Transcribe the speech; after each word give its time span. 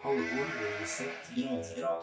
Halvor 0.00 0.46
Løseth 0.56 1.32
Granedal. 1.34 1.98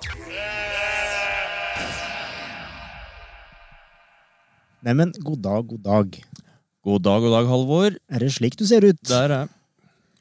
Neimen, 4.86 5.14
god 5.26 5.42
dag, 5.42 5.66
god 5.72 5.82
dag. 5.88 6.20
God 6.86 7.02
dag, 7.08 7.24
god 7.24 7.34
dag, 7.34 7.50
Halvor. 7.50 7.98
Er 8.12 8.22
det 8.22 8.30
slik 8.36 8.60
du 8.60 8.66
ser 8.70 8.86
ut? 8.86 9.02
Der 9.10 9.26
er 9.26 9.34
jeg. 9.34 9.50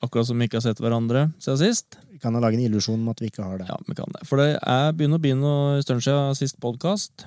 Akkurat 0.07 0.31
som 0.31 0.41
vi 0.41 0.49
ikke 0.49 0.61
har 0.61 0.65
sett 0.65 0.81
hverandre 0.81 1.27
siden 1.43 1.61
sist. 1.61 1.99
Vi 2.09 2.21
kan 2.23 2.33
jo 2.33 2.41
lage 2.41 2.57
en 2.57 2.65
illusjon 2.65 3.03
om 3.03 3.13
at 3.13 3.21
vi 3.21 3.29
ikke 3.29 3.45
har 3.45 3.61
det. 3.61 3.69
Ja, 3.69 3.77
vi 3.85 3.99
kan 3.99 4.17
det. 4.17 4.25
For 4.31 4.41
det 4.41 4.55
er 4.63 4.95
begynner 4.97 5.21
å 5.21 5.27
bli 5.27 5.35
noe 5.37 5.83
stund 5.85 6.07
siden 6.07 6.39
sist 6.39 6.57
podkast. 6.63 7.27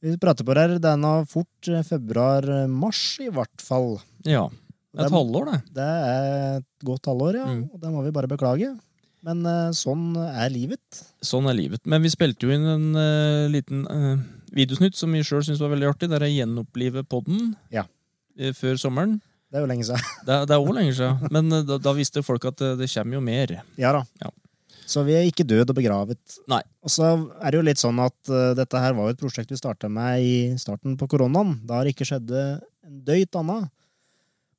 Vi 0.00 0.16
prater 0.22 0.46
på 0.46 0.56
det 0.56 0.64
her, 0.64 0.76
det 0.80 0.92
er 0.94 1.02
nå 1.02 1.12
fort 1.28 1.68
eh, 1.72 1.84
februar-mars 1.84 3.02
i 3.26 3.28
hvert 3.34 3.64
fall. 3.64 3.96
Ja. 4.24 4.46
Et 4.96 5.12
halvår, 5.12 5.50
det. 5.50 5.60
Det 5.76 5.84
er 5.84 6.60
et 6.62 6.86
godt 6.88 7.10
halvår, 7.10 7.42
ja. 7.42 7.48
Mm. 7.52 7.64
Og 7.74 7.80
det 7.82 7.90
må 7.92 8.04
vi 8.06 8.14
bare 8.16 8.30
beklage. 8.30 8.70
Men 9.26 9.42
eh, 9.50 9.74
sånn 9.74 10.14
er 10.22 10.50
livet. 10.54 11.02
Sånn 11.24 11.48
er 11.50 11.56
livet. 11.58 11.82
Men 11.90 12.04
vi 12.04 12.12
spilte 12.12 12.46
jo 12.46 12.54
inn 12.54 12.66
en 12.70 12.86
uh, 12.94 13.46
liten 13.50 13.82
uh, 13.90 14.14
videosnutt 14.54 14.98
som 14.98 15.14
vi 15.14 15.24
sjøl 15.26 15.42
syntes 15.42 15.62
var 15.62 15.72
veldig 15.74 15.90
artig, 15.90 16.10
der 16.12 16.22
jeg 16.28 16.40
gjenoppliver 16.40 17.06
podden 17.10 17.56
Ja. 17.74 17.88
uh, 18.38 18.52
før 18.54 18.78
sommeren. 18.78 19.18
Det 19.50 19.58
er 19.58 19.64
jo 19.64 19.70
lenge 19.70 19.86
siden. 19.88 20.06
Det, 20.26 20.38
det 20.46 20.54
er 20.54 20.62
òg 20.62 20.72
lenge 20.78 20.94
siden, 20.94 21.26
men 21.34 21.50
da, 21.66 21.78
da 21.82 21.94
visste 21.96 22.22
folk 22.26 22.46
at 22.50 22.62
det, 22.78 22.90
kommer 22.94 23.18
jo 23.18 23.26
mer. 23.26 23.56
Ja 23.80 23.94
da. 23.98 24.04
Ja. 24.22 24.32
Så 24.86 25.02
vi 25.02 25.16
er 25.18 25.26
ikke 25.26 25.46
død 25.46 25.72
og 25.72 25.78
begravet. 25.80 26.38
Nei. 26.46 26.60
Og 26.86 26.92
så 26.94 27.08
er 27.40 27.50
det 27.50 27.58
jo 27.58 27.66
litt 27.66 27.80
sånn 27.82 27.98
at 27.98 28.30
dette 28.54 28.78
her 28.78 28.94
var 28.94 29.08
jo 29.08 29.16
et 29.16 29.18
prosjekt 29.18 29.50
vi 29.50 29.58
starta 29.58 29.88
med 29.90 30.22
i 30.22 30.34
starten 30.62 30.94
på 31.00 31.08
koronaen. 31.10 31.56
Da 31.66 31.80
har 31.80 31.88
det 31.88 31.96
ikke 31.96 32.06
skjedd 32.06 32.30
en 32.30 33.00
døyt 33.02 33.34
anna. 33.34 33.64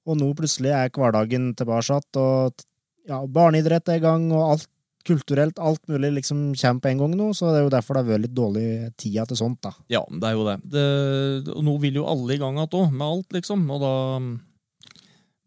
Og 0.03 0.19
nå 0.19 0.27
plutselig 0.35 0.73
er 0.75 0.91
hverdagen 0.91 1.53
tilbake, 1.55 2.01
og 2.19 2.67
ja, 3.07 3.21
barneidrett 3.27 3.89
er 3.91 4.01
i 4.01 4.03
gang, 4.03 4.27
og 4.35 4.53
alt 4.53 4.67
kulturelt, 5.07 5.59
alt 5.63 5.83
mulig 5.87 6.11
liksom 6.17 6.49
kommer 6.57 6.83
på 6.83 6.89
en 6.91 7.01
gang 7.01 7.13
nå, 7.15 7.29
så 7.35 7.51
det 7.51 7.61
er 7.61 7.65
jo 7.67 7.73
derfor 7.73 7.95
det 7.95 8.03
har 8.03 8.09
vært 8.09 8.25
litt 8.25 8.35
dårlig 8.35 8.67
tida 8.99 9.23
til 9.29 9.39
sånt, 9.39 9.61
da. 9.63 9.71
Ja, 9.93 10.01
det 10.11 10.29
er 10.29 10.35
jo 10.35 10.47
det. 10.47 10.57
det 10.73 10.87
og 11.53 11.63
nå 11.63 11.77
vil 11.83 12.01
jo 12.01 12.07
alle 12.11 12.35
i 12.35 12.41
gang 12.41 12.59
igjen 12.59 12.79
òg, 12.81 12.89
med 12.91 13.05
alt, 13.07 13.29
liksom. 13.37 13.63
Og 13.71 13.83
da 13.83 13.93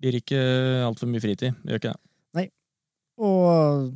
blir 0.00 0.16
det 0.16 0.22
ikke 0.24 0.44
altfor 0.86 1.10
mye 1.12 1.22
fritid. 1.22 1.58
Det 1.60 1.74
gjør 1.74 1.82
ikke 1.82 1.92
det. 1.92 2.02
Nei. 2.38 2.46
Og 3.20 3.90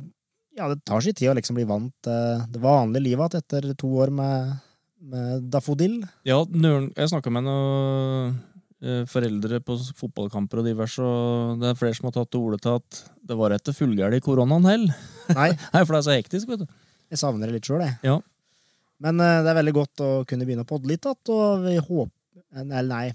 ja, 0.55 0.69
det 0.69 0.83
tar 0.87 1.03
sin 1.03 1.17
tid 1.17 1.31
å 1.31 1.37
liksom 1.39 1.57
bli 1.57 1.67
vant 1.67 1.93
til 2.05 2.45
det 2.53 2.61
vanlige 2.63 3.07
livet 3.09 3.39
igjen 3.39 3.45
etter 3.45 3.71
to 3.79 3.89
år 4.03 4.13
med, 4.13 4.53
med 5.01 5.49
dafodil. 5.51 6.03
Ja, 6.27 6.43
jeg 6.45 7.11
snakka 7.11 7.33
med 7.33 7.49
noen 7.49 8.37
foreldre 9.09 9.59
på 9.65 9.77
fotballkamper 9.97 10.61
og 10.61 10.67
diverse, 10.69 11.01
og 11.01 11.61
det 11.61 11.71
er 11.71 11.77
flere 11.79 11.97
som 11.97 12.09
har 12.09 12.15
tatt 12.19 12.31
til 12.33 12.45
orde 12.45 12.59
til 12.61 12.77
at 12.77 12.99
det 13.25 13.37
var 13.39 13.55
etter 13.55 13.75
fullgæren 13.75 14.17
i 14.17 14.23
koronaen 14.23 14.67
heller. 14.69 15.05
Nei, 15.39 15.51
Nei, 15.73 15.81
for 15.81 15.95
det 15.95 15.99
er 15.99 16.07
så 16.07 16.17
hektisk, 16.17 16.51
vet 16.51 16.65
du. 16.65 16.73
jeg 17.13 17.21
savner 17.21 17.49
det 17.49 17.57
litt 17.57 17.69
sjøl, 17.69 17.83
jeg. 17.85 17.97
Ja. 18.05 18.19
Men 19.03 19.19
uh, 19.19 19.41
det 19.43 19.51
er 19.51 19.59
veldig 19.59 19.75
godt 19.75 20.03
å 20.05 20.09
kunne 20.29 20.47
begynne 20.47 20.63
å 20.67 20.69
podde 20.69 20.91
litt 20.91 21.07
igjen, 21.07 21.33
og 21.35 21.65
vi 21.65 21.77
håper 21.79 22.13
Eller 22.61 22.91
nei, 22.91 23.07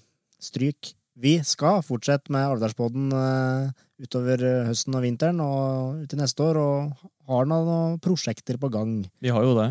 stryk. 0.43 0.95
Vi 1.21 1.37
skal 1.45 1.83
fortsette 1.85 2.33
med 2.33 2.49
Alvdalspodden 2.49 3.13
uh, 3.13 3.71
utover 4.01 4.41
eh, 4.47 4.67
høsten 4.71 4.97
og 4.97 5.05
vinteren 5.05 5.41
og 5.45 6.01
i 6.05 6.19
neste 6.19 6.45
år, 6.45 6.59
og 6.61 7.07
har 7.31 7.49
noen, 7.49 7.99
prosjekter 8.03 8.59
på 8.61 8.71
gang. 8.73 8.95
Vi 9.21 9.33
har 9.33 9.45
jo 9.45 9.55
det. 9.59 9.71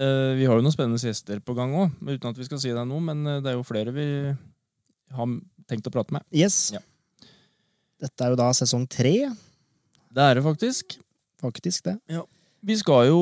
Uh, 0.00 0.36
vi 0.36 0.44
har 0.48 0.58
jo 0.58 0.64
noen 0.64 0.74
spennende 0.74 1.00
gjester 1.00 1.40
på 1.44 1.56
gang 1.56 1.72
òg, 1.76 1.92
uten 2.04 2.30
at 2.30 2.40
vi 2.40 2.48
skal 2.48 2.60
si 2.60 2.72
det 2.72 2.84
nå, 2.88 3.00
men 3.04 3.22
eh, 3.24 3.40
det 3.44 3.52
er 3.52 3.58
jo 3.58 3.66
flere 3.66 3.94
vi 3.96 4.06
har 5.14 5.36
tenkt 5.70 5.86
å 5.86 5.92
prate 5.94 6.14
med. 6.16 6.24
Yes. 6.34 6.72
Ja. 6.74 6.80
Dette 8.02 8.24
er 8.24 8.34
jo 8.34 8.40
da 8.40 8.50
sesong 8.56 8.86
tre, 8.90 9.30
Det 10.16 10.22
er 10.22 10.34
det 10.34 10.42
faktisk. 10.44 10.98
faktisk, 11.40 11.84
det. 11.84 12.24
Vi 12.64 12.76
skal 12.76 13.08
jo 13.08 13.20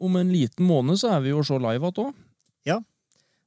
om 0.00 0.16
en 0.16 0.30
liten 0.32 0.66
måned 0.66 0.98
så 1.00 1.14
er 1.16 1.24
vi 1.24 1.30
jo 1.30 1.42
så 1.46 1.56
live 1.62 1.88
igjen 1.88 2.06
òg. 2.08 2.14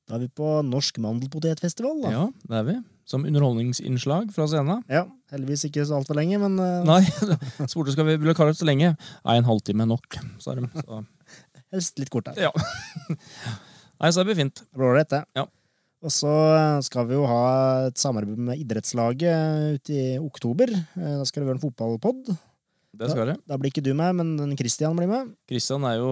Da 0.07 0.15
er 0.15 0.21
vi 0.23 0.29
på 0.31 0.61
Norsk 0.63 1.01
mandelpotetfestival, 1.03 1.97
da. 2.05 2.11
Ja, 2.13 2.21
det 2.47 2.55
er 2.61 2.63
vi. 2.63 2.75
Som 3.07 3.25
underholdningsinnslag 3.27 4.29
fra 4.35 4.45
scenen. 4.47 4.79
Ja, 4.91 5.03
heldigvis 5.33 5.65
ikke 5.67 5.83
så 5.87 5.97
altfor 5.99 6.15
lenge, 6.15 6.39
men 6.39 6.55
uh... 6.59 6.85
Nei, 6.87 7.01
spurte 7.71 7.91
skal 7.91 8.07
vi 8.07 8.15
kalle 8.35 8.53
det 8.53 8.59
så 8.59 8.67
lenge. 8.67 8.93
Nei, 8.95 9.35
en 9.35 9.47
halvtime 9.47 9.87
nok, 9.87 10.19
sa 10.43 10.55
de. 10.55 10.63
Så. 10.79 11.01
helst 11.75 11.99
litt 11.99 12.11
kortere. 12.13 12.39
Ja. 12.39 12.53
Nei, 13.99 14.13
så 14.13 14.21
er 14.21 14.23
det 14.23 14.29
blir 14.29 14.39
fint. 14.39 14.63
Det 14.63 14.79
blir 14.79 14.93
ålreit, 14.93 15.11
det. 15.11 15.21
Ja. 15.35 15.43
Og 16.05 16.13
så 16.13 16.31
skal 16.85 17.07
vi 17.09 17.15
jo 17.17 17.23
ha 17.25 17.87
et 17.87 17.97
samarbeid 17.97 18.37
med 18.49 18.59
idrettslaget 18.61 19.79
ute 19.79 19.95
i 19.95 20.17
oktober. 20.21 20.69
Eh, 20.69 21.15
Da 21.17 21.25
skal 21.25 21.41
det 21.43 21.49
være 21.49 21.57
en 21.57 21.63
fotballpod. 21.63 22.35
Det 22.97 23.09
skal 23.11 23.31
det. 23.33 23.37
Da 23.49 23.57
blir 23.57 23.69
ikke 23.73 23.83
du 23.85 23.91
med, 23.97 24.15
men 24.17 24.35
den 24.37 24.55
Christian 24.57 24.95
blir 24.97 25.09
med. 25.09 25.33
Kristian 25.49 25.83
er 25.85 25.97
jo 25.99 26.11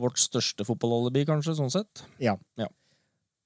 vårt 0.00 0.18
største 0.18 0.66
fotballalibi, 0.66 1.24
kanskje, 1.28 1.54
sånn 1.58 1.70
sett. 1.74 2.02
Ja. 2.22 2.36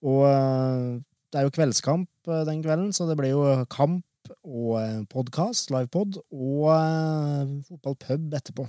Og 0.00 0.22
eh, 0.28 1.00
det 1.32 1.40
er 1.40 1.48
jo 1.48 1.54
kveldskamp 1.56 2.08
eh, 2.28 2.44
den 2.48 2.62
kvelden, 2.64 2.92
så 2.96 3.08
det 3.08 3.16
blir 3.20 3.34
jo 3.34 3.44
kamp 3.72 4.04
og 4.46 4.76
podkast, 5.10 5.72
livepod, 5.74 6.20
og 6.30 6.68
eh, 6.76 7.56
fotballpub 7.68 8.36
etterpå. 8.36 8.68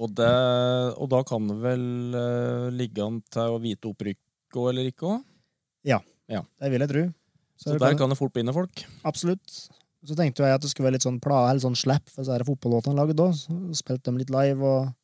Og, 0.00 0.14
det, 0.16 0.30
og 0.96 1.10
da 1.12 1.20
kan 1.28 1.50
det 1.50 1.58
vel 1.60 1.84
eh, 2.16 2.68
ligge 2.72 3.04
an 3.04 3.18
til 3.30 3.56
å 3.58 3.60
vite 3.62 3.90
opprykk 3.90 4.56
òg, 4.56 4.70
eller 4.72 4.88
ikke 4.90 5.10
òg? 5.10 5.26
Det 6.30 6.70
vil 6.70 6.80
jeg 6.84 6.90
tro. 6.92 7.04
Så 7.60 7.74
så 7.74 7.78
der 7.78 7.90
kan- 7.90 7.98
kan 7.98 8.08
det 8.14 8.18
fort 8.18 8.32
begynne 8.32 8.54
folk. 8.54 8.84
Absolutt. 9.04 9.50
Så 10.06 10.16
tenkte 10.16 10.40
jeg 10.46 10.54
at 10.54 10.62
det 10.62 10.70
skulle 10.70 10.86
være 10.88 10.96
litt 10.96 11.04
sånn 11.04 11.20
pla, 11.20 11.50
eller 11.50 11.60
sånn 11.60 11.76
slapp 11.76 12.08
for 12.08 12.24
så 12.24 12.32
er 12.32 12.38
det 12.40 12.46
fotballåtene 12.48 12.96
laget 12.96 13.16
da. 13.16 13.28
Så 13.36 13.52
Spilte 13.76 14.04
dem 14.08 14.16
litt 14.16 14.30
live 14.32 14.62
og 14.64 14.94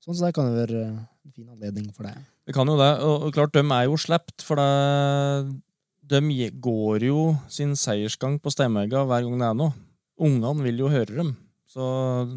sånn, 0.00 0.14
så 0.16 0.24
det 0.26 0.34
kan 0.34 0.48
jo 0.48 0.56
være 0.66 0.80
en 0.86 1.32
fin 1.34 1.48
anledning 1.52 1.92
for 1.92 2.04
det. 2.04 2.14
Det 2.46 2.54
kan 2.54 2.66
jo 2.66 2.76
det. 2.78 3.00
Og 3.04 3.32
klart, 3.34 3.52
de 3.52 3.60
er 3.60 3.84
jo 3.84 3.96
slept, 4.00 4.40
for 4.42 4.56
det, 4.56 5.60
de 6.08 6.50
går 6.60 7.00
jo 7.04 7.38
sin 7.48 7.72
seiersgang 7.76 8.40
på 8.40 8.50
Steinberga 8.50 9.04
hver 9.06 9.22
gang 9.28 9.38
det 9.38 9.48
er 9.50 9.54
noe. 9.54 9.74
Ungene 10.18 10.62
vil 10.62 10.78
jo 10.78 10.88
høre 10.88 11.14
dem. 11.14 11.36
Så 11.70 11.84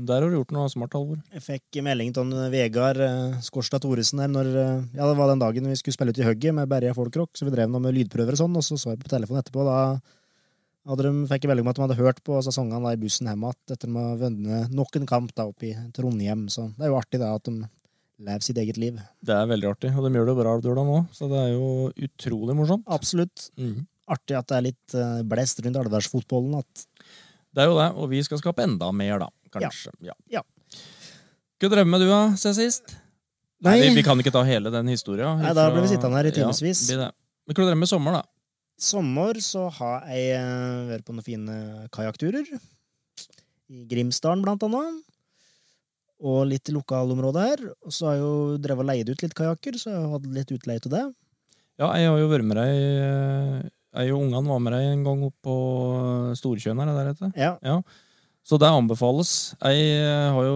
der 0.05 0.21
har 0.21 0.29
du 0.29 0.35
gjort 0.37 0.51
noe 0.53 0.69
smart, 0.69 0.93
Halvor. 0.93 1.17
Jeg 1.33 1.41
fikk 1.41 1.79
melding 1.81 2.11
til 2.13 2.33
Vegard 2.53 2.99
eh, 3.01 3.39
Skårstad 3.41 3.81
Thoresen 3.81 4.21
her 4.21 4.29
når 4.29 4.49
eh, 4.53 4.83
Ja, 4.93 5.07
det 5.09 5.15
var 5.17 5.31
den 5.31 5.41
dagen 5.41 5.69
vi 5.71 5.77
skulle 5.79 5.95
spille 5.95 6.13
ut 6.13 6.19
i 6.21 6.27
hugget 6.27 6.53
med 6.53 6.69
Berja 6.69 6.93
Folkrock, 6.93 7.31
så 7.33 7.47
vi 7.47 7.53
drev 7.55 7.71
noe 7.73 7.81
med 7.81 7.95
lydprøver 7.97 8.37
og 8.37 8.41
sånn, 8.43 8.59
og 8.59 8.65
så 8.67 8.77
så 8.77 8.93
jeg 8.93 9.01
på 9.01 9.09
telefonen 9.09 9.41
etterpå, 9.41 9.65
da 9.65 9.79
hadde 10.91 11.07
de, 11.07 11.13
fikk 11.31 11.45
jeg 11.47 11.49
melding 11.53 11.65
om 11.65 11.71
at 11.71 11.79
de 11.79 11.83
hadde 11.87 11.97
hørt 11.97 12.19
på 12.27 12.37
sesongene 12.45 12.91
i 12.93 12.99
bussen 13.01 13.29
hjem 13.31 13.47
igjen 13.47 13.73
etter 13.73 13.89
de 13.89 13.95
har 14.03 14.21
vunnet 14.21 14.75
nok 14.75 14.99
en 14.99 15.09
kamp 15.09 15.33
da 15.33 15.47
oppe 15.49 15.69
i 15.71 15.73
Trondheim, 15.95 16.45
så 16.53 16.67
det 16.75 16.85
er 16.85 16.91
jo 16.93 16.99
artig 16.99 17.21
da 17.23 17.31
at 17.39 17.47
de 17.49 17.55
lever 18.23 18.45
sitt 18.45 18.59
eget 18.61 18.77
liv. 18.77 18.99
Det 19.25 19.33
er 19.33 19.49
veldig 19.49 19.71
artig, 19.71 19.93
og 19.97 20.05
de 20.05 20.13
gjør 20.19 20.29
det 20.29 20.37
bra 20.43 20.53
Alvdøla 20.59 20.83
nå, 20.85 20.99
så 21.15 21.31
det 21.31 21.39
er 21.41 21.51
jo 21.55 21.69
utrolig 22.05 22.59
morsomt. 22.59 22.85
Absolutt 22.85 23.49
Mm. 23.57 23.87
artig 24.13 24.37
at 24.37 24.47
det 24.51 24.57
er 24.59 24.67
litt 24.69 24.93
eh, 24.99 25.21
blest 25.25 25.63
rundt 25.65 25.79
Alvdalsfotballen, 25.81 26.59
at 26.61 26.85
Det 27.53 27.63
er 27.63 27.69
jo 27.69 27.77
det, 27.77 27.87
og 27.93 28.09
vi 28.11 28.19
skal 28.25 28.41
skape 28.41 28.65
enda 28.65 28.89
mer, 28.95 29.21
da. 29.21 29.29
Kanskje. 29.53 29.93
Ja. 30.05 30.17
Ja. 30.39 30.43
Drev 31.63 31.87
med 31.87 32.01
du, 32.03 32.09
da, 32.09 32.33
siden 32.35 32.57
sist? 32.57 32.95
Nei, 33.63 33.77
vi, 33.79 33.93
vi 33.95 34.03
kan 34.03 34.19
ikke 34.19 34.33
ta 34.35 34.41
hele 34.43 34.67
den 34.73 34.89
historia. 34.91 35.29
Nei, 35.39 35.53
da 35.55 35.69
ble 35.71 35.85
vi 35.85 35.93
sittende 35.93 36.19
her 36.19 36.27
i 36.27 36.33
timevis. 36.35 36.81
Ja, 36.91 37.07
hva 37.47 37.55
drev 37.55 37.77
med 37.79 37.87
sommer, 37.87 38.17
da? 38.19 38.25
sommer 38.83 39.37
så 39.43 39.67
har 39.77 40.05
jeg 40.11 40.37
eh, 40.37 40.85
vært 40.89 41.05
på 41.07 41.15
noen 41.15 41.25
fine 41.25 41.57
kajakkturer. 41.93 42.47
I 43.73 43.85
Grimsdalen, 43.89 44.43
blant 44.45 44.65
annet. 44.67 45.01
Og 46.23 46.43
litt 46.47 46.69
i 46.71 46.75
lokalområdet 46.75 47.45
her. 47.47 47.63
Og 47.83 47.95
så 47.95 48.09
har 48.09 48.17
jeg 48.17 48.23
jo 48.23 48.57
drevet 48.63 48.85
og 48.85 48.89
leid 48.89 49.11
ut 49.11 49.23
litt 49.25 49.37
kajakker, 49.37 49.79
så 49.79 49.91
jeg 49.91 50.01
har 50.01 50.11
hatt 50.15 50.27
litt 50.39 50.53
utleie 50.55 50.83
til 50.83 50.93
det. 50.93 51.05
Ja, 51.81 51.89
jeg 51.97 52.11
har 52.11 52.19
jo 52.21 52.29
vært 52.31 52.47
med 52.47 52.59
deg 52.59 52.73
eh, 52.77 53.71
Jeg 53.93 54.13
og 54.13 54.23
ungene 54.23 54.49
var 54.49 54.61
med 54.63 54.73
deg 54.73 54.87
en 54.89 55.03
gang 55.05 55.21
opp 55.27 55.35
på 55.45 55.55
Storkjøen, 56.39 56.79
er 56.81 56.89
det 56.89 56.95
der 56.97 57.11
heter? 57.11 57.33
Ja, 57.37 57.77
Så 58.43 58.57
det 58.59 58.67
anbefales. 58.67 59.53
Jeg 59.61 59.83
eh, 60.01 60.29
har 60.35 60.43
jo 60.43 60.55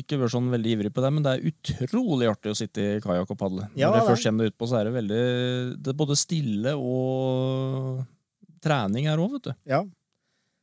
ikke 0.00 0.16
vært 0.18 0.32
sånn 0.34 0.48
veldig 0.50 0.72
ivrig 0.74 0.90
på 0.94 1.04
det, 1.04 1.10
men 1.14 1.22
det 1.22 1.34
er 1.36 1.52
utrolig 1.52 2.26
artig 2.26 2.50
å 2.50 2.56
sitte 2.58 2.82
i 2.82 3.02
kajakk 3.04 3.30
og 3.30 3.38
padle. 3.38 3.68
Ja, 3.78 3.90
Når 3.90 3.94
det 3.94 4.00
jeg 4.00 4.08
først 4.08 4.26
kommer 4.26 4.48
ut 4.50 4.56
på, 4.58 4.66
så 4.66 4.80
er 4.80 4.88
det 4.88 4.94
veldig 4.96 5.20
Det 5.84 5.92
er 5.92 5.98
både 6.00 6.16
stille 6.18 6.72
og 6.74 8.00
trening 8.64 9.06
her 9.06 9.22
òg, 9.22 9.36
vet 9.38 9.50
du. 9.50 9.54
ja. 9.76 9.84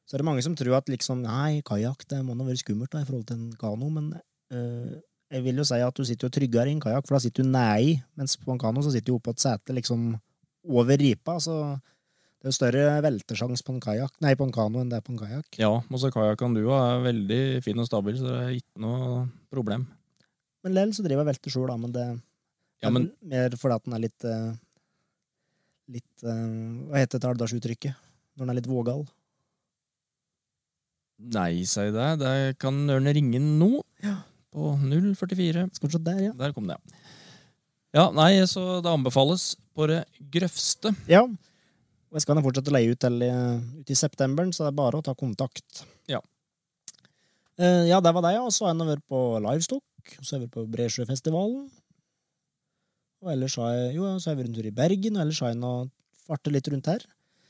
Så 0.06 0.13
er 0.13 0.22
det 0.22 0.25
mange 0.27 0.44
som 0.45 0.54
tror 0.54 0.75
at 0.77 0.89
liksom, 0.92 1.24
nei, 1.25 1.63
kajakk 1.66 2.04
det 2.12 2.19
må 2.22 2.36
nå 2.38 2.45
være 2.45 2.60
skummelt 2.62 2.92
da, 2.94 3.00
i 3.01 3.07
forhold 3.07 3.24
til 3.25 3.39
en 3.39 3.56
kano, 3.57 3.88
men 3.89 4.12
øh, 4.54 4.92
jeg 5.33 5.42
vil 5.48 5.57
jo 5.57 5.66
si 5.66 5.80
at 5.81 5.98
du 5.98 6.06
sitter 6.06 6.27
jo 6.27 6.36
tryggere 6.36 6.69
i 6.69 6.75
en 6.75 6.81
kajakk, 6.83 7.07
for 7.07 7.16
da 7.18 7.22
sitter 7.24 7.42
du 7.42 7.50
nedi, 7.50 7.95
mens 8.13 8.36
på 8.38 8.54
en 8.54 8.62
kano 8.62 8.83
så 8.86 8.92
sitter 8.94 9.10
du 9.10 9.16
oppå 9.16 9.33
et 9.33 9.42
sete 9.42 9.74
liksom 9.74 10.12
over 10.69 11.01
ripa, 11.01 11.39
så 11.42 11.56
det 12.45 12.51
er 12.51 12.53
jo 12.53 12.59
større 12.59 12.97
veltesjans 13.01 13.63
på 13.65 13.74
en 13.74 13.80
kajak, 13.81 14.12
nei, 14.21 14.36
på 14.38 14.45
en 14.45 14.51
kano 14.53 14.77
enn 14.77 14.89
det 14.92 15.00
er 15.00 15.06
på 15.06 15.15
en 15.15 15.18
kajakk. 15.18 15.47
Ja, 15.57 15.71
og 15.81 15.97
så 15.97 16.12
kajakken 16.13 16.53
du 16.53 16.68
har, 16.68 17.00
er 17.00 17.06
veldig 17.07 17.38
fin 17.65 17.80
og 17.81 17.88
stabil, 17.88 18.19
så 18.19 18.27
det 18.27 18.36
er 18.38 18.51
ikke 18.59 18.81
noe 18.83 19.24
problem. 19.50 19.88
Men 20.62 20.75
lell 20.75 20.92
så 20.94 21.01
driver 21.01 21.24
jeg 21.24 21.30
velter 21.31 21.53
sjøl, 21.56 21.71
da, 21.71 21.77
men 21.81 21.95
det 21.95 22.03
Ja, 22.86 22.92
men 22.94 23.07
er 23.25 23.31
mer 23.31 23.56
fordi 23.57 23.77
at 23.80 23.88
den 23.88 23.95
er 23.97 24.03
litt 24.03 24.27
eh, 24.30 24.51
Litt 25.95 26.25
eh, 26.25 26.44
Hva 26.92 27.01
heter 27.01 27.24
det 27.24 27.31
aldersuttrykket? 27.31 27.97
Når 28.36 28.44
den 28.44 28.53
er 28.53 28.59
litt 28.59 28.69
vågal? 28.69 29.01
Nei, 31.33 31.63
sier 31.65 31.89
det. 31.95 32.12
Det 32.21 32.36
kan 32.62 32.77
Ørne 32.94 33.13
ringe 33.15 33.41
nå. 33.41 33.71
Ja. 34.06 34.19
På 34.53 34.75
044. 34.86 35.65
Skal 35.80 35.98
der, 35.98 36.21
ja. 36.27 36.38
Der 36.38 36.53
kom 36.53 36.69
det. 36.69 36.77
Ja, 37.95 38.12
nei, 38.13 38.36
så 38.45 38.83
det 38.86 38.94
anbefales 38.94 39.56
på 39.74 39.89
det 39.89 40.03
grøvste. 40.33 40.94
Ja. 41.09 41.24
Jeg 42.15 42.23
skal 42.23 42.39
fortsette 42.39 42.71
å 42.71 42.75
leie 42.77 42.94
ut 42.95 43.01
til 43.01 43.25
eh, 43.25 43.57
ut 43.81 43.91
i 43.91 43.97
september, 44.00 44.47
så 44.56 44.63
det 44.63 44.71
er 44.71 44.77
bare 44.77 45.01
å 45.01 45.03
ta 45.03 45.12
kontakt. 45.19 45.83
Ja. 46.07 46.21
Uh, 47.59 47.83
ja, 47.88 48.00
det 48.03 48.12
var 48.15 48.23
det, 48.23 48.35
ja. 48.38 48.44
Og 48.44 48.53
så 48.56 48.67
har 48.67 48.75
jeg 48.75 48.88
vært 48.88 49.03
på 49.12 49.19
Livestock. 49.44 50.13
Så 50.21 50.35
har 50.35 50.39
jeg 50.39 50.45
vært 50.45 50.56
på 50.56 50.63
Bresjøfestivalen. 50.71 51.65
Og 53.25 53.31
ellers 53.33 53.57
har 53.59 53.73
jeg 53.73 53.95
jo, 53.97 54.07
så 54.19 54.29
har 54.29 54.35
jeg 54.35 54.41
vært 54.44 54.51
en 54.51 54.57
tur 54.59 54.69
i 54.69 54.73
Bergen, 54.75 55.17
og 55.17 55.25
ellers 55.25 55.41
har 55.44 55.51
jeg 55.51 55.59
nå 55.59 55.73
fartet 56.25 56.56
litt 56.56 56.69
rundt 56.71 56.89
her. 56.91 57.06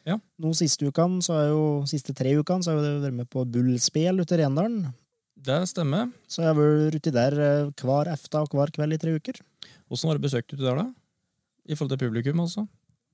Ja. 0.06 0.19
Nå 0.41 0.53
siste 0.57 0.88
ukene, 0.88 1.21
så 1.25 1.35
har 1.35 1.47
jeg 1.47 1.53
jo, 1.56 1.65
siste 1.89 2.13
tre 2.17 2.31
ukene, 2.38 2.65
så 2.65 2.73
har 2.73 2.85
jeg 2.85 3.01
vært 3.03 3.17
med 3.17 3.29
på 3.33 3.44
Bullspel 3.50 4.21
ute 4.21 4.38
i 4.38 4.39
Rendalen. 4.41 4.88
Det 5.45 5.59
stemmer. 5.69 6.09
Så 6.31 6.41
jeg 6.41 6.51
har 6.53 6.57
vært 6.57 6.97
uti 6.97 7.13
der 7.13 7.38
eh, 7.41 7.73
hver 7.81 8.09
efta 8.13 8.41
og 8.45 8.56
hver 8.56 8.71
kveld 8.73 8.95
i 8.95 9.01
tre 9.01 9.13
uker. 9.17 9.41
Åssen 9.94 10.09
var 10.09 10.17
det 10.17 10.25
besøkt 10.25 10.53
uti 10.53 10.63
der, 10.63 10.79
da? 10.79 10.88
I 11.65 11.77
forhold 11.77 11.94
til 11.94 12.01
publikum, 12.06 12.41
altså? 12.45 12.65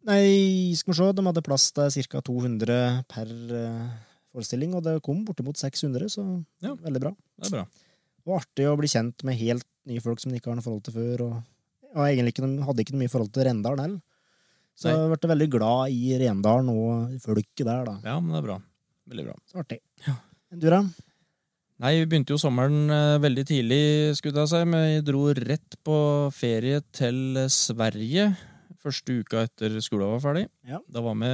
Nei, 0.07 0.73
skal 0.77 0.93
vi 0.93 0.97
se, 0.97 1.09
de 1.13 1.25
hadde 1.27 1.43
plass 1.45 1.67
til 1.77 2.07
ca. 2.09 2.21
200 2.25 2.77
per 3.11 3.29
eh, 3.53 3.91
forestilling, 4.33 4.73
og 4.77 4.83
det 4.87 4.95
kom 5.05 5.23
bortimot 5.27 5.59
600, 5.61 6.09
så 6.09 6.23
Ja. 6.63 6.73
veldig 6.75 7.01
bra. 7.03 7.11
Det 7.37 7.51
er 7.51 7.57
bra. 7.59 7.65
Og 8.25 8.39
artig 8.39 8.65
å 8.69 8.77
bli 8.77 8.87
kjent 8.89 9.23
med 9.27 9.37
helt 9.37 9.65
nye 9.85 10.01
folk 10.01 10.19
som 10.21 10.31
de 10.31 10.39
ikke 10.39 10.49
har 10.49 10.57
noe 10.57 10.65
forhold 10.65 10.83
til 10.87 10.93
før, 10.97 11.21
og, 11.27 11.43
og 11.95 12.01
egentlig 12.07 12.33
ikke 12.33 12.49
hadde 12.65 12.81
ikke 12.85 12.95
noe 12.95 13.03
mye 13.03 13.13
forhold 13.13 13.31
til 13.33 13.45
Rendalen 13.45 13.83
heller. 13.85 14.01
Så 14.77 14.89
Nei. 14.89 14.97
jeg 14.97 15.19
ble 15.21 15.29
veldig 15.35 15.49
glad 15.53 15.93
i 15.93 16.17
Rendalen 16.21 16.69
og 16.73 17.15
folket 17.21 17.65
der, 17.67 17.85
da. 17.85 17.95
Ja, 18.07 18.19
men 18.19 18.33
det 18.33 18.41
er 18.41 18.47
bra. 18.49 18.59
Veldig 19.11 19.25
bra. 19.27 19.35
Så 19.51 19.59
artig. 19.61 19.79
Ja. 20.07 20.15
Du, 20.51 20.69
da? 20.71 20.81
Nei, 21.81 21.91
vi 21.99 22.05
begynte 22.09 22.33
jo 22.33 22.39
sommeren 22.41 22.89
eh, 22.93 23.17
veldig 23.21 23.43
tidlig, 23.49 23.81
skulle 24.17 24.43
jeg 24.45 24.51
si. 24.53 24.61
Men 24.69 24.85
vi 24.87 25.01
dro 25.05 25.25
rett 25.33 25.77
på 25.85 25.97
ferie 26.33 26.81
til 26.93 27.41
Sverige 27.49 28.31
første 28.81 29.19
uka 29.21 29.45
etter 29.47 29.77
skolen 29.83 30.15
var 30.15 30.23
ferdig. 30.23 30.47
Ja. 30.67 30.81
Da 30.91 31.03
var 31.05 31.17
vi, 31.19 31.29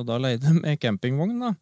og 0.00 0.04
da 0.08 0.18
leide 0.22 0.52
vi 0.58 0.76
campingvogn, 0.82 1.38
da. 1.42 1.54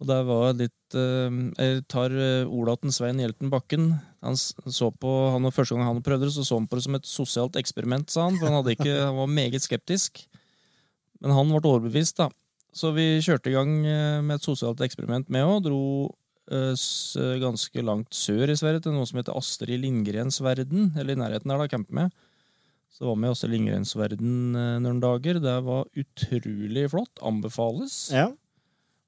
Og 0.00 0.08
det 0.08 0.16
var 0.24 0.54
litt 0.56 0.96
eh, 0.96 1.34
Jeg 1.58 1.82
tar 1.92 2.14
Olaten 2.16 2.48
orda 2.56 2.76
til 2.86 2.94
Svein 2.96 3.20
Hjelten 3.20 3.50
Bakken. 3.52 3.90
Han 4.24 4.36
så 4.38 4.88
på, 4.96 5.10
han, 5.34 5.48
Første 5.52 5.76
gang 5.76 5.84
han 5.88 6.00
prøvde 6.04 6.28
det, 6.28 6.34
så 6.36 6.44
så 6.46 6.56
han 6.56 6.68
på 6.70 6.78
det 6.78 6.86
som 6.86 6.96
et 6.96 7.08
sosialt 7.08 7.58
eksperiment, 7.60 8.08
sa 8.08 8.30
han. 8.30 8.38
For 8.40 8.48
han, 8.48 8.70
ikke, 8.72 8.94
han 8.96 9.18
var 9.18 9.28
meget 9.28 9.66
skeptisk. 9.66 10.22
Men 11.20 11.36
han 11.36 11.52
ble 11.52 11.60
overbevist, 11.60 12.16
da. 12.20 12.30
Så 12.72 12.92
vi 12.94 13.18
kjørte 13.24 13.50
i 13.50 13.56
gang 13.56 13.76
eh, 13.84 14.22
med 14.24 14.38
et 14.38 14.46
sosialt 14.46 14.80
eksperiment 14.84 15.28
med 15.32 15.46
òg. 15.46 15.64
Dro 15.66 15.82
eh, 16.50 17.38
ganske 17.42 17.84
langt 17.84 18.14
sør 18.16 18.52
i 18.52 18.58
Sverige, 18.58 18.86
til 18.86 18.96
noe 18.96 19.08
som 19.08 19.20
heter 19.20 19.36
Astrid 19.36 19.82
Lindgrens 19.82 20.40
verden. 20.44 20.92
Eller 20.96 21.16
i 21.16 21.20
nærheten 21.20 21.50
der, 21.50 21.60
da, 21.60 21.70
campe 21.70 21.96
med. 21.96 22.14
Så 23.00 23.08
var 23.08 23.16
vi 23.16 23.28
i 23.32 23.48
Lindgrensverden 23.48 24.32
Lindgrens 24.52 24.60
eh, 24.60 24.80
noen 24.84 24.98
dager. 25.00 25.38
Det 25.40 25.56
var 25.64 25.86
utrolig 25.96 26.84
flott. 26.92 27.22
Anbefales. 27.24 27.94
Ja. 28.12 28.26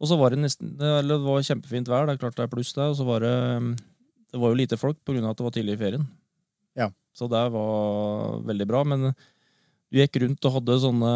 Og 0.00 0.08
så 0.08 0.16
var 0.18 0.32
det 0.32 0.40
nesten 0.42 0.72
Eller 0.80 1.20
det 1.20 1.26
var 1.28 1.44
kjempefint 1.46 1.90
vær, 1.92 2.08
det 2.08 2.16
er 2.16 2.22
klart 2.24 2.38
det 2.38 2.46
er 2.46 2.54
pluss 2.54 2.72
der. 2.72 2.88
Og 2.88 2.96
så 2.98 3.04
var 3.06 3.20
det 3.20 3.34
Det 4.32 4.40
var 4.40 4.48
jo 4.48 4.58
lite 4.62 4.80
folk 4.80 4.96
av 5.04 5.28
at 5.28 5.36
det 5.36 5.44
var 5.44 5.54
tidlig 5.54 5.76
i 5.76 5.82
ferien. 5.84 6.08
Ja. 6.74 6.88
Så 7.12 7.28
det 7.28 7.44
var 7.52 8.40
veldig 8.48 8.66
bra. 8.66 8.80
Men 8.88 9.12
vi 9.92 10.00
gikk 10.00 10.22
rundt 10.24 10.48
og 10.48 10.56
hadde 10.56 10.80
sånne 10.80 11.12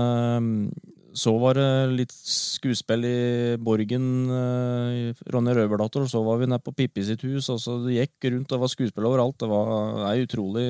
Så 1.16 1.32
var 1.40 1.56
det 1.56 1.68
litt 1.96 2.12
skuespill 2.12 3.04
i 3.08 3.56
Borgen, 3.56 4.08
eh, 4.28 5.22
Ronny 5.32 5.54
Røverdatter, 5.56 6.04
og 6.04 6.10
så 6.12 6.20
var 6.26 6.42
vi 6.42 6.48
nede 6.50 6.60
på 6.60 6.74
Pippi 6.76 7.04
sitt 7.08 7.24
hus. 7.24 7.48
Og 7.54 7.60
så 7.62 7.78
det 7.86 7.96
gikk 7.96 8.26
rundt, 8.34 8.50
det 8.50 8.58
var 8.60 8.68
skuespill 8.68 9.08
overalt. 9.08 9.38
Det 9.40 9.48
var 9.48 9.70
det 9.96 10.10
er 10.10 10.26
utrolig 10.26 10.66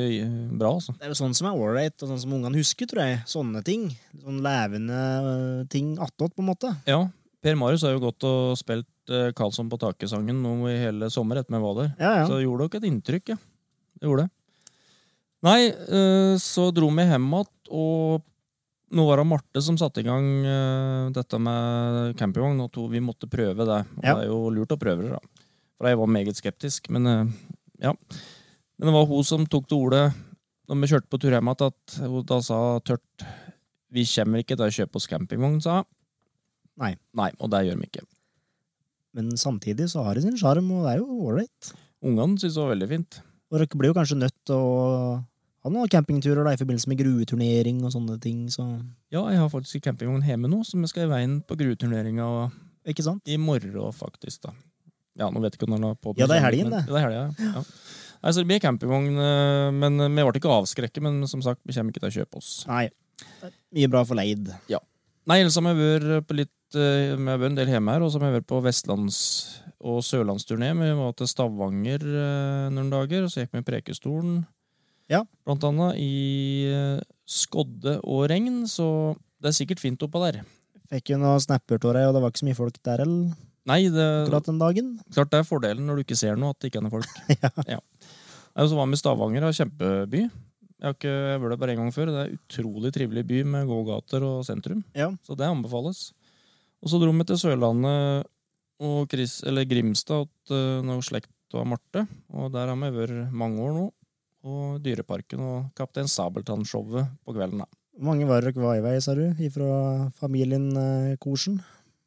bra, 0.54 0.76
altså. 0.76 0.94
Det 0.94 1.08
er 1.08 1.10
jo 1.10 1.18
sånn 1.18 1.34
som 1.34 1.50
er 1.50 1.58
ålreit, 1.58 1.96
og 1.98 2.12
sånn 2.12 2.22
som 2.22 2.36
ungene 2.38 2.60
husker, 2.60 2.86
tror 2.86 3.02
jeg. 3.02 3.24
Sånne 3.30 3.64
ting. 3.66 3.88
Sånn 4.22 4.38
levende 4.44 5.00
øh, 5.32 5.64
ting 5.72 5.96
attåt, 5.98 6.36
på 6.36 6.46
en 6.46 6.50
måte. 6.52 6.70
Ja. 6.86 7.02
Per 7.42 7.58
Marius 7.58 7.82
har 7.86 7.96
jo 7.96 8.04
gått 8.06 8.24
og 8.26 8.54
spilt 8.58 9.10
eh, 9.10 9.32
Karlsson 9.36 9.68
på 9.70 9.80
taket-sangen 9.82 10.46
i 10.70 10.78
hele 10.78 11.10
sommer 11.14 11.42
etter 11.42 11.58
vi 11.58 11.62
var 11.66 11.76
der. 11.80 11.92
Ja, 11.98 12.14
ja. 12.20 12.24
Så 12.30 12.38
det 12.38 12.46
gjorde 12.46 12.68
nok 12.68 12.78
et 12.78 12.88
inntrykk, 12.92 13.34
ja. 13.34 13.40
Det 13.98 14.06
gjorde 14.06 14.28
det. 14.28 14.32
Nei, 15.46 15.60
eh, 15.74 16.38
så 16.42 16.70
dro 16.74 16.88
vi 16.94 17.10
hjem 17.10 17.30
igjen, 17.34 17.52
og 17.74 18.22
nå 18.94 19.04
var 19.08 19.18
det 19.18 19.26
Marte 19.26 19.62
som 19.64 19.78
satte 19.80 20.02
i 20.02 20.06
gang 20.06 20.26
uh, 20.46 21.08
dette 21.14 21.38
med 21.42 22.14
campingvogn, 22.20 22.60
og 22.62 22.70
to, 22.74 22.86
vi 22.92 23.02
måtte 23.02 23.28
prøve 23.30 23.66
det. 23.66 23.80
Og 23.98 24.04
Ja. 24.04 24.14
det 24.14 24.26
er 24.26 24.30
jo 24.30 24.50
lurt 24.54 24.74
å 24.74 24.78
prøve 24.80 25.02
det, 25.06 25.16
da. 25.16 25.44
For 25.76 25.90
jeg 25.90 25.98
var 26.00 26.12
meget 26.12 26.38
skeptisk, 26.38 26.88
men 26.94 27.06
uh, 27.10 27.34
ja. 27.82 27.92
Men 28.76 28.90
det 28.90 28.94
var 28.94 29.08
hun 29.08 29.24
som 29.24 29.46
tok 29.48 29.66
til 29.68 29.86
orde 29.86 30.02
når 30.66 30.80
vi 30.82 30.88
kjørte 30.90 31.10
på 31.12 31.18
tur 31.22 31.30
hjem 31.34 31.48
igjen, 31.52 31.70
at 31.70 31.98
hun 32.02 32.24
da 32.26 32.40
sa 32.42 32.56
tørt 32.82 33.26
Vi 33.94 34.02
kommer 34.10 34.42
ikke 34.42 34.56
til 34.58 34.66
å 34.66 34.74
kjøpe 34.74 34.98
oss 34.98 35.06
campingvogn, 35.06 35.60
sa 35.62 35.80
hun. 35.80 35.90
Nei. 36.82 36.90
Nei, 37.16 37.30
og 37.40 37.50
det 37.54 37.62
gjør 37.68 37.78
vi 37.80 37.86
ikke. 37.88 38.02
Men 39.16 39.30
samtidig 39.40 39.86
så 39.88 40.02
har 40.04 40.18
det 40.18 40.26
sin 40.26 40.36
sjarm, 40.36 40.66
og 40.74 40.84
det 40.84 40.96
er 40.96 40.98
jo 41.00 41.20
ålreit. 41.30 41.70
Ungene 42.04 42.36
syns 42.36 42.58
det 42.58 42.60
var 42.60 42.74
veldig 42.74 42.88
fint. 42.90 43.20
Og 43.48 43.56
dere 43.62 43.78
blir 43.78 43.92
jo 43.92 43.96
kanskje 43.96 44.18
nødt 44.18 44.36
til 44.44 44.58
å 44.58 45.22
ha 45.66 45.72
noen 45.74 45.90
campingturer 45.90 46.46
da, 46.46 46.54
i 46.54 46.60
forbindelse 46.60 46.90
med 46.92 47.00
grueturnering 47.02 47.82
og 47.84 47.92
sånne 47.94 48.16
ting, 48.22 48.46
så 48.52 48.64
Ja, 49.12 49.24
jeg 49.32 49.40
har 49.42 49.50
faktisk 49.52 49.82
campingvogn 49.84 50.24
hjemme 50.26 50.50
nå, 50.50 50.62
så 50.66 50.78
vi 50.78 50.90
skal 50.90 51.06
i 51.08 51.12
veien 51.12 51.36
på 51.46 51.58
grueturneringa 51.58 52.28
Ikke 52.86 53.04
sant? 53.04 53.26
i 53.26 53.36
morgen, 53.40 53.74
faktisk. 53.92 54.46
da. 54.46 54.54
Ja, 55.16 55.30
nå 55.32 55.40
vet 55.42 55.56
jeg 55.56 55.60
ikke 55.62 55.70
når 55.72 55.82
den 55.82 55.96
på 56.04 56.14
Ja, 56.20 56.28
det 56.30 56.36
er 56.38 56.44
helgen, 56.46 56.70
det. 56.70 56.84
Ja, 56.86 56.92
det 56.92 57.00
er 57.00 57.06
helgen, 57.08 57.34
ja. 57.40 57.52
ja. 57.58 57.64
Nei, 58.22 58.32
så 58.32 58.42
det 58.42 58.48
blir 58.48 58.62
campingvogn, 58.62 59.10
eh, 59.20 59.70
men 59.76 59.98
vi 60.00 60.24
ble 60.24 60.40
ikke 60.40 60.54
avskrekket, 60.60 61.02
men 61.04 61.20
som 61.30 61.42
sagt, 61.44 61.60
vi 61.66 61.74
kommer 61.76 61.92
ikke 61.92 62.04
til 62.04 62.10
å 62.12 62.16
kjøpe 62.20 62.40
oss. 62.40 62.52
Nei. 62.70 62.86
Er 63.44 63.52
Mye 63.76 63.88
bra 63.92 64.02
for 64.04 64.18
leid. 64.18 64.50
Nei, 65.26 65.40
ellers 65.40 65.56
har 65.58 65.64
vi 65.66 65.86
vært 65.98 66.26
på 66.28 66.36
litt 66.38 66.76
eh, 66.78 67.14
Vi 67.16 67.26
har 67.26 67.38
vært 67.40 67.50
en 67.54 67.58
del 67.58 67.70
hjemme 67.72 67.94
her, 67.96 68.04
og 68.04 68.12
så 68.12 68.20
har 68.20 68.30
vi 68.30 68.38
vært 68.38 68.48
på 68.50 68.60
vestlands- 68.64 69.62
og 69.86 70.00
sørlandsturné. 70.06 70.70
Vi 70.78 70.90
var 70.98 71.14
til 71.18 71.28
Stavanger 71.30 72.04
eh, 72.06 72.68
noen 72.74 72.92
dager, 72.92 73.26
og 73.26 73.32
så 73.32 73.42
gikk 73.42 73.56
vi 73.56 73.62
i 73.64 73.66
Prekestolen, 73.66 74.38
Ja. 75.12 75.22
blant 75.46 75.64
annet, 75.68 75.98
i 76.02 76.66
eh, 76.70 77.00
skodde 77.26 77.98
og 78.02 78.26
regn, 78.32 78.64
så 78.70 79.14
det 79.42 79.52
er 79.52 79.58
sikkert 79.58 79.82
fint 79.82 80.02
oppå 80.02 80.22
der. 80.24 80.40
Fikk 80.90 81.12
jo 81.12 81.18
noen 81.20 81.42
snapper 81.42 81.78
av 81.80 81.94
deg, 81.96 82.08
og 82.08 82.14
det 82.16 82.22
var 82.22 82.32
ikke 82.32 82.42
så 82.42 82.48
mye 82.48 82.58
folk 82.58 82.80
der 82.86 83.02
eller, 83.06 83.36
Nei, 83.66 83.80
det, 83.90 84.02
akkurat 84.22 84.46
den 84.46 84.60
dagen. 84.62 84.90
klart 85.14 85.32
det 85.32 85.40
er 85.40 85.46
fordelen 85.48 85.88
når 85.88 85.98
du 85.98 86.02
ikke 86.04 86.18
ser 86.18 86.36
noe, 86.38 86.52
at 86.54 86.60
det 86.62 86.70
ikke 86.70 86.78
er 86.78 86.86
noen 86.86 86.94
folk. 86.94 87.16
Ja. 87.42 87.50
ja. 87.66 87.80
så 88.62 88.78
var 88.78 88.92
i 88.94 88.98
Stavanger, 89.00 89.48
og 89.48 89.56
kjempeby. 89.58 90.20
Jeg 90.76 90.84
har 90.84 90.94
ikke 90.94 91.16
vært 91.40 91.54
der 91.54 91.60
bare 91.62 91.74
en 91.74 91.80
gang 91.80 91.92
før. 91.94 92.12
Det 92.12 92.20
er 92.20 92.30
en 92.30 92.38
utrolig 92.38 92.92
trivelig 92.94 93.24
by 93.26 93.40
med 93.48 93.66
gågater 93.70 94.22
og 94.26 94.44
sentrum. 94.46 94.84
Ja. 94.94 95.08
Så 95.26 95.34
det 95.34 95.48
anbefales. 95.48 96.10
Og 96.84 96.92
så 96.92 97.00
dro 97.00 97.10
vi 97.16 97.26
til 97.26 97.40
Sørlandet 97.40 98.28
og 98.86 99.08
Chris, 99.10 99.40
eller 99.48 99.66
Grimstad 99.66 100.28
til 100.46 100.84
noe 100.86 101.02
slekt 101.02 101.32
av 101.56 101.64
Marte. 101.66 102.04
Og 102.36 102.52
der 102.54 102.68
har 102.70 102.78
vi 102.78 102.92
vært 102.92 103.32
mange 103.34 103.64
år 103.64 103.74
nå. 103.74 103.86
Og 104.46 104.78
Dyreparken 104.84 105.42
og 105.42 105.70
Kaptein 105.78 106.06
Sabeltann-showet 106.10 107.08
på 107.26 107.34
kvelden. 107.34 107.64
da. 107.64 107.66
Hvor 107.96 108.12
mange 108.12 108.28
var 108.28 108.44
dere 108.44 108.60
var 108.60 108.76
i 108.78 108.84
vei, 108.84 108.98
sa 109.02 109.16
du? 109.16 109.24
Ifra 109.42 110.10
familien 110.20 110.68
eh, 110.76 111.16
Korsen? 111.18 111.58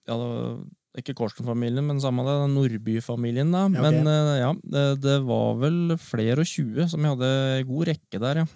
Ja, 0.07 0.15
det 0.15 0.27
var 0.29 1.01
ikke 1.01 1.15
Korsen-familien, 1.17 1.85
men 1.85 1.99
samme 2.01 2.23
det, 2.27 2.37
Nordby-familien. 2.53 3.51
da. 3.51 3.65
Ja, 3.67 3.81
okay. 3.81 3.83
Men 3.83 4.09
eh, 4.13 4.31
ja, 4.39 4.53
det, 4.75 4.85
det 5.03 5.17
var 5.27 5.59
vel 5.59 5.97
flere 5.99 6.45
og 6.45 6.49
tjue 6.49 6.87
som 6.91 7.03
vi 7.03 7.11
hadde 7.11 7.31
god 7.67 7.91
rekke 7.91 8.21
der, 8.21 8.43
ja. 8.43 8.47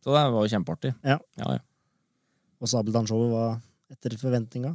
Så 0.00 0.12
det 0.16 0.20
var 0.34 0.44
jo 0.44 0.52
kjempeartig. 0.52 0.94
Ja. 1.04 1.18
ja, 1.40 1.56
ja. 1.58 1.64
Og 2.60 2.68
Sabeltann-showet 2.68 3.32
var 3.32 3.58
etter 3.92 4.16
forventninga? 4.20 4.74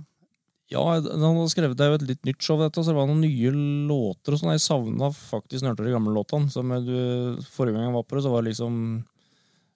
Ja, 0.74 0.82
han 0.96 1.22
hadde 1.22 1.52
skrevet 1.54 1.78
det 1.78 1.86
er 1.86 1.92
jo 1.94 2.00
et 2.00 2.08
litt 2.10 2.24
nytt 2.26 2.42
show, 2.42 2.58
dette, 2.58 2.82
så 2.82 2.90
det 2.90 2.98
var 2.98 3.10
noen 3.10 3.22
nye 3.22 3.52
låter 3.90 4.34
og 4.34 4.42
sånn. 4.42 4.56
Jeg 4.56 4.64
savna 4.64 5.12
faktisk 5.14 5.68
av 5.70 5.78
de 5.78 5.94
gamle 5.94 6.16
låtene. 6.16 6.50
Som 6.54 6.74
du, 6.86 6.98
forrige 7.54 7.78
gang 7.78 7.86
jeg 7.86 7.96
var 7.96 8.08
på 8.08 8.18
det, 8.18 8.26
så 8.26 8.34
var 8.34 8.44
det 8.44 8.54
liksom 8.54 8.82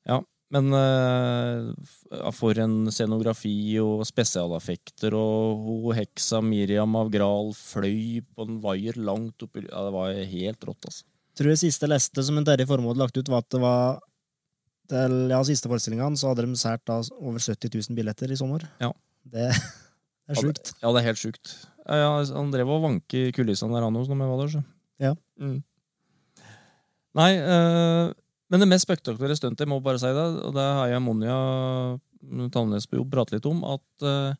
Ja. 0.09 0.21
Men 0.49 0.73
uh, 0.73 2.31
for 2.33 2.57
en 2.57 2.89
scenografi 2.89 3.77
og 3.83 4.01
spesialeffekter, 4.09 5.13
og 5.13 5.61
hun 5.67 5.99
heksa 5.99 6.39
Miriam 6.41 6.95
av 6.97 7.11
Gral 7.13 7.53
fløy 7.53 8.23
på 8.25 8.47
en 8.47 8.57
vaier 8.63 8.97
langt 8.97 9.45
oppi 9.45 9.67
Ja, 9.67 9.83
det 9.85 9.93
var 9.93 10.09
helt 10.33 10.65
rått, 10.65 10.89
altså. 10.89 11.05
Tror 11.37 11.53
det 11.53 11.61
siste 11.61 11.87
leste 11.87 12.25
som 12.25 12.41
en 12.41 12.47
Terje 12.47 12.65
Formoe 12.67 12.95
hadde 12.95 13.03
lagt 13.03 13.19
ut, 13.19 13.29
var 13.29 13.45
at 13.45 13.53
det 13.53 13.61
var 13.61 14.01
til 14.89 15.29
ja, 15.29 15.43
siste 15.45 15.69
forestillinga 15.69 16.09
så 16.17 16.31
hadde 16.31 16.47
de 16.47 16.57
sært 16.57 16.81
da 16.89 16.97
over 17.21 17.37
70 17.37 17.69
000 17.69 17.97
billetter 17.99 18.33
i 18.33 18.39
sommer. 18.39 18.65
Ja. 18.81 18.89
Det, 19.29 19.51
det 20.29 20.37
er 20.37 20.45
sjukt. 20.45 20.73
Ja, 20.77 20.93
det 20.93 21.01
er 21.01 21.07
helt 21.09 21.21
sjukt. 21.21 21.53
Ja, 21.89 22.09
han 22.21 22.51
drev 22.53 22.69
og 22.69 22.83
vanke 22.85 23.27
i 23.27 23.33
kulissene 23.33 23.73
der, 23.73 23.87
han 23.87 23.97
også, 23.97 24.13
når 24.13 24.21
vi 24.21 24.29
var 24.29 24.41
der. 24.43 24.51
Så. 24.53 24.63
Ja. 25.01 25.13
Mm. 25.41 25.59
Nei, 27.17 27.31
øh, 27.41 28.11
men 28.49 28.61
det 28.61 28.69
mest 28.69 28.85
spektakulære 28.85 29.39
stuntet, 29.39 29.65
jeg 29.65 29.71
må 29.71 29.79
bare 29.83 30.01
si 30.01 30.11
det, 30.13 30.27
og 30.45 30.53
det 30.53 30.67
har 30.77 30.91
jeg 30.91 31.01
Monja 31.01 31.39
Tannesbu 32.53 33.01
pratet 33.09 33.39
litt 33.39 33.49
om, 33.49 33.63
at 33.73 34.05
øh, 34.05 34.37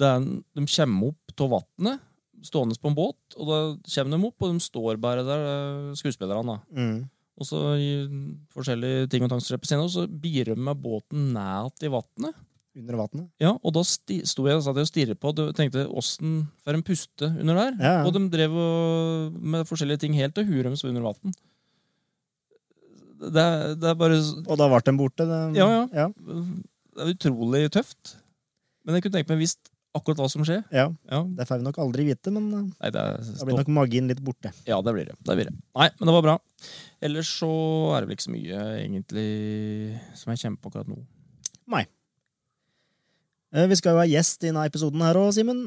det 0.00 0.08
er, 0.08 0.24
de 0.56 0.64
kommer 0.64 1.12
opp 1.12 1.44
av 1.44 1.52
vannet 1.58 2.06
stående 2.46 2.76
på 2.80 2.90
en 2.90 2.96
båt, 2.96 3.36
og 3.36 3.48
da 3.48 3.56
kommer 3.94 4.16
de 4.16 4.28
opp, 4.28 4.44
og 4.44 4.52
de 4.52 4.64
står 4.64 5.00
bare 5.00 5.24
der, 5.26 5.42
eh, 5.48 5.96
skuespillerne. 5.98 6.60
Mm. 6.72 7.08
Og 7.40 7.46
så 7.48 7.60
i 7.80 7.90
forskjellige 8.52 9.08
ting 9.12 9.24
og 9.24 9.30
tang 9.30 9.40
på 9.40 9.68
scenen, 9.68 9.84
og 9.84 9.92
så 9.92 10.06
birer 10.08 10.54
de 10.54 10.60
med 10.60 10.80
båten 10.80 11.32
ned 11.34 11.84
i 11.84 11.92
vannet. 11.92 12.36
Under 12.78 12.94
vannet. 13.00 13.26
Ja, 13.42 13.56
og 13.66 13.72
da 13.74 13.82
sto 13.82 14.44
jeg 14.46 14.60
satt 14.62 14.76
jeg 14.78 14.86
og 14.86 14.90
stirret 14.90 15.18
på 15.18 15.32
og 15.32 15.54
tenkte 15.58 15.88
åssen 15.90 16.44
får 16.62 16.76
en 16.78 16.84
puste 16.86 17.26
under 17.32 17.58
der? 17.58 17.72
Ja, 17.82 17.94
ja. 17.98 18.04
Og 18.06 18.14
de 18.14 18.22
drev 18.30 18.54
og, 18.54 19.40
med 19.42 19.66
forskjellige 19.66 20.04
ting 20.04 20.14
helt 20.14 20.36
til 20.36 20.46
huet 20.46 20.68
deres 20.68 20.84
var 20.84 20.92
under 20.92 21.08
vann. 21.08 21.34
Det, 23.20 23.48
det 23.82 23.90
er 23.90 23.98
bare 23.98 24.16
Og 24.46 24.54
da 24.56 24.68
ble 24.70 24.80
de 24.86 24.94
borte. 24.96 25.26
Det, 25.28 25.40
Ja, 25.58 25.66
ja. 25.74 25.82
ja. 25.92 26.06
Det 26.14 27.04
er 27.04 27.12
utrolig 27.16 27.66
tøft. 27.74 28.14
Men 28.86 28.96
jeg 28.96 29.04
kunne 29.04 29.18
tenkt 29.18 29.34
meg 29.34 29.42
visst 29.42 29.68
akkurat 29.96 30.22
hva 30.22 30.28
som 30.30 30.46
skjer. 30.46 30.62
ja. 30.70 30.86
Ja, 31.10 31.20
Det 31.36 31.46
får 31.48 31.58
vi 31.60 31.66
nok 31.66 31.78
aldri 31.82 32.06
vite, 32.06 32.30
men 32.30 32.46
eh, 32.54 32.66
Nei, 32.70 32.90
det 32.94 33.02
da 33.02 33.46
blir 33.48 33.58
nok 33.58 33.70
magien 33.74 34.06
litt 34.08 34.22
borte. 34.22 34.52
Ja, 34.68 34.78
det 34.86 34.94
blir 34.94 35.10
det. 35.10 35.16
det 35.26 35.36
blir 35.36 35.50
det. 35.50 35.56
Nei, 35.74 35.88
men 35.98 36.06
det 36.06 36.14
var 36.14 36.22
bra. 36.28 36.36
Ellers 37.02 37.32
så 37.40 37.50
er 37.96 38.04
det 38.04 38.08
vel 38.12 38.16
ikke 38.16 38.28
så 38.28 38.34
mye 38.36 38.60
egentlig 38.78 39.28
som 40.14 40.30
jeg 40.32 40.44
kjemper 40.44 40.62
på 40.62 40.70
akkurat 40.70 40.92
nå. 40.94 41.00
Eh, 41.82 41.88
Vi 43.50 43.76
skal 43.78 43.96
jo 43.96 44.02
ha 44.02 44.06
gjest 44.06 44.44
i 44.44 44.50
denne 44.50 44.66
episoden 44.68 45.02
her 45.02 45.18
òg, 45.18 45.32
Simen. 45.34 45.64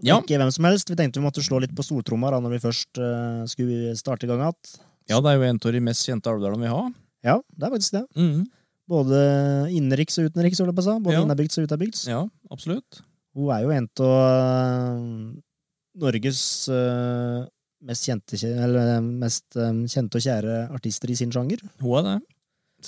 Ja. 0.00 0.20
Ikke 0.22 0.38
hvem 0.40 0.52
som 0.54 0.64
helst. 0.68 0.88
Vi 0.88 0.96
tenkte 0.96 1.20
vi 1.20 1.26
måtte 1.26 1.42
slå 1.44 1.58
litt 1.60 1.74
på 1.76 1.84
stortromma 1.84 2.30
da, 2.32 2.38
når 2.40 2.54
vi 2.54 2.62
først 2.62 3.00
uh, 3.02 3.42
skulle 3.50 3.92
starte 3.98 4.24
i 4.24 4.30
gang 4.30 4.40
igjen. 4.46 4.78
Ja, 5.10 5.18
det 5.20 5.32
er 5.32 5.36
jo 5.40 5.48
en 5.48 5.58
av 5.60 5.74
de 5.74 5.82
mest 5.84 6.06
kjente 6.06 6.30
alvdalene 6.30 6.64
vi 6.64 6.70
har. 6.72 6.88
Ja, 7.26 7.36
det 7.56 7.66
er 7.66 7.74
faktisk 7.74 7.98
det. 7.98 8.06
Mhm. 8.16 8.46
Både 8.90 9.18
innenriks 9.70 10.16
og 10.18 10.30
utenriks, 10.30 10.58
holdt 10.58 10.72
jeg 10.72 10.78
på 10.80 10.82
å 10.82 10.86
si. 10.88 10.94
Både 11.04 11.14
Ja. 11.14 11.20
innenbygds 11.22 11.58
og 11.60 11.66
utenbygds. 11.68 12.00
Ja, 12.10 12.22
absolutt. 12.50 13.02
Hun 13.38 13.50
er 13.54 13.60
jo 13.62 13.70
en 13.70 13.86
av 14.02 15.36
Norges 16.00 16.40
uh, 16.70 17.44
mest 17.86 18.06
kjente, 18.08 18.38
eller, 18.50 18.96
eh, 18.96 19.00
mest 19.00 19.56
eh, 19.56 19.70
kjente 19.88 20.18
og 20.18 20.24
kjære 20.24 20.56
artister 20.74 21.10
i 21.10 21.16
sin 21.16 21.30
sjanger. 21.32 21.62
Hun 21.80 21.96
er 22.00 22.02
det. 22.08 22.16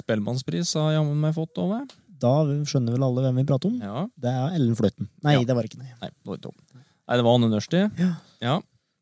Spellemannspris 0.02 0.74
har 0.76 0.94
jammen 0.98 1.18
meg 1.20 1.34
fått 1.36 1.56
over. 1.60 1.86
Da 2.22 2.32
skjønner 2.68 2.94
vel 2.96 3.04
alle 3.06 3.24
hvem 3.26 3.40
vi 3.42 3.46
prater 3.48 3.70
om. 3.72 3.78
Ja. 3.82 4.04
Det 4.22 4.30
er 4.32 4.56
Ellen 4.58 4.76
Fløyten. 4.78 5.08
Nei, 5.26 5.34
Ja. 5.38 5.44
det 5.48 5.56
var 5.58 5.66
ikke 5.68 5.80
det. 5.82 5.90
Nei, 6.00 6.10
det 6.12 6.30
var 6.30 6.42
dumt. 6.48 6.62
Nei, 6.76 7.16
det 7.18 7.24
var 7.26 7.34
Anne 7.38 7.50
Nørsti. 7.50 7.82
Ja. 7.98 8.12
ja. 8.44 8.60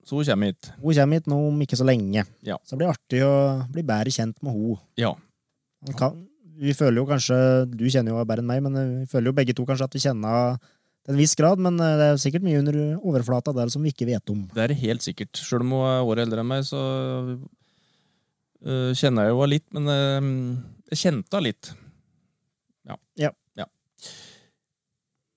Så 0.09 0.17
hun 0.17 0.25
kommer 0.27 0.51
hit. 0.51 0.71
Hun 0.81 0.95
kommer 0.97 1.21
hit 1.21 1.29
nå 1.31 1.37
om 1.51 1.61
ikke 1.63 1.77
så 1.79 1.85
lenge. 1.87 2.25
Ja. 2.47 2.57
Så 2.65 2.75
det 2.75 2.81
blir 2.81 2.91
artig 2.95 3.21
å 3.27 3.35
bli 3.71 3.85
bedre 3.87 4.11
kjent 4.15 4.41
med 4.43 4.57
henne. 4.57 4.79
Ja. 4.99 5.13
Kan, 5.97 6.25
vi 6.61 6.75
føler 6.77 7.01
jo 7.01 7.07
kanskje 7.09 7.37
Du 7.73 7.87
kjenner 7.89 8.13
jo 8.13 8.25
bedre 8.29 8.43
enn 8.43 8.51
meg, 8.51 8.61
men 8.67 8.75
eh, 8.77 8.91
vi 9.03 9.07
føler 9.09 9.31
jo 9.31 9.37
begge 9.39 9.55
to 9.57 9.65
kanskje 9.69 9.87
at 9.89 9.95
vi 9.97 10.03
kjenner 10.03 10.35
henne 10.35 10.59
til 11.07 11.15
en 11.15 11.21
viss 11.21 11.37
grad. 11.39 11.61
Men 11.63 11.79
eh, 11.81 11.95
det 12.01 12.09
er 12.15 12.21
sikkert 12.25 12.45
mye 12.45 12.59
under 12.61 12.81
overflata 13.01 13.55
der 13.57 13.71
som 13.73 13.85
vi 13.85 13.93
ikke 13.95 14.09
vet 14.11 14.33
om. 14.33 14.43
Det 14.57 14.67
er 14.67 14.75
helt 14.83 15.05
sikkert. 15.07 15.37
Sjøl 15.41 15.65
om 15.65 15.77
hun 15.77 15.87
er 15.93 16.09
året 16.09 16.27
eldre 16.27 16.43
enn 16.45 16.51
meg, 16.51 16.67
så 16.69 16.81
øh, 18.67 18.91
kjenner 18.97 19.29
jeg 19.29 19.35
jo 19.35 19.41
henne 19.45 19.53
litt. 19.55 19.69
Men 19.77 19.93
øh, 19.95 20.29
jeg 20.93 21.03
kjente 21.05 21.37
henne 21.37 21.49
litt. 21.51 21.73
Ja. 22.91 22.97
Ja. 23.21 23.31
ja. 23.63 23.67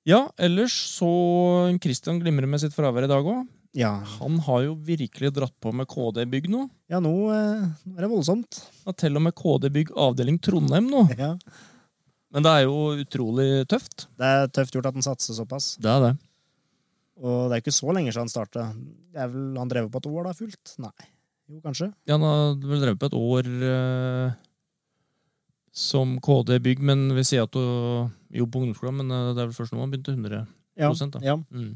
Ja, 0.10 0.22
ellers 0.36 0.76
så 0.98 1.08
Christian 1.84 2.20
glimrer 2.20 2.50
med 2.50 2.60
sitt 2.64 2.76
fravær 2.76 3.06
i 3.08 3.12
dag 3.12 3.24
òg. 3.24 3.46
Ja, 3.74 3.96
Han 4.20 4.38
har 4.46 4.66
jo 4.68 4.74
virkelig 4.86 5.32
dratt 5.34 5.54
på 5.64 5.72
med 5.74 5.88
KD 5.90 6.28
Bygg 6.30 6.46
nå. 6.54 6.68
ja 6.92 7.00
nå, 7.02 7.14
eh, 7.34 7.64
nå 7.90 7.96
er 7.98 8.06
det 8.06 8.10
voldsomt. 8.12 8.60
Ja, 8.86 8.94
til 8.94 9.18
og 9.18 9.24
med 9.26 9.34
KD 9.34 9.72
Bygg 9.74 9.94
avdeling 9.98 10.38
Trondheim 10.44 10.92
nå. 10.92 11.08
Ja. 11.18 11.32
Men 12.34 12.46
det 12.46 12.52
er 12.52 12.68
jo 12.68 12.76
utrolig 13.02 13.48
tøft. 13.70 14.08
Det 14.18 14.30
er 14.30 14.48
tøft 14.54 14.76
gjort 14.78 14.92
at 14.92 15.00
han 15.00 15.06
satser 15.06 15.38
såpass. 15.38 15.74
Det 15.82 15.90
er 15.90 16.06
det. 16.06 16.14
Og 17.24 17.50
det 17.50 17.58
er 17.58 17.64
ikke 17.64 17.74
så 17.74 17.94
lenge 17.94 18.14
siden 18.14 18.26
han 18.28 18.32
starta. 18.34 18.68
Han 19.16 19.70
drev 19.72 19.90
på 19.94 20.02
et 20.02 20.10
år, 20.10 20.24
da, 20.28 20.34
fullt? 20.38 20.76
Nei. 20.82 21.10
Jo, 21.50 21.60
kanskje. 21.66 21.90
Ja, 22.10 22.18
han 22.18 22.26
har 22.26 22.56
vel 22.62 22.82
drevet 22.82 23.02
på 23.02 23.10
et 23.10 23.18
år 23.18 23.50
eh, 23.70 24.38
som 25.74 26.20
KD 26.22 26.60
Bygg, 26.62 26.84
men 26.86 27.08
vi 27.18 27.24
sier 27.26 27.48
at 27.48 27.56
hun 27.58 28.12
jobber 28.30 28.52
på 28.54 28.62
ungdomsskolen, 28.62 29.00
men 29.02 29.12
eh, 29.16 29.32
det 29.34 29.42
er 29.42 29.48
vel 29.50 29.56
først 29.58 29.74
nå 29.74 29.80
man 29.82 29.94
begynte 29.94 30.14
100 30.14 30.44
Ja. 30.78 30.92
da. 30.94 31.20
ja. 31.26 31.36
Mm. 31.50 31.72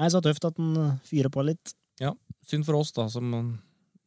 Nei, 0.00 0.08
så 0.14 0.20
tøft 0.24 0.46
at 0.46 0.56
han 0.60 0.76
eh, 0.78 0.92
fyrer 1.10 1.30
på 1.34 1.42
litt. 1.46 1.74
Ja. 2.00 2.14
Synd 2.46 2.64
for 2.68 2.78
oss, 2.78 2.92
da, 2.96 3.08
som 3.12 3.32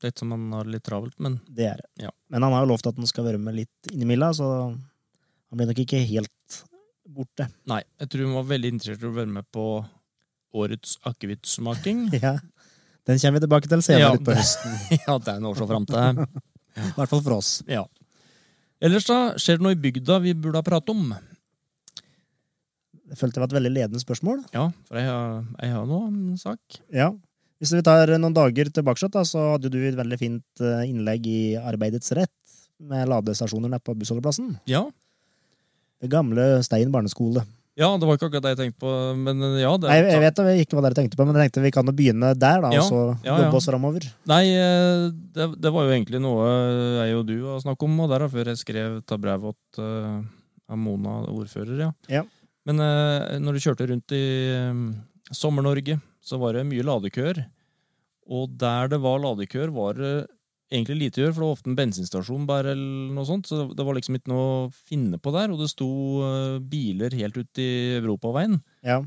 litt 0.03 0.19
som 0.19 0.31
han 0.35 0.47
har 0.51 0.65
det 0.67 0.73
litt 0.77 0.83
travelt, 0.87 1.15
men 1.23 1.37
Det 1.47 1.67
er 1.69 1.77
det. 1.79 1.89
Ja. 2.07 2.09
Men 2.31 2.43
han 2.43 2.51
har 2.55 2.65
jo 2.65 2.71
lovt 2.73 2.87
at 2.89 2.97
han 2.99 3.07
skal 3.07 3.23
være 3.27 3.39
med 3.39 3.55
litt 3.55 3.91
innimellom, 3.93 4.33
så 4.35 4.47
han 4.71 5.59
blir 5.59 5.69
nok 5.69 5.79
ikke 5.85 6.01
helt 6.09 6.57
borte. 7.07 7.49
nei. 7.69 7.81
Jeg 8.01 8.09
tror 8.09 8.25
han 8.25 8.35
var 8.39 8.47
veldig 8.49 8.71
interessert 8.73 9.03
i 9.03 9.07
å 9.11 9.15
være 9.15 9.31
med 9.31 9.45
på 9.51 9.67
årets 10.55 10.97
akevittsmaking. 11.09 12.07
Ja. 12.23 12.37
Den 13.03 13.19
kommer 13.19 13.35
vi 13.35 13.43
tilbake 13.43 13.67
til 13.67 13.81
senere 13.83 13.99
Ja. 14.07 14.11
utpå 14.15 14.31
høsten. 14.31 14.75
ja, 15.07 15.17
det 15.19 15.27
er 15.33 15.39
en 15.41 15.47
år 15.49 15.57
så 15.59 15.65
fram 15.67 15.83
til. 15.85 16.21
I 16.79 16.93
hvert 16.95 17.11
fall 17.11 17.21
for 17.25 17.35
oss. 17.35 17.49
Ja. 17.67 17.81
Ellers, 18.83 19.05
da, 19.07 19.19
skjer 19.39 19.59
det 19.59 19.63
noe 19.63 19.75
i 19.77 19.79
bygda 19.79 20.19
vi 20.23 20.33
burde 20.35 20.59
ha 20.59 20.65
pratet 20.65 20.91
om? 20.91 21.13
Jeg 23.13 23.19
følte 23.19 23.37
det 23.37 23.43
var 23.43 23.51
et 23.51 23.59
veldig 23.59 23.71
ledende 23.71 24.01
spørsmål. 24.01 24.41
Ja, 24.55 24.65
for 24.89 24.99
jeg 24.99 25.07
har, 25.07 25.45
jeg 25.61 25.75
har 25.75 25.85
nå 25.87 25.99
en 26.09 26.39
sak. 26.41 26.81
Ja. 26.91 27.13
Hvis 27.61 27.71
vi 27.77 27.83
tar 27.85 28.11
noen 28.17 28.35
dager 28.35 28.67
tilbake, 28.73 29.07
da, 29.13 29.23
så 29.23 29.53
hadde 29.53 29.71
du 29.71 29.77
et 29.79 29.95
veldig 29.95 30.19
fint 30.19 30.63
eh, 30.63 30.83
innlegg 30.89 31.29
i 31.31 31.41
Arbeidets 31.61 32.11
rett 32.17 32.57
med 32.83 33.07
ladestasjoner 33.07 33.71
nede 33.71 33.85
på 33.85 33.95
bussholdeplassen. 33.95 34.57
Ja. 34.67 34.83
Det 36.03 36.09
gamle 36.11 36.57
Stein 36.67 36.91
barneskole. 36.91 37.45
Ja, 37.73 37.87
det 37.97 38.05
var 38.05 38.17
ikke 38.19 38.27
akkurat 38.29 38.45
det 38.45 38.51
jeg 38.53 38.59
tenkte 38.59 38.83
på, 38.83 38.91
men 39.17 39.39
eh, 39.47 39.61
ja. 39.63 39.71
Det, 39.81 39.89
Nei, 39.89 39.97
jeg 40.05 40.21
vet 40.21 40.41
ikke 40.61 40.77
hva 40.77 40.83
dere 40.85 40.97
tenkte 40.99 41.17
på, 41.17 41.25
men 41.25 41.39
jeg 41.39 41.47
tenkte 41.47 41.63
vi 41.63 41.71
kan 41.73 41.89
jo 41.89 41.95
begynne 41.97 42.29
der, 42.37 42.61
da, 42.61 42.69
Ja, 42.75 42.83
og 42.83 42.91
så 42.91 42.99
ja, 43.25 43.37
jobbe 43.41 43.57
oss 43.57 43.69
framover. 43.71 44.05
Nei, 44.29 44.43
eh, 44.53 45.07
det, 45.33 45.47
det 45.63 45.71
var 45.73 45.87
jo 45.87 45.95
egentlig 45.95 46.21
noe 46.21 46.45
jeg 46.99 47.17
og 47.17 47.25
du 47.31 47.35
har 47.47 47.63
snakket 47.65 47.87
om, 47.89 47.97
og 48.05 48.13
der 48.13 48.27
før 48.29 48.51
jeg 48.53 48.61
skrev 48.61 48.99
ta 49.09 49.17
brev 49.21 49.49
til 49.73 49.89
uh, 49.89 50.77
Mona, 50.77 51.17
ordfører, 51.33 51.73
ja. 51.87 51.89
Ja. 52.19 52.23
Men 52.69 52.79
uh, 52.79 53.33
når 53.41 53.57
du 53.57 53.65
kjørte 53.65 53.89
rundt 53.89 54.13
i 54.15 54.23
um, 54.69 54.85
Sommer-Norge, 55.33 55.97
så 56.23 56.37
var 56.39 56.53
det 56.55 56.67
mye 56.69 56.85
ladekøer. 56.85 57.41
Og 58.29 58.53
der 58.55 58.93
det 58.93 59.01
var 59.03 59.17
ladekøer, 59.19 59.73
var 59.73 59.97
det 59.97 60.13
egentlig 60.73 60.99
lite 60.99 61.21
å 61.21 61.25
gjøre, 61.25 61.33
for 61.33 61.43
det 61.43 61.47
var 61.47 61.57
ofte 61.57 61.69
en 61.71 61.77
bensinstasjon 61.77 62.47
bare, 62.49 62.73
eller 62.73 63.11
noe 63.15 63.27
sånt, 63.29 63.49
så 63.49 63.67
det 63.69 63.85
var 63.85 63.97
liksom 63.97 64.17
ikke 64.17 64.31
noe 64.33 64.47
å 64.47 64.71
finne 64.89 65.19
på 65.21 65.33
der, 65.35 65.53
og 65.53 65.61
det 65.61 65.69
sto 65.71 65.89
eh, 66.25 66.57
biler 66.73 67.15
helt 67.19 67.37
ut 67.37 67.61
i 67.61 67.69
Europaveien. 67.99 68.57
Ja. 68.85 69.01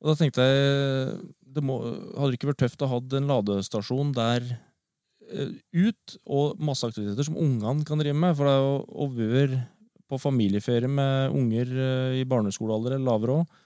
Og 0.00 0.12
da 0.12 0.16
tenkte 0.16 0.46
jeg 0.48 1.20
det 1.50 1.62
må, 1.66 1.80
Hadde 1.82 2.30
det 2.30 2.38
ikke 2.38 2.52
vært 2.52 2.62
tøft 2.62 2.84
å 2.84 2.88
ha 2.88 3.00
en 3.18 3.30
ladestasjon 3.30 4.12
der 4.16 4.46
eh, 5.28 5.56
ut, 5.76 6.16
og 6.24 6.60
masse 6.62 6.86
aktiviteter 6.86 7.26
som 7.26 7.38
ungene 7.40 7.86
kan 7.86 8.00
drive 8.00 8.16
med? 8.16 8.36
For 8.38 8.48
det 8.48 8.54
er 8.54 8.64
jo 8.64 8.76
å 9.04 9.08
være 9.16 9.64
på 10.10 10.18
familieferie 10.18 10.90
med 10.90 11.34
unger 11.36 11.74
eh, 11.74 12.20
i 12.20 12.28
barneskolealder 12.28 12.96
eller 12.96 13.06
lavere 13.06 13.40
òg. 13.40 13.58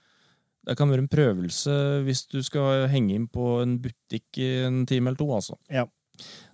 Det 0.65 0.73
kan 0.79 0.89
være 0.89 1.03
en 1.05 1.11
prøvelse 1.11 1.73
hvis 2.07 2.23
du 2.31 2.39
skal 2.45 2.87
henge 2.89 3.13
inn 3.13 3.27
på 3.29 3.59
en 3.61 3.77
butikk 3.81 4.39
i 4.41 4.49
en 4.65 4.81
time 4.89 5.11
eller 5.11 5.19
to. 5.21 5.29
altså. 5.35 5.57
Ja. 5.69 5.85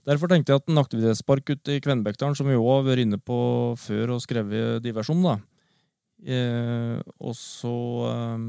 Derfor 0.08 0.32
tenkte 0.32 0.54
jeg 0.54 0.62
at 0.62 0.72
en 0.72 0.82
aktivitetspark 0.82 1.52
ute 1.54 1.76
i 1.78 1.82
Kvenbekkdalen, 1.84 2.36
som 2.38 2.50
vi 2.50 2.58
òg 2.58 2.70
har 2.80 2.88
vært 2.88 3.04
inne 3.04 3.20
på 3.22 3.38
før 3.78 4.16
og 4.16 4.24
skrevet 4.24 4.82
divers 4.82 5.12
om, 5.14 5.22
da, 5.28 5.36
eh, 6.26 6.98
og 7.22 7.36
så 7.38 7.74
eh, 8.10 8.48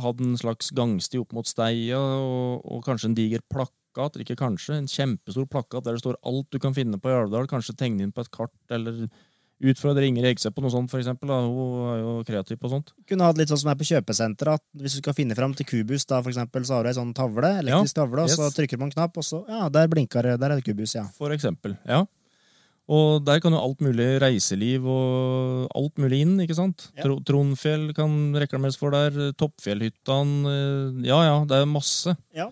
hadde 0.00 0.24
en 0.24 0.38
slags 0.40 0.72
gangsti 0.76 1.20
opp 1.20 1.36
mot 1.36 1.48
steia, 1.48 2.00
og, 2.00 2.64
og 2.64 2.80
kanskje 2.86 3.10
en 3.10 3.18
diger 3.18 3.44
plakat, 3.52 4.14
eller 4.14 4.24
ikke 4.24 4.40
kanskje, 4.40 4.78
en 4.78 4.88
kjempestor 4.88 5.48
plakat 5.52 5.84
der 5.84 5.98
det 5.98 6.04
står 6.04 6.20
alt 6.30 6.48
du 6.54 6.60
kan 6.62 6.76
finne 6.76 7.00
på 7.02 7.12
i 7.12 7.18
Alvdal, 7.18 7.50
kanskje 7.50 7.76
tegne 7.76 8.06
inn 8.06 8.14
på 8.14 8.24
et 8.24 8.32
kart, 8.32 8.56
eller 8.72 9.04
utfordre 9.58 10.06
Inger 10.06 10.28
Egse 10.30 10.52
på 10.54 10.62
noe 10.62 10.72
sånt, 10.72 10.90
for 10.92 11.00
eksempel. 11.00 11.30
Da. 11.30 11.38
Hun 11.44 11.88
er 11.92 12.02
jo 12.02 12.12
kreativ 12.28 12.60
på 12.62 12.70
sånt. 12.72 12.92
Kunne 13.08 13.26
hatt 13.26 13.40
litt 13.40 13.50
sånn 13.50 13.62
som 13.64 13.72
er 13.72 13.78
på 13.80 13.88
kjøpesenteret, 13.88 14.60
at 14.60 14.82
hvis 14.82 14.98
du 14.98 15.02
skal 15.02 15.16
finne 15.18 15.38
fram 15.38 15.56
til 15.58 15.66
Kubus, 15.68 16.06
da 16.08 16.20
for 16.22 16.32
eksempel, 16.32 16.66
så 16.68 16.78
har 16.78 16.86
du 16.86 16.92
ei 16.92 16.98
sånn 16.98 17.14
tavle, 17.16 17.56
elektrisk 17.64 17.98
tavle, 17.98 18.28
og 18.28 18.32
så 18.32 18.50
trykker 18.54 18.78
du 18.78 18.84
på 18.84 18.90
en 18.90 18.94
knapp, 18.94 19.18
og 19.18 19.26
så 19.26 19.42
Ja, 19.48 19.66
der 19.72 19.90
blinker 19.90 20.22
det, 20.22 20.38
der 20.42 20.54
er 20.54 20.60
det 20.60 20.66
Kubus, 20.68 20.94
ja. 20.98 21.08
For 21.18 21.34
eksempel. 21.34 21.74
Ja. 21.88 22.04
Og 22.88 23.20
der 23.20 23.40
kan 23.44 23.52
jo 23.52 23.60
alt 23.60 23.82
mulig 23.84 24.06
reiseliv 24.22 24.86
og 24.88 25.66
alt 25.76 26.00
mulig 26.00 26.22
inn, 26.24 26.38
ikke 26.40 26.56
sant? 26.56 26.86
Ja. 26.96 27.04
Trondfjell 27.04 27.90
kan 27.96 28.14
reklameres 28.40 28.78
for 28.80 28.94
der, 28.94 29.34
Toppfjellhyttan 29.36 30.32
eh, 30.48 31.08
Ja 31.10 31.18
ja, 31.26 31.36
det 31.48 31.58
er 31.58 31.68
masse. 31.68 32.16
Ja. 32.36 32.48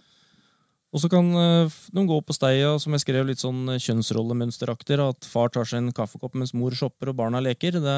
Og 0.97 1.03
så 1.03 1.11
kan 1.13 1.27
eh, 1.37 1.75
de 1.93 2.05
gå 2.09 2.17
på 2.25 2.33
steia, 2.33 2.71
som 2.81 2.95
jeg 2.97 3.05
skrev, 3.05 3.27
litt 3.29 3.43
sånn 3.43 3.67
eh, 3.69 3.83
kjønnsrollemønsteraktig. 3.85 4.97
At 5.05 5.29
far 5.29 5.53
tar 5.53 5.69
seg 5.69 5.83
en 5.83 5.93
kaffekopp 5.97 6.39
mens 6.41 6.55
mor 6.57 6.73
shopper 6.73 7.13
og 7.13 7.19
barna 7.19 7.43
leker. 7.45 7.77
Det, 7.85 7.97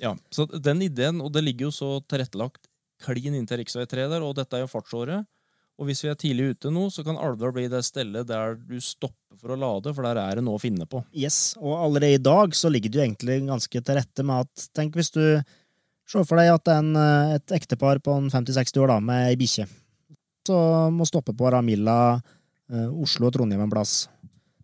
ja, 0.00 0.14
Så 0.32 0.48
den 0.54 0.80
ideen, 0.88 1.20
og 1.20 1.34
det 1.36 1.44
ligger 1.44 1.68
jo 1.68 1.74
så 1.76 1.90
tilrettelagt 2.08 2.64
klin 3.02 3.36
inntil 3.36 3.60
rv. 3.60 3.84
3 3.90 4.08
der, 4.08 4.24
og 4.24 4.38
dette 4.38 4.56
er 4.56 4.64
jo 4.64 4.72
fartsåret. 4.72 5.28
Og 5.80 5.88
hvis 5.88 6.02
vi 6.04 6.10
er 6.12 6.16
tidlig 6.20 6.52
ute 6.54 6.70
nå, 6.72 6.86
så 6.94 7.02
kan 7.04 7.18
Alvdal 7.18 7.52
bli 7.56 7.64
det 7.68 7.80
stedet 7.84 8.24
der 8.28 8.56
du 8.56 8.76
stopper 8.80 9.36
for 9.40 9.52
å 9.52 9.58
lade, 9.58 9.92
for 9.92 10.06
der 10.06 10.20
er 10.20 10.38
det 10.38 10.44
noe 10.46 10.60
å 10.60 10.62
finne 10.62 10.86
på. 10.88 11.02
Yes, 11.16 11.56
og 11.60 11.74
allerede 11.76 12.20
i 12.20 12.22
dag 12.22 12.56
så 12.56 12.70
ligger 12.72 12.92
det 12.92 13.00
jo 13.00 13.04
egentlig 13.08 13.38
ganske 13.48 13.82
til 13.82 13.98
rette 13.98 14.26
med 14.28 14.46
at 14.46 14.66
Tenk 14.76 14.96
hvis 14.96 15.12
du 15.12 15.24
ser 16.08 16.26
for 16.28 16.38
deg 16.38 16.52
at 16.52 16.64
det 16.68 16.74
er 16.76 16.82
en, 16.84 16.96
eh, 16.96 17.36
et 17.40 17.56
ektepar 17.56 18.02
på 18.04 18.14
en 18.20 18.28
50-60 18.30 18.84
år 18.84 18.92
da, 18.94 18.98
med 19.02 19.30
ei 19.30 19.38
bikkje. 19.40 19.66
Så 20.48 20.58
må 20.94 21.06
stoppe 21.08 21.34
på 21.36 21.50
Ramilla, 21.52 22.20
eh, 22.72 22.88
Oslo 22.88 23.28
og 23.28 23.36
Trondheim 23.36 23.62
en 23.64 23.72
plass. 23.72 24.06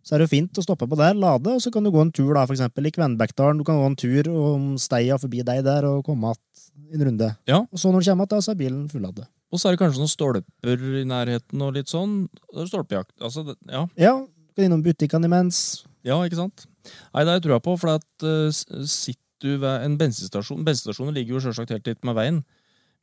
Så 0.03 0.15
er 0.15 0.21
det 0.21 0.29
jo 0.29 0.35
fint 0.37 0.57
å 0.57 0.63
stoppe 0.65 0.87
på 0.89 0.97
der, 0.97 1.17
lade, 1.19 1.51
og 1.53 1.61
så 1.61 1.71
kan 1.73 1.85
du 1.85 1.91
gå 1.93 2.01
en 2.01 2.11
tur 2.15 2.31
da, 2.33 2.45
for 2.47 2.55
eksempel 2.55 2.87
i 2.89 2.93
Kvenbekkdalen. 2.95 3.59
Du 3.59 3.65
kan 3.67 3.77
gå 3.77 3.89
en 3.89 3.99
tur 3.99 4.29
om 4.31 4.71
steia 4.81 5.19
forbi 5.21 5.43
deg 5.45 5.61
der 5.67 5.85
og 5.85 6.01
komme 6.07 6.31
igjen 6.31 6.95
en 6.95 7.05
runde. 7.05 7.29
Ja. 7.49 7.59
Og 7.69 7.81
så 7.81 7.91
når 7.91 8.01
du 8.01 8.09
kommer 8.09 8.29
igjen, 8.31 8.41
så 8.41 8.55
er 8.55 8.59
bilen 8.63 8.87
fulladet. 8.89 9.27
Og 9.49 9.61
så 9.61 9.69
er 9.69 9.75
det 9.75 9.81
kanskje 9.81 10.01
noen 10.01 10.11
stolper 10.11 10.83
i 11.01 11.05
nærheten 11.09 11.61
og 11.65 11.75
litt 11.77 11.91
sånn. 11.91 12.23
Det 12.49 12.63
er 12.63 12.71
stolpejakt. 12.71 13.15
Altså, 13.21 13.45
det, 13.47 13.57
ja. 13.69 13.85
Ja, 13.99 14.15
kan 14.55 14.67
innom 14.67 14.83
butikkene 14.85 15.29
imens. 15.29 15.85
ja, 16.05 16.17
ikke 16.25 16.39
sant? 16.39 16.65
Nei, 17.13 17.25
det 17.27 17.41
tror 17.43 17.57
jeg 17.57 17.65
på, 17.65 17.75
for 17.77 17.97
at 17.97 18.25
uh, 18.25 18.49
sitter 18.49 19.25
du 19.39 19.53
ved 19.61 19.85
en 19.85 19.93
bensinstasjon 19.99 20.65
Bensinstasjoner 20.67 21.15
ligger 21.15 21.37
jo 21.37 21.43
selvsagt 21.45 21.71
helt 21.71 21.85
litt 21.87 22.01
med 22.07 22.17
veien. 22.17 22.41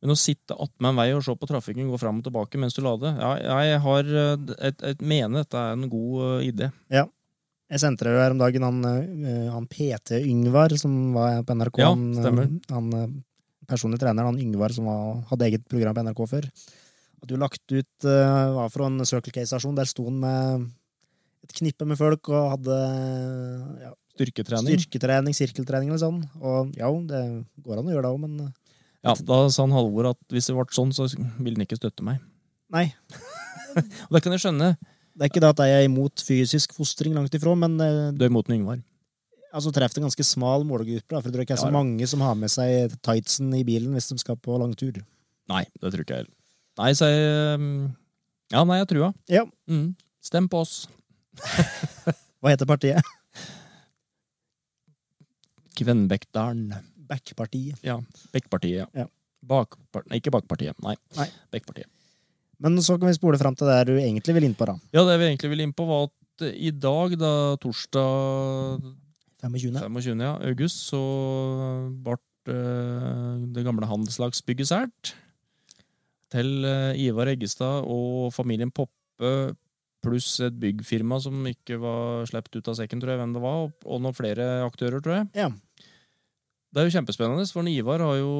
Men 0.05 0.13
å 0.13 0.19
sitte 0.21 0.55
attmed 0.61 0.91
en 0.93 0.99
vei 1.01 1.07
og 1.17 1.23
se 1.25 1.33
på 1.39 1.49
trafikken 1.49 1.89
gå 1.89 1.99
fram 2.01 2.21
og 2.21 2.27
tilbake 2.27 2.61
mens 2.61 2.77
du 2.77 2.83
lader 2.85 3.17
ja, 3.17 3.31
Jeg 3.65 3.79
har 3.81 4.11
uh, 4.13 4.51
et, 4.69 4.83
et 4.85 5.01
mener 5.01 5.41
dette 5.41 5.57
er 5.57 5.73
en 5.73 5.87
god 5.91 6.45
idé. 6.45 6.69
Ja. 6.93 7.07
Jeg 7.67 7.83
sendte 7.83 8.07
det 8.07 8.13
jo 8.15 8.21
her 8.23 8.35
om 8.35 8.39
dagen 8.39 8.63
han, 8.63 8.77
eh, 8.87 9.47
han 9.51 9.65
PT 9.67 10.21
Yngvar, 10.21 10.71
som 10.79 10.93
var 11.17 11.41
på 11.43 11.57
NRK. 11.57 11.81
Ja, 11.83 11.89
eh, 11.91 12.21
stemmer. 12.21 12.53
Han 12.71 12.93
han 12.95 13.17
personlig 13.67 14.01
treneren, 14.01 14.31
han 14.31 14.41
Yngvar, 14.41 14.75
som 14.75 14.89
var, 14.89 15.23
hadde 15.33 15.49
eget 15.49 15.67
program 15.71 15.97
på 15.97 16.05
NRK 16.07 16.23
før. 16.31 16.49
At 17.23 17.31
du 17.31 17.37
lagt 17.41 17.65
ut 17.73 18.07
eh, 18.07 18.51
var 18.57 18.71
fra 18.73 18.91
en 18.91 19.03
Circle 19.09 19.35
K-stasjon. 19.35 19.77
Der 19.79 19.91
sto 19.91 20.07
han 20.07 20.21
med 20.23 20.69
et 21.47 21.55
knippe 21.61 21.87
med 21.89 21.99
folk 21.99 22.31
og 22.33 22.53
hadde 22.57 22.77
ja, 23.83 23.93
Styrketrening. 24.17 24.71
styrketrening, 24.73 25.37
sirkeltrening 25.37 25.91
eller 25.91 26.03
sånn. 26.03 26.23
Og 26.41 26.73
ja, 26.79 26.89
det 27.11 27.23
går 27.67 27.81
an 27.81 27.91
å 27.91 27.95
gjøre 27.95 28.07
det 28.07 28.15
òg, 28.15 28.23
men 28.23 28.47
eh, 28.47 28.55
Ja, 29.07 29.15
Da 29.29 29.39
sa 29.55 29.63
han 29.65 29.75
Halvor 29.77 30.11
at 30.11 30.19
hvis 30.35 30.49
det 30.51 30.57
ble 30.57 30.67
sånn, 30.75 30.93
så 30.97 31.07
ville 31.15 31.55
han 31.57 31.65
ikke 31.67 31.79
støtte 31.79 32.05
meg. 32.07 32.19
nei. 32.75 32.89
Og 34.09 34.13
det 34.17 34.23
kan 34.25 34.33
jeg 34.33 34.41
skjønne. 34.41 34.71
Det 35.17 35.25
er 35.25 35.31
ikke 35.31 35.41
det 35.45 35.49
at 35.53 35.61
jeg 35.69 35.75
er 35.83 35.87
imot 35.89 36.23
fysisk 36.25 36.73
fostring, 36.77 37.13
langt 37.17 37.35
ifra, 37.37 37.53
men 37.57 37.75
eh, 37.81 38.11
Du 38.17 38.25
er 38.25 38.31
imot 38.33 38.49
Yngvar. 38.53 38.81
altså 39.53 39.71
treffer 39.73 40.01
en 40.01 40.07
ganske 40.09 40.25
smal 40.25 40.65
målgruppe. 40.69 41.09
da, 41.13 41.21
For 41.21 41.31
det 41.33 41.41
er 41.41 41.45
ikke 41.47 41.59
så 41.61 41.71
mange 41.73 42.07
som 42.09 42.21
har 42.25 42.35
med 42.37 42.51
seg 42.53 42.93
tightsen 43.05 43.53
i 43.57 43.63
bilen 43.69 43.93
hvis 43.97 44.09
de 44.13 44.19
skal 44.21 44.37
på 44.41 44.57
lang 44.61 44.75
tur. 44.77 44.99
Nei, 45.49 45.63
det 45.81 45.93
tror 45.93 46.03
ikke 46.05 46.17
jeg 46.19 46.25
heller. 46.25 46.35
Nei, 46.81 46.91
så 46.99 47.09
jeg 47.09 47.61
um, 47.61 47.69
Ja, 48.53 48.65
nei, 48.69 48.81
jeg 48.83 48.89
trua. 48.93 49.13
Ja. 49.33 49.45
Mm. 49.69 49.95
Stem 50.25 50.49
på 50.53 50.61
oss. 50.65 50.75
Hva 52.41 52.53
heter 52.53 52.69
partiet? 52.69 53.01
Kvenbekkdalen. 55.77 56.73
Backpartiet. 57.09 57.83
Ja. 57.87 57.99
Bekkpartiet, 58.35 58.85
ja. 58.85 58.87
Ja. 59.05 59.07
Bakpart, 59.47 60.09
nei, 60.11 60.21
ikke 60.21 60.33
Bakpartiet. 60.35 60.79
Nei. 60.83 60.97
Nei. 61.19 61.29
Bekkpartiet. 61.55 61.91
Men 62.63 62.79
så 62.83 62.97
kan 62.97 63.11
vi 63.11 63.17
spole 63.17 63.39
fram 63.41 63.57
til 63.57 63.69
det 63.69 63.81
du 63.91 63.97
egentlig 63.99 64.37
vil 64.39 64.47
inn 64.49 64.57
på, 64.57 64.69
da. 64.69 64.79
Ja, 64.97 65.05
det 65.09 65.19
vi 65.21 65.29
egentlig 65.29 65.53
vil 65.53 65.67
inn 65.67 65.75
på, 65.77 65.87
var 65.89 66.09
at 66.09 66.47
eh, 66.47 66.57
i 66.69 66.73
dag, 66.73 67.17
da 67.21 67.33
torsdag 67.63 68.81
25. 69.45 69.77
25. 69.77 70.25
Ja, 70.25 70.33
august, 70.49 70.87
så 70.89 71.03
ble 72.07 72.17
eh, 72.53 73.45
det 73.57 73.67
gamle 73.67 73.89
handelslagsbygget 73.91 74.73
sært. 74.73 75.13
Til 76.33 76.67
eh, 76.67 77.05
Ivar 77.05 77.31
Eggestad 77.31 77.87
og 77.87 78.33
familien 78.35 78.73
Poppe 78.75 79.55
pluss 80.07 80.37
et 80.45 80.57
byggfirma 80.61 81.19
som 81.23 81.45
ikke 81.49 81.79
var 81.83 82.27
sluppet 82.31 82.61
ut 82.61 82.69
av 82.71 82.77
sekken, 82.79 83.01
tror 83.03 83.15
jeg 83.15 83.21
hvem 83.21 83.33
det 83.37 83.43
var, 83.43 83.65
og 83.67 84.03
noen 84.03 84.17
flere 84.17 84.47
aktører, 84.67 85.03
tror 85.03 85.21
jeg. 85.21 85.31
Ja. 85.39 85.51
Det 86.77 86.83
er 86.83 86.91
jo 86.91 86.93
kjempespennende, 86.93 87.45
for 87.49 87.65
Ivar 87.73 88.03
har 88.05 88.19
jo 88.21 88.33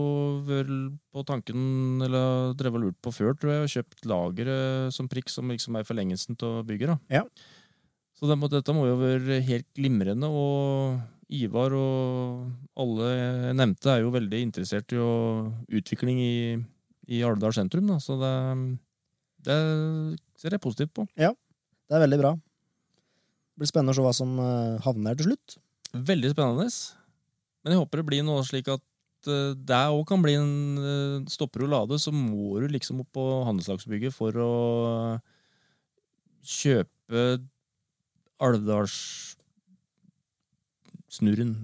vel 0.45 0.73
på 1.15 1.23
tanken, 1.25 2.03
eller 2.05 2.51
drevet 2.59 2.77
og 2.77 2.83
lurt 2.91 2.99
på 3.01 3.13
før, 3.17 3.33
tror 3.33 3.53
jeg, 3.55 3.63
og 3.65 3.71
kjøpt 3.73 4.09
lageret 4.13 4.93
som 4.93 5.09
prikk, 5.09 5.31
som 5.33 5.49
liksom 5.49 5.79
er 5.81 5.87
forlengelsen 5.89 6.37
til 6.37 6.59
bygget. 6.69 6.99
Ja. 7.09 7.23
Så 8.17 8.29
det, 8.29 8.37
må- 8.37 8.51
dette 8.53 8.75
må 8.77 8.85
jo 8.91 8.99
være 9.01 9.39
helt 9.47 9.67
glimrende, 9.79 10.29
og 10.29 11.01
Ivar 11.33 11.73
og 11.75 12.53
alle 12.79 13.09
jeg 13.17 13.57
nevnte 13.59 13.89
er 13.95 14.05
jo 14.05 14.13
veldig 14.15 14.43
interessert 14.45 14.93
i 14.95 15.01
utvikling 15.81 16.21
i, 16.21 16.37
i 17.09 17.23
Alvdal 17.25 17.57
sentrum, 17.57 17.89
da, 17.89 17.97
så 18.05 18.19
det, 18.21 18.35
det 19.49 19.57
ser 20.39 20.55
jeg 20.59 20.61
positivt 20.63 20.93
på. 20.93 21.09
Ja, 21.17 21.33
Det 21.89 21.97
er 21.97 22.05
veldig 22.05 22.21
bra. 22.21 22.35
Det 22.37 23.63
blir 23.65 23.73
spennende 23.73 23.97
å 23.97 23.99
se 23.99 24.05
hva 24.05 24.13
som 24.15 24.37
eh, 24.45 24.77
havner 24.85 25.17
til 25.17 25.31
slutt. 25.33 25.57
Veldig 25.97 26.35
spennende. 26.37 26.69
Men 27.67 27.75
jeg 27.75 27.83
håper 27.83 27.99
det 27.99 28.07
blir 28.07 28.23
noe 28.23 28.45
slik 28.47 28.69
at 28.71 29.27
eh, 29.27 29.59
det 29.59 29.81
òg 29.91 30.05
kan 30.07 30.23
bli 30.23 30.37
en 30.39 30.79
eh, 30.79 31.27
Stopper 31.33 31.65
du 31.65 31.67
lade, 31.73 31.99
så 31.99 32.15
må 32.15 32.61
du 32.63 32.69
liksom 32.71 33.03
opp 33.03 33.11
på 33.19 33.25
handelslagsbygget 33.49 34.15
for 34.15 34.31
å 34.39 34.53
kjøpe 36.47 37.43
Alvdalssnurren. 38.47 39.35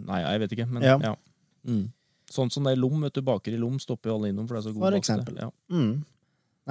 Nei, 0.08 0.20
jeg 0.24 0.42
vet 0.42 0.52
ikke, 0.56 0.66
men 0.74 0.82
Ja. 0.88 0.96
ja. 0.98 1.14
Mm. 1.62 1.94
Sånn 2.32 2.50
som 2.50 2.66
det 2.66 2.72
er 2.74 2.80
Lom, 2.82 2.98
vet 3.04 3.14
du. 3.14 3.22
Baker 3.22 3.52
i 3.54 3.60
Lom 3.60 3.78
stopper 3.78 4.10
jo 4.10 4.16
alle 4.16 4.32
innom, 4.32 4.48
for 4.48 4.56
det 4.56 4.62
er 4.62 4.66
så 4.70 4.74
god 4.74 4.82
For 4.88 4.98
eksempel. 4.98 5.34
Ja. 5.38 5.50
Mm. 5.70 6.04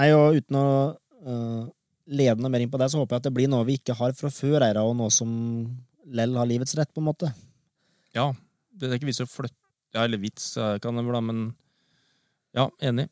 Nei, 0.01 0.07
og 0.17 0.35
uten 0.41 0.55
å 0.57 0.67
uh, 0.97 1.63
lede 2.11 2.41
noe 2.41 2.51
mer 2.51 2.63
inn 2.65 2.71
på 2.73 2.79
det, 2.81 2.89
så 2.91 2.99
håper 2.99 3.15
jeg 3.15 3.21
at 3.21 3.27
det 3.29 3.35
blir 3.37 3.47
noe 3.51 3.67
vi 3.67 3.77
ikke 3.79 3.95
har 3.95 4.11
fra 4.17 4.29
før, 4.33 4.59
Eira, 4.65 4.83
og 4.83 4.97
noe 4.97 5.11
som 5.13 5.29
lell 6.11 6.33
har 6.35 6.49
livets 6.49 6.75
rett, 6.75 6.91
på 6.91 6.99
en 6.99 7.11
måte. 7.13 7.31
ja. 8.17 8.33
Det 8.71 8.87
er 8.89 8.99
ikke 8.99 9.09
vits 9.11 9.23
å 9.23 9.29
flytte 9.29 9.57
Ja, 9.91 10.05
eller 10.05 10.21
vits 10.21 10.53
kan 10.55 10.95
det 10.95 11.03
være, 11.03 11.19
men 11.27 11.39
ja, 12.55 12.69
enig. 12.83 13.09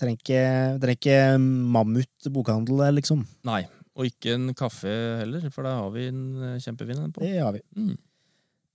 Trenger 0.00 0.18
ikke, 0.18 0.42
trenger 0.80 0.98
ikke 0.98 1.18
mammut 1.76 2.28
bokhandel 2.32 2.80
der, 2.80 2.94
liksom. 2.96 3.24
Nei. 3.46 3.62
Og 3.92 4.08
ikke 4.08 4.36
en 4.38 4.52
kaffe 4.56 4.92
heller, 5.20 5.44
for 5.52 5.68
da 5.68 5.76
har 5.82 5.90
vi 5.92 6.06
en 6.08 6.22
eh, 6.40 6.60
kjempefin 6.64 7.02
en 7.02 7.12
på. 7.12 7.24
Det 7.24 7.36
har 7.36 7.52
vi. 7.52 7.60
Mm. 7.76 7.96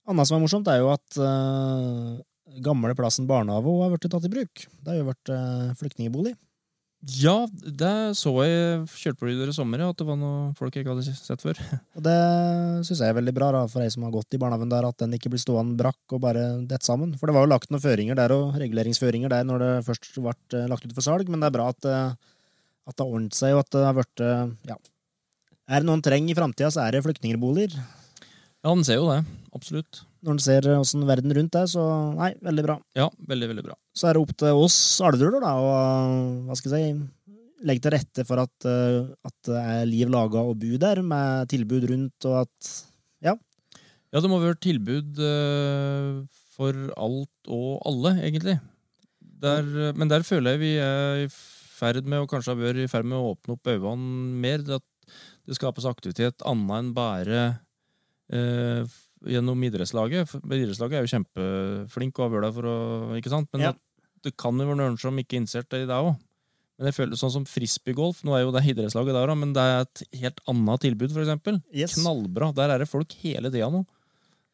Annet 0.08 0.30
som 0.30 0.38
er 0.38 0.44
morsomt, 0.44 0.70
er 0.70 0.78
jo 0.78 0.92
at 0.92 1.18
uh, 1.18 2.20
gamle 2.64 2.94
plassen 2.96 3.26
barnehage 3.28 3.74
har 3.82 3.90
blitt 3.92 4.06
tatt 4.14 4.28
i 4.28 4.32
bruk. 4.32 4.62
Det 4.78 4.92
har 4.92 5.00
jo 5.00 5.08
vært 5.10 5.32
uh, 5.34 5.74
flyktningbolig. 5.80 6.32
Ja, 7.06 7.46
det 7.62 8.18
så 8.18 8.32
jeg 8.42 8.88
kjørte 8.90 9.20
på 9.20 9.28
det 9.30 9.52
i 9.52 9.54
sommer, 9.54 9.84
at 9.86 10.00
det 10.00 10.06
var 10.08 10.16
noe 10.18 10.48
folk 10.58 10.74
jeg 10.74 10.82
ikke 10.82 10.96
hadde 10.96 11.14
sett 11.14 11.44
før. 11.44 11.60
Og 11.96 12.02
det 12.02 12.14
syns 12.88 13.02
jeg 13.04 13.12
er 13.12 13.18
veldig 13.20 13.34
bra 13.36 13.52
da, 13.54 13.60
for 13.70 13.84
ei 13.84 13.92
som 13.94 14.02
har 14.02 14.14
gått 14.16 14.34
i 14.34 14.40
barnehagen 14.42 14.72
der, 14.72 14.88
at 14.88 14.98
den 15.04 15.14
ikke 15.14 15.30
blir 15.30 15.42
stående 15.42 15.78
brakk 15.78 16.16
og 16.16 16.24
bare 16.24 16.42
dette 16.66 16.88
sammen. 16.88 17.14
For 17.20 17.30
det 17.30 17.36
var 17.36 17.46
jo 17.46 17.52
lagt 17.52 17.70
noen 17.70 17.84
føringer 17.84 18.18
der 18.18 18.34
og 18.34 18.58
reguleringsføringer 18.58 19.30
der 19.30 19.46
når 19.46 19.62
det 19.62 19.70
først 19.86 20.10
ble 20.18 20.34
eh, 20.58 20.66
lagt 20.72 20.88
ut 20.88 20.96
for 20.96 21.06
salg, 21.06 21.30
men 21.30 21.38
det 21.38 21.52
er 21.52 21.56
bra 21.60 21.68
at, 21.70 21.86
eh, 21.86 22.34
at 22.90 22.98
det 22.98 23.06
har 23.06 23.14
ordnet 23.14 23.38
seg, 23.38 23.54
og 23.54 23.62
at 23.62 23.72
det 23.76 23.86
har 23.86 23.98
blitt 24.00 24.24
eh, 24.26 24.46
Ja. 24.72 24.80
Er 25.68 25.84
det 25.84 25.90
noen 25.90 26.00
treng 26.02 26.26
i 26.32 26.34
framtida, 26.34 26.72
så 26.72 26.86
er 26.86 26.96
det 26.96 27.04
flyktningboliger. 27.04 27.74
Ja, 27.76 28.72
den 28.72 28.86
ser 28.88 29.02
jo 29.02 29.10
det. 29.12 29.20
Absolutt. 29.58 30.02
Når 30.24 30.34
en 30.36 30.42
ser 30.42 30.66
åssen 30.76 31.04
verden 31.08 31.34
rundt 31.36 31.56
er, 31.58 31.68
så 31.70 31.82
nei, 32.16 32.32
veldig 32.46 32.64
bra. 32.66 32.78
Ja, 32.98 33.08
veldig, 33.30 33.50
veldig 33.52 33.64
bra. 33.68 33.76
Så 33.96 34.08
er 34.08 34.16
det 34.16 34.22
opp 34.24 34.34
til 34.38 34.62
oss 34.64 34.78
alvduler 35.04 35.42
da, 35.42 35.52
og 35.58 36.48
hva 36.48 36.56
skal 36.58 36.74
jeg 36.78 36.94
si, 36.94 37.36
legge 37.66 37.82
til 37.82 37.94
rette 37.96 38.24
for 38.26 38.38
at, 38.42 38.66
eh, 38.70 38.98
at 39.26 39.36
det 39.50 39.62
er 39.74 39.88
liv 39.90 40.10
laga 40.14 40.44
og 40.46 40.58
bu 40.62 40.76
der, 40.80 41.02
med 41.02 41.50
tilbud 41.50 41.88
rundt, 41.90 42.28
og 42.30 42.44
at 42.44 42.72
Ja, 43.26 43.34
Ja, 44.14 44.22
det 44.22 44.30
må 44.30 44.38
være 44.40 44.56
tilbud 44.62 45.18
eh, 45.20 46.20
for 46.54 46.78
alt 46.96 47.50
og 47.52 47.82
alle, 47.90 48.14
egentlig. 48.24 48.56
Der, 49.42 49.66
men 49.94 50.10
der 50.10 50.24
føler 50.26 50.54
jeg 50.56 50.62
vi 50.62 50.70
er 50.82 51.24
i 51.26 51.28
ferd 51.78 52.06
med, 52.06 52.22
og 52.24 52.30
kanskje 52.30 52.54
har 52.54 52.62
vært 52.62 52.82
i 52.82 52.90
ferd 52.90 53.06
med 53.06 53.18
å 53.18 53.34
åpne 53.34 53.54
opp 53.54 53.70
øynene 53.70 54.38
mer. 54.42 54.64
At 54.78 54.86
det 55.46 55.58
skapes 55.58 55.86
aktivitet 55.88 56.42
annet 56.46 56.74
enn 56.78 56.94
bare 56.96 57.42
eh, 58.34 58.82
gjennom 59.26 59.62
idrettslaget. 59.66 60.36
Idrettslaget 60.44 60.98
er 60.98 61.04
jo 61.06 61.12
kjempeflink 61.16 62.18
og 62.22 62.38
deg 62.42 62.54
for 62.54 62.68
å 62.70 62.76
Ikke 63.18 63.32
sant? 63.32 63.48
Men 63.52 63.60
Ja. 63.62 63.68
at 63.70 63.78
det 64.22 64.36
kan 64.36 64.56
jo 64.58 64.66
være 64.66 64.76
noen 64.76 64.98
som 64.98 65.16
ikke 65.16 65.36
er 65.36 65.40
interessert 65.42 65.72
i 65.74 65.86
det 65.86 65.94
òg. 65.94 66.16
Men 66.78 66.86
jeg 66.92 66.94
føler 66.94 67.18
sånn 67.18 67.32
som 67.34 67.44
frisbeegolf, 67.44 68.22
nå 68.22 68.36
er 68.36 68.44
jo 68.44 68.52
det 68.54 68.62
idrettslaget 68.70 69.12
der, 69.16 69.26
da, 69.26 69.34
men 69.34 69.52
det 69.52 69.62
er 69.66 69.80
et 69.82 70.02
helt 70.20 70.40
annet 70.46 70.80
tilbud, 70.80 71.10
eksempel. 71.10 71.62
yes. 71.74 71.96
Knallbra. 71.98 72.52
Der 72.54 72.70
er 72.70 72.78
det 72.78 72.88
folk 72.88 73.10
hele 73.18 73.50
tida 73.50 73.68
nå. 73.70 73.84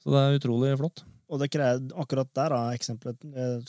Så 0.01 0.09
det 0.13 0.21
er 0.23 0.39
utrolig 0.39 0.73
flott. 0.81 1.03
Og 1.29 1.41
det 1.41 1.51
krever, 1.53 1.93
akkurat 2.01 2.29
der, 2.33 2.49
da, 2.49 2.63
eksempelet 2.73 3.17
eh, 3.35 3.61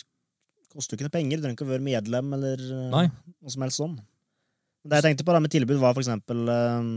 koster 0.72 0.96
jo 0.96 1.00
ikke 1.00 1.08
noe 1.10 1.16
penger. 1.20 1.38
Du 1.38 1.44
trenger 1.44 1.58
ikke 1.58 1.68
å 1.68 1.74
være 1.74 1.88
medlem 1.88 2.34
eller 2.38 2.64
eh, 2.64 2.90
Nei. 2.96 3.06
noe 3.42 3.52
som 3.52 3.62
helst 3.66 3.80
sånn. 3.82 3.96
Det 4.86 5.00
jeg 5.00 5.08
tenkte 5.10 5.26
på 5.28 5.34
da 5.36 5.40
med 5.44 5.52
tilbud, 5.52 5.80
var 5.82 5.96
for 5.96 6.04
eksempel 6.04 6.48
eh, 6.48 6.90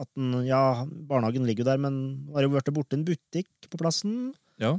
at 0.00 0.08
den, 0.16 0.40
ja, 0.48 0.84
barnehagen 1.08 1.44
ligger 1.48 1.64
jo 1.64 1.70
der, 1.72 1.82
men 1.82 2.00
har 2.32 2.46
jo 2.46 2.54
blitt 2.54 2.72
borte 2.74 2.96
en 2.96 3.04
butikk 3.06 3.50
på 3.68 3.80
plassen. 3.80 4.32
Ja. 4.62 4.76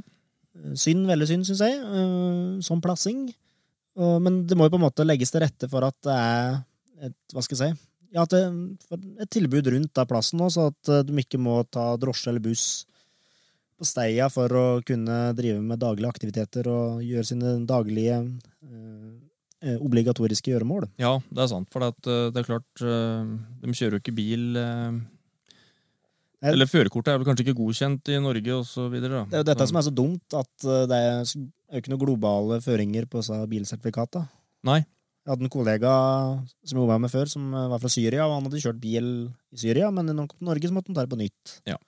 Eh, 0.58 0.74
Synd, 0.78 1.06
veldig 1.10 1.30
synd, 1.30 1.48
syns 1.48 1.62
jeg, 1.64 1.80
eh, 1.80 2.60
som 2.66 2.82
plassing. 2.84 3.28
Men 3.94 4.40
det 4.50 4.56
må 4.58 4.66
jo 4.66 4.72
på 4.74 4.78
en 4.80 4.88
måte 4.88 5.04
legges 5.06 5.30
til 5.30 5.44
rette 5.44 5.68
for 5.70 5.86
at 5.86 5.94
det 6.02 6.14
er 6.18 6.56
et, 7.06 7.14
hva 7.30 7.44
skal 7.46 7.54
jeg 7.54 7.76
si, 7.76 7.84
ja, 8.14 8.24
det, 8.30 8.40
et 9.22 9.30
tilbud 9.34 9.68
rundt 9.74 9.94
der 9.98 10.08
plassen 10.08 10.38
nå, 10.38 10.48
så 10.52 10.68
at 10.70 10.90
eh, 10.90 11.04
de 11.06 11.14
ikke 11.22 11.40
må 11.42 11.60
ta 11.66 11.92
drosje 12.00 12.30
eller 12.30 12.44
buss 12.44 12.66
på 13.74 13.86
steia 13.88 14.28
for 14.30 14.50
å 14.54 14.66
kunne 14.86 15.32
drive 15.34 15.58
med 15.62 15.82
daglige 15.82 16.12
aktiviteter 16.14 16.68
og 16.70 17.02
gjøre 17.02 17.26
sine 17.26 17.56
daglige 17.66 18.20
obligatoriske 19.80 20.52
gjøremål. 20.52 20.86
Ja, 21.00 21.16
det 21.30 21.44
er 21.44 21.50
sant. 21.50 21.70
For 21.72 21.84
eh, 21.86 21.96
det 22.04 22.40
er 22.40 22.48
klart, 22.48 22.84
eh, 22.84 23.34
de 23.62 23.76
kjører 23.76 23.98
jo 23.98 24.02
ikke 24.02 24.16
bil 24.16 24.58
eh, 24.60 24.98
Eller 26.50 26.68
førerkortet 26.68 27.14
er 27.14 27.20
vel 27.20 27.28
kanskje 27.28 27.46
ikke 27.46 27.58
godkjent 27.62 28.12
i 28.12 28.20
Norge, 28.20 28.58
videre. 28.92 29.24
Det 29.30 29.38
er 29.38 29.44
jo 29.44 29.50
dette 29.50 29.68
som 29.70 29.80
er 29.80 29.86
så 29.86 29.94
dumt, 29.94 30.36
at 30.36 30.68
eh, 30.68 30.84
det 30.90 30.98
er 31.00 31.22
jo 31.22 31.46
ikke 31.80 31.94
noen 31.94 32.04
globale 32.04 32.60
føringer 32.64 33.08
på 33.10 33.22
disse 33.22 33.40
bilsertifikata. 33.50 34.26
Nei. 34.68 34.82
Jeg 35.24 35.32
hadde 35.32 35.46
en 35.46 35.52
kollega 35.52 35.90
som 36.68 36.78
jobba 36.82 36.98
med 37.00 37.08
før, 37.08 37.30
som 37.32 37.48
eh, 37.48 37.68
var 37.72 37.80
fra 37.80 37.88
Syria, 37.92 38.26
og 38.26 38.36
han 38.36 38.48
hadde 38.50 38.60
kjørt 38.60 38.80
bil 38.82 39.10
i 39.56 39.60
Syria, 39.62 39.88
men 39.88 40.10
når 40.10 40.26
han 40.26 40.28
kom 40.28 40.40
til 40.42 40.50
Norge, 40.50 40.68
så 40.68 40.76
måtte 40.76 40.92
han 40.92 40.98
ta 40.98 41.04
det 41.06 41.12
på 41.14 41.20
nytt. 41.22 41.54
Ja. 41.70 41.78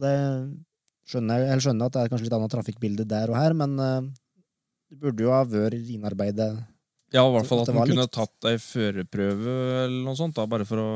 Det 0.00 0.16
skjønner 1.12 1.42
jeg, 1.42 1.50
jeg 1.50 1.64
skjønner 1.66 1.90
at 1.90 1.96
det 1.96 2.02
er 2.02 2.12
kanskje 2.12 2.26
litt 2.30 2.36
annet 2.38 2.54
trafikkbilde 2.54 3.04
der 3.10 3.32
og 3.32 3.36
her, 3.36 3.56
men 3.58 3.76
eh, 3.76 4.06
det 4.88 5.00
burde 5.04 5.24
jo 5.24 5.34
ha 5.34 5.42
vært 5.48 5.92
innarbeidet 5.92 6.48
Ja, 7.12 7.22
i 7.28 7.32
hvert 7.34 7.48
fall 7.48 7.60
At 7.62 7.68
at 7.68 7.76
man 7.76 7.88
kunne 7.90 8.06
likt. 8.06 8.14
tatt 8.16 8.46
ei 8.48 8.56
førerprøve 8.62 9.56
eller 9.84 10.04
noe 10.06 10.16
sånt, 10.16 10.34
da, 10.38 10.46
bare 10.48 10.64
for 10.68 10.80
å 10.80 10.90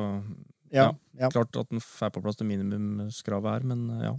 Ja. 0.73 0.91
ja. 1.19 1.29
Klart 1.31 1.57
at 1.61 1.73
en 1.73 1.81
får 1.85 2.11
på 2.15 2.23
plass 2.25 2.37
det 2.41 2.47
minimumskravet 2.49 3.53
her, 3.53 3.67
men 3.69 3.91
eh, 3.99 4.05
ja. 4.09 4.15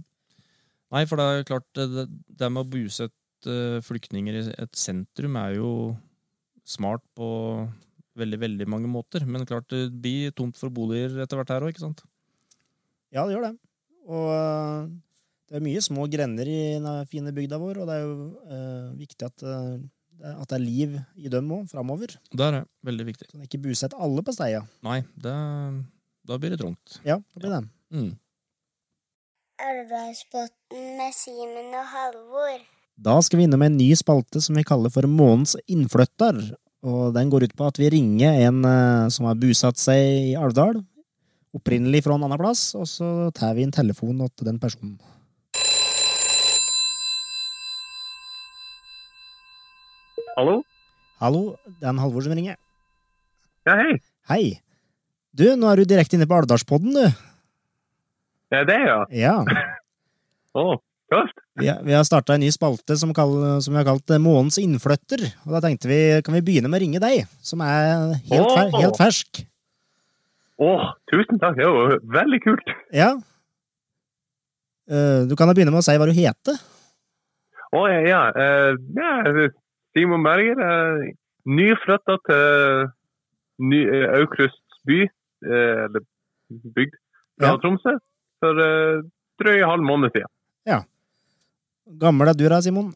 Nei, 0.94 1.02
for 1.10 1.20
det 1.20 1.26
er 1.28 1.44
klart, 1.44 1.66
det, 1.76 2.06
det 2.38 2.48
med 2.52 2.64
å 2.64 2.70
bosette 2.72 3.50
eh, 3.52 3.80
flyktninger 3.84 4.38
i 4.38 4.44
et 4.64 4.78
sentrum 4.78 5.36
er 5.36 5.58
jo 5.58 5.72
smart 6.68 7.02
på 7.18 7.28
veldig, 8.18 8.38
veldig 8.40 8.66
mange 8.68 8.88
måter. 8.90 9.26
Men 9.28 9.44
klart, 9.46 9.68
det 9.70 9.90
blir 10.02 10.32
tomt 10.36 10.56
for 10.58 10.70
boliger 10.74 11.20
etter 11.22 11.36
hvert 11.38 11.52
her 11.54 11.66
òg, 11.66 11.74
ikke 11.74 11.84
sant? 11.84 12.00
Ja, 13.14 13.26
det 13.26 13.36
gjør 13.36 13.44
det. 13.50 13.52
Og 14.08 14.96
det 15.48 15.56
er 15.60 15.64
mye 15.64 15.80
små 15.84 16.06
grender 16.12 16.48
i 16.48 16.58
den 16.80 16.88
fine 17.08 17.32
bygda 17.36 17.60
vår, 17.60 17.82
og 17.82 17.88
det 17.88 17.94
er 17.98 18.02
jo 18.06 18.16
eh, 18.48 18.88
viktig 19.04 19.28
at, 19.28 19.44
er- 19.44 19.78
at 20.24 20.48
det 20.50 20.56
er 20.58 20.64
liv 20.64 20.96
i 21.16 21.30
dem 21.32 21.50
òg, 21.54 21.66
framover. 21.70 22.14
Det 22.32 22.46
er. 22.46 22.62
Veldig 22.86 23.06
viktig. 23.10 23.28
Så 23.30 23.38
det 23.38 23.48
ikke 23.48 23.62
busett 23.68 23.94
alle 23.98 24.24
på 24.24 24.34
steia. 24.34 24.64
Nei, 24.86 25.02
det, 25.22 25.34
da 26.28 26.38
blir 26.40 26.54
det 26.54 26.60
trangt. 26.62 26.98
Ja, 27.06 27.18
det 27.34 27.42
blir 27.42 27.54
det. 27.54 27.62
Mm. 27.94 28.10
Elvdalsbotn 29.58 30.82
med 30.98 31.14
Simen 31.16 31.72
og 31.74 31.86
Halvor. 31.92 32.66
Da 32.98 33.16
skal 33.22 33.40
vi 33.40 33.46
innom 33.46 33.62
en 33.62 33.76
ny 33.78 33.92
spalte 33.98 34.42
som 34.42 34.58
vi 34.58 34.66
kaller 34.66 34.90
for 34.90 35.06
Månens 35.10 35.56
innflytter. 35.70 36.38
Og 36.86 37.14
den 37.14 37.30
går 37.30 37.48
ut 37.48 37.56
på 37.58 37.66
at 37.66 37.78
vi 37.78 37.90
ringer 37.90 38.38
en 38.46 38.62
øh, 38.66 39.10
som 39.10 39.26
har 39.26 39.38
bosatt 39.38 39.78
seg 39.80 40.30
i 40.30 40.36
Alvdal, 40.38 40.78
opprinnelig 41.54 42.04
fra 42.06 42.14
en 42.14 42.26
annen 42.26 42.38
plass, 42.38 42.70
og 42.78 42.86
så 42.86 43.08
tar 43.34 43.56
vi 43.58 43.64
en 43.66 43.74
telefon 43.74 44.20
til 44.30 44.46
den 44.46 44.60
personen. 44.62 44.98
Hallo? 50.38 50.60
Hallo, 51.18 51.40
det 51.66 51.82
er 51.82 51.90
en 51.90 51.98
Halvor 51.98 52.22
som 52.22 52.34
ringer. 52.36 52.54
Ja, 53.66 53.74
hei. 53.80 53.96
Hei. 54.30 54.42
Du, 55.34 55.48
nå 55.58 55.66
er 55.66 55.80
du 55.82 55.88
direkte 55.90 56.14
inne 56.14 56.28
på 56.30 56.36
Alvdalspodden, 56.38 56.94
du. 56.94 57.24
Ja, 58.54 58.60
det, 58.68 58.76
ja. 58.86 58.98
Ja. 59.18 59.32
Å, 60.62 60.76
kult. 61.10 61.42
Vi, 61.58 61.66
vi 61.88 61.96
har 61.96 62.06
starta 62.06 62.36
en 62.36 62.44
ny 62.46 62.52
spalte 62.54 62.94
som, 63.00 63.10
kall, 63.16 63.34
som 63.64 63.74
vi 63.74 63.80
har 63.80 63.88
kalt 63.90 64.14
eh, 64.14 64.22
Månens 64.22 64.60
innflytter. 64.62 65.26
Og 65.42 65.56
da 65.56 65.64
tenkte 65.66 65.90
vi, 65.90 65.98
kan 66.22 66.38
vi 66.38 66.44
begynne 66.46 66.70
med 66.70 66.78
å 66.78 66.84
ringe 66.86 67.02
deg, 67.02 67.26
som 67.42 67.66
er 67.66 68.14
helt, 68.30 68.48
fer, 68.54 68.70
Åh. 68.70 68.78
helt 68.78 69.02
fersk. 69.02 69.42
Å, 70.62 70.72
tusen 71.10 71.42
takk. 71.42 71.58
Det 71.58 71.66
er 71.66 71.74
jo 71.74 72.00
veldig 72.14 72.44
kult. 72.46 72.74
Ja. 72.94 73.12
Eh, 74.86 75.26
Du 75.26 75.34
kan 75.34 75.50
da 75.50 75.58
begynne 75.58 75.74
med 75.74 75.82
å 75.82 75.86
si 75.90 75.98
hva 75.98 76.06
du 76.08 76.14
heter. 76.14 76.62
Å, 77.74 77.88
ja, 77.90 78.04
ja. 78.06 78.22
eh, 78.38 78.78
ja 79.02 79.48
Simon 79.96 80.24
Berger 80.26 80.60
er 80.62 81.12
nyflytta 81.48 82.16
til 82.28 82.88
ny, 83.70 83.80
eh, 83.88 84.06
Aukrust 84.20 84.62
by, 84.86 85.00
eh, 85.02 85.84
eller 85.86 86.04
bygd, 86.76 86.94
fra 87.40 87.52
Ja. 87.52 87.56
Tromsø, 87.62 87.96
for 88.42 88.54
uh, 88.62 89.02
drøy 89.40 89.62
halv 89.66 89.82
måned 89.82 90.10
siden. 90.14 90.30
Ja. 90.66 90.80
Gammel 92.00 92.28
er 92.28 92.36
du 92.38 92.48
da, 92.48 92.60
Simon? 92.60 92.92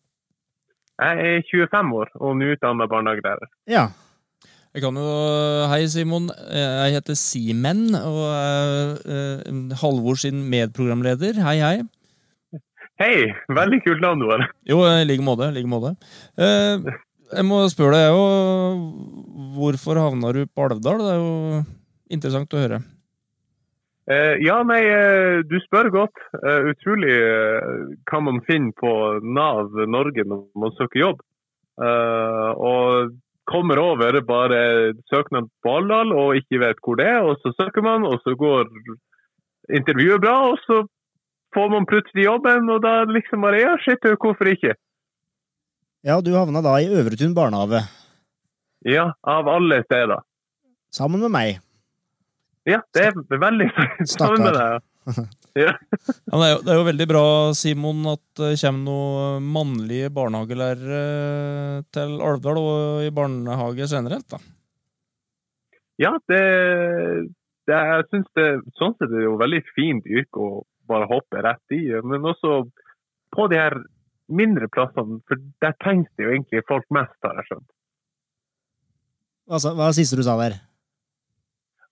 Jeg 1.01 1.19
er 1.19 1.43
25 1.51 1.93
år 1.99 2.09
og 2.15 2.37
nyutdanna 2.37 2.87
barnehagelærer. 2.87 3.49
Ja. 3.67 3.87
Jeg 4.75 4.83
kan 4.83 4.97
jo 4.97 5.09
Hei, 5.69 5.87
Simon. 5.87 6.31
Jeg 6.51 6.93
heter 6.95 7.15
Simen 7.15 7.95
og 7.95 8.21
er 8.33 8.95
eh, 9.05 9.75
Halvor 9.83 10.15
sin 10.15 10.45
medprogramleder. 10.49 11.43
Hei, 11.45 11.59
hei. 11.61 11.83
Hei! 13.03 13.33
Veldig 13.51 13.81
kult 13.83 14.03
navn 14.03 14.21
du 14.23 14.29
har. 14.31 14.45
Jo, 14.69 14.83
i 14.87 15.07
like 15.09 15.25
måte. 15.27 15.49
like 15.51 15.67
måte. 15.67 15.97
Eh, 16.39 16.85
jeg 17.33 17.45
må 17.49 17.63
spørre 17.73 17.99
deg 17.99 18.13
jo 18.13 18.27
Hvorfor 19.57 19.99
havna 19.99 20.31
du 20.37 20.45
på 20.47 20.69
Alvdal? 20.69 21.01
Det 21.03 21.11
er 21.11 21.19
jo 21.19 21.63
interessant 22.15 22.55
å 22.55 22.61
høre. 22.63 22.79
Eh, 24.07 24.39
ja, 24.45 24.61
nei, 24.67 24.79
eh, 24.87 25.41
du 25.49 25.59
spør 25.65 25.91
godt. 25.95 26.23
Eh, 26.45 26.71
utrolig 26.71 27.17
eh, 27.17 27.83
hva 28.07 28.23
man 28.23 28.39
finner 28.47 28.71
på 28.79 28.95
Nav 29.23 29.75
Norge 29.91 30.23
når 30.29 30.47
man 30.63 30.79
søker 30.79 31.03
jobb. 31.03 31.27
Eh, 31.83 32.49
og 32.55 33.19
kommer 33.51 33.83
over 33.83 34.21
bare 34.23 34.63
søknad 35.11 35.51
på 35.65 35.77
Alvdal 35.81 36.15
og 36.15 36.39
ikke 36.39 36.63
vet 36.63 36.83
hvor 36.87 37.03
det 37.03 37.11
er, 37.11 37.23
og 37.27 37.43
så 37.43 37.51
søker 37.59 37.83
man, 37.83 38.07
og 38.07 38.23
så 38.23 38.39
går 38.39 38.71
intervjuet 39.75 40.23
bra, 40.23 40.37
og 40.53 40.61
så 40.63 40.85
får 41.55 41.69
man 41.73 41.89
plutselig 41.89 42.27
jobben, 42.27 42.71
og 42.73 42.83
da 42.85 43.03
liksom 43.09 43.45
bare 43.45 43.61
ja, 43.63 43.75
shit, 43.85 44.05
hvorfor 44.21 44.53
ikke? 44.53 44.75
ja, 46.03 46.21
du 46.21 46.33
havna 46.35 46.63
da 46.65 46.79
i 46.83 46.89
Øvretun 46.91 47.35
barnehage. 47.35 47.85
Ja, 48.89 49.13
av 49.23 49.49
alle 49.49 49.83
steder. 49.85 50.25
Sammen 50.91 51.23
med 51.23 51.31
meg. 51.31 51.61
Ja, 52.67 52.81
det 52.95 53.11
er 53.11 53.39
veldig 53.43 53.69
sammen 54.17 54.49
med 54.49 54.59
deg. 54.59 54.89
Ja. 55.53 55.75
Ja, 55.77 56.33
men 56.33 56.41
det, 56.41 56.47
er 56.47 56.53
jo, 56.55 56.61
det 56.65 56.71
er 56.73 56.79
jo 56.79 56.85
veldig 56.87 57.07
bra, 57.11 57.25
Simon, 57.59 57.99
at 58.09 58.23
det 58.41 58.55
kommer 58.63 58.87
noen 58.87 59.51
mannlige 59.53 60.09
barnehagelærere 60.17 61.83
til 61.93 62.15
Alvdal 62.25 62.61
og 62.63 63.03
i 63.05 63.11
barnehage 63.13 63.85
generelt. 63.91 64.25
da. 64.33 64.41
Ja, 66.01 66.15
det, 66.31 66.41
det 67.69 67.83
jeg 67.83 68.07
synes 68.09 68.31
det 68.39 68.47
sånn 68.81 68.97
sett 68.97 69.11
er 69.11 69.13
det 69.13 69.27
jo 69.27 69.35
veldig 69.43 69.61
fint 69.75 70.09
yrke 70.09 70.41
å 70.41 70.63
bare 70.91 71.09
hoppe 71.11 71.43
rett 71.45 71.75
i. 71.75 71.85
Men 72.07 72.27
også 72.33 72.63
på 73.33 73.47
de 73.53 73.61
her 73.61 73.79
mindre 74.33 74.69
plassene, 74.73 75.21
for 75.29 75.41
der 75.65 75.77
trengs 75.83 76.11
det 76.17 76.27
jo 76.27 76.35
egentlig 76.35 76.65
folk 76.69 76.87
mest, 76.95 77.17
har 77.25 77.41
jeg 77.41 77.51
skjønt. 77.51 77.71
Hva, 79.51 79.59
hva 79.75 79.89
det 79.91 79.99
siste 79.99 80.19
du 80.19 80.25
sa 80.25 80.37
der? 80.41 80.61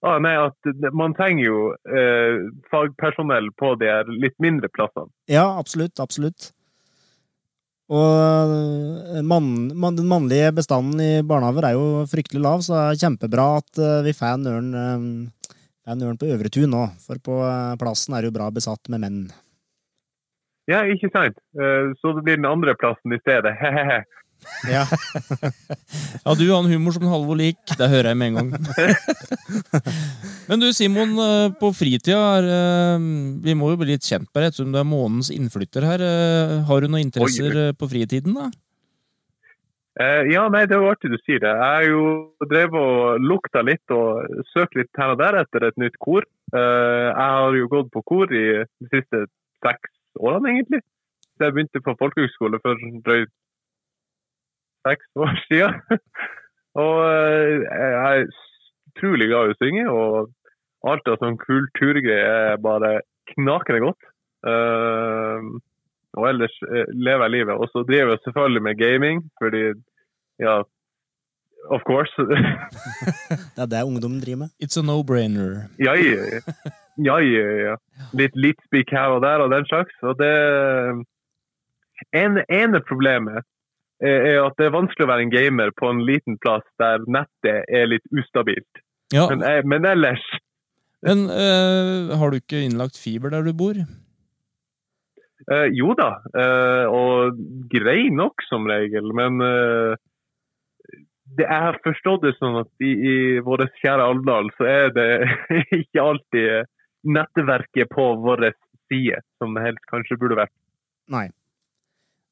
Ah, 0.00 0.16
nei, 0.22 0.33
at 0.33 0.92
Man 0.96 1.12
trenger 1.12 1.44
jo 1.44 1.59
eh, 1.85 2.46
fagpersonell 2.72 3.50
på 3.61 3.74
de 3.81 3.90
her 3.90 4.09
litt 4.09 4.38
mindre 4.40 4.70
plassene. 4.72 5.12
Ja, 5.29 5.44
absolutt. 5.61 6.00
Absolutt. 6.00 6.55
Og 7.90 8.55
eh, 8.55 9.20
mann, 9.26 9.50
mann, 9.74 9.98
den 9.98 10.09
mannlige 10.09 10.55
bestanden 10.57 11.03
i 11.03 11.11
barnehager 11.26 11.66
er 11.66 11.76
jo 11.76 11.87
fryktelig 12.11 12.42
lav, 12.44 12.62
så 12.62 12.76
det 12.76 12.83
er 12.85 13.00
kjempebra 13.03 13.46
at 13.59 13.83
eh, 13.83 13.96
vi 14.07 14.14
får 14.16 14.37
en 14.37 14.50
ørn, 14.53 14.68
eh, 14.79 15.57
får 15.90 16.05
er 16.05 16.11
ørn 16.11 16.20
på 16.20 16.31
Øvretun 16.31 16.70
nå. 16.70 16.87
For 17.03 17.20
på 17.22 17.40
eh, 17.46 17.76
plassen 17.81 18.14
er 18.14 18.22
det 18.22 18.31
jo 18.31 18.38
bra 18.38 18.50
besatt 18.55 18.90
med 18.92 19.03
menn. 19.03 19.20
Ja, 20.70 20.85
ikke 20.87 21.11
sant? 21.11 21.38
Eh, 21.59 21.92
så 21.98 22.14
det 22.14 22.24
blir 22.26 22.38
den 22.38 22.48
andre 22.48 22.76
plassen 22.79 23.14
i 23.14 23.20
stedet. 23.22 23.57
Hehehe. 23.61 24.03
Ja. 24.64 24.87
Ja, 26.24 26.33
du 26.33 26.46
har 26.48 26.62
en 26.62 26.70
humor 26.70 26.94
som 26.96 27.03
en 27.05 27.11
Halvor 27.12 27.37
lik. 27.37 27.59
Det 27.76 27.88
hører 27.92 28.14
jeg 28.14 28.16
med 28.16 28.31
en 28.31 28.38
gang. 28.38 28.48
Men 30.48 30.62
du, 30.62 30.70
Simon, 30.72 31.12
eh, 31.20 31.53
på 31.61 31.68
fritida 31.76 32.48
Vi 33.44 33.57
må 33.57 33.68
jo 33.72 33.81
bli 33.83 33.90
litt 33.92 34.07
kjent 34.07 34.31
med 34.31 34.40
deg, 34.40 34.48
ettersom 34.48 34.72
du 34.72 34.81
er 34.81 34.88
månens 34.88 35.29
innflytter 35.35 35.85
her. 35.85 36.05
Har 36.68 36.81
du 36.81 36.88
noen 36.88 37.05
interesser 37.05 37.66
Oi. 37.66 37.68
på 37.76 37.90
fritiden, 37.92 38.38
da? 38.38 38.48
Eh, 40.01 40.31
ja, 40.33 40.47
nei, 40.49 40.63
det 40.65 40.77
er 40.77 40.81
jo 40.81 40.93
artig 40.95 41.11
du 41.13 41.19
sier 41.21 41.43
det. 41.43 41.51
Jeg 41.51 41.61
har 41.61 41.85
jo 41.85 42.05
drevet 42.49 42.79
og 42.81 43.27
lukta 43.27 43.61
litt 43.67 43.93
og 43.93 44.47
søkt 44.55 44.79
litt 44.79 44.91
her 44.97 45.13
og 45.13 45.19
der 45.21 45.37
etter 45.43 45.67
et 45.67 45.77
nytt 45.83 45.99
kor. 46.01 46.25
Eh, 46.55 47.09
jeg 47.11 47.35
har 47.35 47.59
jo 47.59 47.69
gått 47.69 47.91
på 47.93 48.03
kor 48.09 48.33
i 48.33 48.45
de 48.65 48.89
siste 48.95 49.27
seks 49.61 49.93
årene, 50.17 50.55
egentlig. 50.55 50.81
Så 51.37 51.47
jeg 51.47 51.57
begynte 51.57 51.85
på 51.85 51.97
folkehøgskole 52.01 52.63
for 52.65 52.81
drøyt 53.05 53.33
seks 54.89 55.21
år 55.21 55.37
siden. 55.51 55.77
og 56.85 56.97
eh, 57.05 57.69
jeg 57.69 58.25
er 58.25 58.25
utrolig 58.95 59.29
glad 59.29 59.51
i 59.51 59.53
å 59.53 59.61
synge, 59.61 59.87
og 59.93 60.91
alt 60.91 61.13
av 61.13 61.21
sånn 61.21 61.37
kulturgreier 61.45 62.55
er 62.55 62.65
bare 62.65 63.03
knakende 63.35 63.85
godt. 63.85 64.09
Eh, 64.49 65.53
og 66.19 66.27
ellers 66.27 66.57
eh, 66.73 66.89
lever 66.97 67.29
jeg 67.29 67.37
livet. 67.37 67.61
Og 67.61 67.69
så 67.73 67.85
driver 67.85 68.17
jeg 68.17 68.25
selvfølgelig 68.25 68.65
med 68.65 68.81
gaming, 68.81 69.25
fordi 69.43 69.65
ja, 70.40 70.57
of 71.70 71.83
course. 71.88 72.12
Det 73.57 73.62
er 73.62 73.70
det 73.70 73.83
ungdommen 73.87 74.20
driver 74.22 74.46
med. 74.46 74.50
It's 74.62 74.79
a 74.81 74.83
no-brainer. 74.83 75.68
ja, 75.79 75.94
ja, 75.94 76.40
ja. 77.20 77.50
ja. 77.70 77.76
Litt 78.16 78.35
litspik 78.37 78.90
her 78.92 79.14
og 79.16 79.22
der 79.24 79.44
og 79.44 79.50
den 79.53 79.64
slags. 79.70 79.94
Og 80.03 80.16
det 80.20 80.33
en, 82.16 82.40
ene 82.48 82.81
problemet 82.88 83.44
er 84.00 84.38
at 84.40 84.55
det 84.57 84.66
er 84.70 84.72
vanskelig 84.72 85.05
å 85.05 85.11
være 85.11 85.26
en 85.26 85.33
gamer 85.35 85.72
på 85.76 85.90
en 85.92 86.00
liten 86.09 86.38
plass 86.40 86.64
der 86.81 87.03
nettet 87.12 87.66
er 87.68 87.88
litt 87.92 88.07
ustabilt. 88.16 88.81
Ja, 89.12 89.26
Men, 89.29 89.42
eh, 89.44 89.61
men 89.66 89.85
ellers 89.85 90.22
men 91.00 91.31
eh, 91.33 92.11
har 92.20 92.29
du 92.31 92.37
ikke 92.37 92.59
innlagt 92.61 92.98
fiber 93.00 93.33
der 93.33 93.42
du 93.46 93.55
bor? 93.57 93.74
eh, 95.48 95.66
Jo 95.72 95.94
da, 95.96 96.11
eh, 96.37 96.85
og 96.92 97.38
grei 97.72 98.11
nok 98.12 98.44
som 98.48 98.68
regel, 98.68 99.09
men 99.16 99.40
eh, 99.40 99.94
det 101.38 101.47
jeg 101.47 101.64
har 101.66 101.79
forstått 101.85 102.25
det 102.27 102.35
sånn 102.38 102.61
at 102.62 102.71
i, 102.83 102.90
i 102.90 103.14
vår 103.45 103.66
kjære 103.81 104.07
Alvdal 104.12 104.51
så 104.57 104.66
er 104.69 104.95
det 104.97 105.09
ikke 105.83 106.03
alltid 106.03 106.71
nettverket 107.07 107.90
på 107.93 108.07
vår 108.25 108.51
side 108.90 109.21
som 109.40 109.55
helst 109.61 109.85
kanskje 109.93 110.19
burde 110.21 110.40
vært. 110.43 110.55
Nei. 111.11 111.29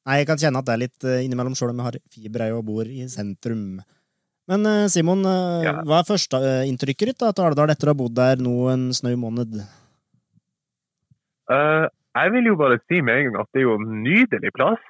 Nei, 0.07 0.19
jeg 0.21 0.27
kan 0.29 0.41
kjenne 0.41 0.61
at 0.61 0.67
det 0.67 0.75
er 0.75 0.83
litt 0.83 1.05
eh, 1.07 1.23
innimellom, 1.25 1.55
sjøl 1.57 1.71
om 1.73 1.81
jeg 1.81 1.89
har 1.89 1.97
fiber 2.13 2.45
og 2.57 2.65
bor 2.67 2.87
i 2.87 3.05
sentrum. 3.11 3.79
Men 4.49 4.65
eh, 4.65 4.87
Simon, 4.91 5.21
eh, 5.27 5.67
Ja. 5.67 5.75
hva 5.85 5.99
er 6.01 6.07
førsteinntrykket 6.07 7.11
ditt 7.11 7.21
til 7.21 7.45
Alvdal 7.45 7.73
etter 7.73 7.91
å 7.91 7.93
ha 7.93 7.99
bodd 7.99 8.15
der 8.17 8.41
nå 8.41 8.55
en 8.73 8.89
snau 8.95 9.15
måned? 9.21 9.59
Uh, 11.49 11.89
jeg 12.13 12.33
vil 12.35 12.51
jo 12.51 12.55
bare 12.59 12.79
si 12.85 13.01
med 13.01 13.17
en 13.17 13.29
gang 13.29 13.43
at 13.43 13.49
det 13.53 13.61
er 13.61 13.67
jo 13.67 13.75
en 13.79 13.91
nydelig 14.05 14.51
plass. 14.53 14.81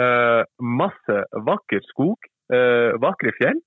Uh, 0.00 0.42
masse 0.58 1.18
vakker 1.46 1.84
skog, 1.86 2.18
eh, 2.18 2.33
vakre 3.00 3.32
fjell. 3.38 3.60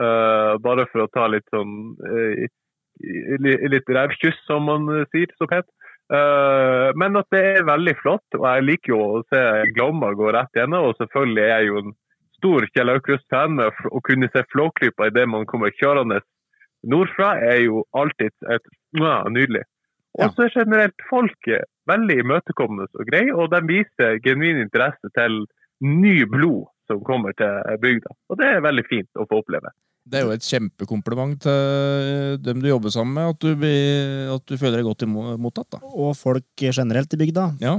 Eh, 0.00 0.54
bare 0.64 0.86
for 0.88 1.04
å 1.04 1.10
ta 1.12 1.26
litt 1.28 1.48
sånn 1.52 1.94
eh, 2.08 2.48
Litt 3.40 3.88
revkyss, 3.88 4.36
som 4.44 4.66
man 4.68 4.88
eh, 4.92 5.06
sier 5.12 5.30
så 5.40 5.46
pent. 5.48 5.68
Eh, 6.12 6.88
men 7.00 7.16
at 7.16 7.28
det 7.32 7.40
er 7.54 7.68
veldig 7.68 7.94
flott, 8.00 8.36
og 8.36 8.44
jeg 8.44 8.66
liker 8.66 8.92
jo 8.92 9.00
å 9.00 9.20
se 9.32 9.40
Glomma 9.76 10.10
gå 10.18 10.32
rett 10.36 10.58
gjennom. 10.58 10.90
Og 10.90 10.98
selvfølgelig 10.98 11.44
er 11.44 11.52
jeg 11.52 11.70
jo 11.70 11.82
en 11.82 11.94
stor 12.36 12.66
Kjell 12.74 12.92
Aukrust-fan. 12.94 13.56
med 13.56 13.80
Å 13.88 14.02
kunne 14.04 14.28
se 14.34 14.44
Flåklypa 14.52 15.08
idet 15.08 15.26
man 15.32 15.48
kommer 15.48 15.72
kjørende 15.76 16.20
nordfra, 16.92 17.34
er 17.44 17.62
jo 17.66 17.84
alltid 17.96 18.32
et 18.52 18.68
ja, 18.96 19.16
nydelig. 19.28 19.64
Og 20.18 20.32
så 20.34 20.46
er 20.46 20.56
generelt 20.56 21.08
folket 21.08 21.68
veldig 21.88 22.16
imøtekommende 22.24 22.88
og 22.98 23.08
grei, 23.08 23.26
og 23.32 23.52
de 23.52 23.60
viser 23.68 24.20
genuin 24.24 24.60
interesse 24.64 25.12
til 25.16 25.44
ny 25.84 26.16
blod 26.28 26.68
som 26.90 27.04
kommer 27.06 27.36
til 27.38 27.78
bygda. 27.82 28.16
Og 28.30 28.40
det 28.40 28.50
er 28.50 28.66
veldig 28.66 28.84
fint 28.90 29.22
å 29.22 29.28
få 29.30 29.40
oppleve. 29.44 29.72
Det 30.10 30.18
er 30.18 30.26
jo 30.26 30.34
et 30.34 30.46
kjempekompliment 30.46 31.36
til 31.44 32.40
dem 32.42 32.62
du 32.62 32.70
jobber 32.70 32.92
sammen 32.92 33.14
med, 33.18 33.34
at 33.34 33.44
du, 33.44 33.54
blir, 33.60 34.30
at 34.34 34.44
du 34.48 34.56
føler 34.58 34.80
deg 34.80 34.88
godt 34.88 35.06
mottatt. 35.38 35.68
da. 35.76 35.82
Og 35.92 36.16
folk 36.18 36.64
generelt 36.64 37.14
i 37.14 37.20
bygda? 37.20 37.46
Ja. 37.62 37.76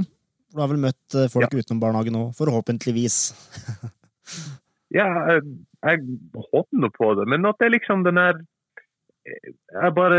Du 0.52 0.60
har 0.60 0.70
vel 0.70 0.80
møtt 0.80 1.02
folk 1.12 1.34
folk 1.34 1.56
utenom 1.56 1.82
barnehagen 1.82 2.18
òg, 2.20 2.32
forhåpentligvis. 2.38 3.20
Ja, 4.92 5.06
jeg, 5.30 5.44
jeg 5.86 6.00
håper 6.36 6.80
nå 6.82 6.90
på 6.92 7.12
det, 7.16 7.24
men 7.32 7.46
at 7.48 7.56
det 7.60 7.68
er 7.68 7.76
liksom 7.78 8.02
den 8.04 8.20
her 8.20 8.40
Jeg 9.24 9.94
bare 9.96 10.18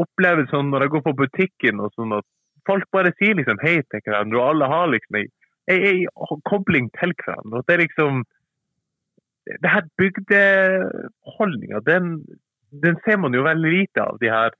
opplever 0.00 0.46
sånn 0.48 0.70
når 0.70 0.86
jeg 0.86 0.92
går 0.94 1.02
på 1.08 1.16
butikken 1.18 1.82
og 1.82 1.90
sånn 1.98 2.14
at 2.16 2.26
folk 2.68 2.86
bare 2.94 3.12
sier 3.18 3.34
liksom 3.36 3.58
hei 3.60 3.80
til 3.82 4.00
hverandre, 4.06 4.38
og 4.38 4.52
alle 4.52 4.68
har 4.70 4.92
liksom 4.92 5.18
ei, 5.18 5.24
ei, 5.68 5.78
ei 5.90 6.38
kobling 6.48 6.86
til 6.96 7.12
hverandre. 7.18 7.60
Og 7.60 7.66
det 7.66 7.74
er 7.74 7.82
liksom 7.82 8.22
Det 9.44 9.70
her 9.70 9.86
bygdeholdninga, 10.00 11.80
den, 11.84 12.12
den 12.84 13.00
ser 13.04 13.18
man 13.20 13.36
jo 13.36 13.44
veldig 13.44 13.72
lite 13.74 14.04
av 14.04 14.18
de 14.22 14.30
her 14.32 14.54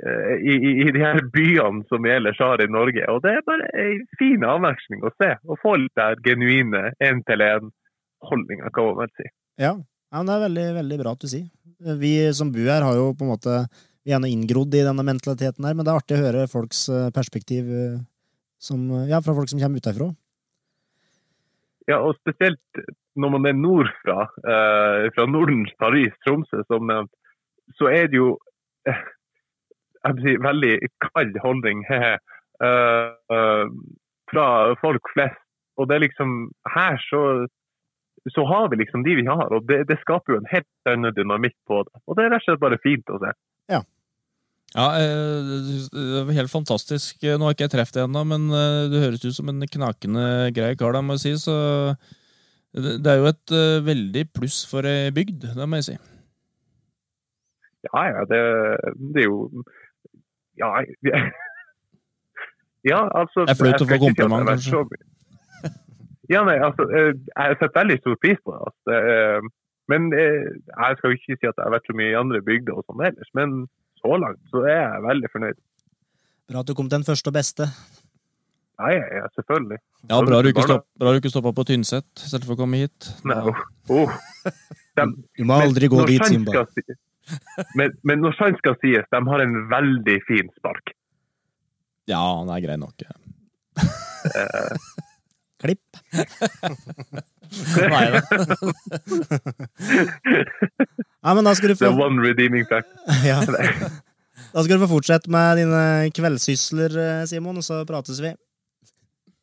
eh, 0.00 0.34
i, 0.40 0.54
i, 0.56 0.72
i 0.86 0.88
de 0.94 1.02
her 1.02 1.20
byene 1.34 1.84
som 1.90 2.02
vi 2.04 2.14
ellers 2.14 2.40
har 2.40 2.62
i 2.64 2.70
Norge. 2.70 3.04
Og 3.12 3.20
det 3.26 3.34
er 3.36 3.46
bare 3.48 3.68
ei 3.78 3.98
fin 4.20 4.44
avveksling 4.48 5.04
å 5.04 5.12
se. 5.18 5.34
Å 5.36 5.58
få 5.60 5.76
litt 5.82 5.94
der 6.00 6.16
genuine 6.24 6.94
én-til-én-holdninger, 7.04 8.72
kan 8.72 8.88
man 8.90 9.02
vel 9.02 9.12
si. 9.20 9.28
Ja. 9.60 9.74
ja, 9.76 10.24
det 10.24 10.36
er 10.36 10.46
veldig, 10.46 10.68
veldig 10.80 11.00
bra 11.02 11.14
at 11.16 11.24
du 11.24 11.28
sier. 11.34 11.50
Vi 12.00 12.14
som 12.36 12.54
bor 12.54 12.72
her, 12.72 12.86
har 12.86 12.96
jo 12.96 13.10
på 13.18 13.26
en 13.26 13.34
måte 13.34 13.64
Vi 14.06 14.14
er 14.14 14.24
inngrodd 14.26 14.74
i 14.74 14.82
denne 14.86 15.04
mentaliteten 15.06 15.66
her, 15.66 15.76
men 15.76 15.86
det 15.86 15.92
er 15.92 16.00
artig 16.00 16.16
å 16.16 16.24
høre 16.24 16.48
folks 16.50 16.88
eh, 16.90 17.10
perspektiv 17.14 17.68
eh, 17.70 18.00
som, 18.62 18.80
ja, 19.06 19.20
fra 19.22 19.34
folk 19.36 19.50
som 19.50 19.60
kommer 19.60 19.82
utenfra. 19.82 20.08
Ja, 21.90 22.00
og 22.00 22.16
spesielt 22.20 22.82
når 23.20 23.32
man 23.34 23.48
er 23.48 23.58
nordfra, 23.58 24.28
eh, 24.52 25.08
fra 25.16 25.26
Nordens 25.28 25.72
Paris, 25.80 26.12
Tromsø, 26.24 26.62
som 26.68 26.86
nevnt, 26.88 27.12
så 27.78 27.90
er 27.92 28.08
det 28.10 28.18
jo 28.20 28.36
eh, 28.88 29.02
jeg 30.02 30.18
vil 30.18 30.26
si, 30.26 30.36
veldig 30.42 30.74
kald 31.06 31.38
holdning 31.44 31.84
eh, 31.94 32.18
eh, 32.66 33.64
fra 34.32 34.46
folk 34.82 35.12
flest. 35.14 35.40
Og 35.80 35.88
det 35.88 35.96
er 35.96 36.04
liksom 36.04 36.50
Her 36.74 36.98
så, 37.06 37.22
så 38.34 38.44
har 38.48 38.68
vi 38.70 38.82
liksom 38.82 39.06
de 39.06 39.16
vi 39.22 39.26
har, 39.28 39.48
og 39.54 39.66
det, 39.70 39.84
det 39.88 40.00
skaper 40.02 40.34
jo 40.34 40.42
en 40.42 40.52
helt 40.52 40.90
annen 40.90 41.14
dynamikk 41.16 41.56
på 41.68 41.82
det. 41.88 42.02
Og 42.06 42.18
det 42.18 42.26
er 42.26 42.34
rett 42.34 42.44
og 42.44 42.50
slett 42.50 42.64
bare 42.64 42.82
fint 42.84 43.12
å 43.12 43.20
se. 43.22 43.34
Ja, 43.72 43.82
Ja, 44.72 44.86
det 44.96 46.20
var 46.24 46.32
helt 46.32 46.52
fantastisk. 46.52 47.20
Nå 47.20 47.44
har 47.44 47.52
ikke 47.52 47.66
jeg 47.66 47.74
truffet 47.74 47.98
deg 47.98 48.06
ennå, 48.06 48.22
men 48.24 48.46
eh, 48.56 48.86
du 48.88 48.96
høres 49.02 49.24
ut 49.24 49.36
som 49.36 49.50
en 49.52 49.66
knakende 49.68 50.48
grei 50.56 50.70
kar, 50.80 50.94
da, 50.96 51.02
må 51.04 51.18
jeg 51.18 51.24
si. 51.26 51.32
Så 51.44 51.56
det 52.72 53.12
er 53.12 53.20
jo 53.20 53.28
et 53.28 53.52
uh, 53.52 53.84
veldig 53.84 54.24
pluss 54.32 54.62
for 54.68 54.88
ei 54.88 55.12
bygd, 55.14 55.50
det 55.56 55.68
må 55.68 55.80
jeg 55.80 55.90
si. 55.90 55.96
Ja, 57.88 58.04
ja, 58.08 58.20
det, 58.30 58.42
det 59.14 59.24
er 59.24 59.26
jo 59.26 59.64
Ja, 60.58 60.68
ja 62.92 63.00
altså 63.10 63.42
Det 63.42 63.56
er 63.56 63.58
flaut 63.58 63.82
å 63.82 63.88
få 63.90 63.98
kompliment, 64.04 64.46
kanskje? 64.48 64.84
Ja, 66.30 66.44
nei, 66.46 66.54
altså, 66.62 66.86
eh, 66.94 67.10
jeg 67.12 67.58
setter 67.58 67.80
veldig 67.80 67.98
stor 68.00 68.16
pris 68.22 68.38
på 68.46 68.54
det. 68.54 68.68
Altså, 68.68 68.94
eh, 68.94 69.50
men 69.90 70.06
eh, 70.16 70.46
jeg 70.70 70.98
skal 70.98 71.10
jo 71.10 71.18
ikke 71.18 71.38
si 71.40 71.50
at 71.50 71.58
jeg 71.58 71.66
har 71.66 71.74
vært 71.74 71.90
så 71.90 71.96
mye 71.98 72.12
i 72.12 72.20
andre 72.20 72.40
bygder 72.46 72.78
og 72.78 72.86
sånn 72.86 73.02
ellers, 73.08 73.32
men 73.38 73.56
så 74.00 74.18
langt 74.22 74.54
så 74.54 74.62
er 74.62 74.78
jeg 74.78 75.04
veldig 75.08 75.32
fornøyd. 75.34 75.60
Bra 76.52 76.62
at 76.62 76.70
du 76.70 76.76
kom 76.78 76.88
til 76.88 77.00
den 77.00 77.08
første 77.08 77.32
og 77.32 77.36
beste. 77.36 77.68
Ja, 78.80 78.88
ja, 78.96 79.04
ja 79.20 79.26
selvfølgelig. 79.36 79.78
Ja, 80.10 80.20
Bra 80.26 80.40
du 80.42 80.48
ikke 80.50 80.64
stopp- 80.66 80.86
bra 80.98 81.12
du 81.12 81.18
ikke 81.20 81.30
stoppa 81.30 81.52
på 81.54 81.64
Tynset 81.68 82.06
selv 82.18 82.44
for 82.48 82.54
å 82.56 82.60
komme 82.64 82.80
hit. 82.82 83.10
Nei, 83.28 83.36
oh, 83.52 83.58
oh. 83.92 84.10
De, 84.98 85.04
Du 85.38 85.44
må 85.48 85.54
aldri 85.62 85.88
gå 85.92 86.04
dit, 86.08 86.24
Simba. 86.26 86.52
skal 86.52 86.66
si- 86.74 86.98
Men, 87.78 87.92
men 88.02 88.18
når 88.24 88.34
sant 88.38 88.58
skal 88.58 88.74
sies, 88.82 89.04
de 89.12 89.20
har 89.28 89.40
en 89.44 89.54
veldig 89.70 90.18
fin 90.26 90.48
spark. 90.58 90.94
Ja, 92.10 92.18
han 92.40 92.50
er 92.50 92.60
grei 92.64 92.76
nok. 92.80 92.96
Klipp. 95.62 96.00
Nei, 97.78 98.06
da. 98.10 98.20
Ja, 101.22 101.34
men 101.38 101.44
da 101.46 101.52
skal 101.54 101.70
du 101.70 101.76
The 101.78 101.92
one 101.94 102.18
redeeming 102.24 102.64
fact. 102.66 102.88
ja. 103.28 103.38
da 103.46 104.64
skal 104.64 104.74
du 104.74 104.82
få 104.82 104.88
fortsette 104.96 105.30
med 105.30 105.60
dine 105.60 105.82
kveldssysler, 106.16 106.96
eh, 106.98 107.20
Simon, 107.30 107.60
og 107.60 107.66
så 107.66 107.82
prates 107.86 108.18
vi. 108.24 108.32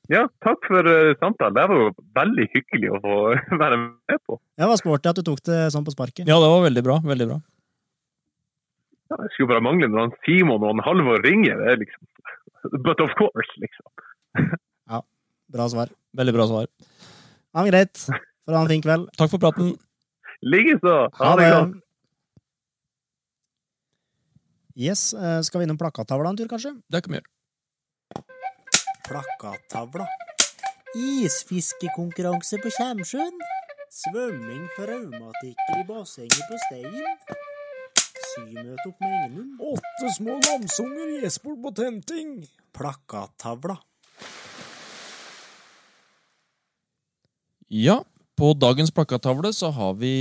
Ja, 0.09 0.23
takk 0.41 0.65
for 0.65 0.87
uh, 0.89 1.13
samtalen. 1.21 1.53
Det 1.53 1.65
var 1.69 1.81
jo 1.83 1.89
veldig 2.17 2.45
hyggelig 2.55 2.89
å 2.97 3.01
få 3.03 3.15
være 3.61 3.77
med 3.83 4.21
på. 4.25 4.39
Ja, 4.57 4.63
det 4.65 4.71
var 4.71 4.81
sporty 4.81 5.11
at 5.11 5.19
du 5.19 5.25
tok 5.27 5.43
det 5.45 5.59
sånn 5.75 5.85
på 5.85 5.93
sparket. 5.93 6.25
Ja, 6.25 6.39
det 6.41 6.49
var 6.49 6.63
veldig 6.65 6.83
bra. 6.87 6.97
Veldig 7.05 7.27
bra. 7.29 7.37
Ja, 9.09 9.19
det 9.21 9.29
skulle 9.33 9.51
bare 9.53 9.65
mangle 9.65 9.89
når 9.89 10.07
han 10.07 10.15
Simon 10.25 10.61
og 10.65 10.73
han 10.73 10.83
Halvor 10.85 11.21
ringer. 11.25 11.61
Det 11.61 11.75
er 11.75 11.83
liksom 11.83 12.81
But 12.83 12.99
of 12.99 13.13
course, 13.15 13.53
liksom. 13.61 13.85
ja. 14.91 14.99
Bra 15.53 15.69
svar. 15.71 15.93
Veldig 16.19 16.33
bra 16.35 16.47
svar. 16.49 16.65
Ja, 16.67 17.61
men 17.61 17.69
greit. 17.71 18.01
For 18.43 18.57
ha 18.57 18.65
en 18.65 18.69
fin 18.73 18.83
kveld. 18.83 19.07
Takk 19.17 19.31
for 19.31 19.41
praten. 19.41 19.71
Likeså. 20.43 20.97
Ha 21.21 21.29
det 21.39 21.47
godt. 21.53 21.77
Yes, 24.79 25.13
eh, 25.13 25.41
skal 25.43 25.59
vi 25.59 25.67
innom 25.67 25.79
plakattavla 25.79 26.29
en 26.31 26.37
tur, 26.39 26.47
kanskje? 26.51 26.71
Det 26.91 27.01
kan 27.03 27.13
vi 27.13 27.19
gjøre. 27.19 27.31
Plakattavla. 29.09 30.05
Isfiskekonkurranse 30.93 32.59
på 32.61 32.69
Kjemsjøen. 32.75 33.39
Svømming 33.89 34.67
for 34.75 34.85
raumatikere 34.85 35.79
i 35.81 35.85
bassenget 35.87 36.43
på 36.45 36.59
Stein. 36.67 37.07
Symøte 38.29 38.85
opp 38.85 38.99
med 39.01 39.15
Engenum. 39.15 39.47
Åtte 39.71 40.11
små 40.13 40.35
namsunger 40.43 41.15
i 41.15 41.23
Espol 41.25 41.55
på 41.63 41.71
tenting. 41.79 42.35
Plakattavla. 42.77 43.79
Ja, 47.73 47.97
på 48.37 48.51
dagens 48.57 48.93
plakattavle 48.93 49.49
så 49.57 49.71
har 49.73 49.97
vi 49.97 50.11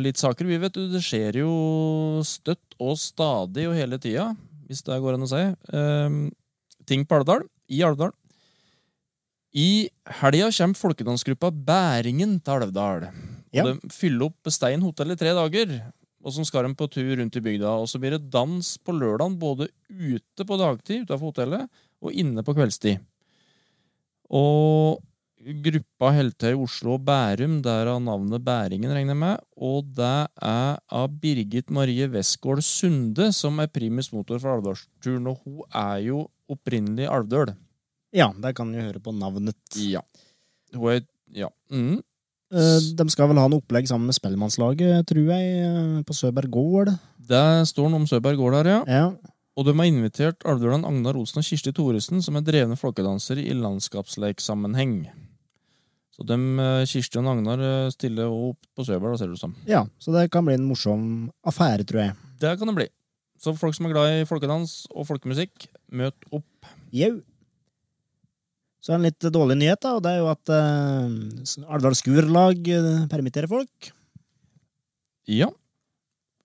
litt 0.00 0.20
saker. 0.20 0.48
Vi 0.48 0.60
vet 0.64 0.72
du, 0.76 0.86
Det 0.88 1.04
skjer 1.04 1.42
jo 1.42 1.52
støtt 2.24 2.80
og 2.80 2.96
stadig 2.96 3.68
og 3.68 3.76
hele 3.76 4.00
tida, 4.00 4.30
hvis 4.68 4.80
det 4.88 4.98
går 5.04 5.20
an 5.20 5.28
å 5.28 5.30
si. 5.30 5.44
Ehm, 5.76 6.18
ting 6.88 7.04
på 7.04 7.20
Alvdal. 7.20 7.44
I 7.68 7.84
Alvdal. 7.84 8.16
I 9.56 9.88
helga 10.20 10.50
kommer 10.52 10.76
folkedansgruppa 10.76 11.50
Bæringen 11.50 12.36
til 12.44 12.66
Alvdal. 12.66 13.08
Ja. 13.54 13.64
De 13.64 13.92
fyller 13.92 14.28
opp 14.28 14.50
Stein 14.52 14.84
hotell 14.84 15.14
i 15.14 15.18
tre 15.18 15.32
dager. 15.36 15.78
Og 16.24 16.34
så 16.34 16.44
skal 16.44 16.66
de 16.66 16.76
på 16.76 16.88
tur 16.90 17.14
rundt 17.16 17.36
i 17.38 17.42
bygda. 17.42 17.76
Og 17.80 17.88
så 17.88 18.00
blir 18.00 18.16
det 18.16 18.30
dans 18.32 18.74
på 18.84 18.92
lørdagen 18.92 19.38
både 19.40 19.70
ute 19.88 20.44
på 20.44 20.58
dagtid 20.60 21.06
utenfor 21.06 21.30
hotellet 21.30 21.68
og 22.02 22.12
inne 22.12 22.44
på 22.44 22.54
kveldstid. 22.58 22.98
Og 24.28 24.98
gruppa 25.64 26.10
Heltøy 26.12 26.58
Oslo 26.58 26.96
og 26.96 27.04
Bærum, 27.06 27.60
der 27.64 27.88
av 27.88 28.02
navnet 28.04 28.44
Bæringen, 28.44 28.92
regner 28.92 29.14
jeg 29.14 29.22
med. 29.22 29.46
Og 29.56 29.86
det 29.96 30.16
er 30.44 30.76
av 30.76 31.14
Birgit 31.22 31.70
Marie 31.72 32.10
Westgård 32.12 32.60
Sunde, 32.66 33.30
som 33.32 33.62
er 33.62 33.70
primus 33.72 34.12
motor 34.12 34.42
for 34.42 34.58
Alvdalsturen. 34.58 35.30
Og 35.30 35.40
hun 35.46 35.62
er 35.72 36.04
jo 36.10 36.26
opprinnelig 36.50 37.08
Alvdøl. 37.08 37.54
Ja, 38.14 38.30
der 38.40 38.52
kan 38.56 38.70
vi 38.72 38.80
høre 38.80 39.00
på 39.04 39.12
navnet. 39.12 39.56
Ja. 39.76 40.00
Hun 40.74 40.90
er 40.92 41.02
Ja. 41.34 41.48
Mm. 41.70 41.98
Eh, 42.50 42.78
De 42.96 43.04
skal 43.12 43.28
vel 43.28 43.36
ha 43.36 43.48
noe 43.48 43.60
opplegg 43.60 43.86
sammen 43.86 44.06
med 44.08 44.16
Spellemannslaget, 44.16 45.04
tror 45.06 45.26
jeg, 45.28 45.48
eh, 45.60 46.02
på 46.08 46.14
Søberg 46.16 46.48
gård. 46.50 46.88
Det 47.20 47.66
står 47.68 47.90
noe 47.90 48.00
om 48.00 48.06
Søberg 48.08 48.38
gård 48.40 48.54
her, 48.56 48.64
ja. 48.64 48.84
Ja. 48.88 49.10
Og 49.58 49.66
de 49.66 49.74
har 49.76 49.84
invitert 49.90 50.38
Alvdøland 50.46 50.86
Agnar 50.86 51.16
Olsen 51.18 51.38
og 51.42 51.44
Kirsti 51.44 51.72
Thoresen, 51.74 52.22
som 52.22 52.36
er 52.36 52.40
drevne 52.46 52.78
folkedansere 52.78 53.42
i 53.44 53.52
landskapsleiksammenheng. 53.52 55.10
Så 56.16 56.24
dem, 56.26 56.58
eh, 56.58 56.86
Kirsti 56.86 57.18
og 57.18 57.26
Agnar 57.26 57.90
stiller 57.90 58.26
opp 58.32 58.58
på 58.74 58.84
Søberg, 58.86 59.18
ser 59.18 59.26
det 59.26 59.34
ut 59.36 59.40
som. 59.40 59.54
ja, 59.66 59.84
så 60.00 60.12
det 60.12 60.30
kan 60.30 60.44
bli 60.46 60.54
en 60.54 60.64
morsom 60.64 61.30
affære, 61.44 61.84
tror 61.84 62.00
jeg. 62.06 62.14
Det 62.40 62.58
kan 62.58 62.66
det 62.68 62.74
bli. 62.76 62.88
Så 63.38 63.52
folk 63.56 63.74
som 63.74 63.86
er 63.86 63.92
glad 63.92 64.22
i 64.22 64.24
folkedans 64.24 64.86
og 64.90 65.06
folkemusikk, 65.06 65.68
møt 65.92 66.14
opp. 66.32 66.44
Jau. 66.92 67.20
Så 68.88 68.94
det 68.94 69.02
en 69.02 69.04
litt 69.04 69.24
dårlig 69.34 69.54
nyhet, 69.60 69.82
da, 69.84 69.90
og 69.98 70.00
det 70.00 70.14
er 70.14 70.22
jo 70.22 70.28
at 70.32 70.48
uh, 70.48 71.72
Alvdal 71.76 71.92
Skurlag 71.98 72.68
eh, 72.72 73.02
permitterer 73.12 73.44
folk. 73.50 73.88
Ja, 75.28 75.50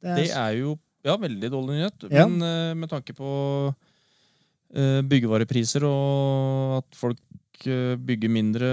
Det 0.03 0.09
er, 0.11 0.17
det 0.17 0.25
er 0.35 0.57
jo 0.57 0.73
ja, 1.07 1.13
veldig 1.21 1.49
dårlig 1.53 1.77
nyhet. 1.77 2.03
Ja. 2.11 2.25
Men 2.27 2.43
uh, 2.43 2.73
med 2.75 2.89
tanke 2.91 3.15
på 3.15 3.29
uh, 3.71 4.99
byggevarepriser 5.07 5.85
og 5.87 6.81
at 6.81 6.99
folk 6.99 7.21
bygger 7.63 8.27
mindre, 8.33 8.69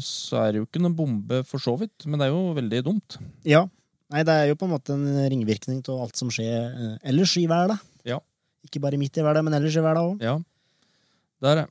så 0.00 0.38
er 0.40 0.54
det 0.54 0.62
jo 0.62 0.64
ikke 0.64 0.80
noen 0.80 0.96
bombe 0.96 1.42
for 1.44 1.60
så 1.60 1.74
vidt. 1.76 2.06
Men 2.08 2.22
det 2.22 2.30
er 2.30 2.32
jo 2.32 2.54
veldig 2.56 2.80
dumt. 2.86 3.18
Ja. 3.44 3.66
Nei, 4.14 4.22
det 4.24 4.32
er 4.32 4.48
jo 4.48 4.56
på 4.56 4.64
en 4.64 4.72
måte 4.72 4.96
en 4.96 5.26
ringvirkning 5.28 5.82
av 5.92 6.06
alt 6.06 6.16
som 6.16 6.30
skjer 6.32 6.96
ellers 7.04 7.34
i 7.36 7.44
hverdag. 7.50 7.84
Ja. 8.08 8.16
Ikke 8.64 8.80
bare 8.80 8.96
midt 9.02 9.20
i 9.20 9.26
hverdag, 9.26 9.44
men 9.44 9.58
ellers 9.58 9.76
i 9.76 9.84
hverdag 9.84 10.14
òg. 10.14 10.24
Ja, 10.24 10.38
der 11.44 11.66
er 11.66 11.68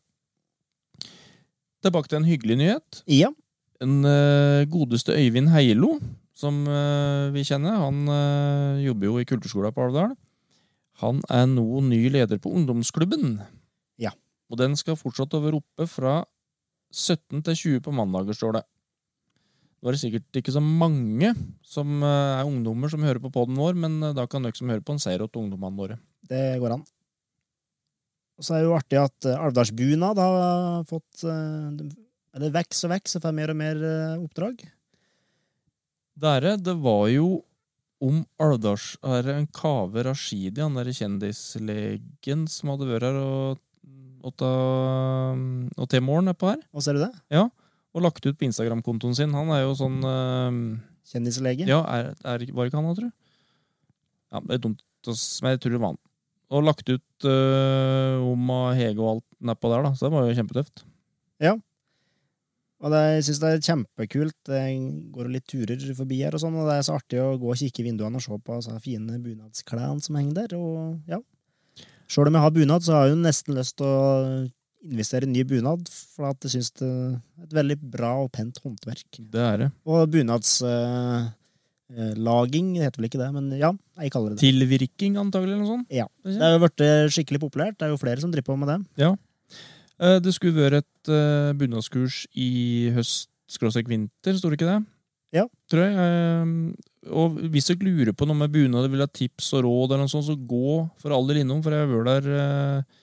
Tilbake 1.80 2.12
til 2.12 2.20
en 2.20 2.28
hyggelig 2.28 2.58
nyhet. 2.60 3.04
Ja. 3.08 3.30
En 3.80 4.02
uh, 4.04 4.65
godeste 4.68 5.15
Øyvind 5.15 5.52
Heilo, 5.54 5.94
som 6.36 6.65
uh, 6.68 7.32
vi 7.32 7.46
kjenner, 7.48 7.78
han 7.80 8.02
uh, 8.12 8.82
jobber 8.84 9.08
jo 9.08 9.22
i 9.22 9.28
kulturskolen 9.28 9.76
på 9.76 9.86
Alvdal. 9.88 10.18
Han 11.00 11.22
er 11.32 11.46
nå 11.48 11.80
ny 11.88 12.02
leder 12.12 12.42
på 12.44 12.52
ungdomsklubben. 12.52 13.38
Ja. 14.02 14.12
Og 14.52 14.60
den 14.60 14.76
skal 14.76 15.00
fortsatt 15.00 15.38
over 15.38 15.48
være 15.48 15.62
oppe 15.62 15.88
fra 15.88 16.18
17 16.92 17.46
til 17.48 17.56
20 17.80 17.86
på 17.88 17.96
mandager, 17.96 18.36
står 18.36 18.60
det. 18.60 18.65
Nå 19.80 19.88
er 19.88 19.96
det 19.96 20.02
sikkert 20.02 20.42
ikke 20.42 20.52
så 20.52 20.60
mange 20.60 21.32
som 21.63 22.04
er 22.04 22.44
ungdommer 22.44 22.92
som 22.92 23.06
hører 23.08 23.22
på 23.24 23.32
poden 23.32 23.56
vår, 23.56 23.78
men 23.80 24.02
da 24.12 24.26
kan 24.28 24.44
dere 24.44 24.58
som 24.60 24.68
hører 24.68 24.84
på, 24.84 24.98
en 24.98 25.00
seier 25.00 25.24
til 25.24 25.46
ungdommene 25.46 25.80
våre. 25.80 26.02
Det 26.28 26.58
går 26.60 26.76
an. 26.76 26.84
Og 28.39 28.45
så 28.47 28.56
er 28.56 28.63
det 28.63 28.69
jo 28.69 28.78
artig 28.78 28.99
at 29.02 29.28
uh, 29.28 29.36
Alvdalsbunad 29.43 30.19
har 30.23 30.84
fått 30.88 31.25
Eller 31.28 32.54
vokser 32.56 32.88
og 32.88 32.95
vokser, 32.95 33.23
får 33.23 33.36
mer 33.36 33.52
og 33.52 33.58
mer 33.60 33.80
eh, 33.84 34.21
oppdrag. 34.21 34.62
Dere, 36.19 36.56
det 36.60 36.75
var 36.80 37.08
jo 37.12 37.41
om 37.99 38.21
Alvdals 38.39 38.93
er 39.04 39.25
det 39.28 39.34
en 39.36 39.47
Kave 39.52 40.06
Rashidi, 40.08 40.62
han 40.63 40.78
derre 40.78 40.93
kjendislegen 40.95 42.45
som 42.47 42.71
hadde 42.71 42.88
vært 42.88 43.10
her 43.10 43.17
og, 43.19 43.60
og, 44.23 44.45
og 45.75 45.89
til 45.91 46.06
morgen 46.06 46.30
nedpå 46.32 46.54
her, 46.54 46.62
Og 46.71 46.86
ser 46.86 46.95
du 46.95 47.04
det? 47.04 47.12
og 47.89 48.06
lagt 48.06 48.25
ut 48.25 48.38
på 48.38 48.47
Instagram-kontoen 48.47 49.15
sin. 49.17 49.34
Han 49.34 49.49
er 49.54 49.63
jo 49.65 49.73
sånn 49.78 49.97
eh, 50.06 50.60
Kjendislege. 51.10 51.65
Ja, 51.69 51.82
er, 51.89 52.12
er, 52.21 52.45
var 52.54 52.69
ikke 52.69 52.78
han, 52.78 52.89
da, 52.91 52.95
tror 52.97 53.10
du? 53.10 53.15
Ja, 54.30 54.41
det 54.45 54.60
er 54.60 54.62
dumt, 54.62 54.84
men 55.10 55.56
jeg 55.56 55.62
tror 55.63 55.73
det 55.73 55.82
var 55.82 55.93
han. 55.95 56.02
Og 56.50 56.66
lagt 56.66 56.88
ut 56.90 57.28
uh, 57.30 58.20
om 58.26 58.54
Hege 58.74 58.98
og 58.98 59.10
alt 59.12 59.26
nedpå 59.52 59.70
der, 59.70 59.84
da. 59.86 59.92
Så 59.94 60.08
det 60.08 60.16
var 60.16 60.26
jo 60.26 60.38
kjempetøft. 60.38 60.86
Ja. 61.44 61.54
Og 62.80 62.94
det, 62.94 63.02
jeg 63.18 63.26
syns 63.28 63.42
det 63.44 63.50
er 63.52 63.66
kjempekult. 63.68 64.52
Jeg 64.56 64.78
går 65.14 65.32
litt 65.34 65.48
turer 65.52 65.84
forbi 65.98 66.22
her, 66.24 66.36
og 66.36 66.42
sånn, 66.42 66.56
og 66.58 66.70
det 66.70 66.78
er 66.80 66.86
så 66.88 66.96
artig 66.96 67.20
å 67.22 67.34
gå 67.38 67.52
og 67.52 67.60
kikke 67.60 67.84
i 67.84 67.90
vinduene 67.90 68.18
og 68.18 68.24
se 68.24 68.40
på 68.40 68.56
altså, 68.56 68.78
fine 68.82 69.20
bunadsklærne 69.22 70.06
som 70.06 70.18
henger 70.18 70.38
der. 70.42 70.56
Og 70.58 71.12
ja. 71.12 71.20
Sjøl 72.10 72.32
om 72.32 72.40
jeg 72.40 72.48
har 72.48 72.56
bunad, 72.56 72.86
så 72.86 72.96
har 72.96 73.06
jeg 73.06 73.14
jo 73.14 73.24
nesten 73.28 73.60
lyst 73.60 73.78
til 73.78 73.90
å 73.90 74.00
investere 74.90 75.28
i 75.28 75.34
ny 75.34 75.44
bunad, 75.44 75.90
for 76.16 76.32
at 76.32 76.48
jeg 76.48 76.56
syns 76.56 76.72
det 76.80 76.88
er 76.88 77.44
et 77.46 77.58
veldig 77.60 77.78
bra 77.94 78.14
og 78.24 78.32
pent 78.34 78.62
håndverk. 78.64 79.20
Det 79.20 79.44
er 79.44 79.66
det. 79.66 79.74
Og 79.86 80.08
bunads... 80.16 80.56
eh, 80.66 81.28
laging, 81.89 82.75
det 82.78 82.86
heter 82.86 83.02
vel 83.02 83.08
ikke 83.10 83.21
det, 83.21 83.30
men 83.34 83.47
ja, 83.58 83.71
jeg 83.97 84.13
kaller 84.13 84.36
det 84.36 84.38
det. 84.38 84.43
Tilvirking, 84.45 85.17
antagelig, 85.17 85.56
eller 85.56 85.65
noe 85.65 85.73
sånt. 85.78 85.89
Ja. 85.93 86.06
Det 86.28 86.38
har 86.38 86.54
er 86.54 86.58
jo 86.58 86.62
blitt 86.65 87.15
skikkelig 87.15 87.41
populært. 87.41 87.80
Det 87.80 87.88
er 87.88 87.93
jo 87.95 88.02
flere 88.02 88.21
som 88.21 88.32
driver 88.34 88.52
på 88.52 88.60
med 88.62 88.69
det. 88.69 88.78
Ja. 89.02 89.15
Det 90.23 90.32
skulle 90.32 90.56
være 90.56 90.84
et 90.84 91.12
bunadskurs 91.60 92.21
i 92.38 92.91
høst 92.95 93.28
skråstrek 93.49 93.89
vinter, 93.89 94.38
sto 94.38 94.52
det 94.52 94.60
ikke 94.60 94.69
det? 94.69 94.80
Ja. 95.36 95.45
Tror 95.69 95.86
jeg. 95.86 95.97
Eh, 96.06 97.12
og 97.15 97.38
hvis 97.54 97.69
dere 97.69 97.86
lurer 97.86 98.15
på 98.17 98.28
noe 98.28 98.38
med 98.38 98.54
bunad, 98.54 98.89
vil 98.91 99.04
ha 99.04 99.10
tips 99.10 99.54
og 99.58 99.65
råd, 99.65 99.93
eller 99.93 100.06
noe 100.06 100.12
sånt, 100.12 100.28
så 100.28 100.36
gå 100.38 100.80
for 101.02 101.15
all 101.15 101.30
del 101.30 101.41
innom, 101.43 101.62
for 101.65 101.73
jeg 101.73 101.86
har 101.86 101.91
vært 101.93 102.10
der 102.10 102.41
eh, 102.43 102.97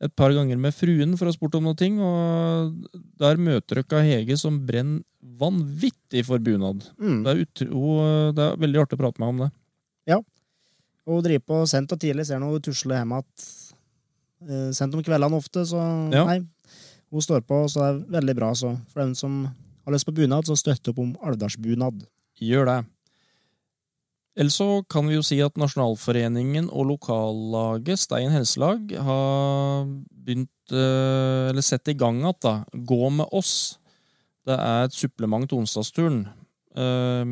et 0.00 0.14
par 0.16 0.32
ganger 0.32 0.56
med 0.56 0.72
fruen 0.72 1.16
for 1.18 1.26
å 1.28 1.32
ha 1.32 1.36
spurt 1.36 1.54
om 1.58 1.66
noe 1.68 1.76
ting, 1.76 1.98
og 2.00 2.74
der 3.20 3.36
møter 3.36 3.82
dere 3.82 4.02
Hege 4.06 4.36
som 4.40 4.58
brenner 4.66 5.02
vanvittig 5.40 6.22
for 6.24 6.40
bunad. 6.40 6.86
Mm. 7.00 7.18
Det 7.24 7.32
er, 7.32 7.42
utro, 7.44 7.96
det 8.36 8.44
er 8.46 8.56
veldig 8.62 8.80
artig 8.80 8.96
å 8.96 9.02
prate 9.02 9.20
med 9.20 9.28
henne 9.28 9.36
om 9.36 9.42
det. 9.46 9.50
Og 11.08 11.16
hun 11.16 11.24
driver 11.24 11.42
på 11.48 11.58
sent 11.66 11.90
og 11.94 11.98
tidlig, 11.98 12.26
ser 12.28 12.38
noe 12.38 12.52
hun 12.54 12.62
tusler 12.62 13.00
hjem 13.00 13.14
igjen. 13.16 13.46
eh, 14.46 14.70
Sent 14.76 14.94
om 14.94 15.02
kveldene 15.02 15.36
ofte, 15.36 15.64
så 15.66 15.80
Ja. 16.12 16.24
nei. 16.24 16.40
Hun 17.10 17.20
står 17.24 17.40
på, 17.42 17.64
så 17.68 17.80
det 17.80 17.88
er 17.88 18.20
veldig 18.20 18.36
bra. 18.36 18.50
Så 18.54 18.78
for 18.92 19.00
den 19.00 19.14
som 19.14 19.44
har 19.84 19.92
lyst 19.92 20.06
på 20.06 20.14
bunad, 20.14 20.44
så 20.44 20.54
støtt 20.56 20.86
opp 20.88 20.98
om 20.98 21.16
Alvdalsbunad. 21.24 22.04
Gjør 22.40 22.64
det. 22.66 22.86
Ellers 24.38 24.56
så 24.60 24.82
kan 24.88 25.08
vi 25.10 25.16
jo 25.16 25.24
si 25.26 25.40
at 25.42 25.56
Nasjonalforeningen 25.58 26.68
og 26.70 26.86
lokallaget 26.92 27.98
Stein 27.98 28.30
helselag 28.30 28.92
har 29.02 29.88
begynt, 30.22 30.52
eh, 30.70 31.50
eller 31.50 31.64
sett 31.66 31.90
i 31.90 31.96
gang 31.98 32.22
at 32.28 32.38
da, 32.40 32.64
Gå 32.72 33.10
med 33.10 33.26
oss. 33.32 33.78
Det 34.46 34.54
er 34.54 34.84
et 34.84 34.94
supplement 34.94 35.48
til 35.48 35.58
onsdagsturen. 35.58 36.28
Eh, 36.76 37.24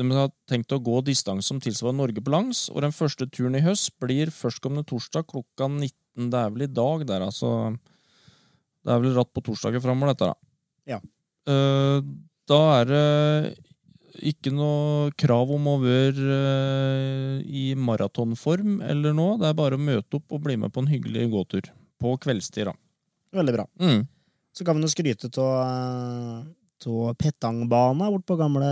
De 0.00 0.10
har 0.16 0.30
tenkt 0.48 0.72
å 0.72 0.80
gå 0.82 1.02
distanse 1.04 1.46
som 1.46 1.60
tilsvarer 1.60 1.94
Norge 1.94 2.22
på 2.22 2.30
langs, 2.32 2.70
og 2.70 2.80
den 2.82 2.92
første 2.94 3.26
turen 3.30 3.56
i 3.58 3.60
høst 3.60 3.90
blir 4.00 4.30
førstkommende 4.30 4.86
torsdag 4.86 5.26
klokka 5.28 5.68
19. 5.68 6.30
Det 6.30 6.38
er 6.38 6.50
vel 6.50 6.62
i 6.62 6.66
dag 6.72 7.06
der, 7.06 7.20
altså. 7.26 7.76
Det 8.84 8.92
er 8.94 9.00
vel 9.02 9.14
ratt 9.14 9.32
på 9.34 9.42
torsdager 9.44 9.82
framover, 9.82 10.14
dette, 10.14 10.30
da. 10.30 10.34
Ja. 10.86 11.00
Eh, 11.46 12.00
Da 12.50 12.80
er 12.80 12.84
det 12.84 13.58
ikke 14.18 14.50
noe 14.54 15.10
krav 15.20 15.50
om 15.54 15.66
å 15.70 15.76
være 15.82 16.36
eh, 16.36 17.42
i 17.46 17.64
maratonform 17.78 18.80
eller 18.82 19.14
noe. 19.16 19.38
Det 19.40 19.48
er 19.50 19.58
bare 19.58 19.78
å 19.78 19.82
møte 19.82 20.18
opp 20.18 20.32
og 20.36 20.42
bli 20.44 20.56
med 20.60 20.72
på 20.74 20.82
en 20.82 20.90
hyggelig 20.90 21.28
gåtur. 21.32 21.68
På 22.00 22.16
kveldstid, 22.20 22.70
da. 22.70 22.74
Veldig 23.36 23.54
bra. 23.54 23.66
Mm. 23.80 24.06
Så 24.56 24.64
kan 24.66 24.76
vi 24.76 24.82
nå 24.82 24.90
skryte 24.90 25.30
av 25.38 27.14
petangbana 27.20 28.10
bort 28.10 28.26
på 28.26 28.38
gamle 28.40 28.70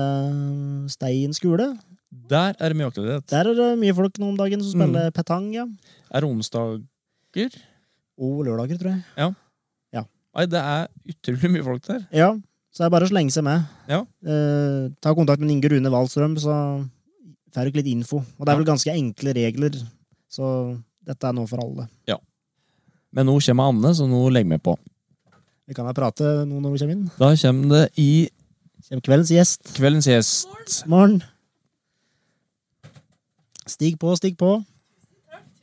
Stein 0.90 1.34
skole. 1.36 1.74
Der 2.08 2.56
er 2.58 2.72
det 2.72 2.78
mye 2.80 2.88
aktivitet. 2.88 3.28
Der 3.30 3.50
er 3.50 3.54
det 3.54 3.68
mye 3.78 3.94
folk 3.94 4.16
nå 4.18 4.30
om 4.32 4.36
dagen 4.38 4.62
som 4.64 4.72
Mm. 4.80 4.86
spiller 4.88 5.10
petang, 5.12 5.52
ja. 5.54 5.66
Er 6.10 6.20
det 6.24 6.30
onsdager? 6.30 7.52
Og 8.18 8.44
lørdager, 8.46 8.78
tror 8.80 8.96
jeg. 8.96 9.34
Nei, 10.38 10.44
det 10.46 10.60
er 10.60 10.86
utrolig 11.08 11.48
mye 11.50 11.64
folk 11.64 11.82
der. 11.88 12.02
Ja, 12.14 12.28
så 12.78 12.84
det 12.84 12.86
er 12.86 12.92
bare 12.94 13.08
å 13.08 13.10
slenge 13.10 13.32
seg 13.34 13.42
med. 13.42 13.64
Ja. 13.90 14.04
Eh, 14.22 14.84
ta 15.02 15.10
kontakt 15.18 15.42
med 15.42 15.50
Inge 15.50 15.72
Rune 15.72 15.90
Wahlstrøm, 15.90 16.36
så 16.38 16.54
får 17.50 17.66
dere 17.66 17.80
litt 17.80 17.88
info. 17.90 18.20
Og 18.38 18.46
det 18.46 18.52
er 18.54 18.60
vel 18.60 18.68
ganske 18.68 18.92
enkle 18.94 19.34
regler, 19.34 19.74
så 20.30 20.78
dette 21.02 21.26
er 21.26 21.34
noe 21.34 21.48
for 21.50 21.58
alle. 21.64 21.88
Men 23.10 23.24
nå 23.26 23.34
kommer 23.40 23.70
Anne, 23.72 23.90
så 23.96 24.04
nå 24.06 24.18
legger 24.30 24.52
vi 24.52 24.58
på. 24.62 24.76
Vi 25.66 25.74
kan 25.74 25.88
da 25.88 25.94
prate 25.96 26.22
nå 26.46 26.60
når 26.60 26.70
hun 26.70 26.78
kommer 26.78 26.94
inn. 26.94 27.06
Da 27.18 27.30
kommer 27.42 27.74
det 27.74 27.84
i 27.98 28.10
Kommer 28.88 29.02
kveldens 29.02 29.32
gjest. 29.34 29.72
kveldens 29.74 30.06
gjest. 30.06 30.84
Morgen. 30.86 31.18
Stig 33.68 33.98
på, 34.00 34.14
stig 34.16 34.36
på. 34.38 34.52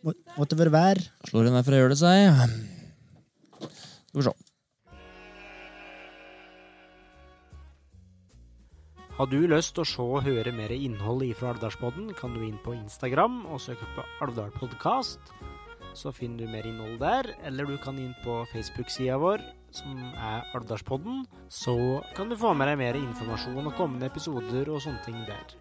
Må- 0.03 0.13
Måtte 0.37 0.57
være 0.57 0.73
vær. 0.73 0.99
Slår 1.29 1.47
for 1.63 1.71
å 1.71 1.79
gjøre 1.79 1.93
det 1.95 2.01
seg. 2.01 2.51
Skal 4.09 4.21
vi 4.21 4.25
se. 4.27 4.33
Har 9.15 9.29
du 9.31 9.45
lyst 9.47 9.77
til 9.77 9.85
å 9.85 9.87
se 9.87 10.03
og 10.03 10.25
høre 10.25 10.51
mer 10.51 10.73
innhold 10.75 11.21
ifra 11.23 11.53
Alvdalspodden, 11.53 12.09
kan 12.19 12.33
du 12.35 12.41
inn 12.43 12.57
på 12.65 12.73
Instagram 12.75 13.45
og 13.47 13.61
søke 13.63 13.87
på 13.95 14.03
Alvdal 14.25 14.51
Podcast. 14.51 15.31
så 15.95 16.11
finner 16.11 16.43
du 16.43 16.51
mer 16.51 16.65
innhold 16.67 16.97
der. 16.99 17.29
Eller 17.47 17.63
du 17.63 17.77
kan 17.79 17.95
inn 17.95 18.11
på 18.25 18.41
Facebook-sida 18.51 19.15
vår, 19.15 19.39
som 19.71 20.01
er 20.19 20.43
Alvdalspodden. 20.51 21.23
Så 21.47 22.03
kan 22.17 22.27
du 22.27 22.35
få 22.35 22.51
med 22.53 22.67
deg 22.67 22.81
mer 22.81 22.99
informasjon 22.99 23.69
og 23.69 23.77
kommende 23.77 24.09
episoder 24.11 24.67
og 24.67 24.81
sånne 24.83 25.05
ting 25.05 25.21
der. 25.23 25.55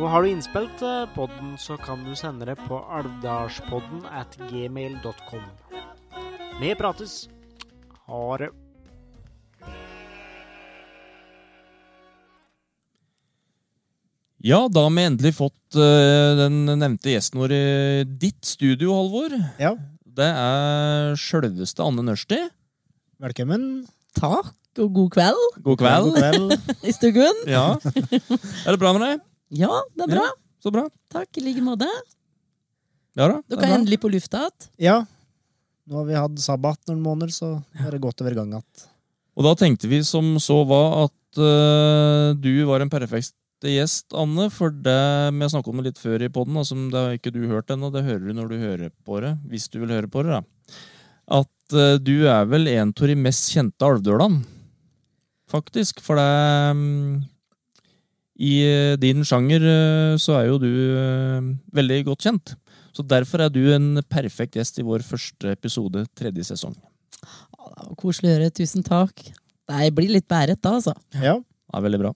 Og 0.00 0.10
har 0.10 0.26
du 0.26 0.32
innspill 0.32 0.66
til 0.80 1.06
podden, 1.14 1.54
så 1.62 1.78
kan 1.78 2.02
du 2.02 2.16
sende 2.18 2.48
det 2.50 2.58
på 2.66 2.80
alvdalspodden 2.90 4.02
at 4.10 4.34
gmail.com. 4.50 5.46
Vi 6.58 6.74
prates. 6.74 7.28
Ha 8.10 8.24
det. 8.42 8.50
Ja, 14.40 14.62
da 14.72 14.86
har 14.86 14.92
vi 14.96 15.02
endelig 15.04 15.34
fått 15.36 15.76
eh, 15.76 16.30
den 16.38 16.62
nevnte 16.80 17.12
gjesten 17.12 17.42
vår 17.42 17.52
i 17.52 17.64
ditt 18.22 18.40
studio, 18.48 18.94
Halvor. 18.96 19.34
Ja, 19.60 19.74
Det 20.00 20.28
er 20.32 21.18
sjølveste 21.20 21.84
Anne 21.84 22.00
Nørsti. 22.06 22.38
velkommen. 23.20 23.84
Takk, 24.16 24.54
og 24.80 24.94
god 24.96 25.10
kveld 25.12 25.42
God 25.60 25.76
kveld. 25.82 26.08
God 26.08 26.16
kveld. 26.16 26.54
i 26.88 26.94
stuggen. 26.96 27.42
Ja. 27.52 27.76
Er 27.84 28.72
det 28.72 28.80
bra 28.80 28.94
med 28.96 29.04
deg? 29.04 29.20
Ja, 29.60 29.82
det 29.92 30.06
er 30.06 30.14
bra. 30.14 30.24
Så 30.64 30.72
bra. 30.72 30.86
Takk, 31.12 31.28
i 31.36 31.44
like 31.44 31.64
måte. 31.64 31.88
Ja 33.20 33.28
da. 33.28 33.42
Dere 33.44 33.66
er 33.66 33.74
er 33.74 33.76
endelig 33.76 34.00
på 34.00 34.08
lufta 34.08 34.46
igjen. 34.46 34.70
Ja. 34.80 34.96
Nå 35.84 36.00
har 36.00 36.08
vi 36.08 36.16
hatt 36.16 36.40
sabbat 36.40 36.80
noen 36.88 37.02
måneder, 37.04 37.34
så 37.34 37.58
er 37.76 37.92
det 37.92 38.00
godt 38.00 38.24
over 38.24 38.38
gang 38.40 38.56
igjen. 38.56 38.88
Og 39.36 39.44
da 39.44 39.52
tenkte 39.58 39.90
vi 39.90 40.00
som 40.06 40.32
så 40.40 40.62
var 40.64 41.10
at 41.10 41.40
uh, 41.42 42.32
du 42.40 42.54
var 42.70 42.80
en 42.80 42.92
perfekt 42.92 43.36
gjest, 43.68 44.06
Anne, 44.16 44.46
for 44.52 44.72
det 44.72 45.00
vi 45.34 45.42
har 45.44 45.50
snakket 45.52 45.72
om 45.72 45.80
det 45.80 45.90
litt 45.90 46.00
før 46.00 46.22
i 46.24 46.30
poden, 46.32 46.56
som 46.64 46.86
det 46.92 47.00
har 47.00 47.16
ikke 47.18 47.32
du 47.34 47.42
hørt 47.50 47.72
ennå, 47.72 47.90
det 47.92 48.06
hører 48.06 48.22
du 48.24 48.36
når 48.36 48.48
du 48.48 48.56
hører 48.62 48.92
på 49.04 49.18
det, 49.20 49.34
hvis 49.50 49.68
du 49.68 49.80
vil 49.82 49.92
høre 49.92 50.08
på 50.08 50.22
det, 50.24 50.38
da. 50.38 50.78
At 51.40 51.76
uh, 51.76 51.98
du 52.00 52.24
er 52.30 52.48
vel 52.48 52.70
en 52.72 52.94
av 52.94 53.10
de 53.10 53.18
mest 53.18 53.50
kjente 53.52 53.84
alvdølene, 53.84 54.40
faktisk, 55.50 56.00
for 56.04 56.16
det 56.16 56.30
um, 56.72 57.20
I 58.40 58.54
uh, 58.64 58.94
din 59.02 59.26
sjanger 59.26 59.66
uh, 59.66 60.14
så 60.16 60.38
er 60.38 60.48
jo 60.48 60.56
du 60.62 60.72
veldig 61.76 62.00
godt 62.08 62.24
kjent. 62.28 62.54
Så 62.96 63.04
derfor 63.06 63.44
er 63.44 63.52
du 63.52 63.62
en 63.74 64.00
perfekt 64.10 64.56
gjest 64.58 64.80
i 64.80 64.86
vår 64.86 65.04
første 65.06 65.52
episode, 65.52 66.06
tredje 66.18 66.48
sesong. 66.48 66.74
Ja, 67.20 67.68
det 67.76 67.90
var 67.90 68.00
koselig 68.00 68.32
å 68.32 68.34
høre. 68.38 68.50
Tusen 68.56 68.86
takk. 68.86 69.22
Det 69.70 69.92
blir 69.94 70.10
litt 70.10 70.26
bæret 70.30 70.58
da, 70.62 70.74
altså. 70.80 70.96
Ja. 71.14 71.36
Det 71.38 71.78
er 71.78 71.84
veldig 71.86 72.00
bra. 72.02 72.10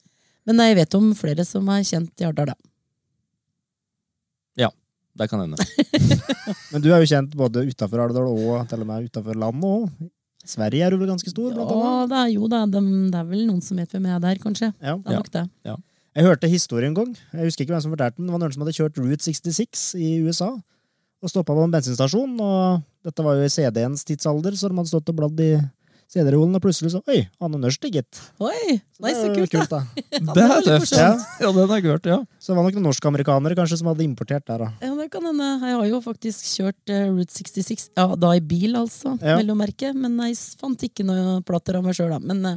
Men 0.47 0.61
jeg 0.61 0.77
vet 0.77 0.95
om 0.99 1.11
flere 1.17 1.45
som 1.49 1.69
er 1.73 1.85
kjent 1.89 2.21
i 2.21 2.27
Ardal, 2.29 2.51
da. 2.53 2.57
Ja. 4.61 4.71
Det 5.17 5.29
kan 5.31 5.41
hende. 5.45 5.57
Men 6.75 6.83
du 6.83 6.89
er 6.93 7.01
jo 7.05 7.07
kjent 7.07 7.35
både 7.39 7.63
utafor 7.71 8.03
Alvdal 8.03 8.27
og 8.29 8.65
til 8.71 8.83
og 8.83 8.89
med 8.89 9.07
utafor 9.09 9.39
landet 9.39 9.65
òg. 9.71 10.11
Sverige 10.45 10.85
er 10.85 10.93
jo 10.93 10.99
vel 11.01 11.09
ganske 11.09 11.31
stor, 11.33 11.55
blant 11.55 11.71
Ja, 11.71 11.77
annet? 11.81 12.11
det 12.11 12.17
er 12.21 12.31
jo 12.35 12.49
da, 12.53 12.59
dem- 12.69 13.07
det 13.13 13.21
er 13.23 13.29
vel 13.31 13.45
noen 13.49 13.63
som 13.65 13.79
vet 13.81 13.95
hvem 13.95 14.09
jeg 14.11 14.17
er 14.19 14.25
der, 14.27 14.41
kanskje. 14.43 14.69
Ja. 14.85 14.97
Det 14.99 15.13
er 15.15 15.17
nok 15.23 15.31
det. 15.33 15.45
Jeg 16.15 16.27
hørte 16.27 16.51
historien 16.53 16.91
en 16.93 16.99
gang. 16.99 17.15
Jeg 17.33 17.47
husker 17.49 17.65
ikke 17.65 17.73
hvem 17.75 17.85
som 17.87 17.95
fortalte 17.95 18.19
den. 18.21 18.27
Det 18.29 18.35
var 18.35 18.43
noen 18.43 18.53
som 18.55 18.63
hadde 18.67 18.75
kjørt 18.77 18.99
Route 19.01 19.25
66 19.25 19.87
i 20.03 20.11
USA 20.27 20.51
og 21.25 21.31
stoppa 21.33 21.55
på 21.57 21.65
en 21.65 21.73
bensinstasjon. 21.73 22.35
Og 22.45 22.83
dette 23.09 23.25
var 23.25 23.39
jo 23.41 23.47
i 23.49 23.55
CD-ens 23.55 24.05
tidsalder, 24.05 24.53
så 24.59 24.69
de 24.69 24.77
hadde 24.83 24.93
stått 24.93 25.09
og 25.15 25.17
bladd 25.23 25.41
i 25.47 25.53
CD-rollen, 26.15 26.55
og 26.55 26.63
plutselig 26.63 26.93
så 26.95 27.01
Oi, 27.11 27.25
Anne 27.43 27.59
Nørst 27.59 27.83
er 27.89 27.93
gitt. 27.97 28.21
Oi, 28.39 28.77
nei, 29.03 29.13
så 29.19 29.27
kult, 29.35 29.51
kult, 29.51 29.71
da. 29.73 29.81
Det 30.37 30.45
er 30.45 30.63
tøft. 30.67 30.93
Ja. 30.95 31.09
Ja, 31.43 31.49
den 31.51 31.67
har 31.69 31.77
jeg 31.81 31.89
hørt, 31.91 32.07
ja. 32.09 32.19
Så 32.39 32.53
det 32.53 32.57
var 32.61 32.65
nok 32.69 32.77
noen 32.79 32.87
norsk-amerikanere 32.89 33.55
kanskje 33.59 33.79
som 33.83 33.89
hadde 33.91 34.07
importert 34.07 34.45
der, 34.49 34.59
da. 34.65 34.69
Ja, 34.85 34.91
det 35.01 35.09
kan 35.13 35.23
hende. 35.27 35.49
Jeg 35.67 35.75
har 35.81 35.87
jo 35.91 35.99
faktisk 36.05 36.41
kjørt 36.55 36.83
uh, 36.95 37.09
Route 37.17 37.35
66, 37.35 37.89
ja, 37.99 38.07
da 38.15 38.29
i 38.39 38.43
bil, 38.55 38.73
altså, 38.79 39.09
Ja. 39.21 39.35
vel 39.41 39.51
å 39.51 39.59
merke. 39.59 39.91
Men 39.97 40.13
jeg 40.29 40.37
fant 40.61 40.81
ikke 40.87 41.05
noe 41.09 41.41
plater 41.47 41.75
av 41.81 41.85
meg 41.89 41.95
sjøl, 41.99 42.13
da. 42.15 42.21
Men 42.23 42.39
Det 42.45 42.55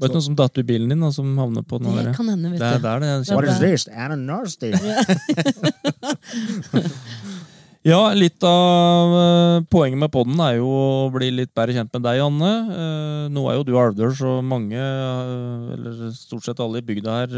Var 0.00 0.08
det 0.08 0.10
ikke 0.10 0.18
noe 0.20 0.24
som 0.26 0.36
datt 0.36 0.58
i 0.60 0.62
bilen 0.68 0.88
din, 0.92 1.00
da, 1.04 1.08
som 1.14 1.28
havnet 1.40 1.64
på 1.68 1.78
den 1.80 1.94
det 1.96 2.12
kan 2.16 2.28
hende, 2.28 2.50
vet 2.52 2.60
Det 2.60 2.66
er 2.68 2.78
du. 2.80 2.84
der 2.84 2.98
det 3.00 3.30
What 3.32 3.44
is 3.48 3.58
this? 3.62 3.86
Anna 3.88 4.16
Nasty. 4.16 4.72
Ja, 7.86 8.00
litt 8.18 8.42
av 8.42 9.12
eh, 9.14 9.64
poenget 9.70 10.00
med 10.00 10.10
podden 10.10 10.40
er 10.42 10.56
jo 10.56 10.66
å 10.66 11.10
bli 11.14 11.28
litt 11.30 11.52
bedre 11.54 11.76
kjent 11.76 11.92
med 11.94 12.02
deg, 12.02 12.18
Anne. 12.24 12.48
Eh, 12.74 13.26
nå 13.30 13.44
er 13.46 13.60
jo 13.60 13.66
du 13.68 13.76
alvdøl, 13.78 14.10
så 14.18 14.32
mange, 14.42 14.74
eh, 14.74 15.68
eller 15.76 16.08
stort 16.16 16.48
sett 16.48 16.62
alle 16.64 16.80
i 16.82 16.86
bygda 16.88 17.14
her, 17.20 17.36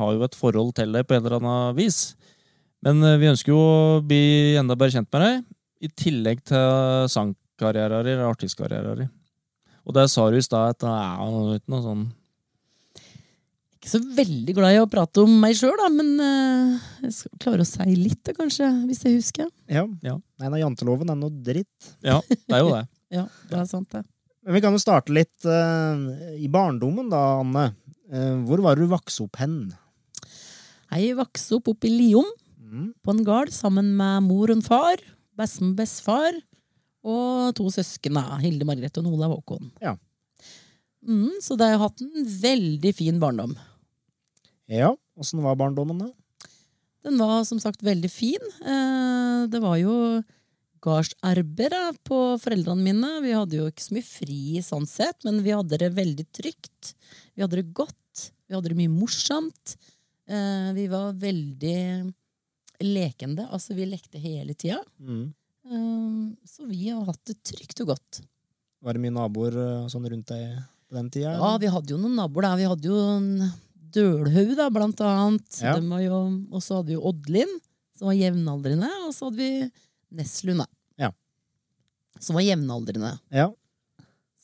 har 0.00 0.16
jo 0.16 0.24
et 0.26 0.34
forhold 0.34 0.74
til 0.74 0.96
deg 0.96 1.06
på 1.06 1.14
en 1.14 1.22
eller 1.22 1.38
annen 1.38 1.78
vis. 1.78 2.16
Men 2.82 3.06
vi 3.22 3.30
ønsker 3.30 3.54
jo 3.54 3.60
å 3.60 4.02
bli 4.02 4.58
enda 4.58 4.74
bedre 4.74 4.96
kjent 4.96 5.12
med 5.14 5.24
deg, 5.28 5.46
i 5.86 5.92
tillegg 6.02 6.42
til 6.50 7.06
sangkarrieren 7.14 8.10
din, 8.10 8.26
artistkarrieren 8.26 9.04
din. 9.04 9.14
Og 9.86 9.94
der 9.94 10.10
sa 10.10 10.26
du 10.26 10.40
i 10.40 10.42
stad 10.42 10.74
at 10.74 10.82
det 10.82 10.90
er 10.90 11.62
noe 11.70 11.84
sånn 11.86 12.08
Ikke 13.88 14.02
så 14.02 14.16
veldig 14.18 14.52
glad 14.52 14.74
i 14.76 14.80
å 14.82 14.88
prate 14.90 15.22
om 15.24 15.30
meg 15.40 15.54
sjøl, 15.56 15.72
da, 15.80 15.86
men 15.88 16.08
uh, 16.20 16.88
jeg 17.06 17.14
skal 17.16 17.38
klare 17.40 17.64
å 17.64 17.68
si 17.68 17.94
litt, 17.96 18.18
da, 18.26 18.34
kanskje, 18.36 18.66
hvis 18.84 18.98
jeg 19.06 19.14
husker. 19.14 19.46
Ja. 19.64 19.86
Ja. 20.04 20.18
Nei, 20.42 20.50
nei, 20.52 20.58
janteloven 20.60 21.08
er 21.08 21.16
noe 21.16 21.32
dritt. 21.32 21.86
Ja, 22.04 22.18
det 22.28 22.52
er 22.52 22.60
jo 22.66 22.74
det. 22.74 22.82
Ja, 23.16 23.22
det 23.48 23.56
er 23.56 23.64
sant, 23.64 23.88
det. 23.94 24.02
Men 24.44 24.58
vi 24.58 24.60
kan 24.60 24.74
jo 24.76 24.80
starte 24.82 25.14
litt 25.16 25.46
uh, 25.48 26.36
i 26.36 26.50
barndommen, 26.52 27.08
da, 27.08 27.22
Anne. 27.40 27.62
Uh, 28.12 28.42
hvor 28.44 28.60
var 28.66 28.76
du 28.76 28.84
vokste 28.90 29.24
opp 29.24 29.40
hen? 29.40 29.54
Jeg 30.92 31.16
vokste 31.16 31.56
opp 31.56 31.72
oppe 31.72 31.88
i 31.88 31.94
Liom, 31.94 32.28
Mm. 32.68 32.90
på 33.00 33.14
en 33.14 33.22
gard, 33.24 33.48
sammen 33.48 33.94
med 33.96 34.26
mor 34.26 34.50
og 34.52 34.60
far, 34.66 35.00
bestemor 35.40 35.70
og 35.72 35.78
bestefar, 35.78 36.36
og 37.00 37.54
to 37.56 37.70
søsken, 37.72 38.18
da, 38.20 38.36
Hilde 38.42 38.68
Margrethe 38.68 39.00
og 39.00 39.14
Olav 39.16 39.32
Håkon. 39.38 39.70
Ja. 39.80 39.94
Mm, 41.00 41.38
så 41.40 41.56
det 41.56 41.64
har 41.64 41.78
jeg 41.78 41.80
hatt 41.86 42.02
en 42.04 42.28
veldig 42.42 42.92
fin 42.98 43.20
barndom. 43.22 43.56
Ja, 44.68 44.92
åssen 45.16 45.40
var 45.42 45.56
barndommen, 45.56 45.98
da? 45.98 46.10
Den 47.06 47.16
var 47.18 47.44
som 47.48 47.60
sagt 47.62 47.82
veldig 47.82 48.10
fin. 48.12 48.50
Eh, 48.60 49.46
det 49.48 49.60
var 49.64 49.78
jo 49.80 49.94
gardsarbeid 50.84 51.98
på 52.06 52.18
foreldrene 52.42 52.84
mine. 52.84 53.12
Vi 53.24 53.32
hadde 53.34 53.56
jo 53.58 53.68
ikke 53.70 53.86
så 53.86 53.96
mye 53.96 54.06
fri 54.06 54.40
sånn 54.64 54.86
sett, 54.88 55.24
men 55.26 55.40
vi 55.44 55.54
hadde 55.56 55.80
det 55.80 55.88
veldig 55.96 56.26
trygt. 56.36 56.92
Vi 57.34 57.44
hadde 57.44 57.62
det 57.62 57.72
godt. 57.72 58.26
Vi 58.48 58.56
hadde 58.56 58.72
det 58.72 58.78
mye 58.78 58.92
morsomt. 58.92 59.76
Eh, 60.28 60.70
vi 60.76 60.84
var 60.92 61.16
veldig 61.16 61.80
lekende. 62.84 63.48
Altså, 63.48 63.72
vi 63.78 63.88
lekte 63.88 64.20
hele 64.20 64.52
tida. 64.52 64.82
Mm. 65.00 65.30
Eh, 65.68 66.48
så 66.48 66.66
vi 66.68 66.90
har 66.90 67.06
hatt 67.08 67.24
det 67.30 67.38
trygt 67.40 67.80
og 67.86 67.94
godt. 67.94 68.20
Var 68.84 68.94
det 68.94 69.02
mye 69.02 69.16
naboer 69.16 69.56
sånn 69.90 70.06
rundt 70.12 70.28
deg 70.28 70.60
på 70.88 70.98
den 70.98 71.08
tida? 71.14 71.32
Ja, 71.38 71.56
vi 71.58 71.72
hadde 71.72 71.94
jo 71.94 72.02
noen 72.02 72.20
naboer 72.20 72.50
der. 72.50 72.60
Vi 72.60 72.68
hadde 72.74 72.92
jo 72.92 73.00
en 73.16 73.32
Dølhaug, 73.94 74.54
da, 74.58 74.68
blant 74.72 75.00
annet. 75.04 75.60
Ja. 75.62 75.76
Og 75.78 76.60
så 76.64 76.78
hadde 76.80 76.92
vi 76.92 76.98
Odlin, 77.10 77.54
som 77.98 78.10
var 78.10 78.18
jevnaldrende. 78.18 78.90
Og 79.06 79.14
så 79.16 79.28
hadde 79.28 79.40
vi 79.40 79.70
Neslund, 80.18 80.64
da. 80.64 80.68
Ja. 81.06 81.12
Som 82.20 82.38
var 82.38 82.46
jevnaldrende. 82.46 83.14
Ja. 83.34 83.50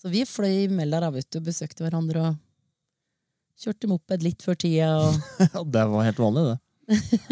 Så 0.01 0.11
vi 0.13 0.27
fløy 0.29 0.69
mellom 0.69 1.15
der 1.15 1.39
og 1.41 1.47
besøkte 1.47 1.87
hverandre 1.87 2.27
og 2.29 2.43
kjørte 3.61 3.89
moped 3.89 4.25
litt 4.27 4.45
før 4.45 4.59
tida. 4.61 4.91
Og 5.61 5.71
det 5.75 5.85
var 5.91 6.07
helt 6.09 6.21
vanlig, 6.21 6.45
det. 6.51 6.61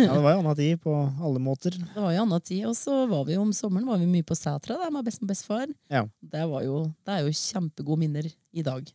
ja, 0.00 0.14
det 0.14 0.22
var 0.24 0.32
jo 0.32 0.40
anna 0.40 0.54
tid 0.56 0.78
på 0.80 0.92
alle 0.96 1.40
måter. 1.44 1.74
det 1.76 2.00
var 2.00 2.14
jo 2.14 2.22
anna 2.22 2.38
tid. 2.40 2.62
Og 2.70 2.76
så 2.78 3.02
var 3.10 3.26
vi 3.28 3.36
jo 3.36 3.44
om 3.44 3.52
sommeren 3.56 3.90
var 3.90 4.00
vi 4.00 4.08
mye 4.08 4.26
på 4.26 4.36
Sætra 4.38 4.78
da, 4.80 4.88
med 4.94 5.04
best 5.04 5.20
bestefar. 5.28 5.66
Ja. 5.92 6.06
Det, 6.20 6.46
var 6.48 6.64
jo, 6.64 6.86
det 7.04 7.18
er 7.18 7.26
jo 7.26 7.36
kjempegode 7.36 8.00
minner 8.00 8.30
i 8.32 8.64
dag. 8.64 8.88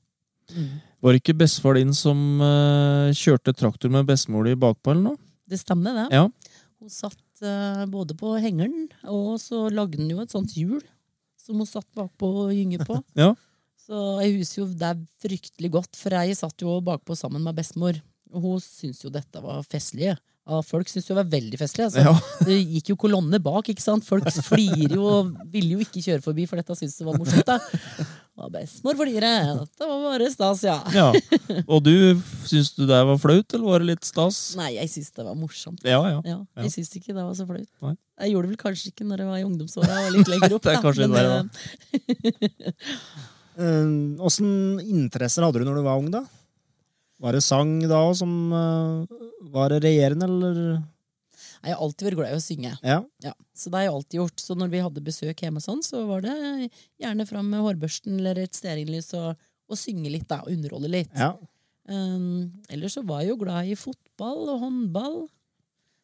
Var 0.51 1.13
det 1.13 1.21
ikke 1.21 1.37
bestefar 1.43 1.77
din 1.77 1.93
som 1.95 2.41
uh, 2.41 3.13
kjørte 3.15 3.53
traktor 3.57 3.91
med 3.93 4.07
bestemor 4.07 4.47
di 4.47 4.55
bakpå, 4.59 4.93
eller 4.93 5.11
noe? 5.11 5.19
Det 5.47 5.59
stemmer, 5.61 5.95
det. 5.95 6.07
Ja. 6.17 6.27
Hun 6.81 6.91
satt 6.91 7.43
uh, 7.43 7.83
både 7.89 8.15
på 8.17 8.35
hengeren, 8.41 8.87
og 9.07 9.37
så 9.41 9.67
lagde 9.73 10.01
hun 10.01 10.11
jo 10.11 10.23
et 10.23 10.33
sånt 10.33 10.55
hjul 10.57 10.79
som 11.47 11.61
hun 11.61 11.69
satt 11.69 11.87
bakpå 11.95 12.31
og 12.45 12.55
gynge 12.55 12.83
på. 12.87 13.01
Ja. 13.21 13.33
Så 13.87 14.17
jeg 14.19 14.41
husker 14.41 14.65
jo 14.65 14.71
det 14.75 14.89
fryktelig 15.23 15.69
godt, 15.71 15.95
for 15.95 16.11
jeg 16.11 16.35
satt 16.35 16.59
jo 16.59 16.73
bakpå 16.83 17.15
sammen 17.15 17.45
med 17.45 17.55
bestemor. 17.55 17.95
Og 18.35 18.43
hun 18.43 18.57
syntes 18.59 19.05
jo 19.05 19.11
dette 19.13 19.39
var 19.39 19.61
festlig. 19.63 20.09
Ja, 20.47 20.61
folk 20.63 20.87
syntes 20.87 21.09
jo 21.09 21.15
det 21.15 21.19
var 21.25 21.31
veldig 21.33 21.57
festlig. 21.59 21.87
Altså. 21.89 22.03
Ja. 22.05 22.13
Det 22.47 22.55
gikk 22.61 22.93
jo 22.93 22.95
kolonne 23.01 23.39
bak, 23.43 23.67
ikke 23.73 23.83
sant? 23.83 24.05
Folk 24.07 24.29
flirer 24.31 24.93
jo 24.95 25.03
og 25.09 25.33
ville 25.51 25.75
jo 25.75 25.83
ikke 25.83 25.99
kjøre 26.05 26.23
forbi, 26.23 26.45
for 26.47 26.55
dette 26.61 26.77
syntes 26.79 26.95
det 27.01 27.07
var 27.07 27.17
morsomt. 27.19 27.47
da. 27.49 27.57
Og 28.37 28.51
bestemor 28.53 28.93
flirer. 28.99 29.47
Dette 29.63 29.87
var 29.89 30.03
bare 30.05 30.27
stas, 30.29 30.61
ja. 30.63 30.77
Ja. 30.93 31.07
Og 31.73 31.81
du, 31.83 31.91
syns 32.45 32.69
du 32.77 32.83
det 32.85 32.99
var 33.09 33.17
flaut, 33.19 33.49
eller 33.57 33.65
var 33.65 33.81
det 33.81 33.89
litt 33.89 34.05
stas? 34.05 34.37
Nei, 34.59 34.75
jeg 34.77 34.91
syns 34.93 35.09
det 35.17 35.25
var 35.25 35.35
morsomt. 35.39 35.81
Ja, 35.83 35.97
ja. 36.05 36.19
Ja, 36.21 36.37
Ja. 36.37 36.63
jeg 36.67 36.75
syns 36.75 36.93
ikke 36.99 37.15
det 37.17 37.23
var 37.23 37.33
så 37.35 37.47
flaut. 37.49 37.65
Nei. 37.81 37.95
Jeg 38.21 38.33
gjorde 38.35 38.47
det 38.47 38.53
vel 38.53 38.61
kanskje 38.61 38.91
ikke 38.93 39.07
når 39.09 39.23
jeg 39.23 39.29
var 39.31 39.41
i 39.41 39.47
ungdomsåra 39.47 39.97
og 40.05 40.13
litt 40.15 40.29
lenger 40.31 40.55
opp. 40.57 40.69
Åssen 44.27 44.47
eh, 44.47 44.85
Eh, 44.85 44.85
interesser 44.85 45.41
hadde 45.45 45.63
du 45.63 45.65
når 45.65 45.79
du 45.79 45.85
var 45.87 45.97
ung, 45.97 46.11
da? 46.13 46.21
Var 47.24 47.34
det 47.34 47.41
sang 47.45 47.80
da 47.89 48.01
som 48.18 48.32
eh, 48.53 49.18
var 49.53 49.74
det 49.74 49.82
regjerende, 49.88 50.28
eller? 50.30 50.61
Jeg 51.63 51.74
har 51.74 51.82
alltid 51.82 52.07
vært 52.07 52.20
glad 52.20 52.34
i 52.34 52.38
å 52.38 52.43
synge. 52.43 52.72
Ja. 52.86 52.97
Ja, 53.26 53.34
så 53.57 53.72
det 53.72 53.80
har 53.80 53.88
jeg 53.88 53.93
alltid 53.95 54.20
gjort. 54.20 54.41
Så 54.43 54.55
når 54.57 54.72
vi 54.74 54.82
hadde 54.86 55.03
besøk 55.05 55.41
hjemme, 55.43 55.61
sånn, 55.63 55.82
så 55.86 56.03
var 56.09 56.24
det 56.26 56.36
gjerne 57.01 57.26
fram 57.30 57.49
med 57.51 57.63
hårbørsten 57.65 58.20
eller 58.20 58.43
et 58.43 58.57
stearinlys 58.57 59.09
og, 59.18 59.34
og 59.68 59.80
synge 59.80 60.11
litt, 60.13 60.28
da, 60.30 60.43
og 60.45 60.53
underholde 60.53 60.93
litt. 60.99 61.13
ja. 61.18 61.34
Um, 61.88 62.51
ellers 62.68 62.97
så 62.97 63.01
var 63.07 63.22
jeg 63.24 63.30
jo 63.32 63.38
glad 63.39 63.70
i 63.72 63.76
fotball 63.80 64.49
og 64.51 64.57
håndball. 64.59 65.13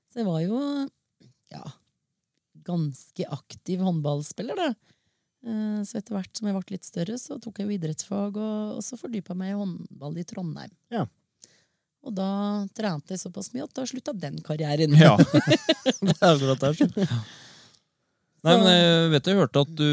Så 0.07 0.21
jeg 0.21 0.27
var 0.29 0.39
jo 0.45 0.59
ja, 1.51 1.63
ganske 2.63 3.27
aktiv 3.35 3.83
håndballspiller, 3.83 4.55
da. 4.55 4.92
Eh, 5.43 5.79
så 5.83 5.99
etter 5.99 6.15
hvert 6.15 6.31
som 6.39 6.47
jeg 6.47 6.55
ble 6.55 6.77
litt 6.77 6.87
større, 6.87 7.17
så 7.19 7.37
tok 7.41 7.59
jeg 7.59 7.67
jo 7.67 7.75
idrettsfag, 7.75 8.39
og, 8.39 8.77
og 8.77 8.85
så 8.85 8.99
fordypa 8.99 9.35
meg 9.37 9.53
i 9.53 9.59
håndball 9.59 10.17
i 10.21 10.25
Trondheim. 10.27 10.71
Ja. 10.93 11.05
Og 12.03 12.15
da 12.15 12.27
trente 12.75 13.15
jeg 13.15 13.21
såpass 13.21 13.53
mye 13.53 13.65
at 13.67 13.75
da 13.75 13.85
slutta 13.87 14.15
den 14.15 14.39
karrieren. 14.43 14.95
Ja. 14.99 15.15
det 16.03 16.15
er 16.15 16.29
akkurat 16.33 16.63
der. 16.63 17.09
Nei, 18.43 18.57
men 18.59 18.67
jeg 18.67 19.11
vet 19.13 19.27
jeg 19.29 19.39
hørte 19.39 19.61
at 19.63 19.69
du, 19.79 19.91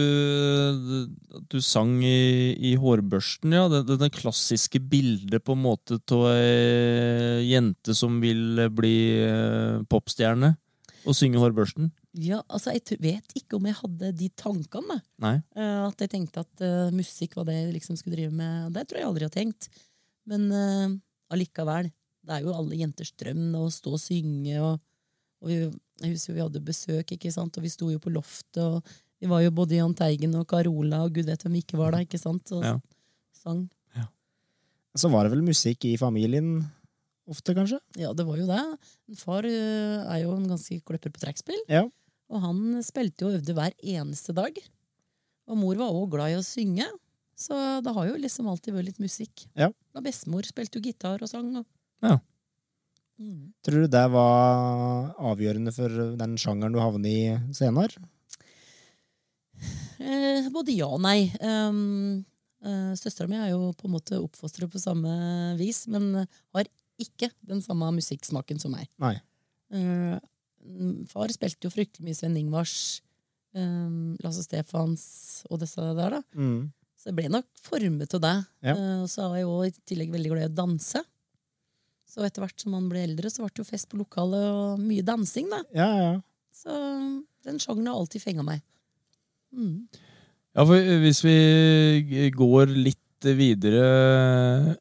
at 1.38 1.44
du 1.54 1.60
sang 1.62 1.92
i, 2.02 2.50
i 2.70 2.72
Hårbørsten, 2.82 3.54
ja. 3.54 3.68
Det, 3.70 3.84
det, 3.86 4.00
det 4.02 4.10
klassiske 4.16 4.80
bildet 4.90 5.44
på 5.46 5.54
en 5.54 5.62
måte 5.62 6.00
av 6.16 6.24
ei 6.32 7.46
jente 7.46 7.94
som 7.94 8.18
vil 8.22 8.64
bli 8.74 8.96
eh, 9.22 9.78
popstjerne 9.90 10.56
og 11.06 11.14
synge 11.14 11.38
Hårbørsten. 11.42 11.92
Ja, 12.18 12.40
altså 12.50 12.72
Jeg 12.74 12.98
vet 12.98 13.34
ikke 13.38 13.58
om 13.58 13.66
jeg 13.68 13.78
hadde 13.78 14.10
de 14.18 14.28
tankene. 14.34 14.96
Nei. 15.22 15.36
Uh, 15.54 15.86
at 15.86 16.02
jeg 16.02 16.10
tenkte 16.10 16.42
at 16.42 16.64
uh, 16.64 16.90
musikk 16.94 17.36
var 17.38 17.46
det 17.46 17.54
jeg 17.54 17.74
liksom 17.76 17.98
skulle 17.98 18.16
drive 18.18 18.34
med. 18.34 18.72
Det 18.74 18.88
tror 18.88 18.98
jeg 18.98 19.08
aldri 19.10 19.28
har 19.28 19.34
tenkt. 19.34 19.68
Men 20.26 20.48
uh, 20.50 20.96
allikevel. 21.30 21.92
Det 22.26 22.34
er 22.36 22.44
jo 22.44 22.56
alle 22.56 22.80
jenters 22.80 23.12
drøm 23.18 23.54
å 23.60 23.68
stå 23.72 23.94
og 23.94 24.02
synge. 24.02 24.56
Og, 24.58 24.82
og 25.40 25.52
vi, 25.52 25.60
jeg 26.02 26.16
husker 26.16 26.36
vi 26.36 26.42
hadde 26.44 26.64
besøk, 26.66 27.14
ikke 27.14 27.32
sant? 27.34 27.56
og 27.56 27.64
vi 27.64 27.72
sto 27.72 27.92
jo 27.92 28.02
på 28.02 28.12
loftet. 28.12 28.58
og 28.58 28.82
Vi 29.22 29.30
var 29.30 29.44
jo 29.46 29.54
både 29.54 29.78
Jahn 29.78 29.94
Teigen 29.96 30.34
og 30.40 30.48
Carola 30.50 31.04
og 31.06 31.14
gud 31.14 31.30
vet 31.30 31.46
hvem 31.46 31.60
ikke 31.62 31.78
var 31.80 31.94
der. 31.94 32.08
ikke 32.08 32.20
sant? 32.20 32.50
Og 32.56 32.66
Ja. 32.66 32.78
sang. 33.32 33.68
Så 34.98 35.10
var 35.10 35.24
det 35.24 35.34
vel 35.36 35.44
musikk 35.46 35.84
i 35.86 35.96
familien 36.00 36.64
ofte, 37.30 37.54
kanskje? 37.54 37.78
Ja, 38.00 38.10
det 38.16 38.26
var 38.26 38.40
jo 38.40 38.46
det. 38.48 38.62
Far 39.20 39.46
eh, 39.46 40.02
er 40.02 40.24
jo 40.24 40.34
en 40.34 40.48
ganske 40.50 40.80
kløpper 40.82 41.12
på 41.14 41.22
trekkspill. 41.22 41.60
Ja. 41.70 41.84
Og 42.30 42.42
han 42.44 42.80
spilte 42.86 43.24
jo 43.24 43.32
og 43.32 43.40
øvde 43.40 43.56
hver 43.56 43.74
eneste 43.82 44.34
dag. 44.36 44.56
Og 45.50 45.58
mor 45.58 45.78
var 45.80 45.94
òg 45.94 46.12
glad 46.14 46.34
i 46.34 46.38
å 46.38 46.46
synge. 46.46 46.86
Så 47.40 47.56
det 47.82 47.92
har 47.96 48.06
jo 48.06 48.18
liksom 48.20 48.50
alltid 48.50 48.76
vært 48.76 48.90
litt 48.90 49.02
musikk. 49.02 49.46
Ja. 49.58 49.70
Og 49.96 50.04
bestemor 50.04 50.46
spilte 50.46 50.78
jo 50.78 50.84
gitar 50.84 51.22
og 51.24 51.30
sang. 51.30 51.50
Og... 51.62 51.66
Ja. 52.04 52.18
Mm. 53.20 53.50
Tror 53.66 53.84
du 53.84 53.92
det 53.92 54.06
var 54.14 55.10
avgjørende 55.32 55.72
for 55.76 55.92
den 56.20 56.36
sjangeren 56.40 56.76
du 56.76 56.80
havnet 56.80 57.10
i 57.10 57.54
senere? 57.56 58.00
Eh, 60.00 60.46
både 60.52 60.76
ja 60.76 60.88
og 60.88 61.02
nei. 61.04 61.28
Um, 61.44 62.22
eh, 62.64 62.92
Søstera 62.96 63.28
mi 63.28 63.36
er 63.40 63.50
jo 63.52 63.74
på 63.76 63.88
en 63.88 63.96
måte 63.98 64.20
oppfostret 64.20 64.70
på 64.72 64.80
samme 64.80 65.10
vis, 65.58 65.82
men 65.92 66.22
har 66.56 66.70
ikke 67.00 67.28
den 67.48 67.60
samme 67.64 67.90
musikksmaken 67.96 68.60
som 68.62 68.72
meg. 68.76 68.88
Nei. 69.02 69.16
Eh, 69.72 70.16
far 71.10 71.32
spilte 71.34 71.68
jo 71.68 71.72
fryktelig 71.72 72.06
mye 72.06 72.18
Sven 72.18 72.36
Ingvars, 72.40 72.74
um, 73.56 74.16
Lasse 74.24 74.44
Stefans 74.46 75.04
og 75.50 75.62
disse 75.62 75.84
der, 75.96 76.18
da. 76.18 76.22
Mm. 76.34 76.68
Så 77.00 77.08
jeg 77.08 77.16
ble 77.16 77.30
nok 77.32 77.48
formet 77.64 78.16
av 78.18 78.24
det. 78.26 78.34
Ja. 78.68 78.74
Uh, 78.76 78.98
og 79.04 79.08
så 79.12 79.30
var 79.30 79.40
jeg 79.40 79.46
jo 79.48 79.56
i 79.64 79.72
tillegg 79.88 80.12
veldig 80.14 80.34
glad 80.34 80.44
i 80.44 80.50
å 80.50 80.58
danse. 80.60 81.02
Så 82.10 82.24
etter 82.26 82.42
hvert 82.42 82.58
som 82.58 82.74
man 82.74 82.88
ble 82.90 83.04
eldre, 83.06 83.30
så 83.30 83.44
ble 83.44 83.52
det 83.54 83.62
jo 83.62 83.70
fest 83.70 83.88
på 83.90 84.00
lokalet 84.00 84.46
og 84.50 84.82
mye 84.82 85.04
dansing, 85.06 85.50
da. 85.52 85.62
Ja, 85.76 85.90
ja. 85.94 86.14
Så 86.50 86.74
den 87.46 87.60
sjangeren 87.62 87.92
har 87.92 88.00
alltid 88.00 88.24
fenga 88.24 88.44
meg. 88.44 88.64
Mm. 89.54 89.86
Ja, 90.56 90.64
for 90.66 90.76
hvis 91.04 91.22
vi 91.22 92.30
går 92.34 92.74
litt 92.74 93.30
videre 93.38 94.76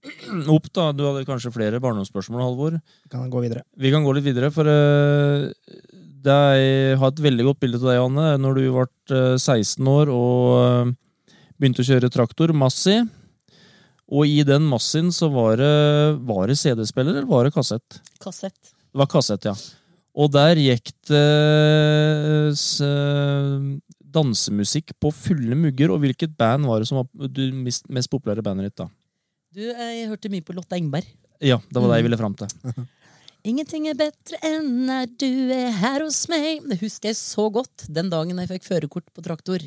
opp, 0.54 0.68
da. 0.72 0.90
Du 0.96 1.04
hadde 1.06 1.26
kanskje 1.28 1.52
flere 1.54 1.80
barndomsspørsmål, 1.82 2.42
Halvor. 2.44 2.78
Kan 3.12 3.30
gå 3.32 3.44
videre. 3.44 3.64
Vi 3.76 3.92
kan 3.92 4.04
gå 4.06 4.14
litt 4.16 4.26
videre, 4.26 4.50
for 4.54 4.68
eh, 4.70 5.48
det 6.20 6.34
er, 6.34 6.58
jeg 6.60 7.00
har 7.00 7.12
et 7.12 7.24
veldig 7.28 7.48
godt 7.50 7.62
bilde 7.64 7.80
av 7.82 7.88
deg, 7.90 8.02
Anne, 8.04 8.26
når 8.42 8.58
du 8.58 8.62
ble 8.74 8.86
eh, 9.16 9.36
16 9.38 9.90
år 9.92 10.12
og 10.14 10.44
eh, 10.60 10.92
begynte 11.60 11.84
å 11.84 11.90
kjøre 11.90 12.12
traktor, 12.12 12.54
Massi. 12.56 13.00
Og 14.10 14.26
i 14.26 14.40
den 14.42 14.64
Massien 14.66 15.12
så 15.14 15.28
var 15.30 15.60
det, 15.60 15.74
var 16.26 16.50
det 16.50 16.58
CD-spiller, 16.58 17.20
eller 17.20 17.30
var 17.30 17.46
det 17.46 17.54
kassett? 17.54 18.00
Kassett. 18.22 18.72
Det 18.90 18.98
var 18.98 19.10
kassett, 19.10 19.46
ja. 19.46 19.54
Og 20.18 20.32
der 20.34 20.58
gikk 20.58 20.90
det 21.06 21.22
dansemusikk 24.10 24.96
på 24.98 25.12
fulle 25.14 25.54
mugger. 25.54 25.92
Og 25.94 26.02
hvilket 26.02 26.34
band 26.38 26.66
var 26.66 26.82
det 26.82 26.88
som 26.90 26.98
var 27.00 27.30
det 27.30 27.50
mest, 27.54 27.86
mest 27.92 28.10
populære 28.10 28.42
bandet 28.42 28.70
ditt, 28.70 28.80
da? 28.82 28.88
Du, 29.50 29.62
jeg 29.66 30.06
hørte 30.06 30.30
mye 30.30 30.44
på 30.46 30.54
Lotte 30.54 30.78
Engberg. 30.78 31.06
Ja, 31.42 31.56
det 31.58 31.80
var 31.80 31.90
det 31.90 32.00
jeg 32.00 32.06
ville 32.06 32.18
fram 32.20 32.36
til. 32.38 32.50
Ingenting 33.50 33.88
er 33.88 33.96
bedre 33.98 34.38
enn 34.44 34.68
når 34.86 35.12
du 35.18 35.30
er 35.54 35.72
her 35.80 36.04
hos 36.04 36.20
meg. 36.30 36.60
Det 36.70 36.76
husker 36.82 37.10
jeg 37.10 37.18
så 37.18 37.48
godt 37.52 37.86
den 37.88 38.10
dagen 38.12 38.38
jeg 38.42 38.50
fikk 38.50 38.66
førerkort 38.68 39.08
på 39.16 39.24
traktor. 39.24 39.64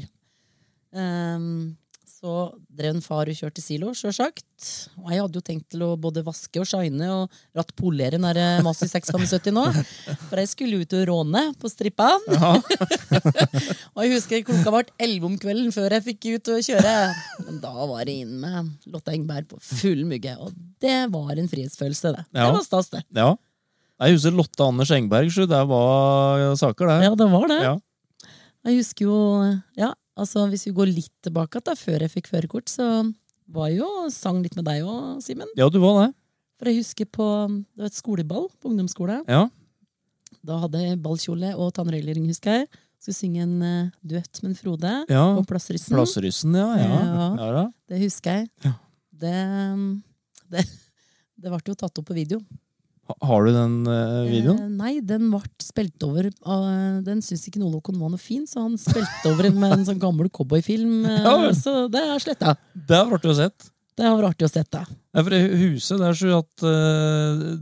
Ehm, 0.94 1.74
så 2.24 2.54
drev 2.72 2.94
en 2.96 3.04
far 3.04 3.28
og 3.28 3.36
kjørte 3.36 3.60
silo, 3.60 3.90
sjølsagt. 3.98 4.46
Og 5.02 5.10
jeg 5.12 5.20
hadde 5.20 5.36
jo 5.36 5.44
tenkt 5.44 5.66
til 5.74 5.82
å 5.84 5.90
både 6.00 6.22
vaske 6.24 6.62
og 6.62 6.68
shine 6.70 7.10
og 7.12 7.40
rattpolere 7.58 8.16
den 8.16 8.24
der 8.24 8.62
Masi 8.64 8.88
675 8.88 9.52
nå. 9.52 9.66
For 10.30 10.40
jeg 10.40 10.52
skulle 10.54 10.80
ut 10.80 10.96
og 10.96 11.04
råne 11.10 11.42
på 11.60 11.72
strippa. 11.72 12.14
og 13.94 14.00
jeg 14.06 14.14
husker 14.14 14.46
klokka 14.48 14.72
ble 14.72 14.86
elleve 15.04 15.28
om 15.28 15.36
kvelden 15.42 15.76
før 15.76 15.98
jeg 15.98 16.06
fikk 16.06 16.28
ut 16.30 16.52
og 16.54 16.64
kjøre. 16.70 16.94
Men 17.50 17.58
da 17.66 17.88
var 17.92 18.06
det 18.08 18.16
inn 18.22 18.38
med 18.40 18.70
Lotte 18.94 19.18
Engberg 19.18 19.50
på 19.52 19.60
full 19.60 20.06
mugge. 20.08 20.38
Og 20.40 20.56
det 20.84 21.02
var 21.12 21.34
en 21.36 21.52
frihetsfølelse, 21.52 22.14
det. 22.16 22.24
Ja. 22.32 22.46
Det 22.46 22.54
var 22.56 22.64
stas, 22.70 22.88
det. 22.94 23.04
Ja. 23.20 23.34
Jeg 24.00 24.16
husker 24.16 24.38
Lotte 24.40 24.64
Anders 24.64 24.96
Engberg, 24.96 25.28
så 25.36 25.44
det 25.50 25.60
var 25.68 26.48
saker, 26.62 26.88
det. 26.88 27.02
Ja, 27.10 27.18
det 27.20 27.28
var 27.36 27.52
det. 27.52 27.60
Ja. 27.68 27.76
Jeg 28.64 28.80
husker 28.80 29.10
jo 29.10 29.20
Ja, 29.76 29.92
altså 30.20 30.46
hvis 30.52 30.68
vi 30.70 30.76
går 30.78 30.92
litt 30.92 31.14
tilbake 31.26 31.62
da, 31.66 31.76
før 31.78 32.06
jeg 32.06 32.14
fikk 32.14 32.30
førerkort, 32.32 32.70
så 32.72 32.88
var 33.54 33.70
jeg 33.72 33.82
jo 33.82 33.90
og 34.06 34.12
sang 34.14 34.42
litt 34.44 34.56
med 34.58 34.66
deg 34.70 34.86
òg, 34.88 35.20
Simen. 35.24 35.50
Ja, 35.60 35.68
du 35.70 35.80
var 35.84 36.04
det. 36.04 36.10
For 36.60 36.70
jeg 36.70 36.80
husker 36.80 37.10
på 37.10 37.26
Det 37.74 37.82
var 37.82 37.90
et 37.90 37.98
skoleball 37.98 38.48
på 38.62 38.72
ungdomsskole. 38.72 39.20
Ja. 39.28 39.48
Da 40.44 40.60
hadde 40.64 40.82
jeg 40.84 41.02
ballkjole 41.04 41.54
og 41.58 41.74
tannregulering, 41.76 42.26
husker 42.30 42.62
jeg. 42.62 42.70
Skulle 43.04 43.18
synge 43.18 43.44
en 43.44 43.56
uh, 43.60 43.92
duett 44.00 44.40
med 44.44 44.54
en 44.54 44.56
Frode 44.60 44.92
Ja. 45.12 45.24
på 45.36 45.44
Plassryssen. 45.50 45.96
Plassryssen, 45.96 46.56
ja. 46.56 46.70
Ja. 46.80 47.00
Ja. 47.36 47.48
ja. 47.58 47.64
Det 47.92 48.00
husker 48.06 48.40
jeg. 48.40 48.48
Ja. 48.64 48.74
Det, 49.24 49.34
det, 50.54 50.64
det 51.36 51.52
ble 51.52 51.60
jo 51.68 51.76
tatt 51.76 52.00
opp 52.00 52.08
på 52.08 52.16
video. 52.16 52.40
Ha- 53.10 53.18
Har 53.28 53.44
du 53.46 53.52
den 53.52 53.74
uh, 53.90 54.24
videoen? 54.30 54.62
Eh, 54.64 54.70
nei, 54.80 54.94
den 55.04 55.28
ble 55.34 55.42
spilt 55.60 56.06
over 56.08 56.30
uh, 56.32 57.02
Den 57.04 57.20
syns 57.26 57.44
ikke 57.50 57.60
Nolokon 57.60 57.98
var 58.00 58.14
noe 58.14 58.22
fin, 58.22 58.46
så 58.48 58.64
han 58.64 58.78
spilte 58.80 59.28
over 59.32 59.50
den 59.50 59.60
med 59.60 59.76
en 59.76 59.86
sånn 59.90 60.00
gammel 60.00 60.30
cowboyfilm. 60.32 61.02
Uh, 61.04 61.20
Ja 61.26 61.36
så 61.58 61.86
det 61.92 62.00
er 62.00 62.24
sletta. 62.24 62.56
Det 62.74 62.96
har 63.02 63.10
vært 63.12 63.28
å 63.28 63.36
sett. 63.38 63.70
Det 63.94 64.08
har 64.08 64.16
vært 64.18 64.32
artig 64.32 64.48
å 64.48 64.50
sette. 64.50 64.80
Ja, 65.14 65.22
for 65.22 65.36
huset 65.36 66.00
det 66.02 66.08
er 66.08 66.16
så 66.18 66.38
at 66.40 66.64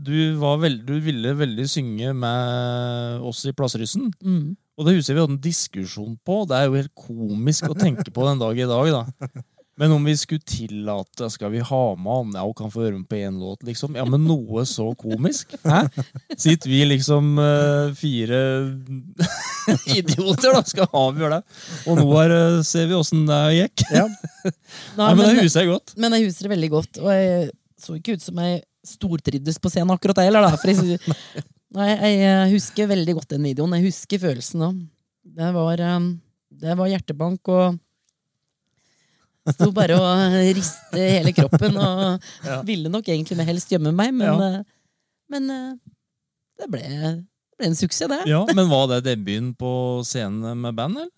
du, 0.07 0.13
var 0.39 0.61
veld, 0.61 0.85
du 0.87 0.93
ville 1.03 1.33
veldig 1.35 1.65
synge 1.67 2.13
med 2.15 3.25
oss 3.27 3.41
i 3.49 3.51
Plassryssen. 3.51 4.05
Mm. 4.23 4.53
Og 4.79 4.87
det 4.87 4.93
huset 4.95 5.11
vi 5.11 5.19
hadde 5.19 5.35
en 5.35 5.41
diskusjon 5.43 6.13
på. 6.23 6.37
Det 6.47 6.55
er 6.55 6.69
jo 6.69 6.77
helt 6.79 6.93
komisk 6.95 7.67
å 7.67 7.75
tenke 7.75 8.07
på 8.15 8.23
den 8.29 8.39
dag 8.39 8.61
i 8.63 8.69
dag, 8.69 8.93
da. 8.95 9.27
Men 9.81 9.95
om 9.95 10.03
vi 10.05 10.13
skulle 10.17 10.43
tillate 10.45 11.29
Skal 11.33 11.49
vi 11.55 11.59
ha 11.65 11.83
med 11.97 12.11
han? 12.13 12.33
Ja, 12.37 12.43
hun 12.45 12.53
kan 12.57 12.69
få 12.69 12.83
høre 12.83 12.99
med 12.99 13.07
på 13.09 13.17
én 13.17 13.39
låt, 13.41 13.63
liksom. 13.65 13.95
Ja, 13.97 14.05
men 14.05 14.27
noe 14.29 14.61
så 14.69 14.91
komisk? 14.99 15.55
Hæ? 15.65 15.87
Sitter 16.37 16.69
vi 16.69 16.83
liksom 16.85 17.31
uh, 17.41 17.89
fire 17.97 18.41
idioter, 19.99 20.53
da, 20.53 20.61
skal 20.69 20.85
avgjøre 20.85 21.39
det. 21.39 21.57
Og 21.89 21.97
nå 21.97 22.05
her 22.13 22.35
uh, 22.35 22.59
ser 22.67 22.85
vi 22.91 22.97
åssen 22.99 23.25
det 23.25 23.41
gikk. 23.57 23.87
Ja. 23.89 24.05
Nei, 24.05 24.53
Nei, 25.01 25.09
men 25.09 25.23
det 25.23 25.33
huser 25.33 25.47
huset 25.47 25.63
er 25.63 25.71
godt. 25.71 25.95
men 25.97 26.17
jeg 26.17 26.29
huser 26.29 26.45
det 26.45 26.53
veldig 26.53 26.71
godt. 26.77 27.01
Og 27.01 27.13
jeg 27.15 27.49
så 27.81 27.97
ikke 27.97 28.17
ut 28.19 28.23
som 28.29 28.41
jeg 28.45 28.61
stortrivdes 28.85 29.57
på 29.61 29.71
scenen 29.73 29.93
akkurat, 29.95 30.21
jeg 30.21 30.29
heller. 30.29 30.45
Da, 30.45 30.61
for 30.61 30.71
jeg, 30.71 30.99
nei, 31.77 31.91
jeg 31.91 32.25
eh, 32.29 32.49
husker 32.53 32.89
veldig 32.91 33.17
godt 33.17 33.33
den 33.33 33.47
videoen. 33.49 33.79
Jeg 33.79 33.89
husker 33.89 34.21
følelsen 34.29 34.67
òg. 34.67 34.83
Det 35.41 35.53
var, 35.57 35.81
eh, 35.89 36.11
det 36.61 36.77
var 36.77 36.91
hjertebank 36.91 37.51
og 37.53 37.81
Sto 39.49 39.71
bare 39.73 39.95
og 39.97 40.35
riste 40.53 40.99
hele 41.01 41.31
kroppen 41.33 41.77
og 41.81 42.21
Ja. 42.45 42.59
ville 42.67 42.89
nok 42.93 43.07
egentlig 43.09 43.37
med 43.39 43.47
helst 43.49 43.69
gjemme 43.73 43.89
meg, 43.93 44.13
men, 44.13 44.27
Ja. 44.27 44.49
eh, 44.59 44.63
men 45.29 45.49
eh, 45.49 45.73
det, 46.59 46.67
ble, 46.69 46.81
det 46.81 47.57
ble 47.57 47.65
en 47.71 47.75
suksess, 47.75 48.07
det. 48.11 48.19
Ja, 48.29 48.45
Men 48.53 48.69
var 48.69 48.87
det 48.91 49.03
debuten 49.07 49.55
på 49.57 50.03
scenen 50.05 50.61
med 50.61 50.75
band, 50.75 50.97
eller? 50.97 51.09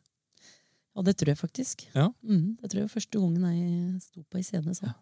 Ja, 0.96 1.02
det 1.02 1.18
tror 1.18 1.28
jeg 1.34 1.38
faktisk. 1.40 1.88
Ja. 1.96 2.12
Mm, 2.24 2.56
det 2.62 2.70
tror 2.70 2.80
jeg 2.84 2.88
var 2.88 2.96
første 3.02 3.20
gangen 3.20 3.44
jeg 3.50 4.02
sto 4.02 4.22
på 4.30 4.38
ei 4.38 4.44
scene. 4.44 4.74
sånn. 4.78 4.94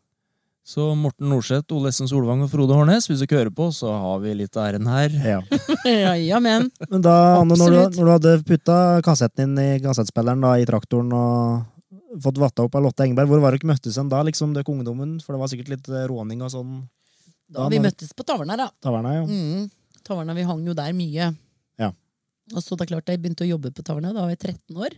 Så 0.64 0.96
Morten 0.96 1.28
Norseth, 1.28 1.74
Ole 1.74 1.90
Essen 1.90 2.08
Solvang 2.08 2.44
og 2.46 2.50
Frode 2.52 2.74
Hårnes, 2.78 3.08
hvis 3.10 3.20
du 3.20 3.26
ikke 3.26 3.40
hører 3.42 3.54
på, 3.54 3.68
så 3.74 3.90
har 4.00 4.20
vi 4.22 4.34
litt 4.38 4.56
av 4.56 4.70
æren 4.72 4.88
her. 4.88 5.10
Ja. 5.10 5.42
ja, 5.86 6.14
ja, 6.14 6.40
men. 6.40 6.70
Men 6.90 7.02
da, 7.02 7.42
Anne, 7.42 7.58
når 7.58 7.70
du, 7.92 7.98
når 8.00 8.06
du 8.06 8.12
hadde 8.14 8.44
putta 8.46 9.02
kassetten 9.04 9.50
inn 9.50 9.58
i 9.60 9.80
kassettspilleren 9.84 10.40
da, 10.46 10.54
i 10.62 10.66
traktoren 10.70 11.12
og 11.12 11.66
fått 12.24 12.40
vatta 12.42 12.66
opp 12.66 12.76
av 12.76 12.84
Lotte 12.86 13.06
Engberg, 13.06 13.30
hvor 13.32 13.44
var 13.44 13.56
dere 13.56 13.70
møttes 13.70 14.00
hen 14.00 14.10
da, 14.12 14.22
liksom, 14.28 14.56
dere 14.56 14.68
ungdommen? 14.72 15.20
For 15.24 15.36
det 15.36 15.42
var 15.44 15.52
sikkert 15.52 15.72
litt 15.76 15.92
eh, 15.92 16.08
råning 16.12 16.44
og 16.46 16.52
sånn. 16.54 16.82
Da 17.52 17.68
vi 17.72 17.82
møttes 17.84 18.14
på 18.16 18.26
Taverna, 18.28 18.58
da. 18.60 18.68
Taverna, 18.84 19.14
ja. 19.20 19.24
Mm. 19.28 19.70
Taverna, 20.08 20.36
vi 20.38 20.48
hang 20.48 20.64
jo 20.68 20.76
der 20.78 20.94
mye. 20.96 21.32
Ja. 21.80 21.92
Og 22.56 22.64
så 22.64 22.76
det 22.76 22.88
er 22.88 22.94
klart, 22.94 23.12
jeg 23.12 23.22
begynte 23.24 23.46
å 23.46 23.52
jobbe 23.52 23.74
på 23.76 23.86
Taverna, 23.86 24.14
da 24.16 24.26
var 24.26 24.34
jeg 24.34 24.42
13 24.56 24.80
år. 24.88 24.96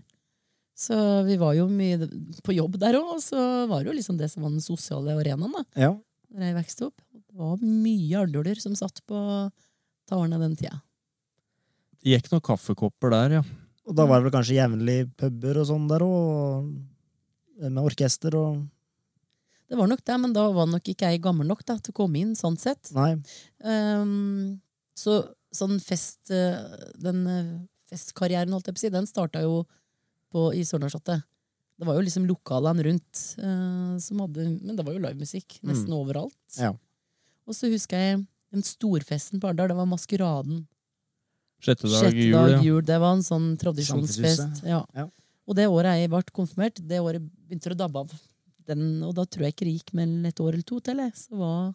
Så 0.77 0.95
vi 1.27 1.37
var 1.37 1.53
jo 1.53 1.67
mye 1.69 2.07
på 2.45 2.55
jobb 2.55 2.79
der 2.81 2.97
òg, 2.97 3.17
og 3.17 3.21
så 3.21 3.39
var 3.69 3.83
det 3.83 3.91
jo 3.91 3.97
liksom 3.97 4.17
det 4.17 4.31
som 4.31 4.45
var 4.45 4.53
den 4.55 4.63
sosiale 4.63 5.13
arenaen 5.19 5.53
da 5.53 5.61
ja. 5.85 5.91
da 6.33 6.47
jeg 6.49 6.57
vokste 6.57 6.87
opp. 6.89 7.03
Det 7.13 7.37
var 7.37 7.61
mye 7.61 8.23
alduler 8.23 8.61
som 8.61 8.73
satt 8.77 9.03
på 9.09 9.19
Taverna 10.09 10.41
den 10.41 10.57
tida. 10.57 10.81
Det 12.01 12.15
gikk 12.15 12.31
noen 12.33 12.43
kaffekopper 12.43 13.13
der, 13.13 13.37
ja. 13.39 13.43
Og 13.83 13.95
da 13.97 14.05
var 14.07 14.19
det 14.19 14.29
vel 14.29 14.35
kanskje 14.37 14.57
jevnlig 14.57 14.97
puber 15.19 15.59
og 15.61 15.67
sånn 15.69 15.85
der 15.91 16.03
òg, 16.05 16.71
med 17.69 17.83
orkester 17.83 18.35
og 18.39 18.63
Det 19.69 19.77
var 19.79 19.87
nok 19.89 20.03
det, 20.05 20.17
men 20.19 20.33
da 20.35 20.43
var 20.53 20.67
nok 20.69 20.89
ikke 20.91 21.09
jeg 21.09 21.21
gammel 21.23 21.47
nok 21.47 21.63
da, 21.65 21.77
til 21.81 21.93
å 21.93 21.99
komme 22.03 22.19
inn, 22.19 22.35
sånn 22.37 22.57
sett. 22.61 22.91
Nei. 22.93 23.15
Um, 23.63 24.59
så 24.93 25.21
sånn 25.53 25.79
fest 25.81 26.31
eh, 26.33 26.57
Den 27.01 27.23
eh, 27.29 27.53
festkarrieren, 27.93 28.53
holdt 28.53 28.69
jeg 28.69 28.75
på 28.75 28.81
å 28.81 28.83
si, 28.83 28.91
den 28.93 29.09
starta 29.09 29.41
jo 29.43 29.63
på, 30.33 30.49
i 30.57 30.63
Sørlandsslottet. 30.65 31.25
Det 31.77 31.87
var 31.87 31.97
jo 31.97 32.05
liksom 32.05 32.27
lokalene 32.29 32.85
rundt 32.85 33.21
uh, 33.41 33.95
som 34.01 34.21
hadde 34.23 34.45
Men 34.61 34.77
det 34.77 34.85
var 34.85 34.95
jo 34.95 35.01
livemusikk 35.01 35.57
nesten 35.65 35.93
overalt. 35.95 36.37
Ja. 36.57 36.71
Og 37.49 37.57
så 37.57 37.69
husker 37.71 37.99
jeg 37.99 38.21
den 38.53 38.65
storfesten 38.65 39.41
på 39.41 39.49
Arendal. 39.49 39.71
Det 39.73 39.77
var 39.77 39.89
Maskeraden. 39.89 40.63
Sjette 41.63 41.89
dag 41.89 42.05
Sjette 42.05 42.19
jul, 42.19 42.53
ja. 42.53 42.61
jul. 42.61 42.81
Det 42.85 42.99
var 43.01 43.17
en 43.17 43.25
sånn 43.25 43.51
tradisjonsfest. 43.61 44.63
Ja. 44.67 44.83
Ja. 44.95 45.07
Og 45.47 45.57
det 45.57 45.67
året 45.67 45.99
jeg 45.99 46.11
ble 46.11 46.23
konfirmert, 46.31 46.79
det 46.79 47.01
året 47.03 47.23
begynte 47.23 47.71
det 47.71 47.77
å 47.77 47.81
dabbe 47.83 48.03
av. 48.05 48.13
Den, 48.63 48.83
og 49.03 49.11
da 49.17 49.25
tror 49.27 49.47
jeg 49.47 49.55
ikke 49.55 49.65
det 49.67 49.73
gikk 49.77 49.95
mellom 49.97 50.27
et 50.29 50.39
år 50.39 50.53
eller 50.53 50.67
to 50.67 50.77
til. 50.79 51.01
jeg. 51.03 51.11
Så 51.19 51.35
var 51.35 51.73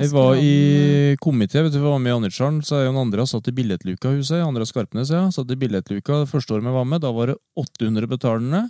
Jeg 0.00 0.12
var 0.14 0.38
i 0.38 0.48
Maskeraden, 0.48 1.18
komité, 1.20 1.62
vet 1.66 1.74
du, 1.74 1.80
var 1.82 1.98
med 2.00 2.12
i 2.12 2.16
Andretsjøen, 2.16 2.60
så 2.64 2.80
Jon 2.84 2.96
Andreas 2.96 3.34
satt 3.34 3.50
i 3.50 3.52
billettluka 3.52 4.14
huset. 4.14 4.40
Andreas 4.40 4.72
Skarpnes, 4.72 5.12
ja. 5.12 5.26
Satt 5.34 5.50
i 5.50 5.58
billettluka 5.60 6.22
det 6.22 6.30
første 6.30 6.54
året 6.56 6.64
vi 6.64 6.72
var 6.78 6.88
med. 6.88 7.02
Da 7.04 7.10
var 7.12 7.34
det 7.34 7.36
800 7.58 8.08
betalende. 8.08 8.62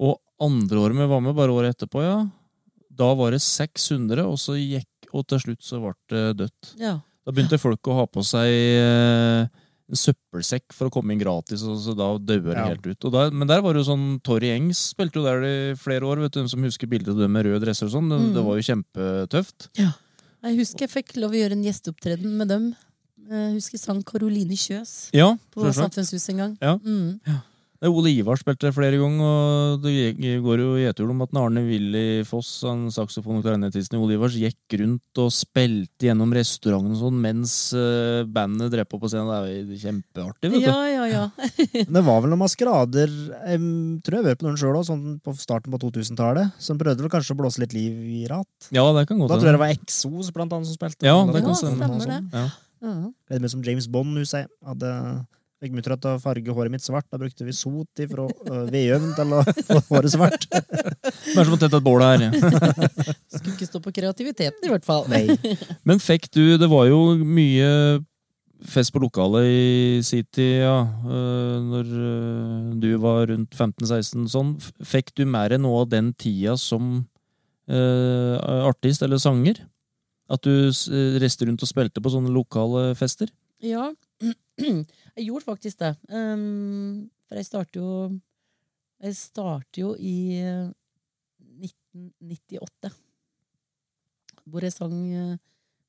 Og 0.00 0.18
andre 0.42 0.80
året 0.80 0.98
vi 0.98 1.08
var 1.12 1.22
med, 1.22 1.36
bare 1.38 1.54
året 1.54 1.76
etterpå, 1.76 2.02
ja. 2.02 2.18
Da 2.90 3.12
var 3.14 3.36
det 3.36 3.42
600, 3.44 4.26
og 4.26 4.40
så 4.40 4.58
gikk 4.58 4.88
Og 5.12 5.24
til 5.26 5.40
slutt 5.42 5.64
så 5.66 5.80
ble 5.82 5.94
det 6.12 6.36
dødt. 6.38 6.74
Ja. 6.78 7.00
Da 7.26 7.32
begynte 7.34 7.58
folk 7.58 7.88
å 7.90 7.96
ha 7.96 8.04
på 8.06 8.22
seg 8.22 8.46
eh, 8.46 9.48
en 9.90 9.98
søppelsekk 9.98 10.72
for 10.72 10.88
å 10.88 10.92
komme 10.94 11.12
inn 11.12 11.20
gratis, 11.22 11.62
og 11.66 11.76
så 11.82 11.94
da 11.98 12.12
døde 12.18 12.44
det 12.52 12.56
Ja. 12.56 12.66
helt 12.70 12.86
ut. 12.86 13.04
Og 13.04 13.12
da, 13.12 13.28
men 13.30 13.48
der 13.48 13.60
var 13.60 13.74
det 13.74 13.84
jo 13.84 13.90
sånn 13.92 14.20
Torry 14.22 14.50
Engs 14.54 14.94
spilte 14.94 15.16
jo 15.18 15.24
der 15.24 15.42
i 15.42 15.74
flere 15.74 16.02
år, 16.06 16.20
vet 16.22 16.32
du, 16.32 16.42
de 16.42 16.48
som 16.48 16.62
husker 16.62 16.86
bildet 16.86 17.08
av 17.14 17.18
dem 17.18 17.32
med 17.32 17.44
røde 17.46 17.60
dresser 17.64 17.86
og 17.86 17.92
sånn. 17.92 18.08
Det, 18.08 18.18
Mm. 18.20 18.34
det 18.34 18.44
var 18.44 18.54
jo 18.56 18.68
kjempetøft. 18.70 19.68
Jeg 19.76 20.56
husker 20.56 20.86
jeg 20.86 20.90
fikk 20.90 21.16
lov 21.20 21.32
å 21.32 21.40
gjøre 21.42 21.52
en 21.52 21.64
gjesteopptreden 21.64 22.30
med 22.38 22.48
dem. 22.48 22.76
Jeg 23.28 23.54
husker 23.54 23.72
jeg 23.76 23.80
sang 23.80 24.02
Karoline 24.02 24.56
Kjøs 24.56 25.10
Ja, 25.12 25.36
på. 25.54 25.62
Samfunnshuset 25.72 26.30
en 26.30 26.36
gang. 26.36 26.58
Ja. 26.62 26.78
Mm. 26.78 27.20
Er 27.26 27.42
Ole 27.88 28.10
Ivar 28.12 28.36
spilte 28.36 28.68
flere 28.76 28.98
ganger, 29.00 29.24
og 29.24 29.84
det 29.86 30.10
går 30.44 30.60
jo 30.60 30.72
gjetord 30.82 31.12
om 31.14 31.22
at 31.24 31.36
Arne 31.40 31.62
Willy 31.64 32.22
Foss, 32.28 32.50
han 32.68 32.82
saksofon- 32.92 33.38
og 33.38 33.46
klarinettisten 33.46 33.96
i 33.96 34.00
Ole 34.02 34.18
Ivars, 34.18 34.36
gikk 34.36 34.76
rundt 34.82 35.20
og 35.22 35.30
spilte 35.32 36.10
gjennom 36.10 36.34
restauranten 36.36 36.92
og 36.92 37.00
sånn 37.00 37.16
mens 37.24 37.54
eh, 37.72 38.20
bandet 38.28 38.74
drev 38.74 38.84
på 38.90 39.00
på 39.00 39.08
scenen. 39.08 39.30
Det 39.32 39.38
er 39.40 39.72
jo 39.72 39.80
kjempeartig, 39.86 40.52
vet 40.52 40.60
du. 40.60 40.68
Ja, 40.68 40.76
ja, 40.92 41.06
ja. 41.08 41.24
Det 41.96 42.04
var 42.04 42.20
vel 42.20 42.34
noen 42.34 42.42
maskerader 42.44 43.08
Jeg 43.08 43.64
tror 44.04 44.18
jeg 44.20 44.28
har 44.28 44.40
på 44.42 44.48
noen 44.50 44.60
sjøl 44.60 44.76
òg, 44.76 44.84
sånn 44.90 45.04
på 45.24 45.36
starten 45.40 45.72
på 45.72 45.80
2000-tallet. 45.80 46.52
Som 46.60 46.76
prøvde 46.80 47.06
vel 47.06 47.12
kanskje 47.16 47.32
å 47.32 47.40
blåse 47.40 47.64
litt 47.64 47.72
liv 47.72 47.96
i 48.20 48.26
rat. 48.28 48.70
Ja, 48.76 48.84
det 48.92 49.06
kan 49.08 49.24
godt 49.24 49.32
Da 49.32 49.40
tror 49.40 49.54
jeg 49.54 49.56
det 49.56 49.64
var 49.64 49.72
Exos 49.72 50.28
blant 50.36 50.52
annet 50.52 50.68
som 50.68 50.76
spilte. 50.76 51.08
Ja, 51.08 51.16
det 51.24 51.40
kan 51.40 51.54
var 51.54 51.60
stemme. 51.64 51.88
sånt. 51.96 52.28
det. 52.32 52.44
Ja. 52.44 52.48
Ja. 52.80 52.94
Litt 53.32 53.42
mer 53.44 53.52
som 53.52 53.64
James 53.64 53.88
Bond, 53.92 54.16
husker 54.20 54.44
jeg. 54.44 54.52
Hadde 54.68 54.92
Fikk 55.60 55.74
mutter 55.76 55.92
til 56.00 56.14
å 56.14 56.20
farge 56.22 56.52
håret 56.56 56.72
mitt 56.72 56.84
svart. 56.84 57.04
Da 57.12 57.18
brukte 57.20 57.44
vi 57.44 57.52
sot 57.52 58.00
fra 58.08 58.24
uh, 58.24 58.62
vedovnen 58.72 59.10
til 59.12 59.34
å 59.36 59.40
få 59.44 59.80
håret 59.90 60.14
svart. 60.14 60.46
Det 60.48 61.34
er 61.36 61.44
som 61.44 61.52
å 61.52 61.58
tette 61.60 61.76
et 61.76 61.84
bål 61.84 62.00
her. 62.00 62.22
Skulle 63.34 63.56
ikke 63.58 63.68
stå 63.68 63.80
på 63.84 63.92
kreativiteten, 63.98 64.64
i 64.64 64.72
hvert 64.72 64.88
fall. 64.88 65.04
Nei. 65.12 65.26
Men 65.84 66.00
fikk 66.00 66.30
du 66.32 66.56
Det 66.60 66.68
var 66.70 66.86
jo 66.88 67.00
mye 67.20 67.68
fest 68.72 68.92
på 68.92 69.00
lokalet 69.02 69.48
i 69.48 70.00
sin 70.04 70.24
tid, 70.32 70.62
ja. 70.64 70.78
eh, 70.84 71.56
Når 71.64 71.92
eh, 72.06 72.72
du 72.80 72.88
var 73.00 73.28
rundt 73.28 73.56
15-16 73.56 74.26
sånn. 74.32 74.54
Fikk 74.80 75.12
du 75.16 75.26
mer 75.28 75.52
enn 75.56 75.64
noe 75.64 75.84
av 75.84 75.90
den 75.92 76.12
tida 76.16 76.56
som 76.60 77.02
uh, 77.68 78.34
artist 78.68 79.04
eller 79.04 79.20
sanger? 79.20 79.60
At 80.30 80.44
du 80.46 80.70
reiste 81.20 81.48
rundt 81.48 81.64
og 81.64 81.68
spilte 81.68 82.00
på 82.00 82.12
sånne 82.12 82.32
lokale 82.32 82.94
fester? 82.96 83.28
Ja, 83.60 83.90
jeg 85.16 85.26
gjorde 85.28 85.44
faktisk 85.46 85.78
det. 85.82 85.92
Um, 86.08 87.10
for 87.28 87.36
jeg 87.40 87.46
startet 87.46 87.76
jo 87.80 88.20
Jeg 89.00 89.14
starter 89.16 89.80
jo 89.80 89.94
i 89.96 90.14
eh, 90.36 90.68
1998. 91.64 92.90
Hvor 94.50 94.64
jeg 94.66 94.74
sang 94.74 94.96
eh, 95.14 95.36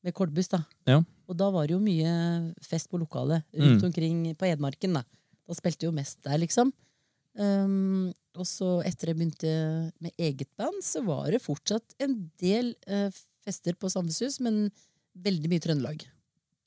med 0.06 0.16
Kolbuss, 0.18 0.48
da. 0.52 0.62
Ja. 0.88 1.02
Og 1.28 1.36
da 1.40 1.50
var 1.54 1.68
det 1.68 1.76
jo 1.76 1.82
mye 1.84 2.12
fest 2.66 2.90
på 2.92 3.00
lokalet 3.02 3.44
rundt 3.54 3.82
Mm. 3.84 3.88
omkring 3.90 4.22
på 4.36 4.48
Edmarken. 4.48 4.94
Da 4.94 5.04
Da 5.48 5.54
spilte 5.58 5.84
jo 5.84 5.92
mest 5.92 6.22
der, 6.24 6.38
liksom. 6.40 6.72
Um, 7.36 8.14
og 8.36 8.46
så 8.48 8.82
etter 8.88 9.08
jeg 9.12 9.18
begynte 9.18 9.92
med 10.00 10.12
eget 10.18 10.48
band, 10.58 10.82
så 10.84 11.04
var 11.04 11.30
det 11.32 11.42
fortsatt 11.44 11.96
en 12.00 12.32
del 12.40 12.74
uh, 12.88 13.10
fester 13.44 13.74
på 13.76 13.90
Sandneshus, 13.92 14.40
men 14.40 14.70
veldig 15.16 15.50
mye 15.52 15.60
Trøndelag. 15.60 16.06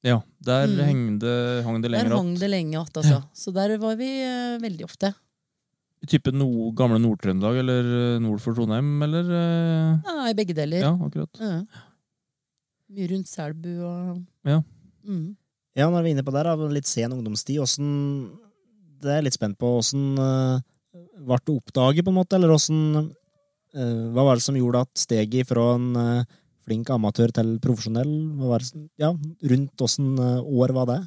Ja, 0.05 0.19
der 0.45 0.67
Mm. 0.69 0.77
det 1.19 1.65
hang 1.65 1.81
det 1.83 1.91
Der 1.91 2.09
hang 2.09 2.35
opp. 2.35 2.41
det 2.41 2.51
lenge 2.51 2.81
att, 2.81 2.97
altså. 2.97 3.23
Så 3.33 3.53
der 3.55 3.79
var 3.79 3.97
vi 3.97 4.11
uh, 4.25 4.59
veldig 4.61 4.85
ofte. 4.85 5.15
Type 6.07 6.31
no, 6.33 6.71
gamle 6.77 6.99
Nord-Trøndelag 7.01 7.57
eller 7.63 8.17
eh, 8.17 8.21
nord 8.21 8.39
for 8.41 8.53
Trondheim, 8.53 9.03
eller 9.03 9.25
Uh... 9.25 10.01
Ja, 10.05 10.29
I 10.29 10.35
begge 10.35 10.53
deler. 10.55 10.83
Ja, 10.85 10.93
akkurat. 10.93 11.31
Ja. 11.41 11.65
Mye 12.93 13.09
rundt 13.09 13.29
Selbu 13.29 13.71
og 13.81 14.23
Ja. 14.45 14.63
Mm. 15.07 15.37
Ja, 15.75 15.89
når 15.89 16.03
vi 16.05 16.11
er 16.11 16.15
inne 16.15 16.23
på 16.27 16.33
der, 16.33 16.69
litt 16.71 16.87
sen 16.87 17.11
ungdomstid, 17.13 17.59
åssen 17.59 18.31
Det 19.01 19.11
er 19.11 19.17
jeg 19.23 19.25
litt 19.25 19.35
spent 19.39 19.59
på. 19.59 19.79
Åssen 19.81 20.19
uh, 20.19 20.61
ble 21.25 21.39
det 21.41 21.57
oppdaget, 21.57 22.05
på 22.05 22.13
en 22.13 22.19
måte? 22.21 22.37
Eller 22.37 22.53
åssen 22.53 22.79
uh, 23.75 24.13
Hva 24.13 24.25
var 24.29 24.37
det 24.37 24.45
som 24.45 24.55
gjorde 24.57 24.85
at 24.85 24.93
steget 24.95 25.49
fra 25.49 25.75
en 25.75 25.97
eh, 25.97 26.25
flink 26.65 26.91
amatør 26.93 27.33
til 27.35 27.57
profesjonell 27.63 28.13
Ja, 29.01 29.13
rundt 29.51 29.85
åssen 29.85 30.15
eh, 30.19 30.41
år 30.43 30.75
var 30.77 30.91
det? 30.91 31.01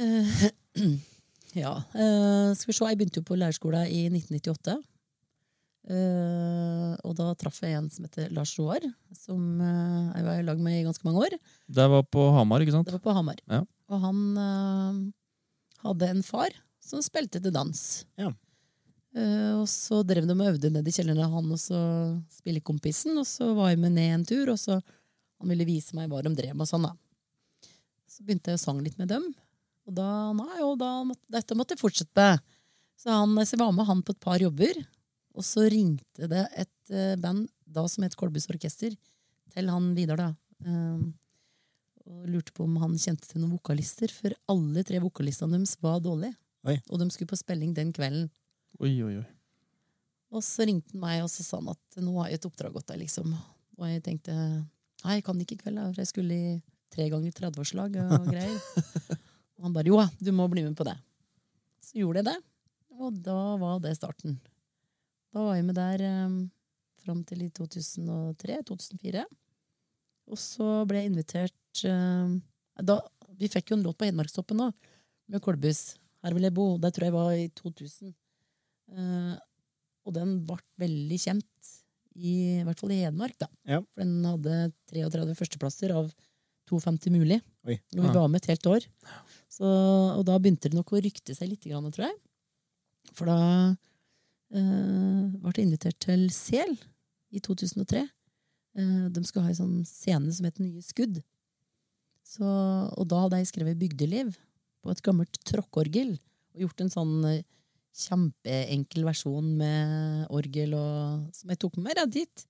Eh, 0.00 0.44
ja. 1.64 1.74
eh, 1.94 2.52
skal 2.56 2.70
vi 2.70 2.76
se, 2.76 2.86
jeg 2.88 3.00
begynte 3.00 3.20
jo 3.20 3.28
på 3.28 3.38
lærerskolen 3.40 3.88
i 3.88 4.06
1998. 4.12 4.78
Uh, 5.90 6.92
og 7.08 7.14
da 7.18 7.30
traff 7.40 7.56
jeg 7.64 7.72
en 7.74 7.86
som 7.90 8.04
heter 8.04 8.28
Lars 8.36 8.52
Roar, 8.60 8.84
som 9.16 9.40
jeg 9.64 10.26
var 10.26 10.36
i 10.38 10.44
lag 10.44 10.60
med 10.60 10.76
i 10.76 10.84
ganske 10.84 11.06
mange 11.08 11.24
år. 11.24 11.36
Det 11.72 11.86
var 11.88 12.04
på 12.04 12.26
Hamar, 12.36 12.62
ikke 12.62 12.74
sant? 12.76 12.86
Det 12.86 12.94
var 12.98 13.02
på 13.02 13.14
Hamar. 13.16 13.40
Ja. 13.48 13.62
Og 13.90 14.04
han 14.04 14.20
hadde 15.80 16.10
en 16.12 16.22
far 16.22 16.52
som 16.84 17.02
spilte 17.02 17.40
til 17.40 17.56
dans. 17.56 17.80
Ja. 18.20 18.28
Eh, 19.16 19.54
og 19.58 19.66
så 19.70 20.04
drev 20.06 20.28
de 20.28 20.36
og 20.36 20.48
øvde 20.52 20.70
ned 20.70 20.86
i 20.86 20.94
kjelleren, 20.94 21.32
han 21.32 21.50
og 21.50 21.60
så 21.60 21.80
spillekompisen. 22.40 23.18
Og 23.18 23.26
så 23.28 23.50
var 23.56 23.72
jeg 23.72 23.82
med 23.82 23.96
ned 23.96 24.14
en 24.14 24.26
tur, 24.28 24.52
og 24.54 24.58
så 24.60 24.78
han 24.80 25.52
ville 25.52 25.68
vise 25.68 25.96
meg 25.96 26.10
hva 26.10 26.22
de 26.24 26.34
drev 26.36 26.56
med. 26.56 26.68
sånn 26.68 26.86
da. 26.86 26.94
Så 28.10 28.24
begynte 28.26 28.52
jeg 28.52 28.60
å 28.60 28.64
sange 28.64 28.84
litt 28.86 28.98
med 29.00 29.10
dem. 29.10 29.26
Og 29.88 29.96
da, 29.96 30.08
nei, 30.36 30.60
og 30.62 30.76
da 30.80 30.92
måtte, 31.06 31.24
dette 31.32 31.56
måtte 31.58 31.74
jeg 31.74 31.82
fortsette 31.82 32.14
med. 32.14 32.42
Så, 33.00 33.08
han, 33.08 33.32
så 33.40 33.56
jeg 33.56 33.62
var 33.62 33.72
med 33.74 33.88
han 33.88 34.02
på 34.04 34.14
et 34.14 34.22
par 34.22 34.42
jobber. 34.42 34.82
Og 35.38 35.46
så 35.46 35.64
ringte 35.72 36.28
det 36.30 36.44
et 36.58 36.92
eh, 36.92 37.16
band 37.20 37.48
da 37.70 37.86
som 37.88 38.04
het 38.04 38.16
Kolbus 38.18 38.48
Orkester, 38.50 38.94
til 39.50 39.70
han 39.70 39.92
Vidar, 39.96 40.18
da. 40.20 40.30
Um, 40.66 41.12
og 42.10 42.26
lurte 42.28 42.52
på 42.54 42.66
om 42.66 42.76
han 42.82 42.96
kjente 42.98 43.28
til 43.28 43.40
noen 43.40 43.54
vokalister, 43.54 44.10
for 44.12 44.34
alle 44.50 44.82
tre 44.86 44.98
vokalistene 45.02 45.56
deres 45.56 45.76
var 45.82 46.02
dårlige. 46.02 46.34
Oi. 46.68 46.76
Og 46.90 47.00
de 47.00 47.08
skulle 47.14 47.30
på 47.30 47.38
spilling 47.38 47.72
den 47.76 47.92
kvelden. 47.96 48.28
Oi, 48.78 48.94
oi, 49.02 49.14
oi. 49.18 49.28
Og 50.30 50.44
så 50.46 50.66
ringte 50.68 50.94
han 50.94 51.02
meg 51.02 51.24
og 51.24 51.30
så 51.32 51.42
sa 51.42 51.58
han 51.58 51.72
at 51.72 51.98
nå 51.98 52.14
har 52.20 52.30
jeg 52.30 52.38
et 52.38 52.46
oppdrag 52.46 52.76
gått 52.76 52.92
deg, 52.92 53.00
liksom. 53.02 53.32
Og 53.80 53.88
jeg 53.88 54.04
tenkte 54.06 54.34
nei, 54.36 55.16
jeg 55.16 55.24
kan 55.26 55.40
ikke 55.42 55.56
i 55.56 55.62
kveld, 55.64 55.80
for 55.88 56.02
jeg 56.02 56.10
skulle 56.12 56.36
i 56.36 56.52
tre 56.90 57.08
ganger 57.10 57.34
30-årslag 57.34 57.98
og 58.04 58.28
greier. 58.32 58.60
og 59.58 59.66
han 59.66 59.74
bare 59.74 59.90
jo, 59.90 59.98
du 60.22 60.30
må 60.36 60.46
bli 60.52 60.64
med 60.66 60.76
på 60.78 60.86
det. 60.86 60.94
Så 61.82 61.98
gjorde 61.98 62.22
jeg 62.22 62.30
det, 62.30 62.38
og 63.00 63.20
da 63.26 63.40
var 63.58 63.82
det 63.82 63.96
starten. 63.98 64.38
Da 65.34 65.46
var 65.46 65.58
jeg 65.58 65.66
med 65.66 65.78
der 65.78 66.04
um, 66.26 66.38
fram 67.02 67.22
til 67.26 67.44
i 67.46 67.50
2003-2004. 67.56 69.24
Og 70.30 70.38
så 70.38 70.68
ble 70.86 71.02
jeg 71.02 71.10
invitert 71.10 71.84
um, 71.90 72.38
da, 72.78 73.00
Vi 73.38 73.50
fikk 73.50 73.72
jo 73.72 73.78
en 73.78 73.84
låt 73.86 73.98
på 73.98 74.06
Hedmarkstoppen 74.06 74.58
nå, 74.60 74.70
med 75.30 75.42
Kolbus. 75.42 75.96
'Her 76.20 76.34
vil 76.36 76.44
jeg 76.44 76.52
bo'. 76.52 76.78
Det 76.78 76.92
tror 76.92 77.06
jeg 77.06 77.14
var 77.14 77.32
i 77.32 77.48
2000. 77.48 78.12
Eh, 78.90 79.36
og 80.08 80.16
den 80.16 80.38
ble 80.48 80.58
veldig 80.80 81.18
kjent, 81.20 81.70
i, 82.18 82.60
i 82.60 82.64
hvert 82.66 82.80
fall 82.80 82.92
i 82.92 83.02
Hedmark. 83.04 83.36
da. 83.38 83.46
Ja. 83.68 83.78
For 83.94 84.02
den 84.02 84.26
hadde 84.26 84.72
33 84.90 85.36
førsteplasser 85.38 85.94
av 85.94 86.10
52 86.70 87.12
mulig. 87.14 87.40
Oi. 87.66 87.76
Og 87.96 88.02
vi 88.02 88.12
var 88.14 88.28
med 88.30 88.42
et 88.42 88.50
helt 88.52 88.66
år. 88.70 88.86
Så, 89.50 89.66
og 89.66 90.24
da 90.28 90.38
begynte 90.38 90.70
det 90.70 90.78
nok 90.78 90.92
å 90.94 91.02
rykte 91.02 91.34
seg 91.36 91.52
litt, 91.52 91.66
tror 91.66 92.06
jeg. 92.06 92.18
For 93.16 93.30
da 93.30 93.40
eh, 94.54 95.26
ble 95.34 95.54
jeg 95.54 95.66
invitert 95.66 95.98
til 96.02 96.28
Sel 96.34 96.76
i 97.30 97.42
2003. 97.42 98.04
Eh, 98.78 99.06
de 99.10 99.24
skulle 99.26 99.46
ha 99.46 99.54
en 99.54 99.60
sånn 99.60 99.80
scene 99.88 100.34
som 100.34 100.46
het 100.48 100.60
Nye 100.62 100.82
skudd. 100.84 101.22
Så, 102.26 102.46
og 102.46 103.08
da 103.10 103.24
hadde 103.24 103.40
jeg 103.40 103.50
skrevet 103.50 103.78
Bygdeliv 103.80 104.36
på 104.84 104.92
et 104.92 105.02
gammelt 105.06 105.40
tråkkorgel. 105.48 106.14
Og 106.54 106.66
gjort 106.66 106.84
en 106.84 106.92
sånn 106.92 107.16
eh, 107.30 107.42
kjempeenkel 107.96 109.04
versjon 109.06 109.50
med 109.58 110.26
orgel 110.30 110.74
og, 110.78 111.26
som 111.36 111.50
jeg 111.52 111.60
tok 111.62 111.76
med 111.78 111.88
meg 111.90 111.98
da, 111.98 112.06
dit. 112.06 112.44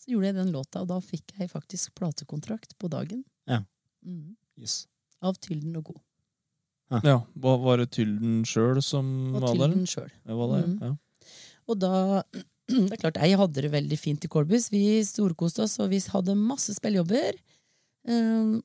Så 0.00 0.12
gjorde 0.12 0.30
jeg 0.30 0.36
den 0.38 0.52
låta, 0.54 0.82
og 0.84 0.90
da 0.90 0.98
fikk 1.04 1.34
jeg 1.40 1.50
faktisk 1.52 1.94
platekontrakt 1.98 2.76
på 2.80 2.90
dagen. 2.92 3.24
Ja. 3.48 3.62
Mm. 4.06 4.34
Yes. 4.60 4.86
Av 5.24 5.36
Tylden 5.40 5.76
og 5.80 5.90
God. 5.92 6.02
Ja, 7.02 7.16
var, 7.34 7.56
var 7.64 7.80
det 7.82 7.88
Tylden 7.96 8.44
sjøl 8.46 8.78
som 8.84 9.08
Og 9.34 9.40
var 9.42 9.56
der? 9.58 9.72
Selv. 9.90 10.12
Det 10.22 10.36
var 10.38 10.52
der, 10.54 10.66
Mm. 10.68 10.76
ja. 10.82 10.92
Og 11.66 11.80
da 11.82 12.22
Det 12.66 12.92
er 12.96 12.98
klart, 12.98 13.18
jeg 13.22 13.38
hadde 13.38 13.62
det 13.62 13.70
veldig 13.70 13.96
fint 13.98 14.24
i 14.26 14.28
Kolbus. 14.30 14.68
Vi 14.72 15.02
storkoste 15.06 15.62
oss, 15.62 15.76
og 15.82 15.90
vi 15.92 16.00
hadde 16.02 16.34
masse 16.34 16.74
spillejobber. 16.74 17.36
Um, 18.10 18.56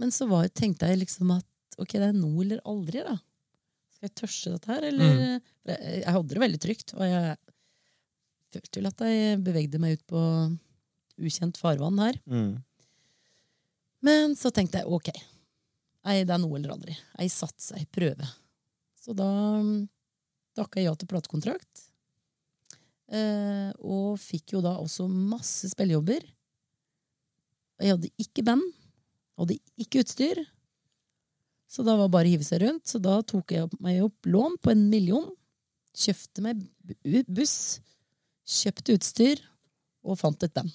men 0.00 0.10
så 0.12 0.24
var, 0.30 0.46
tenkte 0.48 0.88
jeg 0.88 1.02
liksom 1.02 1.30
at 1.36 1.76
ok, 1.76 1.92
det 1.92 2.06
er 2.08 2.16
nå 2.16 2.30
eller 2.40 2.62
aldri, 2.68 3.02
da. 3.04 3.18
Skal 4.02 4.10
jeg 4.10 4.18
tørste 4.18 4.50
dette 4.50 4.66
her, 4.66 4.84
eller 4.88 5.10
mm. 5.14 5.42
jeg, 5.70 6.06
hadde 6.10 6.34
det 6.34 6.40
veldig 6.42 6.58
trygt, 6.58 6.88
og 6.96 7.04
jeg 7.06 7.36
følte 8.50 8.80
vel 8.80 8.88
at 8.88 9.02
jeg 9.06 9.36
bevegde 9.46 9.78
meg 9.78 9.94
ut 9.94 10.02
på 10.10 10.22
ukjent 11.22 11.60
farvann 11.60 12.00
her. 12.02 12.18
Mm. 12.26 12.56
Men 14.02 14.34
så 14.34 14.50
tenkte 14.50 14.80
jeg 14.80 14.90
ok, 14.90 15.12
ei, 16.10 16.24
det 16.26 16.34
er 16.34 16.42
nå 16.42 16.50
eller 16.50 16.74
aldri. 16.74 16.96
Jeg 16.98 17.30
satser, 17.30 17.78
jeg 17.78 17.92
prøver. 17.94 18.32
Så 18.98 19.14
da 19.14 19.28
mm, 19.62 19.84
takka 20.58 20.82
jeg 20.82 20.90
ja 20.90 20.96
til 20.98 21.10
platekontrakt. 21.14 21.84
Eh, 23.06 23.70
og 23.86 24.18
fikk 24.18 24.56
jo 24.56 24.64
da 24.66 24.80
også 24.82 25.06
masse 25.06 25.70
spillejobber. 25.70 26.26
Jeg 27.86 27.94
hadde 27.94 28.10
ikke 28.18 28.42
band. 28.50 28.66
Hadde 29.38 29.62
ikke 29.78 30.02
utstyr. 30.02 30.42
Så 31.72 31.84
da 31.86 31.94
var 31.96 32.08
det 32.10 32.12
bare 32.12 32.28
å 32.28 32.32
hive 32.34 32.44
seg 32.44 32.60
rundt. 32.66 32.84
Så 32.90 33.00
da 33.00 33.18
tok 33.24 33.54
jeg 33.56 33.70
meg 33.80 34.02
opp 34.04 34.28
lån 34.28 34.58
på 34.60 34.74
en 34.74 34.82
million. 34.92 35.30
Kjøpte 35.96 36.44
meg 36.44 36.60
buss. 37.32 37.54
Kjøpte 38.44 38.96
utstyr. 38.98 39.40
Og 40.04 40.18
fant 40.20 40.42
et 40.44 40.52
band. 40.52 40.72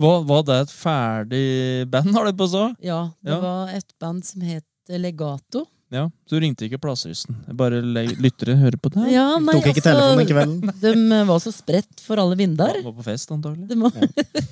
Var, 0.00 0.22
var 0.24 0.42
det 0.48 0.56
et 0.64 0.70
ferdig 0.72 1.44
band, 1.92 2.14
har 2.16 2.24
du 2.30 2.32
på 2.38 2.46
så? 2.48 2.62
Ja, 2.80 3.10
det 3.20 3.34
Ja. 3.34 3.40
var 3.42 3.68
et 3.76 3.90
band 4.00 4.24
som 4.24 4.40
het 4.46 4.64
Legato. 4.88 5.66
Ja, 5.90 6.04
Så 6.26 6.38
du 6.38 6.44
ringte 6.44 6.66
ikke 6.68 6.78
Plassrysten? 6.78 7.34
Bare 7.58 7.80
lyttere 7.82 8.54
hører 8.60 8.78
på 8.78 8.92
det? 8.94 9.08
Ja, 9.10 9.24
nei, 9.42 9.56
Tok 9.58 9.72
ikke 9.72 9.82
telefonen 9.82 10.22
i 10.22 10.26
kvelden. 10.28 10.70
De 10.84 10.92
eh, 10.94 11.24
var 11.26 11.40
så 11.42 11.50
spredt 11.54 12.02
for 12.04 12.22
alle 12.22 12.38
vinder. 12.38 12.78
Var 12.84 12.94
på 12.94 13.06
fest, 13.08 13.32
antagelig. 13.34 13.66
De, 13.72 13.78
var, 13.80 13.96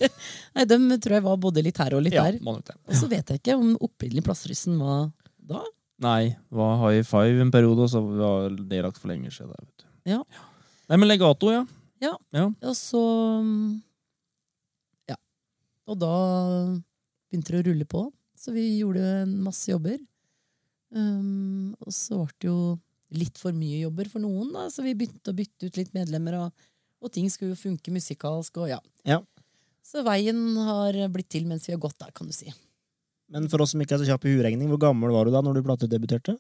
nei, 0.59 0.67
de 0.67 0.99
tror 0.99 1.19
jeg 1.21 1.27
var 1.29 1.39
både 1.47 1.63
litt 1.63 1.79
her 1.79 1.95
og 1.95 2.03
litt 2.09 2.17
Ja, 2.19 2.27
der. 2.27 2.41
Og 2.43 2.99
så 2.99 3.07
vet 3.11 3.31
jeg 3.31 3.39
ikke 3.43 3.55
om 3.55 3.77
opprinnelig 3.87 4.27
Plassryssen 4.27 4.81
var 4.83 5.13
da. 5.39 5.63
Nei, 6.03 6.35
var 6.55 6.77
high 6.83 7.07
five 7.07 7.43
en 7.43 7.55
periode, 7.55 7.87
og 7.87 7.91
så 7.95 8.03
var 8.03 8.51
det 8.59 8.83
lagt 8.83 8.99
for 8.99 9.11
lenge 9.11 9.31
siden. 9.35 9.55
Vet 9.55 9.87
du. 9.87 9.89
Ja. 10.11 10.21
Nei, 10.91 10.99
men 10.99 11.11
legato, 11.11 11.55
ja. 11.55 11.65
Og 12.67 12.75
så 12.79 13.03
Ja. 15.11 15.17
Og 15.87 15.99
da 16.03 16.13
begynte 17.31 17.55
det 17.55 17.63
å 17.63 17.67
rulle 17.71 17.87
på. 17.87 18.09
Så 18.39 18.55
vi 18.55 18.67
gjorde 18.81 19.27
masse 19.31 19.71
jobber. 19.71 19.99
Um, 20.95 21.75
og 21.85 21.93
så 21.93 22.23
ble 22.23 22.37
det 22.41 22.49
jo 22.49 22.61
litt 23.19 23.41
for 23.41 23.57
mye 23.57 23.83
jobber 23.83 24.09
for 24.13 24.25
noen, 24.25 24.53
da, 24.55 24.69
så 24.73 24.85
vi 24.85 24.97
begynte 24.97 25.33
å 25.33 25.37
bytte 25.37 25.69
ut 25.69 25.81
litt 25.81 25.93
medlemmer, 25.97 26.39
og, 26.43 26.69
og 27.05 27.13
ting 27.13 27.29
skulle 27.33 27.55
jo 27.55 27.61
funke 27.61 27.93
musikalsk, 27.95 28.61
og 28.61 28.73
ja. 28.73 28.81
Ja. 29.09 29.23
Så 29.85 30.05
veien 30.05 30.41
har 30.61 30.97
blitt 31.13 31.31
til 31.33 31.49
mens 31.49 31.69
vi 31.69 31.73
har 31.73 31.81
gått 31.81 31.97
der, 32.01 32.13
kan 32.13 32.29
du 32.29 32.37
si. 32.37 32.53
Men 33.33 33.49
for 33.53 33.65
oss 33.65 33.75
som 33.75 33.81
ikke 33.85 33.97
er 33.97 34.03
så 34.03 34.11
kjappe 34.11 34.29
i 34.29 34.37
huregning, 34.37 34.69
hvor 34.73 34.81
gammel 34.81 35.13
var 35.13 35.29
du 35.29 35.33
da 35.33 35.41
når 35.45 35.59
du 35.59 35.65
platedebuterte? 35.67 36.37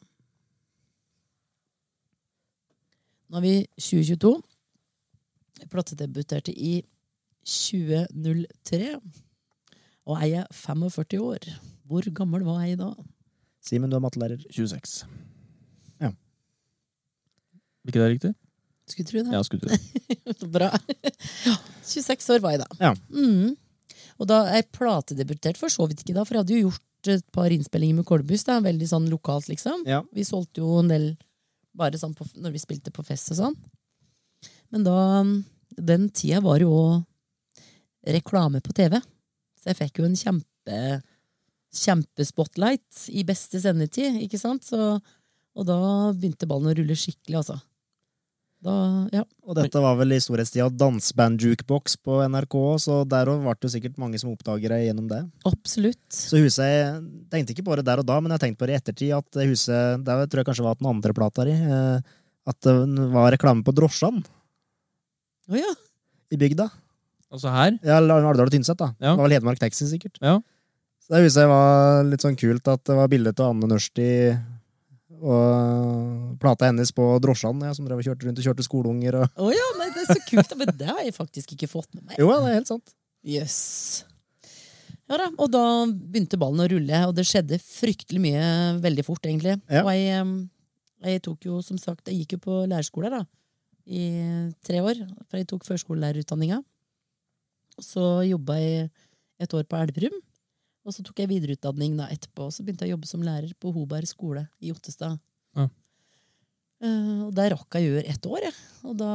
Nå 3.28 3.40
er 3.40 3.44
vi 3.44 3.55
2022. 3.76 4.30
Jeg 5.61 5.68
platedebuterte 5.72 6.55
i 6.55 6.78
2003. 7.44 8.94
Og 10.09 10.22
jeg 10.24 10.40
er 10.40 10.49
45 10.57 11.20
år. 11.20 11.49
Hvor 11.88 12.09
gammel 12.16 12.46
var 12.46 12.62
jeg 12.64 12.78
da? 12.80 12.92
Simen, 13.68 13.90
du 13.92 13.98
er 13.98 14.02
mattelærer. 14.04 14.40
26. 14.54 15.02
Ja. 16.00 16.12
Ikke 17.88 18.00
det 18.00 18.10
riktig? 18.14 18.34
Skulle 18.88 19.08
tro 19.10 19.20
det. 19.20 19.32
Ja, 19.36 19.42
skulle 19.44 19.60
du 19.60 19.72
det. 19.74 20.50
Bra. 20.56 20.70
26 21.84 22.30
år 22.36 22.44
var 22.44 22.54
jeg 22.56 22.62
da. 22.64 22.68
Ja. 22.80 22.92
Mm. 23.12 23.56
Og 24.18 24.28
da 24.30 24.38
jeg 24.54 24.70
platedebuterte 24.74 25.60
for 25.60 25.72
så 25.72 25.86
vidt 25.90 26.00
ikke 26.02 26.16
da, 26.16 26.24
for 26.24 26.38
jeg 26.38 26.46
hadde 26.46 26.56
jo 26.56 26.68
gjort 26.70 27.10
et 27.12 27.26
par 27.34 27.52
innspillinger 27.54 28.00
med 28.00 28.08
Kolbus. 28.08 28.46
da, 28.48 28.58
Veldig 28.64 28.88
sånn 28.90 29.10
lokalt, 29.12 29.50
liksom. 29.52 29.84
Ja. 29.88 30.00
Vi 30.16 30.24
solgte 30.26 30.64
jo 30.64 30.80
en 30.80 30.88
del 30.90 31.10
bare 31.78 32.00
sånn 32.00 32.16
på, 32.16 32.26
når 32.40 32.56
vi 32.56 32.62
spilte 32.64 32.90
på 32.94 33.04
fest 33.06 33.30
og 33.36 33.38
sånn. 33.42 33.58
Men 34.72 34.84
da 34.88 34.96
Den 35.78 36.08
tida 36.10 36.40
var 36.42 36.58
jo 36.58 36.72
reklame 38.08 38.58
på 38.64 38.72
TV. 38.74 38.96
Så 39.60 39.70
jeg 39.70 39.78
fikk 39.78 40.00
jo 40.00 40.08
en 40.08 40.16
kjempe 40.18 40.80
kjempespotlight 41.74 43.08
i 43.12 43.24
beste 43.28 43.60
sendetid, 43.62 44.20
ikke 44.24 44.40
sant? 44.40 44.64
Så, 44.64 44.98
og 45.58 45.66
da 45.68 45.78
begynte 46.16 46.48
ballen 46.48 46.70
å 46.72 46.76
rulle 46.78 46.96
skikkelig, 46.98 47.40
altså. 47.42 47.58
Da, 48.58 48.72
ja. 49.14 49.20
Og 49.46 49.54
dette 49.54 49.78
var 49.78 49.94
vel 50.00 50.16
i 50.16 50.18
storhetstida 50.18 50.66
danseband-jukebox 50.74 51.94
på 52.02 52.16
NRK, 52.26 52.56
så 52.82 52.96
der 53.06 53.30
òg 53.30 53.44
ble 53.44 53.54
det 53.62 53.70
sikkert 53.70 54.00
mange 54.02 54.18
som 54.18 54.32
oppdagere 54.32 54.80
deg 54.80 54.88
gjennom 54.88 55.06
det. 55.12 55.20
Absolutt. 55.46 56.00
Så 56.10 56.40
huset 56.42 56.66
Jeg 56.66 56.96
tenkte 57.30 57.54
ikke 57.54 57.66
på 57.68 57.76
det 57.78 57.84
der 57.86 58.02
og 58.02 58.08
da, 58.08 58.16
men 58.18 58.34
jeg 58.34 58.42
tenkte 58.42 58.58
på 58.64 58.66
det 58.66 58.74
i 58.74 58.80
ettertid, 58.80 59.12
at 59.14 59.38
huset 59.46 60.02
Der 60.08 60.24
tror 60.26 60.42
jeg 60.42 60.48
kanskje 60.50 60.66
var 60.66 60.80
den 60.80 60.90
andre 60.90 61.14
plata 61.14 61.46
di. 61.46 61.54
eh, 61.54 62.02
At 62.50 62.58
det 62.66 62.74
var 63.14 63.30
reklame 63.36 63.62
på 63.62 63.76
drosjene 63.78 64.24
Å 65.52 65.54
ja. 65.60 65.70
i 66.34 66.40
bygda. 66.42 66.66
Altså 67.30 67.54
her? 67.54 67.78
Ja, 67.86 68.00
Alvdal 68.02 68.48
og 68.48 68.52
Tynset, 68.56 68.74
da. 68.80 68.90
Ja. 68.98 69.12
Det 69.12 69.20
var 69.20 69.28
vel 69.28 69.36
Hedmark 69.38 69.62
Taxi, 69.62 69.86
sikkert. 69.86 70.18
Ja. 70.18 70.40
Så 71.09 71.16
det 71.16 71.24
huset 71.24 71.48
var 71.48 72.04
litt 72.04 72.20
sånn 72.20 72.36
kult 72.36 72.68
at 72.68 72.82
det 72.84 72.96
var 72.98 73.09
bilde 73.09 73.32
av 73.32 73.54
Anne 73.54 73.70
Nørsti 73.70 74.09
og 75.18 76.36
plata 76.38 76.68
hennes 76.68 76.92
på 76.94 77.06
drosjene, 77.24 77.70
ja, 77.70 77.74
som 77.74 77.86
drev 77.88 78.02
og 78.02 78.06
kjørte 78.06 78.28
rundt 78.28 78.38
og 78.38 78.44
kjørte 78.44 78.66
skoleunger 78.66 79.16
og 79.22 79.40
Oh, 79.40 79.48
ja, 79.50 79.64
nei, 79.80 79.88
det 79.94 80.04
er 80.04 80.11
så 80.12 80.22
kult. 80.28 80.52
Men 80.61 80.70
det 80.78 80.90
har 80.90 81.00
jeg 81.06 81.16
faktisk 81.16 81.56
ikke 81.56 81.70
fått 81.70 81.88
med 81.96 82.04
meg. 82.04 82.20
Jo, 82.20 82.28
det 82.28 82.52
er 82.52 82.59
helt 82.61 82.70
sant. 82.70 82.92
Jøss. 83.26 84.04
Ja 85.09 85.16
da, 85.22 85.30
og 85.40 85.48
da 85.50 85.64
begynte 85.88 86.38
ballen 86.38 86.61
å 86.61 86.68
rulle, 86.68 87.00
og 87.09 87.16
det 87.16 87.24
skjedde 87.26 87.56
fryktelig 87.64 88.20
mye 88.20 88.44
veldig 88.84 89.06
fort, 89.09 89.24
egentlig. 89.24 89.56
Ja. 89.72 89.80
Og 89.80 89.90
jeg, 89.96 90.28
jeg 91.09 91.24
tok 91.24 91.48
jo, 91.48 91.62
som 91.64 91.80
sagt, 91.80 92.12
jeg 92.12 92.22
gikk 92.22 92.36
jo 92.36 92.44
på 92.44 92.61
lærerskole 92.68 93.11
da, 93.16 93.24
i 93.88 94.04
tre 94.68 94.84
år, 94.84 95.00
for 95.24 95.40
jeg 95.40 95.48
tok 95.48 95.64
førskolelærerutdanninga. 95.64 96.61
Og 97.80 97.86
så 97.86 98.04
jobba 98.28 98.61
jeg 98.61 98.90
et 99.40 99.54
år 99.56 99.64
på 99.70 99.80
Elverum, 99.80 100.20
og 100.89 100.95
så 100.97 101.05
tok 101.05 101.20
jeg 101.20 101.28
videreutdanning 101.30 101.99
da 101.99 102.09
etterpå, 102.12 102.49
og 102.49 102.55
så 102.55 102.64
begynte 102.64 102.86
jeg 102.86 102.95
å 102.95 102.97
jobbe 102.97 103.11
som 103.11 103.24
lærer 103.24 103.53
på 103.61 103.72
Hoberg 103.74 104.09
skole 104.09 104.47
i 104.64 104.72
Ottestad. 104.72 105.18
Ja. 105.59 105.66
Eh, 106.78 107.20
og 107.26 107.32
der 107.36 107.53
rakk 107.53 107.76
jeg 107.76 107.91
å 107.91 107.93
gjøre 107.93 108.14
ett 108.14 108.28
år, 108.30 108.49
Ja. 108.49 108.55
Og 108.89 108.95
da 108.97 109.12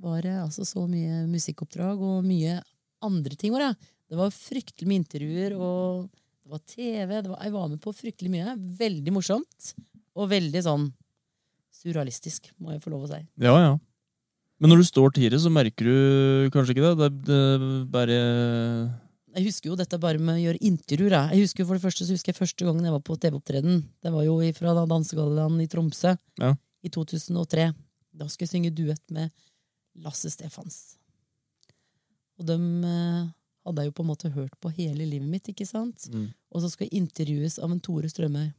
var 0.00 0.22
det 0.24 0.32
altså 0.40 0.64
så 0.66 0.86
mye 0.88 1.26
musikkoppdrag 1.28 2.00
og 2.02 2.24
mye 2.24 2.56
andre 3.04 3.36
ting. 3.36 3.52
Var 3.52 3.66
det. 3.66 3.90
det 4.10 4.18
var 4.18 4.32
fryktelig 4.32 4.88
mye 4.88 5.02
intervjuer, 5.02 5.54
og 5.54 6.08
det 6.42 6.50
var 6.50 6.62
TV. 6.66 7.12
Det 7.20 7.30
var, 7.30 7.38
jeg 7.44 7.52
var 7.52 7.68
med 7.68 7.82
på 7.84 7.92
fryktelig 7.94 8.32
mye. 8.32 8.56
Veldig 8.80 9.14
morsomt. 9.14 9.74
Og 10.16 10.32
veldig 10.32 10.64
sånn 10.64 10.88
surrealistisk, 11.82 12.50
må 12.58 12.72
jeg 12.72 12.82
få 12.82 12.90
lov 12.94 13.06
å 13.06 13.12
si. 13.12 13.20
Ja, 13.44 13.54
ja. 13.60 13.76
Men 14.62 14.72
når 14.72 14.82
du 14.82 14.88
står 14.88 15.14
tidlig, 15.14 15.40
så 15.42 15.52
merker 15.52 15.88
du 15.88 16.50
kanskje 16.54 16.74
ikke 16.74 16.90
det? 16.90 16.96
Det, 16.98 17.12
det 17.28 17.70
bare 17.92 18.18
Jeg 19.32 19.46
husker 19.46 19.70
jo 19.70 19.76
dette 19.80 19.98
bare 20.00 20.20
med 20.20 20.36
å 20.36 20.42
gjøre 20.42 20.60
intervjuer. 20.68 21.14
jeg. 21.16 21.36
Jeg 21.36 21.46
husker 21.46 21.62
jo 21.62 21.68
for 21.70 21.78
det 21.78 21.84
første 21.86 22.04
så 22.04 22.12
husker 22.16 22.32
jeg 22.32 22.38
første 22.40 22.66
gangen 22.66 22.84
jeg 22.84 22.92
var 22.92 23.04
på 23.06 23.16
TV-opptreden. 23.16 23.78
Det 24.04 24.12
var 24.12 24.26
jo 24.26 24.34
fra 24.56 24.74
Dansegallaen 24.86 25.60
i 25.62 25.68
Tromsø 25.72 26.16
Ja. 26.38 26.54
i 26.84 26.88
2003. 26.92 27.72
Da 28.12 28.26
skulle 28.28 28.48
jeg 28.48 28.52
synge 28.52 28.74
duett 28.76 29.10
med 29.10 29.30
Lasse 30.04 30.28
Stefans. 30.32 30.96
Og 32.38 32.44
dem 32.48 32.84
eh, 32.84 33.30
hadde 33.64 33.82
jeg 33.84 33.88
jo 33.92 33.96
på 33.96 34.04
en 34.04 34.10
måte 34.10 34.32
hørt 34.34 34.54
på 34.60 34.72
hele 34.76 35.06
livet 35.06 35.28
mitt, 35.28 35.48
ikke 35.48 35.66
sant? 35.68 36.08
Mm. 36.12 36.28
Og 36.52 36.60
så 36.64 36.68
skal 36.72 36.88
jeg 36.88 37.00
intervjues 37.00 37.58
av 37.62 37.72
en 37.72 37.80
Tore 37.80 38.10
Strømøy. 38.12 38.50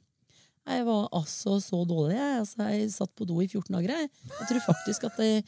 Jeg 0.64 0.86
var 0.88 1.10
altså 1.12 1.58
så 1.60 1.84
dårlig. 1.86 2.16
Jeg, 2.16 2.40
altså, 2.40 2.70
jeg 2.72 2.92
satt 2.96 3.12
på 3.20 3.28
do 3.28 3.42
i 3.44 3.48
14 3.50 3.76
dager. 3.76 3.94
Jeg, 4.00 4.10
jeg 4.40 4.50
tror 4.50 4.66
faktisk 4.72 5.04
at 5.10 5.18
jeg 5.20 5.44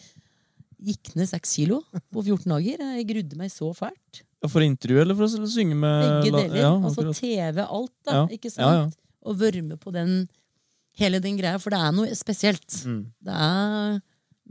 gikk 0.85 1.13
ned 1.15 1.29
6 1.31 1.53
kilo 1.55 1.81
på 2.11 2.21
14 2.25 2.51
dager. 2.51 2.83
Jeg 2.99 3.07
grudde 3.09 3.39
meg 3.39 3.53
så 3.53 3.71
fælt. 3.73 4.25
Ja, 4.45 4.61
å 4.61 4.65
intervju 4.69 5.01
eller 5.01 5.17
for 5.17 5.25
å 5.27 5.51
synge 5.51 5.75
med 5.75 6.05
Begge 6.05 6.33
deler. 6.37 6.57
Ja, 6.61 6.71
altså. 6.77 7.09
TV, 7.17 7.61
alt, 7.65 7.93
da. 8.05 8.21
Ja. 8.21 8.23
Ikke 8.37 8.51
Ja, 8.53 8.71
ja. 8.71 8.87
sant? 8.87 8.97
Og 9.25 9.39
være 9.41 9.63
med 9.65 9.81
på 9.81 9.91
den 9.93 10.27
hele 10.99 11.19
den 11.19 11.37
greia, 11.39 11.59
for 11.59 11.73
det 11.73 11.81
er 11.81 11.93
noe 11.95 12.15
spesielt. 12.17 12.67
Mm. 12.85 13.01
Det 13.25 13.37
er 13.49 13.99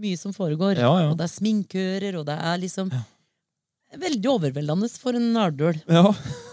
mye 0.05 0.21
som 0.21 0.35
foregår. 0.35 0.79
Ja, 0.83 0.91
ja. 1.05 1.11
Og 1.13 1.19
det 1.19 1.29
er 1.29 1.35
sminkører, 1.35 2.19
og 2.21 2.27
det 2.31 2.39
er 2.39 2.63
liksom 2.63 2.93
Veldig 3.95 4.27
overveldende 4.27 4.89
for 4.99 5.15
en 5.15 5.29
nardøl. 5.37 5.77
Ja. 5.87 6.09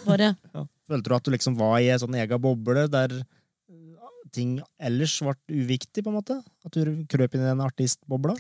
Bare. 0.05 0.35
Følte 0.91 1.09
du 1.09 1.15
at 1.15 1.25
du 1.25 1.31
liksom 1.33 1.55
var 1.57 1.79
i 1.81 1.87
en 1.89 2.01
sånn 2.03 2.17
egen 2.19 2.41
boble 2.43 2.83
der 2.91 3.15
uh, 3.17 4.11
ting 4.29 4.59
ellers 4.77 5.15
ble 5.25 5.33
uviktig, 5.49 6.03
på 6.03 6.11
en 6.11 6.19
måte? 6.19 6.37
At 6.61 6.77
du 6.77 7.01
krøp 7.09 7.33
inn 7.33 7.41
i 7.41 7.49
den 7.49 7.63
artistbobla? 7.65 8.35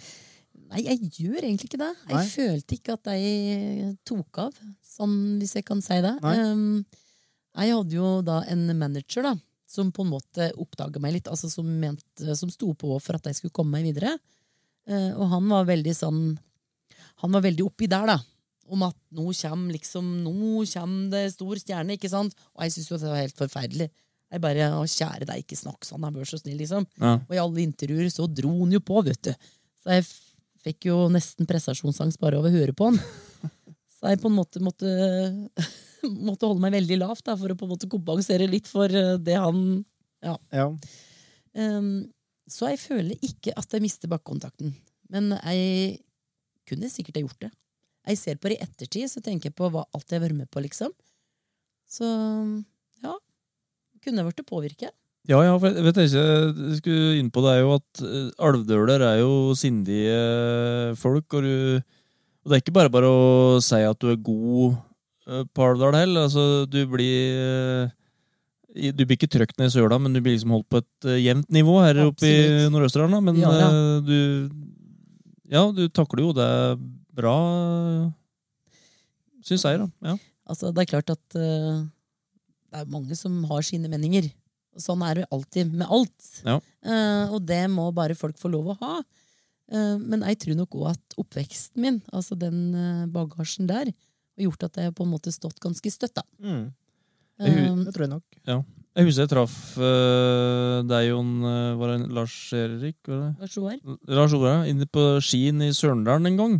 Nei, 0.71 0.81
jeg 0.87 1.09
gjør 1.19 1.43
egentlig 1.43 1.67
ikke 1.67 1.81
det. 1.81 1.91
Jeg 2.07 2.15
Nei. 2.15 2.25
følte 2.31 2.75
ikke 2.77 2.95
at 2.95 3.09
jeg 3.11 3.93
tok 4.07 4.41
av, 4.45 4.59
sånn 4.87 5.15
hvis 5.41 5.57
jeg 5.57 5.65
kan 5.67 5.81
si 5.83 5.97
det. 6.03 6.13
Um, 6.23 6.83
jeg 7.59 7.73
hadde 7.75 7.97
jo 7.97 8.11
da 8.23 8.37
en 8.51 8.63
manager 8.79 9.25
da, 9.27 9.33
som 9.67 9.91
på 9.91 10.05
en 10.05 10.13
måte 10.13 10.47
oppdaga 10.61 11.01
meg 11.03 11.17
litt, 11.17 11.27
altså 11.31 11.49
som, 11.51 11.67
ment, 11.67 12.05
som 12.23 12.51
sto 12.53 12.71
på 12.71 12.95
for 13.03 13.19
at 13.19 13.27
jeg 13.27 13.41
skulle 13.41 13.55
komme 13.57 13.75
meg 13.75 13.89
videre. 13.91 14.15
Uh, 14.87 15.11
og 15.17 15.27
han 15.35 15.51
var 15.51 15.67
veldig 15.67 15.91
sånn 15.93 16.21
Han 17.21 17.35
var 17.35 17.43
veldig 17.45 17.67
oppi 17.67 17.85
der, 17.85 18.07
da. 18.09 18.15
Om 18.71 18.87
at 18.87 18.95
nå 19.13 19.27
kommer 19.29 19.75
liksom 19.75 20.07
Nå 20.23 20.63
kommer 20.71 21.11
det 21.11 21.35
stor 21.35 21.59
stjerne, 21.61 21.99
ikke 21.99 22.09
sant? 22.09 22.33
Og 22.55 22.63
jeg 22.65 22.73
syntes 22.73 22.89
jo 22.89 22.97
det 23.03 23.11
var 23.11 23.21
helt 23.21 23.37
forferdelig. 23.37 23.91
Jeg 24.31 24.41
bare 24.41 24.71
Å, 24.79 24.81
kjære 24.87 25.27
deg, 25.27 25.43
ikke 25.43 25.59
snakk 25.59 25.85
sånn, 25.85 26.07
vær 26.15 26.25
så 26.25 26.39
snill, 26.39 26.57
liksom. 26.63 26.87
Ja. 26.97 27.17
Og 27.19 27.35
i 27.35 27.41
alle 27.43 27.65
intervjuer 27.67 28.09
så 28.09 28.25
dro 28.31 28.55
han 28.63 28.73
jo 28.73 28.81
på, 28.81 29.03
vet 29.05 29.21
du. 29.27 29.49
Så 29.83 29.99
jeg 29.99 30.07
fikk 30.65 30.89
jo 30.91 30.97
nesten 31.11 31.49
prestasjonsangst 31.49 32.19
bare 32.21 32.39
av 32.39 32.47
å 32.47 32.53
høre 32.53 32.75
på 32.77 32.89
han. 32.89 32.99
Så 33.97 34.11
jeg 34.11 34.21
på 34.21 34.31
en 34.31 34.37
måte 34.37 34.61
måtte, 34.63 34.91
måtte 36.27 36.47
holde 36.47 36.63
meg 36.63 36.75
veldig 36.77 36.99
lavt 37.01 37.25
da, 37.27 37.37
for 37.37 37.53
å 37.53 37.57
på 37.57 37.67
en 37.67 37.73
måte 37.75 37.89
kompensere 37.91 38.49
litt 38.49 38.69
for 38.69 38.89
eh, 38.89 39.17
det 39.21 39.37
han 39.37 39.83
Ja. 40.21 40.35
Ja. 40.53 40.67
Um, 41.57 42.11
så 42.51 42.69
jeg 42.71 42.79
føler 42.81 43.25
ikke 43.25 43.53
at 43.57 43.73
jeg 43.73 43.83
mister 43.83 44.09
bakkontakten. 44.11 44.73
Men 45.11 45.31
jeg 45.39 46.01
kunne 46.67 46.89
sikkert 46.91 47.19
ha 47.19 47.23
gjort 47.25 47.45
det. 47.45 47.51
Jeg 48.09 48.19
ser 48.19 48.39
på 48.41 48.49
det 48.49 48.57
i 48.57 48.65
ettertid, 48.65 49.07
så 49.11 49.21
tenker 49.23 49.49
jeg 49.49 49.57
på 49.57 49.69
hva 49.71 49.85
alt 49.93 50.09
jeg 50.09 50.19
har 50.19 50.25
vært 50.25 50.39
med 50.39 50.49
på, 50.51 50.63
liksom. 50.63 50.93
Så 51.91 52.07
ja. 53.03 53.15
Kunne 54.01 54.23
jeg 54.23 54.31
blitt 54.31 54.47
påvirket. 54.49 54.95
Ja, 55.29 55.37
ja, 55.45 55.53
for 55.61 55.69
jeg 55.69 55.85
vet 55.85 55.99
ikke, 56.01 56.21
jeg 56.21 56.77
skulle 56.79 57.17
inn 57.19 57.29
på 57.33 57.43
det 57.45 57.51
er 57.53 57.59
jo 57.61 57.75
at 57.77 58.01
eh, 58.01 58.29
alvdøler 58.41 59.03
er 59.05 59.19
jo 59.19 59.53
sindige 59.57 60.15
folk, 60.97 61.27
og, 61.37 61.45
du, 61.45 61.81
og 62.41 62.49
det 62.49 62.57
er 62.57 62.63
ikke 62.63 62.73
bare 62.73 62.93
bare 62.93 63.11
å 63.11 63.59
si 63.61 63.83
at 63.85 64.01
du 64.01 64.09
er 64.09 64.17
god 64.17 64.79
eh, 65.29 65.43
på 65.45 65.67
Alvdal 65.67 65.99
heller, 65.99 66.25
altså 66.25 66.65
du 66.65 66.79
blir 66.89 67.37
eh, 67.37 67.93
du 68.97 69.05
blir 69.05 69.19
ikke 69.19 69.29
trøkt 69.29 69.61
ned 69.61 69.69
i 69.69 69.75
søla, 69.75 70.01
men 70.01 70.15
du 70.15 70.23
blir 70.23 70.33
liksom 70.33 70.55
holdt 70.55 70.69
på 70.71 70.81
et 70.81 71.09
jevnt 71.21 71.49
nivå 71.53 71.77
her 71.83 72.01
oppe 72.05 72.25
i 72.25 72.67
Nord-Østerdalen. 72.71 73.19
Men 73.27 73.39
Ja, 73.43 73.51
ja. 73.51 73.71
du 73.99 74.49
Ja, 75.51 75.65
du 75.75 75.89
takler 75.91 76.23
jo 76.23 76.31
det 76.31 76.51
bra, 77.11 77.35
syns 79.43 79.65
jeg, 79.67 79.81
da. 79.83 79.89
Ja. 80.07 80.15
Altså, 80.47 80.71
det 80.71 80.85
er 80.85 80.91
klart 80.93 81.11
at 81.11 81.35
uh, 81.35 81.83
det 82.71 82.79
er 82.79 82.87
mange 82.87 83.17
som 83.19 83.43
har 83.51 83.65
sine 83.67 83.91
meninger. 83.91 84.31
Sånn 84.79 85.01
er 85.03 85.21
det 85.21 85.29
alltid 85.35 85.73
med 85.75 85.89
alt. 85.91 86.27
Ja. 86.45 86.59
Uh, 86.85 87.33
og 87.35 87.41
det 87.47 87.63
må 87.71 87.89
bare 87.95 88.15
folk 88.17 88.39
få 88.39 88.51
lov 88.53 88.71
å 88.71 88.77
ha. 88.83 88.99
Uh, 89.71 89.97
men 89.99 90.23
jeg 90.29 90.39
tror 90.43 90.59
nok 90.59 90.77
òg 90.79 90.91
at 90.93 91.17
oppveksten 91.21 91.83
min, 91.83 92.01
altså 92.11 92.37
den 92.39 92.71
eh, 92.75 93.07
bagasjen 93.11 93.69
der, 93.69 93.91
har 93.91 94.45
gjort 94.47 94.67
at 94.67 94.79
jeg 94.79 94.93
på 94.95 95.05
en 95.05 95.11
måte 95.13 95.33
stått 95.33 95.59
ganske 95.63 95.91
støtt. 95.91 96.15
da. 96.19 96.23
Mm. 96.39 96.69
Eh, 97.41 97.67
Det 97.85 97.93
tror 97.95 98.05
jeg 98.07 98.13
nok. 98.13 98.39
Jeg 98.91 99.07
husker 99.07 99.23
jeg 99.23 99.31
traff 99.31 99.53
uh, 99.79 100.81
deg, 100.83 101.05
Jon 101.07 101.45
uh, 101.47 102.07
Lars 102.11 102.35
Erik? 102.51 102.97
Lars 103.07 103.55
Oar. 103.61 103.77
Lars 104.11 104.35
inne 104.67 104.87
på 104.87 105.05
Skien 105.23 105.61
i 105.63 105.71
Sørendalen 105.71 106.27
en 106.27 106.39
gang. 106.41 106.57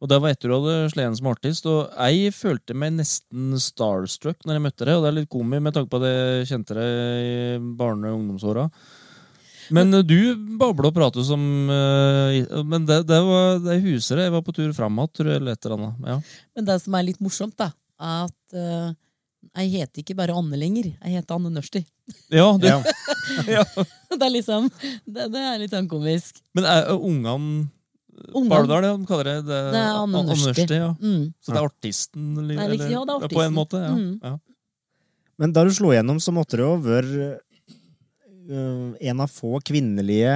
Og 0.00 0.08
det 0.08 0.16
var 0.22 0.32
etter 0.32 0.48
du 0.48 0.54
hadde 0.56 0.92
slått 0.94 1.18
som 1.18 1.28
artist. 1.28 1.66
Og 1.68 1.90
jeg 1.92 2.32
følte 2.32 2.76
meg 2.76 2.94
nesten 2.96 3.52
starstruck 3.60 4.46
når 4.46 4.56
jeg 4.56 4.64
møtte 4.64 4.88
deg. 4.88 4.96
Og 4.96 5.04
det 5.04 5.10
er 5.10 5.18
litt 5.18 5.32
komisk 5.32 5.66
med 5.66 5.76
tanke 5.76 5.92
på 5.92 6.00
at 6.00 6.08
jeg 6.08 6.48
kjente 6.54 6.76
deg 6.78 7.26
i 7.26 7.34
barne- 7.76 8.12
og 8.12 8.22
ungdomsåra. 8.22 8.66
Men 9.70 9.92
du 10.02 10.16
babla 10.58 10.90
og 10.90 10.96
pratet 10.96 11.22
som 11.28 11.42
eh, 11.70 12.40
Men 12.66 12.88
det, 12.88 13.04
det 13.06 13.20
var 13.22 13.60
det 13.62 13.76
huset 13.84 14.18
jeg 14.18 14.32
var 14.34 14.42
på 14.42 14.54
tur 14.56 14.72
fram 14.74 14.98
igjen, 14.98 15.12
tror 15.14 15.30
jeg, 15.30 15.42
eller 15.42 15.54
et 15.54 15.68
eller 15.68 15.76
annet. 15.76 16.08
Ja. 16.10 16.16
Men 16.56 16.68
det 16.72 16.78
som 16.82 16.96
er 16.96 17.06
litt 17.06 17.22
morsomt, 17.22 17.54
da, 17.60 17.70
er 18.00 18.24
at 18.26 18.56
uh, 18.56 18.90
jeg 19.60 19.72
heter 19.76 20.02
ikke 20.02 20.16
bare 20.18 20.34
Anne 20.36 20.58
lenger. 20.58 20.90
Jeg 20.96 21.20
heter 21.20 21.36
Anne 21.36 21.52
Nørsti. 21.54 21.84
Ja, 22.34 22.48
det, 22.58 22.72
Ja. 23.56 23.62
Det 24.10 24.24
er 24.26 24.32
liksom 24.34 24.64
Det, 25.06 25.28
det 25.30 25.42
er 25.44 25.60
litt 25.62 25.74
sånn 25.76 25.88
komisk. 25.90 26.40
Men 26.56 26.66
er 26.66 26.90
ungene 26.96 27.68
Ungene. 28.28 28.60
Ja, 28.68 28.80
de 28.84 29.06
kaller 29.08 29.28
det 29.28 29.36
det? 29.48 29.58
Det 29.72 29.80
er 29.80 29.96
Anne 29.96 30.20
ja. 30.76 30.90
Mm. 31.00 31.24
Så 31.40 31.52
det 31.52 31.58
er 31.58 31.66
artisten? 31.66 32.26
Eller, 32.38 32.60
er 32.60 32.72
liksom- 32.74 32.92
ja, 32.92 33.04
det 33.04 33.16
er 33.16 33.34
På 33.34 33.42
en 33.44 33.54
måte, 33.54 33.80
ja. 33.80 33.94
Mm. 33.96 34.20
ja. 34.22 34.38
Men 35.40 35.52
da 35.52 35.64
du 35.64 35.72
slo 35.72 35.92
gjennom, 35.94 36.20
så 36.20 36.32
måtte 36.36 36.58
det 36.60 36.66
jo 36.66 36.76
være 36.84 37.40
uh, 38.50 38.92
en 39.00 39.20
av 39.20 39.30
få 39.32 39.60
kvinnelige 39.64 40.34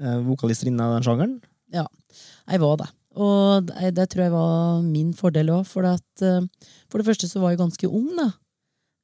uh, 0.00 0.20
vokalister 0.26 0.66
innen 0.66 0.96
den 0.96 1.06
sjangeren. 1.06 1.40
Ja, 1.72 1.86
Jeg 2.50 2.60
var 2.60 2.76
det. 2.82 2.88
Og 3.14 3.66
det, 3.68 3.94
det 3.94 4.08
tror 4.10 4.24
jeg 4.24 4.32
var 4.34 4.82
min 4.82 5.12
fordel 5.14 5.52
òg, 5.54 5.66
for 5.70 5.86
at 5.86 6.22
eh, 6.22 6.42
For 6.90 6.98
det 6.98 7.06
første 7.06 7.28
så 7.30 7.38
var 7.38 7.52
jeg 7.52 7.60
ganske 7.60 7.86
ung, 7.86 8.10
da. 8.18 8.32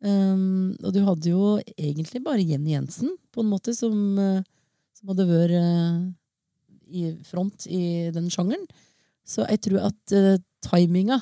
Um, 0.03 0.75
og 0.83 0.93
du 0.93 1.05
hadde 1.07 1.31
jo 1.31 1.61
egentlig 1.79 2.25
bare 2.25 2.43
Jenny 2.43 2.73
Jensen, 2.75 3.15
på 3.31 3.45
en 3.45 3.51
måte, 3.53 3.71
som, 3.73 3.95
som 4.99 5.13
hadde 5.13 5.29
vært 5.31 6.11
i 6.91 7.15
front 7.27 7.67
i 7.71 8.11
den 8.15 8.29
sjangeren. 8.33 8.67
Så 9.27 9.47
jeg 9.47 9.63
tror 9.67 9.87
at 9.91 10.15
uh, 10.17 10.37
timinga, 10.67 11.21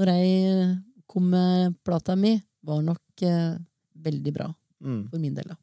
når 0.00 0.12
jeg 0.16 0.66
kom 1.10 1.28
med 1.34 1.76
plata 1.84 2.16
mi, 2.16 2.36
var 2.64 2.80
nok 2.86 3.26
uh, 3.28 3.54
veldig 4.02 4.34
bra 4.40 4.50
Mm. 4.82 5.04
for 5.12 5.20
min 5.22 5.34
del. 5.36 5.46
da. 5.46 5.54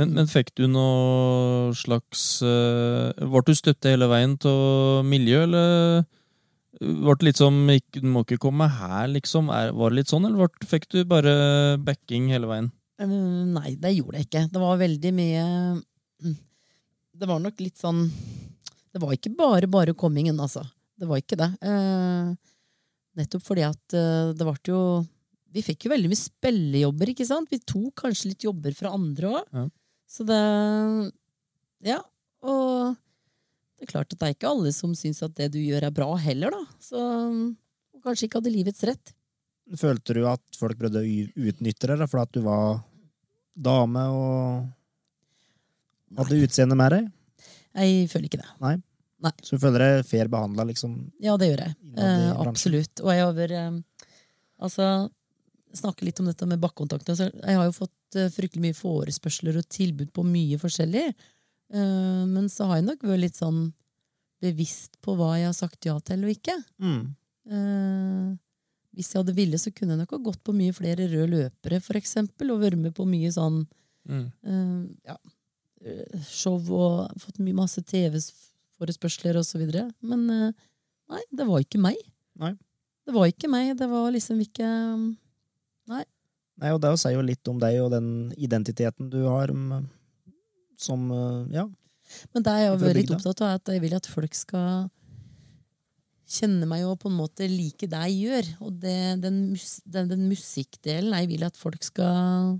Men, 0.00 0.14
men 0.16 0.28
fikk 0.32 0.54
du 0.56 0.62
noe 0.64 1.74
slags 1.76 2.22
uh, 2.40 3.12
Ble 3.20 3.42
du 3.44 3.52
støtte 3.52 3.90
hele 3.92 4.08
veien 4.08 4.38
til 4.40 5.02
miljø, 5.04 5.42
eller 5.44 6.06
ble 6.80 7.16
det 7.20 7.26
litt 7.28 7.40
som 7.40 7.58
ikke, 7.68 8.00
Du 8.00 8.08
må 8.08 8.22
ikke 8.24 8.40
komme 8.40 8.64
her, 8.78 9.10
liksom? 9.12 9.50
Er, 9.52 9.74
var 9.76 9.92
det 9.92 9.98
litt 10.00 10.12
sånn, 10.12 10.24
eller 10.24 10.40
ble, 10.46 10.68
fikk 10.70 10.88
du 10.88 11.02
bare 11.04 11.34
backing 11.84 12.30
hele 12.32 12.48
veien? 12.48 12.70
Eh, 12.96 13.12
Nei, 13.52 13.74
det 13.76 13.92
gjorde 13.98 14.22
jeg 14.22 14.30
ikke. 14.30 14.46
Det 14.56 14.62
var 14.64 14.80
veldig 14.80 15.12
mye 15.20 15.44
mm, 16.24 16.36
Det 17.20 17.28
var 17.28 17.44
nok 17.44 17.60
litt 17.60 17.76
sånn 17.80 18.06
Det 18.92 19.00
var 19.00 19.14
ikke 19.16 19.32
bare 19.36 19.68
bare 19.70 19.94
kommingen, 19.96 20.36
altså. 20.40 20.64
Det 20.98 21.08
var 21.08 21.20
ikke 21.22 21.38
det. 21.40 21.48
Eh, 21.64 22.32
nettopp 23.18 23.44
fordi 23.46 23.64
at 23.66 23.96
eh, 23.96 24.32
det 24.36 24.46
ble 24.46 24.56
jo 24.68 24.82
Vi 25.52 25.64
fikk 25.64 25.84
jo 25.84 25.92
veldig 25.92 26.08
mye 26.08 26.20
spillejobber, 26.20 27.12
ikke 27.12 27.28
sant? 27.28 27.50
Vi 27.52 27.60
tok 27.60 28.04
kanskje 28.04 28.30
litt 28.30 28.44
jobber 28.46 28.72
fra 28.76 28.92
andre 28.96 29.32
òg. 29.32 29.48
Ja. 29.52 29.66
Så 30.08 30.24
det 30.28 30.42
Ja. 31.88 32.00
Og 32.42 32.96
det 33.78 33.88
er 33.88 33.92
klart 33.92 34.12
at 34.14 34.18
det 34.18 34.28
er 34.28 34.36
ikke 34.36 34.52
alle 34.52 34.72
som 34.74 34.94
syns 34.94 35.22
at 35.26 35.34
det 35.36 35.50
du 35.52 35.58
gjør, 35.58 35.84
er 35.88 35.94
bra 35.94 36.08
heller, 36.16 36.54
da. 36.54 36.62
Så 36.80 37.00
og 38.02 38.04
kanskje 38.04 38.26
ikke 38.28 38.40
hadde 38.40 38.54
livets 38.54 38.84
rett. 38.88 39.12
Følte 39.78 40.16
du 40.16 40.24
at 40.26 40.58
folk 40.58 40.78
prøvde 40.80 41.02
å 41.02 41.48
utnytte 41.48 41.88
deg 41.90 42.02
fordi 42.10 42.22
at 42.22 42.32
du 42.34 42.40
var 42.44 42.80
dame 43.54 44.02
og 44.10 44.70
hadde 46.18 46.40
utseende 46.44 46.76
med 46.78 46.96
deg? 46.96 47.10
Jeg 47.74 48.08
føler 48.12 48.28
ikke 48.28 48.42
det. 48.42 48.48
Så 49.46 49.56
du 49.56 49.62
føler 49.62 49.84
deg 49.84 50.06
fair 50.08 50.28
behandla, 50.28 50.64
liksom? 50.66 50.96
Ja, 51.22 51.36
det 51.38 51.52
gjør 51.52 51.60
jeg. 51.62 51.74
Eh, 51.96 52.30
absolutt. 52.42 53.02
Og 53.04 53.12
jeg 53.14 53.34
vært 53.38 53.58
eh, 53.58 54.08
Altså, 54.62 54.88
snakke 55.74 56.04
litt 56.06 56.20
om 56.22 56.28
dette 56.28 56.46
med 56.46 56.60
bakkontakt. 56.62 57.08
Altså, 57.10 57.30
jeg 57.32 57.58
har 57.58 57.66
jo 57.66 57.74
fått 57.74 58.18
eh, 58.18 58.28
fryktelig 58.30 58.62
mye 58.68 58.76
forespørsler 58.78 59.56
og 59.58 59.66
tilbud 59.72 60.12
på 60.14 60.22
mye 60.26 60.58
forskjellig. 60.62 61.06
Eh, 61.72 62.22
men 62.30 62.46
så 62.52 62.68
har 62.70 62.78
jeg 62.78 62.86
nok 62.90 63.02
vært 63.08 63.24
litt 63.24 63.38
sånn 63.40 63.64
bevisst 64.42 64.98
på 65.02 65.14
hva 65.18 65.32
jeg 65.38 65.48
har 65.48 65.56
sagt 65.56 65.86
ja 65.86 65.96
til 66.02 66.26
og 66.26 66.34
ikke. 66.34 66.54
Mm. 66.82 67.02
Eh, 67.50 68.30
hvis 68.94 69.10
jeg 69.14 69.22
hadde 69.22 69.34
ville, 69.38 69.58
så 69.58 69.72
kunne 69.74 69.94
jeg 69.96 70.02
nok 70.02 70.14
ha 70.18 70.22
gått 70.30 70.42
på 70.44 70.54
mye 70.54 70.74
flere 70.76 71.06
røde 71.08 71.30
løpere, 71.32 71.78
for 71.82 71.98
eksempel, 71.98 72.50
og 72.52 72.62
vært 72.62 72.78
med 72.78 72.94
på 72.98 73.06
mye 73.08 73.30
sånn 73.34 73.64
Mm. 74.02 74.32
eh, 74.42 74.78
ja, 75.06 75.14
show 76.28 76.58
og 76.76 77.12
fått 77.20 77.40
mye 77.42 77.56
masse 77.56 77.82
TV-forespørsler 77.88 79.38
videre. 79.60 79.88
Men 80.00 80.24
eh, 80.30 80.54
nei, 81.12 81.22
det 81.34 81.46
var 81.48 81.64
ikke 81.64 81.80
meg. 81.82 81.98
Det 83.02 83.14
var 83.14 83.30
ikke 83.30 83.50
meg. 83.50 83.74
Det 83.78 83.88
var 83.90 84.10
liksom 84.14 84.40
ikke 84.44 84.68
Nei, 85.90 86.04
Nei, 86.62 86.70
og 86.70 86.78
det 86.82 86.92
sier 87.00 87.16
jo 87.16 87.24
litt 87.26 87.48
om 87.50 87.58
deg 87.58 87.80
og 87.82 87.90
den 87.90 88.08
identiteten 88.38 89.08
du 89.10 89.24
har 89.24 89.50
mm, 89.50 89.86
som 90.78 91.08
eh, 91.10 91.58
Ja. 91.58 91.68
Men 92.34 92.44
det 92.44 92.52
er 92.52 92.60
jeg 92.60 92.70
har 92.70 92.80
vært 92.82 92.98
litt 92.98 93.12
opptatt 93.14 93.40
av, 93.40 93.48
er 93.48 93.58
at 93.60 93.70
jeg 93.72 93.80
vil 93.80 93.94
at 93.96 94.06
folk 94.10 94.34
skal 94.36 94.90
kjenne 96.32 96.66
meg 96.68 96.82
og 96.84 96.98
på 97.00 97.08
en 97.08 97.16
måte 97.16 97.46
like 97.48 97.88
det 97.88 98.00
jeg 98.10 98.26
gjør. 98.26 98.50
Og 98.66 98.74
det, 98.82 98.98
den, 99.22 99.38
mus, 99.52 99.78
den, 99.88 100.10
den 100.10 100.26
musikkdelen 100.28 101.14
jeg 101.16 101.30
vil 101.30 101.46
at 101.46 101.56
folk 101.56 101.80
skal 101.86 102.58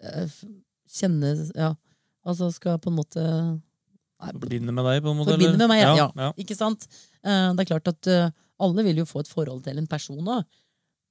øh, 0.00 0.38
kjenne 0.96 1.34
Ja, 1.52 1.74
altså 2.26 2.50
skal 2.54 2.78
på 2.82 2.90
en 2.92 2.98
måte 2.98 3.22
Nei, 4.16 4.30
Forbinde 4.32 4.72
med 4.72 4.86
deg, 4.88 5.02
på 5.04 5.12
en 5.12 5.18
måte? 5.18 5.34
Forbinde 5.34 5.58
med 5.60 5.68
meg, 5.68 5.82
ja. 5.84 5.90
ja. 5.98 6.06
ja. 6.16 6.28
Ikke 6.40 6.56
sant? 6.56 6.86
Eh, 7.20 7.50
Det 7.52 7.64
er 7.66 7.68
klart 7.74 7.90
at 7.90 8.08
eh, 8.08 8.30
alle 8.64 8.84
vil 8.86 9.02
jo 9.02 9.04
få 9.08 9.20
et 9.20 9.28
forhold 9.28 9.60
til 9.66 9.76
en 9.76 9.86
person 9.90 10.22
òg. 10.32 10.46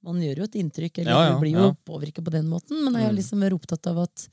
Man 0.06 0.18
gjør 0.22 0.40
jo 0.42 0.46
et 0.48 0.56
inntrykk, 0.58 0.98
eller 1.04 1.12
Ja, 1.14 1.20
ja, 1.30 1.36
blir 1.38 1.54
jo 1.54 1.68
ja. 1.68 1.76
påvirket 1.86 2.26
på 2.26 2.32
den 2.34 2.48
måten. 2.50 2.80
Men 2.82 2.94
jeg 2.98 3.06
har 3.06 3.14
Mm. 3.14 3.18
liksom 3.20 3.38
mer 3.38 3.54
opptatt 3.54 3.86
av 3.86 4.00
at 4.08 4.26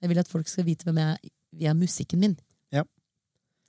jeg 0.00 0.08
vil 0.12 0.18
at 0.22 0.30
folk 0.30 0.46
skal 0.48 0.64
vite 0.64 0.86
hvem 0.86 0.96
jeg 1.02 1.18
er 1.18 1.30
via 1.58 1.74
musikken 1.74 2.18
min. 2.22 2.36
Ja. 2.70 2.84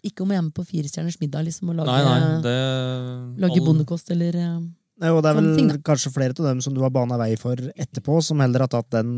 Ikke 0.06 0.22
om 0.22 0.30
jeg 0.30 0.38
er 0.38 0.46
med 0.46 0.54
på 0.54 0.66
Firestjerners 0.70 1.18
middag 1.22 1.46
liksom, 1.50 1.70
og 1.74 1.76
Nei, 1.82 1.86
lager, 1.86 2.06
nei, 2.06 2.42
det 2.46 3.42
lager 3.42 3.66
bondekost 3.66 4.10
eller 4.14 4.36
eh, 4.36 4.60
Nei, 5.02 5.10
og 5.12 5.24
det 5.26 5.32
er 5.34 5.36
vel 5.42 5.50
ting, 5.58 5.70
kanskje 5.84 6.14
flere 6.14 6.38
av 6.38 6.46
dem 6.54 6.62
som 6.64 6.74
du 6.74 6.80
har 6.86 6.90
bana 6.94 7.18
vei 7.20 7.34
for 7.36 7.58
etterpå, 7.58 8.22
som 8.24 8.40
heller 8.40 8.64
har 8.64 8.70
tatt 8.72 8.94
den 8.94 9.18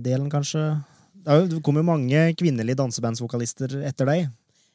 delen, 0.00 0.30
kanskje. 0.32 0.62
Det, 1.22 1.60
kom 1.62 1.76
jo 1.78 1.84
mange 1.86 2.22
kvinnelige 2.38 2.78
dansebandsvokalister 2.80 3.76
etter 3.86 4.08
deg, 4.10 4.30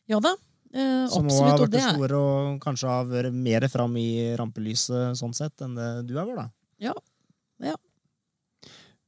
Ja 0.08 0.22
da, 0.24 0.36
eh, 0.72 1.08
som 1.12 1.28
også 1.28 1.43
har 1.43 1.54
absolutt. 1.58 1.66
Vært 1.66 1.74
det 1.74 1.82
er 1.84 1.95
store 1.98 2.20
og 2.24 2.60
kanskje 2.64 2.91
har 2.91 3.10
vært 3.10 3.34
mer 3.36 3.68
fram 3.72 3.98
i 4.00 4.10
rampelyset 4.39 5.18
sånn 5.20 5.36
sett 5.36 5.66
enn 5.66 5.76
det 5.76 5.89
du 6.08 6.16
har 6.20 6.30
vært, 6.30 6.48
da. 6.48 6.52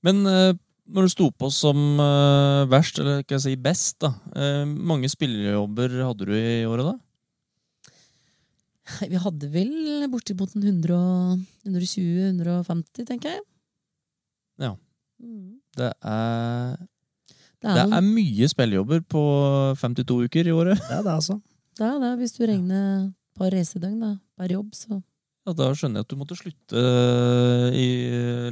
Men 0.05 0.23
eh, 0.27 0.53
når 0.89 1.05
du 1.07 1.11
sto 1.11 1.27
på 1.35 1.49
som 1.53 1.99
eh, 1.99 2.63
verst, 2.71 2.99
eller 3.01 3.21
skal 3.23 3.35
jeg 3.37 3.45
si 3.45 3.55
best, 3.61 3.99
da 4.03 4.13
eh, 4.35 4.63
mange 4.65 5.09
spillejobber 5.11 5.99
hadde 6.05 6.27
du 6.29 6.33
i 6.35 6.65
året 6.69 6.87
da? 6.93 6.95
Vi 9.11 9.19
hadde 9.21 9.51
vel 9.53 10.07
bortimot 10.09 10.55
en 10.57 10.65
100 10.65 10.95
og- 10.97 11.43
120-150, 11.69 13.05
tenker 13.05 13.35
jeg. 13.35 13.43
Ja. 14.59 14.71
Mm. 15.21 15.59
Det 15.77 15.91
er, 16.01 16.77
Det 17.59 17.73
det 17.75 17.81
er, 17.83 17.93
er 17.97 18.05
mye 18.05 18.47
spillejobber 18.47 19.01
på 19.11 19.21
52 19.81 20.25
uker 20.29 20.47
i 20.47 20.53
året. 20.55 20.79
Det 20.79 20.95
er 20.95 21.03
det, 21.03 21.11
altså. 21.17 21.35
det 21.79 21.85
er 21.89 21.97
det, 22.05 22.11
hvis 22.21 22.35
du 22.37 22.43
regner 22.47 22.83
et 23.09 23.39
par 23.39 23.51
reisedøgn 23.51 23.99
da, 24.03 24.13
per 24.39 24.53
jobb, 24.55 24.69
så 24.77 25.01
Ja, 25.47 25.53
da 25.55 25.69
skjønner 25.73 26.01
jeg 26.01 26.05
at 26.05 26.11
du 26.11 26.17
måtte 26.19 26.35
slutte 26.37 26.81
eh, 26.83 27.75
i 27.79 27.85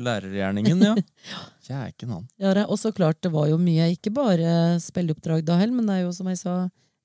lærergjerningen, 0.02 0.80
ja. 0.82 0.94
Kjæken 1.68 2.14
han. 2.16 2.24
Ja, 2.42 2.54
det- 2.58 2.66
og 2.72 2.80
så 2.80 2.92
klart, 2.96 3.20
det 3.22 3.32
var 3.34 3.48
jo 3.52 3.58
mye, 3.62 3.90
ikke 3.94 4.12
bare 4.16 4.80
spilleoppdrag 4.82 5.44
da 5.46 5.58
heller, 5.60 5.76
men 5.78 5.86
det 5.92 5.98
er 6.00 6.06
jo 6.08 6.14
som 6.16 6.28
jeg 6.32 6.40
sa, 6.42 6.56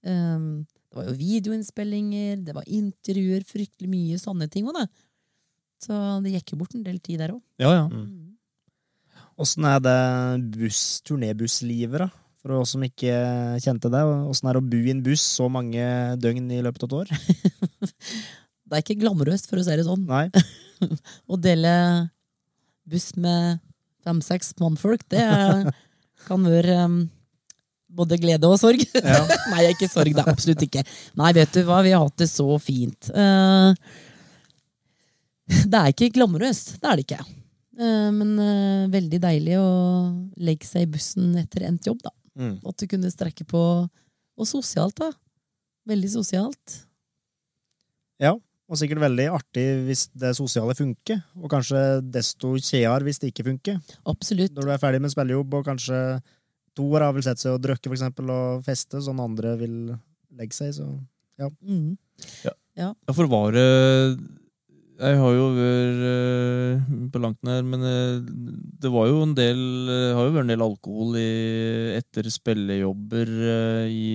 um, 0.07 0.46
det 0.92 0.96
var 0.98 1.09
jo 1.11 1.16
videoinnspillinger, 1.18 2.42
det 2.46 2.55
var 2.57 2.64
intervjuer, 2.66 3.44
fryktelig 3.48 3.90
mye 3.90 4.18
sånne 4.22 4.48
ting 4.50 4.66
òg, 4.70 4.78
da. 4.80 4.86
Så 5.82 5.98
det 6.24 6.34
gikk 6.38 6.55
jo 6.55 6.61
bort 6.62 6.74
en 6.78 6.84
del 6.86 6.98
tid 7.03 7.18
der 7.22 7.34
også. 7.34 7.44
Ja, 7.62 7.72
ja. 7.74 7.86
Mm. 7.90 8.32
Åssen 9.41 9.64
er 9.68 9.80
det 9.83 10.01
buss, 10.59 11.01
turnébusslivet, 11.07 12.05
da? 12.05 12.11
For 12.43 12.59
oss 12.59 12.74
som 12.74 12.83
ikke 12.83 13.14
kjente 13.62 13.91
det. 13.93 14.03
Åssen 14.03 14.51
er 14.51 14.59
det 14.59 14.62
å 14.64 14.70
bo 14.72 14.80
i 14.83 14.93
en 14.93 15.03
buss 15.05 15.24
så 15.39 15.47
mange 15.53 15.85
døgn 16.20 16.51
i 16.51 16.62
løpet 16.64 16.87
av 16.87 16.91
et 16.91 16.97
år? 17.01 17.12
Det 18.72 18.78
er 18.78 18.85
ikke 18.87 19.03
glamorøst, 19.03 19.51
for 19.51 19.61
å 19.61 19.62
si 19.66 19.74
det 19.76 19.85
sånn. 19.85 20.07
Nei. 20.09 20.30
Å 21.28 21.37
dele 21.37 21.72
buss 22.89 23.11
med 23.20 23.59
fem-seks 24.01 24.55
mannfolk, 24.62 25.03
det 25.12 25.26
kan 26.26 26.47
være 26.49 26.78
um, 26.89 26.95
både 27.93 28.16
glede 28.22 28.49
og 28.49 28.57
sorg. 28.62 28.80
Nei, 28.97 29.66
ikke 29.74 29.91
sorg, 29.93 30.16
det 30.16 30.24
er 30.24 30.33
absolutt 30.33 30.64
ikke. 30.64 30.87
Nei, 31.20 31.35
vet 31.37 31.53
du 31.53 31.61
hva, 31.68 31.83
vi 31.85 31.93
har 31.93 32.01
hatt 32.01 32.24
det 32.24 32.30
så 32.33 32.49
fint. 32.64 33.12
Uh, 33.12 33.76
det 35.53 35.85
er 35.85 35.93
ikke 35.93 36.14
glamorøst, 36.16 36.78
det 36.80 36.89
er 36.89 36.97
det 36.97 37.07
ikke. 37.11 37.20
Eh, 37.79 38.11
men 38.12 38.33
eh, 38.43 38.91
veldig 38.93 39.20
deilig 39.23 39.57
å 39.61 39.68
legge 40.43 40.68
seg 40.68 40.87
i 40.87 40.93
bussen 40.93 41.33
etter 41.41 41.66
endt 41.68 41.89
jobb, 41.89 42.03
da. 42.05 42.12
Mm. 42.39 42.57
At 42.68 42.81
du 42.81 42.87
kunne 42.89 43.12
strekke 43.12 43.45
på 43.45 43.61
Og 44.41 44.49
sosialt, 44.49 44.97
da. 44.97 45.11
Veldig 45.89 46.09
sosialt. 46.14 46.77
Ja, 48.23 48.33
og 48.33 48.79
sikkert 48.81 49.03
veldig 49.03 49.27
artig 49.35 49.64
hvis 49.85 50.07
det 50.16 50.31
sosiale 50.39 50.73
funker, 50.79 51.18
og 51.37 51.51
kanskje 51.53 52.01
desto 52.14 52.55
kjedeligere 52.57 53.05
hvis 53.05 53.20
det 53.20 53.33
ikke 53.33 53.45
funker. 53.51 53.81
Absolutt. 54.09 54.55
Når 54.57 54.68
du 54.68 54.73
er 54.73 54.81
ferdig 54.81 55.03
med 55.05 55.12
spillejobb, 55.12 55.59
og 55.59 55.66
kanskje 55.68 55.99
to 56.79 56.87
år 56.97 57.05
har 57.05 57.12
vel 57.12 57.27
sett 57.27 57.43
seg 57.43 57.59
å 57.59 57.61
drøkke 57.61 57.91
for 57.91 57.99
eksempel, 57.99 58.33
og 58.33 58.64
feste, 58.64 59.03
sånn 59.05 59.20
andre 59.20 59.53
vil 59.61 59.77
legge 60.39 60.57
seg, 60.57 60.73
så 60.81 60.89
Mm. 61.43 61.97
Ja, 62.79 62.93
for 63.11 63.27
var 63.27 63.53
det 63.57 63.64
Jeg 65.03 65.18
har 65.18 65.32
jo 65.34 65.46
vært 65.57 66.03
eh, 66.07 66.82
på 67.11 67.20
langt 67.22 67.40
nær, 67.46 67.64
men 67.66 67.82
eh, 67.86 68.20
det 68.82 68.90
var 68.92 69.09
jo 69.11 69.24
en 69.24 69.32
del 69.34 69.62
eh, 69.90 70.12
har 70.14 70.28
jo 70.28 70.34
vært 70.36 70.46
en 70.46 70.53
del 70.53 70.62
alkohol 70.62 71.16
i, 71.18 71.32
etter 71.96 72.28
spillejobber 72.30 73.32
i 73.90 74.12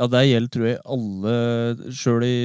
Ja, 0.00 0.08
det 0.08 0.22
gjelder, 0.24 0.52
tror 0.54 0.68
jeg, 0.70 0.80
alle 0.96 1.92
Sjøl 1.92 2.24
i 2.24 2.38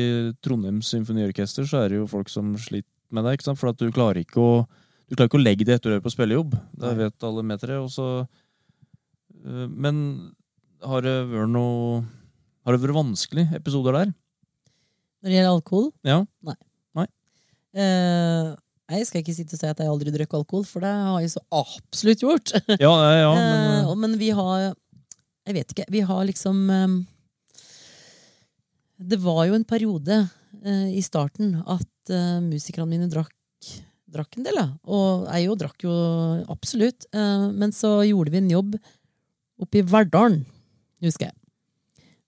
Trondheim 0.43 0.81
Symfoniorkester 0.83 1.69
så 1.69 1.85
er 1.85 1.93
det 1.93 2.01
jo 2.01 2.09
folk 2.11 2.27
som 2.31 2.51
sliter 2.59 2.91
med 3.15 3.23
det, 3.23 3.37
ikke 3.37 3.47
sant? 3.47 3.61
for 3.61 3.71
at 3.71 3.79
du 3.79 3.87
klarer 3.95 4.25
ikke 4.25 4.43
å 4.43 4.51
du 5.07 5.15
klarer 5.15 5.31
ikke 5.31 5.39
å 5.39 5.45
legge 5.45 5.63
det 5.63 5.77
etter 5.77 5.93
å 5.95 6.03
på 6.03 6.11
spillejobb. 6.11 6.51
Det 6.75 6.89
vet 6.99 7.23
alle 7.23 7.43
med 7.47 7.61
dere. 7.61 7.77
og 7.79 7.87
så, 7.93 8.27
Men 9.71 10.01
har 10.83 11.05
det 11.05 11.13
vært 11.31 11.53
noe 11.53 12.01
Har 12.67 12.75
det 12.75 12.83
vært 12.83 12.97
vanskelige 12.97 13.55
episoder 13.55 13.95
der? 13.95 14.11
Når 15.23 15.31
det 15.31 15.37
gjelder 15.37 15.53
alkohol 15.55 15.93
Ja. 16.03 16.25
Eh, 17.77 18.55
Jeg 18.97 19.07
skal 19.07 19.21
ikke 19.21 19.35
sitte 19.35 19.57
og 19.57 19.61
si 19.61 19.69
at 19.69 19.81
jeg 19.83 19.91
aldri 19.91 20.13
drakk 20.13 20.33
alkohol, 20.39 20.65
for 20.67 20.83
det 20.85 20.91
har 20.91 21.19
jeg 21.23 21.33
så 21.35 21.43
absolutt 21.55 22.23
gjort. 22.23 22.53
Ja, 22.83 22.91
ja, 22.91 23.13
ja 23.21 23.31
men 23.35 23.67
Eh, 23.67 23.79
eh, 23.83 23.95
men 24.03 24.17
vi 24.19 24.31
har 24.35 24.73
Jeg 25.47 25.55
vet 25.55 25.71
ikke. 25.73 25.87
Vi 25.91 26.01
har 26.01 26.25
liksom 26.27 26.67
Det 28.97 29.19
var 29.21 29.45
jo 29.47 29.55
en 29.55 29.67
periode 29.67 30.27
i 30.67 31.01
starten 31.05 31.59
at 31.69 32.09
eh, 32.09 32.39
musikerne 32.41 32.89
mine 32.89 33.07
drakk, 33.11 33.35
drakk 34.09 34.39
en 34.39 34.47
del, 34.47 34.57
da. 34.57 34.67
Og 34.89 35.27
jeg 35.29 35.45
jo 35.45 35.57
drakk 35.61 35.83
jo 35.85 35.97
absolutt. 36.49 37.05
Men 37.13 37.71
så 37.75 37.99
gjorde 38.07 38.33
vi 38.33 38.39
en 38.41 38.49
jobb 38.55 38.77
oppe 39.61 39.79
i 39.79 39.85
Verdalen, 39.85 40.41
husker 41.05 41.29
jeg. 41.29 41.37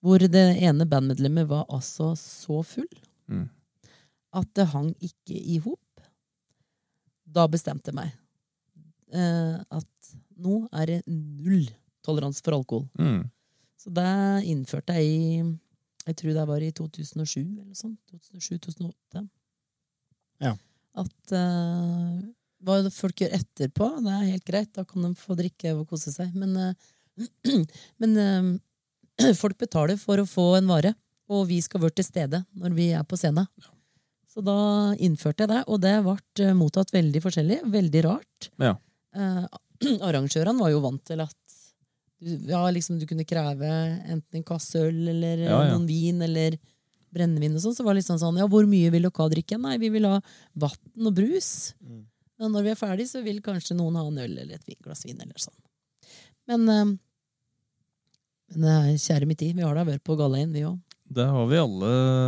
Hvor 0.06 0.22
det 0.22 0.45
ene 0.62 0.88
bandmedlemmet 0.88 1.50
var 1.50 1.66
altså 1.74 2.14
så 2.20 2.62
full 2.64 2.89
Mm. 3.30 3.45
At 4.36 4.50
det 4.58 4.70
hang 4.74 4.92
ikke 5.02 5.38
i 5.38 5.58
hop. 5.64 6.04
Da 7.30 7.46
bestemte 7.52 7.92
jeg 7.92 7.98
meg 7.98 8.14
eh, 9.14 9.58
at 9.70 10.14
nå 10.40 10.64
er 10.72 10.94
det 10.94 11.00
null 11.08 11.68
toleranse 12.06 12.44
for 12.46 12.58
alkohol. 12.60 12.88
mm. 13.00 13.28
Så 13.80 13.94
det 13.96 14.44
innførte 14.52 14.92
jeg 14.98 15.08
i 15.08 15.58
Jeg 16.10 16.16
tror 16.20 16.34
det 16.36 16.48
var 16.50 16.64
i 16.64 16.72
2007 16.74 17.40
eller 17.62 17.76
sånn. 17.78 17.94
2007-2008. 18.10 19.22
Ja. 20.42 20.56
At 20.98 21.34
eh, 21.38 22.16
hva 22.66 22.78
folk 22.92 23.22
gjør 23.22 23.36
etterpå, 23.38 23.88
det 24.04 24.16
er 24.16 24.32
helt 24.32 24.48
greit. 24.48 24.72
Da 24.74 24.84
kan 24.88 25.06
de 25.06 25.12
få 25.20 25.38
drikke 25.38 25.76
og 25.78 25.86
kose 25.92 26.12
seg. 26.12 26.34
Men, 26.34 26.56
eh, 26.58 27.62
men 28.02 28.18
eh, 28.24 29.34
folk 29.42 29.60
betaler 29.62 30.00
for 30.02 30.20
å 30.20 30.28
få 30.28 30.48
en 30.58 30.72
vare, 30.72 30.96
og 31.30 31.46
vi 31.52 31.62
skal 31.62 31.84
være 31.86 32.00
til 32.00 32.10
stede 32.10 32.42
når 32.58 32.76
vi 32.76 32.90
er 32.98 33.06
på 33.06 33.20
scenen. 33.20 33.48
Så 34.30 34.44
da 34.46 34.94
innførte 35.02 35.46
jeg 35.46 35.52
det, 35.52 35.64
og 35.66 35.82
det 35.82 35.96
ble 36.06 36.18
eh, 36.46 36.56
mottatt 36.58 36.94
veldig 36.94 37.22
forskjellig. 37.24 37.60
Veldig 37.74 38.04
rart. 38.06 38.50
Ja. 38.62 38.76
Eh, 39.18 39.46
arrangørene 40.08 40.60
var 40.62 40.74
jo 40.74 40.84
vant 40.84 41.02
til 41.08 41.24
at 41.26 41.36
du, 42.20 42.34
ja, 42.50 42.62
liksom 42.70 43.00
du 43.00 43.08
kunne 43.08 43.26
kreve 43.28 43.70
enten 44.12 44.42
en 44.42 44.46
kasse 44.46 44.82
øl 44.90 45.08
eller 45.08 45.46
Ja, 45.46 45.62
ja. 45.64 45.72
noen 45.72 45.88
vin 45.88 46.20
eller 46.26 46.58
brennevin 47.16 47.56
og 47.58 47.64
sånn. 47.64 47.78
Så 47.78 47.86
var 47.86 47.96
det 47.96 48.04
liksom 48.04 48.20
sånn, 48.22 48.38
ja, 48.42 48.48
hvor 48.52 48.68
mye 48.70 48.92
vil 48.94 49.08
dere 49.08 49.24
ha 49.24 49.30
drikke? 49.32 49.60
Nei, 49.62 49.78
vi 49.82 49.92
vil 49.94 50.06
ha 50.10 50.20
vann 50.62 51.10
og 51.10 51.16
brus. 51.16 51.74
Mm. 51.82 52.04
Men 52.40 52.54
når 52.56 52.68
vi 52.68 52.74
er 52.74 52.80
ferdig, 52.80 53.08
så 53.10 53.24
vil 53.26 53.42
kanskje 53.44 53.78
noen 53.80 53.98
ha 54.00 54.06
en 54.08 54.20
øl 54.22 54.36
eller 54.36 54.60
et 54.60 54.84
glass 54.84 55.06
vin 55.08 55.20
eller 55.20 55.42
sånn. 55.42 55.58
Men, 56.50 56.68
eh, 56.70 56.94
men 58.60 58.94
eh, 58.94 59.00
kjære 59.00 59.28
min 59.30 59.40
tid, 59.40 59.58
vi 59.58 59.66
har 59.66 59.76
da 59.80 59.88
vært 59.88 60.06
på 60.06 60.18
gallaen, 60.20 60.54
vi 60.54 60.68
òg. 60.68 60.78
Det 61.12 61.26
har 61.26 61.45
vi 61.49 61.57
alle 61.57 61.88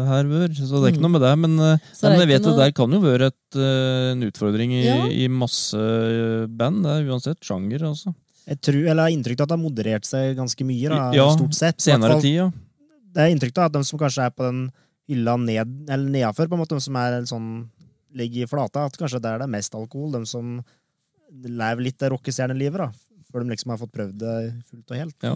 her 0.09 0.25
vært, 0.25 0.55
så 0.57 0.79
det 0.82 0.88
er 0.88 0.91
ikke 0.95 1.01
Mm. 1.01 1.05
noe 1.05 1.13
med 1.13 1.21
det. 1.21 1.34
Men, 1.38 1.59
eh, 1.59 1.77
det 1.77 2.09
men 2.09 2.19
jeg 2.19 2.27
vet 2.32 2.41
noe... 2.41 2.51
det 2.57 2.63
der 2.65 2.71
kan 2.73 2.91
jo 2.91 2.99
være 3.03 3.27
et, 3.29 3.55
eh, 3.55 4.11
en 4.11 4.23
utfordring 4.25 4.71
i, 4.73 4.84
Ja. 4.86 5.05
i 5.07 5.27
masse 5.27 5.77
eh, 5.77 6.47
band. 6.47 6.82
Det 6.84 6.89
er 6.91 7.09
uansett 7.11 7.39
sjanger, 7.45 7.84
altså. 7.91 8.15
jeg 8.47 8.59
tror, 8.61 8.82
eller 8.89 9.05
jeg 9.05 9.13
har 9.13 9.17
inntrykk 9.19 9.39
av 9.39 9.43
at 9.45 9.49
det 9.49 9.57
har 9.59 9.69
moderert 9.69 10.05
seg 10.05 10.36
ganske 10.36 10.65
mye, 10.65 10.89
da, 10.89 11.11
Ja, 11.13 11.27
stort 11.38 11.53
sett. 11.53 11.77
Senere 11.77 12.13
fall- 12.17 12.21
tid, 12.21 12.36
ja. 12.36 12.51
Det 13.13 13.21
er 13.21 13.29
inntrykk 13.36 13.57
av 13.59 13.65
at 13.65 13.71
de 13.73 13.84
som 13.84 13.99
kanskje 13.99 14.25
er 14.25 14.32
på 14.32 14.43
den 14.49 14.71
hylla 15.07 15.38
ned, 15.38 15.89
eller 15.89 16.09
nedafor, 16.09 16.47
på 16.49 16.53
en 16.57 16.59
måte, 16.65 16.69
de 16.75 16.82
som 16.82 16.95
er 16.95 17.21
sånn 17.29 17.69
ligger 18.15 18.43
i 18.43 18.49
flata, 18.49 18.86
at 18.88 18.97
kanskje 18.97 19.21
der 19.21 19.38
det 19.38 19.45
er 19.45 19.51
mest 19.51 19.71
alkohol. 19.75 20.11
De 20.11 20.25
som 20.25 20.63
lever 21.32 21.82
litt 21.84 21.97
det 21.99 22.09
rockestjernelivet, 22.11 22.77
da. 22.77 22.91
Før 23.32 23.43
de 23.45 23.53
liksom 23.53 23.69
har 23.71 23.77
fått 23.77 23.93
prøvd 23.93 24.17
det 24.17 24.63
fullt 24.67 24.91
og 24.91 24.97
helt, 24.97 25.15
Ja. 25.23 25.36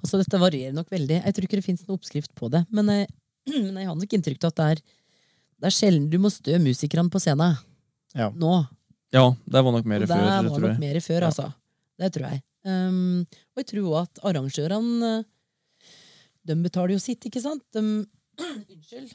Altså, 0.00 0.18
dette 0.20 0.40
varierer 0.42 0.74
nok 0.76 0.88
veldig. 0.92 1.20
Jeg 1.22 1.34
tror 1.36 1.46
ikke 1.46 1.58
det 1.60 1.66
fins 1.66 1.84
noen 1.86 1.98
oppskrift 1.98 2.32
på 2.38 2.50
det. 2.52 2.64
Men 2.74 2.90
jeg, 2.92 3.08
men 3.72 3.78
jeg 3.82 3.88
har 3.90 3.96
nok 3.98 4.16
inntrykk 4.18 4.44
av 4.44 4.52
at 4.52 4.58
det 4.60 4.66
er, 4.72 4.82
det 5.58 5.70
er 5.70 5.74
sjelden 5.74 6.08
du 6.12 6.18
må 6.22 6.30
stø 6.34 6.58
musikerne 6.62 7.10
på 7.12 7.22
scenen 7.22 7.56
Ja. 8.16 8.30
nå. 8.34 8.52
Ja, 9.14 9.24
det 9.48 9.62
var 9.64 9.72
nok 9.72 9.86
mer 9.88 10.02
før, 10.04 10.10
det 10.10 10.20
var 10.28 10.48
tror 10.52 10.66
nok 10.66 10.80
mer 10.82 11.00
før, 11.00 11.20
Ja. 11.22 11.30
altså. 11.32 11.48
Det 11.98 12.12
tror 12.14 12.28
jeg. 12.28 12.42
Um, 12.68 13.22
og 13.54 13.62
jeg 13.62 13.66
tror 13.70 13.86
også 13.86 14.02
at 14.02 14.20
arrangørene 14.28 15.08
eh, 15.20 15.24
De 16.48 16.56
betaler 16.64 16.92
jo 16.96 17.00
sitt, 17.00 17.24
ikke 17.28 17.40
sant? 17.40 17.62
De, 17.72 17.82
unnskyld. 18.74 19.14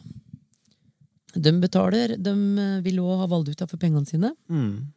De 1.43 1.51
betaler. 1.61 2.15
De 2.21 2.33
eh, 2.63 2.79
vil 2.85 2.99
òg 3.03 3.23
ha 3.23 3.27
valuta 3.31 3.67
for 3.69 3.81
pengene 3.81 4.05
sine. 4.09 4.33
Mm. 4.49 4.89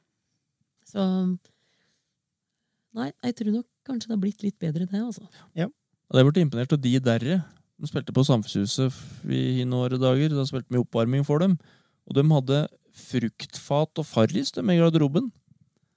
Så 0.87 1.05
Nei, 2.97 3.11
jeg 3.25 3.37
tror 3.37 3.53
nok 3.59 3.67
kanskje 3.87 4.11
det 4.11 4.17
har 4.17 4.23
blitt 4.23 4.45
litt 4.45 4.59
bedre, 4.63 4.89
det, 4.91 5.03
altså. 5.03 5.27
Og 5.57 6.19
jeg 6.19 6.29
ble 6.29 6.45
imponert 6.45 6.75
av 6.75 6.83
de 6.83 6.99
derre. 7.03 7.41
De 7.77 7.89
spilte 7.91 8.15
på 8.15 8.25
Samfunnshuset 8.25 9.27
i 9.33 9.65
nåre 9.69 9.99
dager. 10.01 10.33
Da 10.33 10.47
spilte 10.49 10.73
vi 10.73 10.81
oppvarming 10.81 11.27
for 11.27 11.43
dem. 11.43 11.59
Og 12.07 12.17
de 12.17 12.25
hadde 12.31 12.61
fruktfat 12.97 14.01
og 14.01 14.07
Farris 14.09 14.55
i 14.57 14.79
garderoben. 14.79 15.29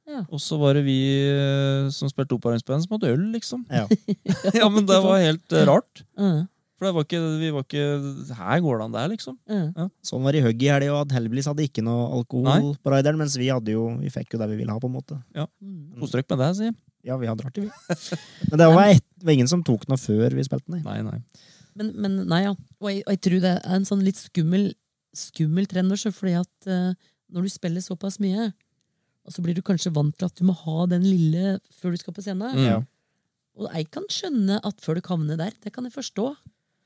Ja. 0.09 0.23
Og 0.33 0.41
så 0.41 0.57
var 0.57 0.73
det 0.73 0.87
vi 0.87 0.97
eh, 1.29 1.89
som 1.93 2.09
spilte 2.09 2.33
oppvarmingsband, 2.35 2.85
som 2.85 2.95
hadde 2.97 3.11
øl, 3.13 3.27
liksom. 3.35 3.61
Ja. 3.69 3.85
ja, 4.57 4.69
men 4.73 4.87
det 4.89 4.97
var 5.05 5.21
helt 5.21 5.53
eh, 5.53 5.67
rart. 5.69 6.01
Mm. 6.17 6.47
For 6.79 6.87
det 6.87 6.93
var 6.95 7.05
ikke, 7.05 7.19
vi 7.41 7.49
var 7.51 7.65
ikke 7.65 8.35
Her 8.39 8.61
går 8.63 8.77
det 8.79 8.85
an, 8.85 8.93
der, 8.95 9.07
liksom. 9.11 9.35
uh. 9.51 9.87
Sånn 10.05 10.23
var 10.23 10.33
det 10.33 10.41
i 10.41 10.45
hugget 10.47 10.65
i 10.65 10.71
helga, 10.71 10.95
og 10.95 11.13
Hellbillies 11.13 11.49
hadde 11.51 11.65
ikke 11.67 11.83
noe 11.85 12.07
alkohol 12.17 12.47
Nei. 12.47 12.75
på 12.79 12.93
rideren, 12.93 13.19
mens 13.19 13.35
vi 13.37 13.51
hadde 13.51 13.75
jo, 13.75 13.85
vi 13.99 14.11
fikk 14.13 14.33
jo 14.33 14.41
det 14.41 14.47
vi 14.53 14.61
ville 14.61 14.73
ha, 14.73 14.81
på 14.81 14.89
en 14.89 14.95
måte. 14.95 15.19
Mm. 15.35 15.99
Kostrøk 15.99 16.29
med 16.31 16.41
det, 16.41 16.53
sier 16.57 16.71
jeg. 16.71 16.77
Ja, 17.09 17.17
vi 17.19 17.29
hadde 17.29 17.49
i 17.49 17.65
vi. 17.65 17.69
Men 18.51 18.61
det 18.61 18.67
var, 18.69 18.83
et, 18.93 19.05
det 19.17 19.27
var 19.27 19.35
ingen 19.35 19.51
som 19.51 19.63
tok 19.65 19.87
noe 19.89 19.99
før 19.99 20.35
vi 20.37 20.45
spilte, 20.45 20.69
nei. 20.73 20.81
Nei, 20.85 20.99
nei. 21.05 21.47
Men, 21.79 21.93
men 21.95 22.15
nei, 22.27 22.41
ja. 22.43 22.55
Og 22.81 22.89
jeg, 22.91 23.03
og 23.05 23.13
jeg 23.13 23.21
tror 23.23 23.43
det 23.43 23.51
er 23.55 23.75
en 23.77 23.85
sånn 23.87 24.01
litt 24.03 24.19
skummel, 24.19 24.65
skummel 25.15 25.67
trend 25.69 25.95
også, 25.95 26.11
fordi 26.15 26.33
at 26.39 26.67
uh, 26.67 26.91
når 27.31 27.45
du 27.45 27.51
spiller 27.53 27.83
såpass 27.83 28.17
mye, 28.19 28.49
og 29.27 29.35
så 29.35 29.43
blir 29.45 29.55
du 29.55 29.61
kanskje 29.65 29.93
vant 29.95 30.15
til 30.17 30.27
at 30.27 30.39
du 30.39 30.45
må 30.47 30.55
ha 30.63 30.87
den 30.89 31.05
lille 31.05 31.59
før 31.77 31.93
du 31.93 32.01
skal 32.01 32.15
på 32.15 32.23
scenen. 32.25 32.57
Mm. 32.57 32.65
Ja. 32.65 32.79
Og 33.59 33.67
jeg 33.69 33.89
kan 33.93 34.07
skjønne 34.11 34.59
at 34.65 34.81
før 34.83 34.97
du 34.97 35.03
havner 35.05 35.39
der. 35.39 35.53
Det 35.63 35.71
kan 35.75 35.85
jeg 35.85 35.93
forstå. 35.93 36.31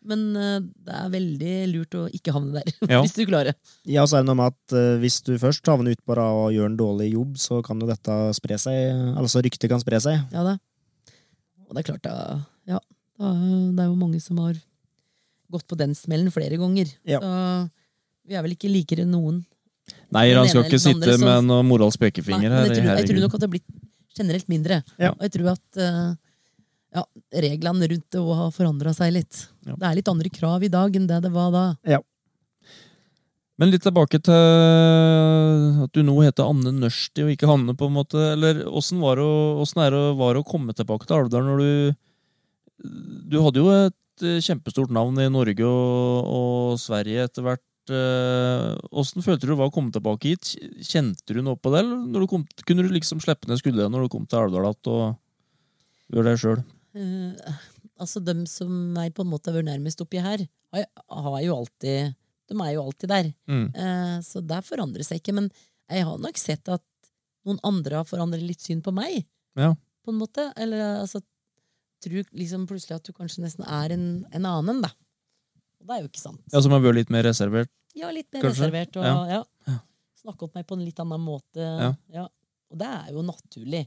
Men 0.04 0.24
eh, 0.36 0.58
det 0.84 0.96
er 1.00 1.12
veldig 1.14 1.54
lurt 1.72 1.96
å 1.96 2.04
ikke 2.12 2.34
havne 2.36 2.60
der, 2.60 2.74
Ja. 2.92 3.00
hvis 3.06 3.16
du 3.16 3.24
klarer. 3.30 3.56
Ja, 3.88 4.04
så 4.10 4.18
er 4.20 4.26
det 4.26 4.30
noe 4.32 4.40
med 4.42 4.52
at 4.52 4.76
eh, 4.76 4.98
hvis 5.04 5.22
du 5.24 5.32
først 5.40 5.68
havner 5.72 5.96
ut 5.96 6.02
bare 6.10 6.26
og 6.36 6.50
gjør 6.56 6.68
en 6.72 6.80
dårlig 6.80 7.12
jobb, 7.14 7.38
så 7.40 7.62
kan 7.66 7.80
jo 7.80 7.88
dette 7.88 8.18
spre 8.36 8.58
seg, 8.60 8.92
altså 9.20 9.44
ryktet 9.46 9.72
kan 9.72 9.82
spre 9.84 10.02
seg. 10.04 10.20
Ja 10.36 10.44
da. 10.48 10.58
Og 11.70 11.72
det 11.78 11.84
er 11.86 11.88
klart, 11.94 12.04
da, 12.06 12.42
ja, 12.70 12.82
da, 13.18 13.32
det 13.34 13.82
er 13.86 13.88
jo 13.90 13.96
mange 13.98 14.20
som 14.22 14.42
har 14.44 14.60
gått 15.54 15.66
på 15.70 15.78
den 15.80 15.96
smellen 15.98 16.32
flere 16.34 16.58
ganger. 16.60 16.92
Ja. 17.08 17.22
Så 17.24 17.32
vi 18.28 18.36
er 18.38 18.44
vel 18.46 18.54
ikke 18.58 18.70
likere 18.72 19.06
noen. 19.08 19.42
Nei, 20.16 20.28
han 20.36 20.48
skal 20.48 20.68
ikke 20.68 20.80
sitte 20.80 20.96
andre 21.00 21.16
sitte 21.18 21.26
med 21.28 21.48
noen 21.50 21.68
moralsk 21.68 22.00
Nei, 22.00 22.08
pekefinger 22.12 22.48
men 22.50 22.54
her. 22.60 22.68
jeg, 22.70 22.78
tror, 22.78 22.92
jeg 23.00 23.08
tror 23.10 23.24
nok 23.26 23.34
at 23.36 23.42
det 23.42 23.48
har 23.48 23.54
blitt 23.56 23.74
generelt 24.20 24.52
mindre. 24.52 24.78
Ja. 25.02 25.12
Og 25.16 25.24
jeg 25.26 25.34
tror 25.36 25.50
at 25.56 25.80
eh, 25.84 26.12
ja, 26.94 27.04
reglene 27.44 27.90
rundt 27.90 28.10
det 28.14 28.22
òg 28.22 28.34
har 28.38 28.52
forandra 28.54 28.94
seg 28.96 29.14
litt. 29.16 29.48
Ja. 29.66 29.76
Det 29.76 29.88
er 29.90 30.00
litt 30.00 30.12
andre 30.12 30.30
krav 30.34 30.66
i 30.66 30.72
dag 30.74 30.96
enn 30.98 31.08
det 31.10 31.22
det 31.26 31.32
var 31.34 31.54
da. 31.54 31.64
Ja. 31.90 32.00
Men 33.62 33.70
litt 33.70 33.84
tilbake 33.86 34.18
til 34.24 35.84
at 35.86 35.94
du 35.94 36.02
nå 36.06 36.16
heter 36.26 36.50
Anne 36.50 36.72
Nørsti 36.74 37.26
og 37.26 37.34
ikke 37.36 37.50
Hanne, 37.50 37.76
på 37.78 37.86
en 37.90 37.98
måte. 37.98 38.22
Eller 38.34 38.64
åssen 38.66 39.02
var 39.04 39.22
det 39.22 39.28
å, 39.28 39.66
er 39.84 39.94
det 39.94 40.06
var 40.20 40.40
å 40.40 40.46
komme 40.48 40.74
tilbake 40.74 41.10
til 41.10 41.20
Alvdal 41.20 41.46
når 41.48 41.62
du 41.62 42.00
Du 43.34 43.38
hadde 43.44 43.62
jo 43.62 43.70
et 43.72 44.26
kjempestort 44.44 44.92
navn 44.94 45.18
i 45.22 45.30
Norge 45.32 45.66
og, 45.66 46.34
og 46.34 46.82
Sverige 46.82 47.28
etter 47.30 47.46
hvert. 47.46 47.64
eh, 47.94 48.68
Åssen 48.92 49.26
følte 49.26 49.46
du 49.48 49.54
det 49.54 49.60
var 49.62 49.72
å 49.72 49.74
komme 49.74 49.94
tilbake 49.94 50.34
hit? 50.34 50.54
Kjente 50.86 51.34
du 51.34 51.42
noe 51.46 51.58
på 51.58 51.72
det? 51.74 51.84
Eller 51.86 52.04
når 52.10 52.26
du 52.26 52.32
kom, 52.34 52.46
kunne 52.66 52.86
du 52.86 52.94
liksom 52.94 53.22
slippe 53.24 53.50
ned 53.50 53.62
skuldrene 53.62 53.94
når 53.94 54.06
du 54.06 54.14
kom 54.14 54.26
til 54.26 54.42
Alvdal 54.44 54.70
igjen 54.70 54.94
og 54.94 56.14
gjøre 56.14 56.32
det 56.32 56.42
sjøl? 56.42 56.64
Eh, 56.94 57.54
altså, 57.98 58.22
dem 58.24 58.46
som 58.50 58.94
jeg 59.00 59.14
på 59.18 59.26
en 59.26 59.32
måte 59.32 59.50
har 59.50 59.58
vært 59.60 59.72
nærmest 59.72 60.02
oppi 60.04 60.22
her, 60.22 60.46
har, 60.74 60.86
har 61.10 61.40
jo 61.46 61.56
alltid 61.62 62.14
De 62.50 62.58
er 62.60 62.72
jo 62.76 62.84
alltid 62.84 63.10
der. 63.10 63.30
Mm. 63.50 63.68
Eh, 63.74 64.16
så 64.26 64.42
det 64.46 64.60
forandrer 64.68 65.06
seg 65.08 65.22
ikke. 65.22 65.34
Men 65.38 65.48
jeg 65.90 66.06
har 66.06 66.18
nok 66.22 66.38
sett 66.42 66.70
at 66.70 66.84
noen 67.48 67.60
andre 67.66 68.02
har 68.02 68.08
forandret 68.08 68.44
litt 68.44 68.62
syn 68.64 68.82
på 68.84 68.92
meg. 68.96 69.24
Ja. 69.60 69.74
På 70.04 70.12
en 70.14 70.20
måte. 70.20 70.50
Eller 70.60 71.00
altså 71.02 71.22
tror 72.04 72.28
liksom 72.36 72.68
plutselig 72.68 72.98
at 72.98 73.08
du 73.08 73.14
kanskje 73.16 73.46
nesten 73.46 73.64
er 73.64 73.94
en, 73.96 74.06
en 74.36 74.46
annen, 74.50 74.82
da. 74.84 74.92
Og 75.80 75.88
det 75.88 75.96
er 75.96 76.04
jo 76.04 76.12
ikke 76.12 76.24
sant. 76.24 76.44
Ja, 76.52 76.62
Som 76.64 76.76
har 76.76 76.84
vært 76.84 77.00
litt 77.00 77.14
mer 77.14 77.26
reservert? 77.28 77.72
Ja, 77.96 78.10
litt 78.12 78.28
mer 78.34 78.44
Kanskje? 78.48 78.68
reservert. 78.68 78.98
Og, 79.00 79.08
Ja. 79.08 79.16
ja. 79.38 79.42
Ja. 79.72 79.80
Snakke 80.24 80.48
opp 80.48 80.56
meg 80.56 80.68
på 80.68 80.78
en 80.78 80.86
litt 80.86 81.00
annen 81.04 81.20
måte. 81.24 81.66
Ja. 82.14 82.28
Og 82.72 82.80
det 82.80 82.88
er 82.88 83.10
jo 83.16 83.24
naturlig. 83.28 83.84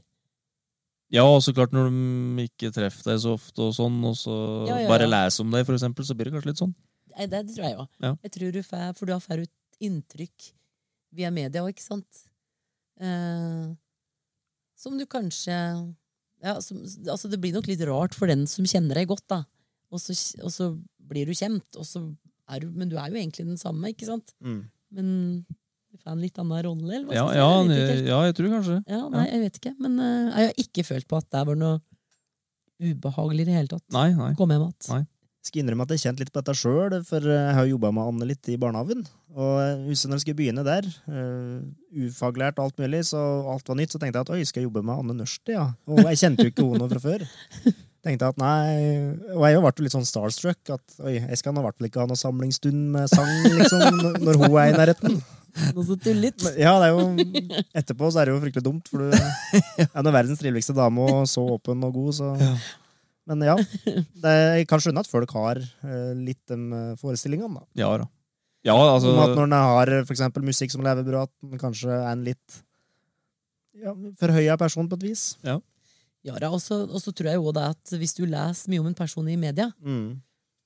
Ja, 1.13 1.23
og 1.23 1.39
så 1.43 1.53
klart 1.55 1.71
når 1.75 1.87
de 1.87 2.45
ikke 2.49 2.71
treffer 2.75 3.13
deg 3.13 3.21
så 3.23 3.37
ofte, 3.37 3.63
og 3.63 3.75
sånn, 3.77 3.95
og 4.07 4.15
så 4.19 4.35
Ja, 4.67 4.81
ja, 4.83 4.89
bare 4.91 5.07
leser 5.07 5.45
om 5.45 5.53
deg, 5.55 5.63
for 5.67 5.77
eksempel, 5.77 6.07
så 6.07 6.15
blir 6.17 6.27
det 6.27 6.35
kanskje 6.35 6.51
litt 6.51 6.63
sånn. 6.63 6.73
Nei, 7.13 7.27
det 7.31 7.43
tror 7.53 7.63
jeg 7.63 7.77
òg. 7.79 7.87
Ja. 8.03 8.11
Jeg 8.27 8.33
tror 8.35 8.55
du 8.55 8.61
får, 8.65 8.87
for 8.97 9.07
du 9.07 9.13
har 9.15 9.23
fått 9.23 9.45
ut 9.45 9.83
inntrykk 9.87 10.49
via 11.17 11.31
media 11.33 11.63
òg, 11.63 11.71
ikke 11.71 11.85
sant? 11.85 12.25
Eh, 12.99 13.69
som 14.77 14.97
du 14.99 15.05
kanskje 15.09 15.55
ja, 16.41 16.55
som, 16.61 16.79
altså 17.09 17.29
Det 17.29 17.37
blir 17.41 17.53
nok 17.53 17.67
litt 17.69 17.81
rart 17.85 18.15
for 18.17 18.29
den 18.29 18.45
som 18.49 18.65
kjenner 18.67 18.99
deg 18.99 19.09
godt, 19.09 19.25
da. 19.31 19.41
Og 19.93 20.01
så, 20.01 20.13
og 20.43 20.51
så 20.53 20.71
blir 21.09 21.29
du 21.29 21.37
kjent, 21.37 21.67
og 21.79 21.87
så 21.87 22.03
er 22.51 22.63
du, 22.63 22.71
men 22.75 22.91
du 22.91 22.97
er 22.99 23.09
jo 23.09 23.19
egentlig 23.19 23.47
den 23.47 23.59
samme, 23.59 23.93
ikke 23.93 24.09
sant? 24.09 24.33
Mm. 24.43 24.59
Men 24.93 25.07
får 25.99 26.13
en 26.13 26.23
litt 26.23 26.39
annen 26.41 26.63
rolle, 26.67 26.87
eller 26.89 27.09
hva 27.09 27.17
Ja, 27.17 27.25
jeg 27.33 27.41
ja, 27.41 27.75
Jeg 27.75 28.07
ja, 28.07 28.21
jeg 28.29 28.37
tror 28.37 28.55
kanskje 28.55 28.79
Ja, 28.85 29.03
nei, 29.13 29.27
jeg 29.27 29.43
vet 29.43 29.59
ikke. 29.61 29.75
Men 29.83 29.99
uh, 29.99 30.07
jeg 30.31 30.49
har 30.49 30.63
ikke 30.63 30.87
følt 30.87 31.07
på 31.09 31.19
at 31.19 31.29
det 31.33 31.43
var 31.49 31.59
noe 31.59 31.77
ubehagelig 32.77 33.45
i 33.45 33.49
det 33.49 33.55
hele 33.57 33.71
tatt. 33.71 33.85
Nei, 33.93 34.09
nei. 34.17 34.33
Kom 34.37 34.51
hjem 34.53 34.67
igjen. 34.67 34.75
Nei. 34.93 35.03
Skal 35.47 35.63
innrømme 35.63 35.85
at 35.87 35.93
jeg 35.95 36.03
kjente 36.03 36.23
litt 36.23 36.33
på 36.35 36.41
dette 36.41 36.55
sjøl, 36.59 36.97
for 37.07 37.23
jeg 37.31 37.55
har 37.55 37.67
jobba 37.69 37.93
med 37.95 38.11
Anne 38.11 38.27
litt 38.29 38.49
i 38.51 38.57
barnehagen. 38.59 39.05
Og 39.37 39.53
jeg 39.61 39.75
husker 39.87 40.11
når 40.11 40.19
jeg 40.19 40.25
skulle 40.25 40.39
begynne 40.41 40.65
der, 40.67 40.87
uh, 41.07 41.61
ufaglært 42.05 42.59
og 42.59 42.67
alt 42.67 42.81
mulig, 42.83 43.03
så 43.09 43.23
alt 43.53 43.69
var 43.69 43.79
nytt, 43.79 43.95
så 43.95 44.01
tenkte 44.01 44.19
jeg 44.19 44.27
at 44.27 44.33
oi, 44.35 44.41
skal 44.49 44.61
jeg 44.61 44.69
jobbe 44.69 44.83
med 44.85 44.97
Anne 44.97 45.17
Nørsti, 45.21 45.55
ja? 45.55 45.69
Og 45.87 46.01
jeg 46.03 46.21
kjente 46.23 46.45
jo 46.45 46.53
ikke 46.53 46.69
henne 46.73 46.89
fra 46.93 47.03
før. 47.07 47.27
Tenkte 48.07 48.29
at 48.29 48.37
nei, 48.39 48.77
Og 49.35 49.41
jeg 49.43 49.61
ble 49.63 49.83
litt 49.83 49.95
sånn 49.95 50.07
starstruck. 50.07 50.61
At 50.71 50.99
oi, 51.01 51.17
jeg 51.17 51.39
skal 51.39 51.55
i 51.57 51.63
hvert 51.65 51.79
fall 51.79 51.89
ikke 51.89 52.03
ha 52.03 52.09
noen 52.09 52.19
samlingsstund 52.19 52.85
med 52.93 53.11
sang, 53.11 53.31
liksom, 53.57 54.03
når 54.23 54.39
hun 54.43 54.53
er 54.53 54.69
i 54.71 54.77
nærheten. 54.77 55.17
Noe 55.75 55.85
så 55.87 55.95
tullet. 56.01 56.43
Ja, 56.59 56.73
det 56.81 56.89
er 56.89 56.93
jo 56.95 57.61
Etterpå 57.77 58.09
så 58.13 58.21
er 58.21 58.29
det 58.29 58.35
jo 58.35 58.41
fryktelig 58.43 58.65
dumt, 58.65 58.89
for 58.91 59.03
du 59.05 59.15
er 59.87 59.87
jo 59.87 60.13
verdens 60.15 60.41
triveligste 60.41 60.75
dame 60.77 61.05
og 61.07 61.23
så 61.29 61.43
åpen 61.57 61.83
og 61.87 61.95
god, 61.97 62.11
så 62.19 62.33
Men 63.27 63.41
ja. 63.43 63.55
Det, 63.57 64.33
jeg 64.61 64.67
kan 64.69 64.79
skjønne 64.83 65.01
at 65.03 65.09
folk 65.11 65.33
har 65.35 65.59
eh, 65.59 66.13
litt 66.15 66.39
de 66.47 66.55
eh, 66.55 66.93
forestillingene, 67.01 67.59
da. 67.59 67.65
Ja 67.81 67.89
da. 68.03 68.07
Ja, 68.67 68.75
altså 68.95 69.11
Om 69.13 69.19
at 69.23 69.33
når 69.37 69.45
en 69.47 69.55
har 69.55 69.91
for 70.07 70.13
eksempel 70.15 70.43
musikk 70.43 70.71
som 70.73 70.83
levebrød, 70.83 71.27
at 71.29 71.51
en 71.51 71.59
kanskje 71.61 71.91
er 71.93 72.07
en 72.11 72.23
litt 72.25 72.61
ja, 73.77 73.93
forhøya 74.19 74.55
person 74.59 74.87
på 74.89 74.97
et 74.99 75.05
vis. 75.09 75.25
Ja, 75.45 75.59
da, 76.41 76.49
og 76.51 76.59
så 76.59 76.81
og 76.87 76.97
så 76.99 77.13
tror 77.15 77.29
jeg 77.31 77.39
jo 77.39 77.51
det 77.55 77.63
at 77.69 77.93
hvis 78.01 78.15
du 78.17 78.23
leser 78.27 78.71
mye 78.73 78.81
om 78.83 78.89
en 78.89 78.97
person 78.97 79.27
i 79.31 79.37
media, 79.39 79.69
Mm. 79.79 80.17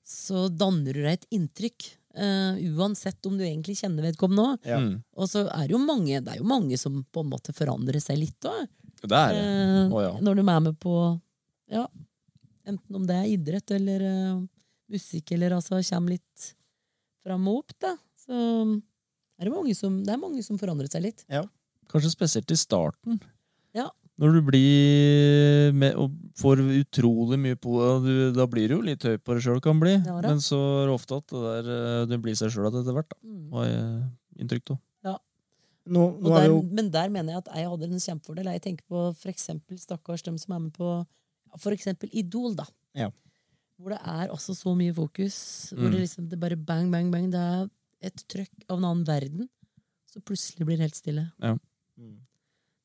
så 0.02 0.48
danner 0.50 0.96
du 0.96 1.02
deg 1.04 1.12
et 1.20 1.26
inntrykk. 1.36 1.90
Eh, 2.14 2.60
uansett 2.76 3.26
om 3.28 3.36
du 3.38 3.44
egentlig 3.44 3.76
kjenner 3.80 4.06
vedkommende 4.08 4.44
òg. 4.52 4.68
Ja. 4.68 4.78
mm, 4.82 4.94
Og 5.16 5.28
så 5.30 5.44
er 5.48 5.66
det 5.68 5.76
jo 5.76 5.82
mange 5.82 6.20
Det 6.20 6.34
er 6.34 6.40
jo 6.40 6.48
mange 6.48 6.78
som 6.80 7.02
på 7.12 7.24
en 7.24 7.30
måte 7.32 7.54
forandrer 7.56 8.00
seg 8.02 8.20
litt 8.20 8.48
òg. 8.48 8.64
Det 9.02 9.18
er 9.18 9.34
det. 9.34 9.44
Ja. 10.04 10.12
Når 10.22 10.38
de 10.38 10.46
er 10.46 10.64
med 10.68 10.78
på 10.82 10.96
Ja, 11.72 11.86
enten 12.68 12.96
om 12.98 13.06
det 13.08 13.16
er 13.16 13.30
idrett 13.32 13.70
eller 13.74 14.02
uh, 14.04 14.42
musikk, 14.92 15.32
eller 15.32 15.56
altså 15.56 15.80
kommer 15.88 16.14
litt 16.14 16.52
fram 17.24 17.48
og 17.48 17.62
opp, 17.62 17.72
da. 17.80 17.96
Så 18.18 18.32
er 18.36 19.48
det, 19.48 19.52
mange 19.54 19.74
som, 19.74 19.96
det 20.04 20.12
er 20.12 20.20
mange 20.20 20.42
som 20.46 20.58
forandrer 20.60 20.90
seg 20.90 21.06
litt. 21.06 21.24
Kanskje 21.90 22.12
spesielt 22.12 22.52
i 22.52 22.58
starten. 22.58 23.18
Ja. 24.18 24.26
Når 24.26 24.34
du 24.36 24.40
blir 24.44 25.72
med 25.74 25.94
og 25.98 26.12
får 26.38 26.60
utrolig 26.82 27.38
mye 27.40 27.56
på 27.56 27.72
du, 28.04 28.32
Da 28.36 28.44
blir 28.46 28.68
du 28.68 28.74
jo 28.76 28.82
litt 28.84 29.02
høy 29.02 29.16
på 29.18 29.34
det 29.34 29.42
sjøl, 29.42 29.60
kan 29.64 29.80
bli. 29.80 29.94
Ja, 30.04 30.20
da. 30.20 30.28
Men 30.28 30.38
så 30.44 30.58
er 30.82 30.86
det 30.90 30.94
ofte 30.94 31.16
at 31.16 31.26
det, 31.32 31.40
der, 31.42 31.70
eh, 32.02 32.06
det 32.12 32.18
blir 32.22 32.36
seg 32.36 32.52
sjøl 32.52 32.68
etter 32.68 32.92
hvert. 32.92 33.08
da. 33.08 33.16
Mm. 33.24 33.50
Har 33.56 33.64
jeg 33.66 34.10
inntrykk 34.44 34.70
av. 34.76 34.80
Nå, 35.82 36.02
nå 36.22 36.30
er 36.30 36.44
der, 36.44 36.46
jo 36.46 36.58
Men 36.62 36.90
der 36.94 37.08
mener 37.10 37.32
jeg 37.32 37.38
at 37.42 37.48
jeg 37.58 37.66
hadde 37.66 37.86
en 37.88 37.98
kjempefordel. 38.04 38.44
Jeg 38.54 38.62
tenker 38.62 38.84
på 38.86 39.00
for 39.18 39.32
eksempel 39.32 39.80
stakkars 39.82 40.22
dem 40.22 40.36
som 40.38 40.54
er 40.54 40.60
med 40.68 40.72
på 40.76 40.90
for 41.58 41.74
eksempel 41.74 42.08
Idol, 42.14 42.54
da. 42.54 42.64
Ja. 42.94 43.08
Hvor 43.80 43.90
det 43.90 43.98
er 43.98 44.28
altså 44.30 44.54
så 44.54 44.76
mye 44.78 44.94
fokus. 44.94 45.72
Hvor 45.74 45.88
Mm. 45.88 45.90
det 45.90 46.00
liksom 46.04 46.28
det 46.30 46.38
bare 46.38 46.54
bang, 46.56 46.92
bang, 46.92 47.10
bang. 47.10 47.26
Det 47.32 47.40
er 47.40 47.68
et 48.00 48.22
trøkk 48.28 48.62
av 48.70 48.78
en 48.78 48.84
annen 48.84 49.04
verden. 49.04 49.48
så 50.12 50.20
plutselig 50.20 50.66
blir 50.66 50.76
det 50.76 50.84
helt 50.86 50.94
stille. 50.94 51.32
Ja. 51.40 51.56
Mm. 51.98 52.18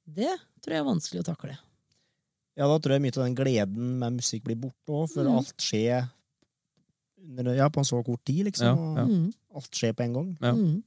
Det 0.07 0.34
tror 0.63 0.73
jeg 0.75 0.81
er 0.81 0.88
vanskelig 0.88 1.21
å 1.23 1.27
takle. 1.27 1.57
Ja, 2.57 2.65
da 2.65 2.77
tror 2.81 2.95
jeg 2.95 3.03
mye 3.03 3.13
av 3.17 3.25
den 3.27 3.35
gleden 3.38 3.89
med 4.01 4.15
musikk 4.17 4.43
blir 4.47 4.55
borte 4.57 4.89
òg, 4.89 5.09
for 5.11 5.23
Mm. 5.27 5.35
alt 5.38 5.57
skjer 5.61 6.07
under, 7.27 7.53
ja, 7.55 7.67
på 7.69 7.79
en 7.84 7.85
så 7.85 7.99
kort 8.05 8.23
tid, 8.25 8.45
liksom. 8.47 8.65
Ja, 8.65 9.01
ja. 9.01 9.05
Mm. 9.05 9.34
Alt 9.53 9.71
skjer 9.77 9.93
på 9.93 10.03
en 10.05 10.13
gang. 10.13 10.38
Ja. 10.41 10.53
Mm. 10.53 10.84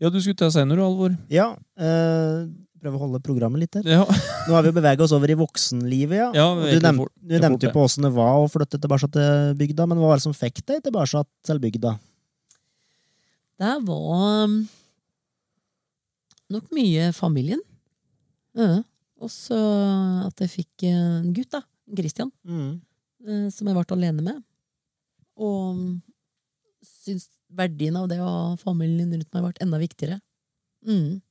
Ja, 0.00 0.10
du 0.10 0.18
skulle 0.20 0.36
til 0.36 0.48
å 0.48 0.52
si 0.52 0.64
noe, 0.64 0.82
Alvor. 0.84 1.14
Ja, 1.32 1.52
eh, 1.78 2.48
prøve 2.82 2.98
å 2.98 3.02
holde 3.06 3.20
programmet 3.24 3.62
litt. 3.62 3.78
Ja. 3.88 4.02
Nå 4.46 4.52
har 4.56 4.62
vi 4.62 4.68
jo 4.72 4.76
beveget 4.76 5.00
oss 5.00 5.12
over 5.16 5.30
i 5.32 5.36
voksenlivet, 5.38 6.18
ja. 6.18 6.26
Ja, 6.36 6.48
du, 6.54 6.66
gikk 6.68 6.82
nevn, 6.84 7.06
du 7.16 7.38
nevnte 7.38 7.68
jo 7.68 7.72
på 7.72 7.84
åssen 7.86 8.04
det 8.04 8.12
var 8.12 8.36
å 8.42 8.50
flytte 8.52 8.80
tilbake 8.80 9.08
til 9.12 9.54
bygda, 9.56 9.86
men 9.88 9.98
hva 9.98 10.10
var 10.12 10.20
det 10.20 10.26
som 10.26 10.34
fikk 10.36 10.60
deg 10.68 10.82
tilbake 10.84 11.22
til 11.48 11.58
bygda? 11.62 11.94
Det 13.56 13.72
var 13.86 14.44
um, 14.44 14.58
nok 16.52 16.68
mye 16.74 17.10
familien. 17.16 17.62
Ja. 18.56 18.82
Og 19.22 19.32
så 19.32 19.56
at 20.26 20.42
jeg 20.44 20.52
fikk 20.52 20.86
en 20.90 21.32
gutt, 21.36 21.50
da. 21.54 21.62
Christian. 21.96 22.32
Mm. 22.46 22.80
eh, 23.26 23.46
Som 23.54 23.68
jeg 23.68 23.76
ble 23.76 23.96
alene 23.96 24.24
med. 24.24 24.42
Og 25.36 26.00
syns 26.86 27.28
verdien 27.56 27.96
av 27.96 28.08
det 28.10 28.18
og 28.20 28.58
familien 28.60 29.12
rundt 29.12 29.32
meg 29.34 29.44
ble 29.46 29.64
enda 29.64 29.80
viktigere. 29.80 30.20
Mm. 30.86 31.22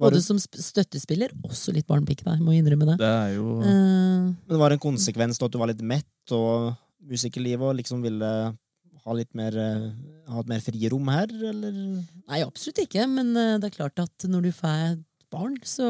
Var 0.00 0.08
Både 0.08 0.16
det, 0.16 0.24
som 0.24 0.38
støttespiller, 0.40 1.32
også 1.44 1.74
litt 1.76 1.84
barnepike, 1.84 2.24
da. 2.24 2.32
Jeg 2.38 2.44
må 2.46 2.54
innrømme 2.56 2.86
det. 2.88 2.94
Det 3.02 3.08
er 3.10 3.34
jo 3.34 3.58
Eh, 3.60 4.30
men 4.48 4.60
var 4.60 4.72
det 4.72 4.78
en 4.78 4.86
konsekvens 4.86 5.36
da 5.36 5.44
at 5.44 5.52
du 5.52 5.58
var 5.60 5.68
litt 5.68 5.82
mett 5.84 6.32
og 6.32 6.70
musikerlivet 7.04 7.60
og 7.68 7.76
liksom 7.76 8.00
ville 8.00 8.30
ha 9.04 9.14
litt 9.16 9.30
mer 9.38 9.56
eh, 9.56 9.84
ha 10.30 10.40
et 10.42 10.50
mer 10.50 10.60
frirom 10.64 11.08
her, 11.12 11.30
eller? 11.50 11.76
Nei, 12.28 12.40
absolutt 12.44 12.82
ikke. 12.84 13.06
Men 13.10 13.30
eh, 13.36 13.54
det 13.62 13.70
er 13.70 13.76
klart 13.78 14.02
at 14.02 14.26
når 14.28 14.48
du 14.48 14.50
får 14.56 14.82
et 14.92 15.04
barn, 15.32 15.56
så 15.66 15.86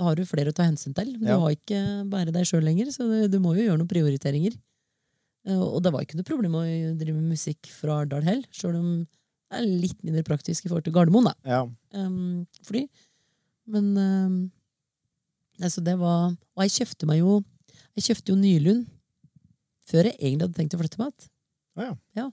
da 0.00 0.06
har 0.08 0.16
du 0.16 0.24
flere 0.28 0.50
å 0.52 0.56
ta 0.56 0.64
hensyn 0.64 0.94
til. 0.96 1.12
Du 1.20 1.26
Ja. 1.28 1.38
har 1.42 1.52
ikke 1.54 1.80
bare 2.10 2.32
deg 2.32 2.46
sjøl 2.48 2.64
lenger, 2.64 2.90
så 2.94 3.04
du, 3.08 3.28
du 3.28 3.38
må 3.42 3.54
jo 3.56 3.66
gjøre 3.68 3.78
noen 3.82 3.90
prioriteringer. 3.90 4.56
Eh, 5.46 5.56
Og 5.60 5.82
det 5.84 5.92
var 5.92 6.04
ikke 6.06 6.18
noe 6.20 6.28
problem 6.28 6.56
å 6.60 6.64
drive 7.00 7.16
med 7.16 7.34
musikk 7.36 7.68
fra 7.72 8.00
Arendal 8.00 8.24
heller, 8.26 8.46
sjøl 8.52 8.76
om 8.80 8.90
det 9.50 9.58
er 9.58 9.66
litt 9.66 9.98
mindre 10.06 10.22
praktisk 10.22 10.64
i 10.64 10.68
forhold 10.70 10.84
til 10.86 10.94
Gardermoen, 10.94 11.26
da. 11.26 11.34
Ja. 11.44 11.62
Um, 11.98 12.46
fly. 12.62 12.84
Men 13.70 13.88
um, 13.98 14.36
altså 15.60 15.82
det 15.84 15.96
var 15.98 16.30
Og 16.56 16.62
jeg 16.64 16.72
kjøpte 16.80 17.06
meg 17.06 17.18
jo 17.20 17.34
Jeg 17.98 18.04
kjøpte 18.08 18.32
jo 18.32 18.38
Nylund 18.40 18.86
før 19.90 20.06
jeg 20.06 20.16
egentlig 20.20 20.46
hadde 20.46 20.56
tenkt 20.58 20.74
å 20.76 20.80
flytte 20.80 20.98
meg 21.00 21.10
igjen. 21.10 21.30
Å 21.80 21.88
ja. 21.88 22.26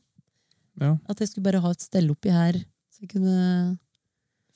Ja. 0.77 0.91
At 1.09 1.21
jeg 1.23 1.31
skulle 1.31 1.47
bare 1.47 1.61
ha 1.63 1.71
et 1.73 1.81
stell 1.81 2.09
oppi 2.13 2.29
her, 2.33 2.59
så 2.93 3.05
jeg 3.05 3.11
kunne 3.15 3.77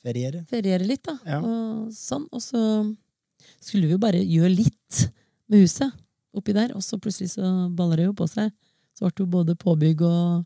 Feriere. 0.02 0.44
feriere 0.50 0.86
litt, 0.86 1.04
da. 1.08 1.16
Ja. 1.26 1.40
Og 1.42 1.90
sånn. 1.96 2.28
Og 2.34 2.42
så 2.44 2.62
skulle 3.62 3.88
vi 3.90 3.96
jo 3.96 4.02
bare 4.02 4.22
gjøre 4.22 4.54
litt 4.54 5.02
med 5.50 5.64
huset 5.64 5.90
oppi 6.38 6.54
der, 6.56 6.76
og 6.78 6.84
så 6.86 7.00
plutselig 7.02 7.34
så 7.34 7.50
baller 7.76 8.02
det 8.02 8.08
jo 8.10 8.16
på 8.18 8.28
seg. 8.30 8.54
Så 8.96 9.06
ble 9.08 9.14
det 9.16 9.24
jo 9.26 9.32
både 9.34 9.58
påbygg 9.60 10.04
og 10.06 10.46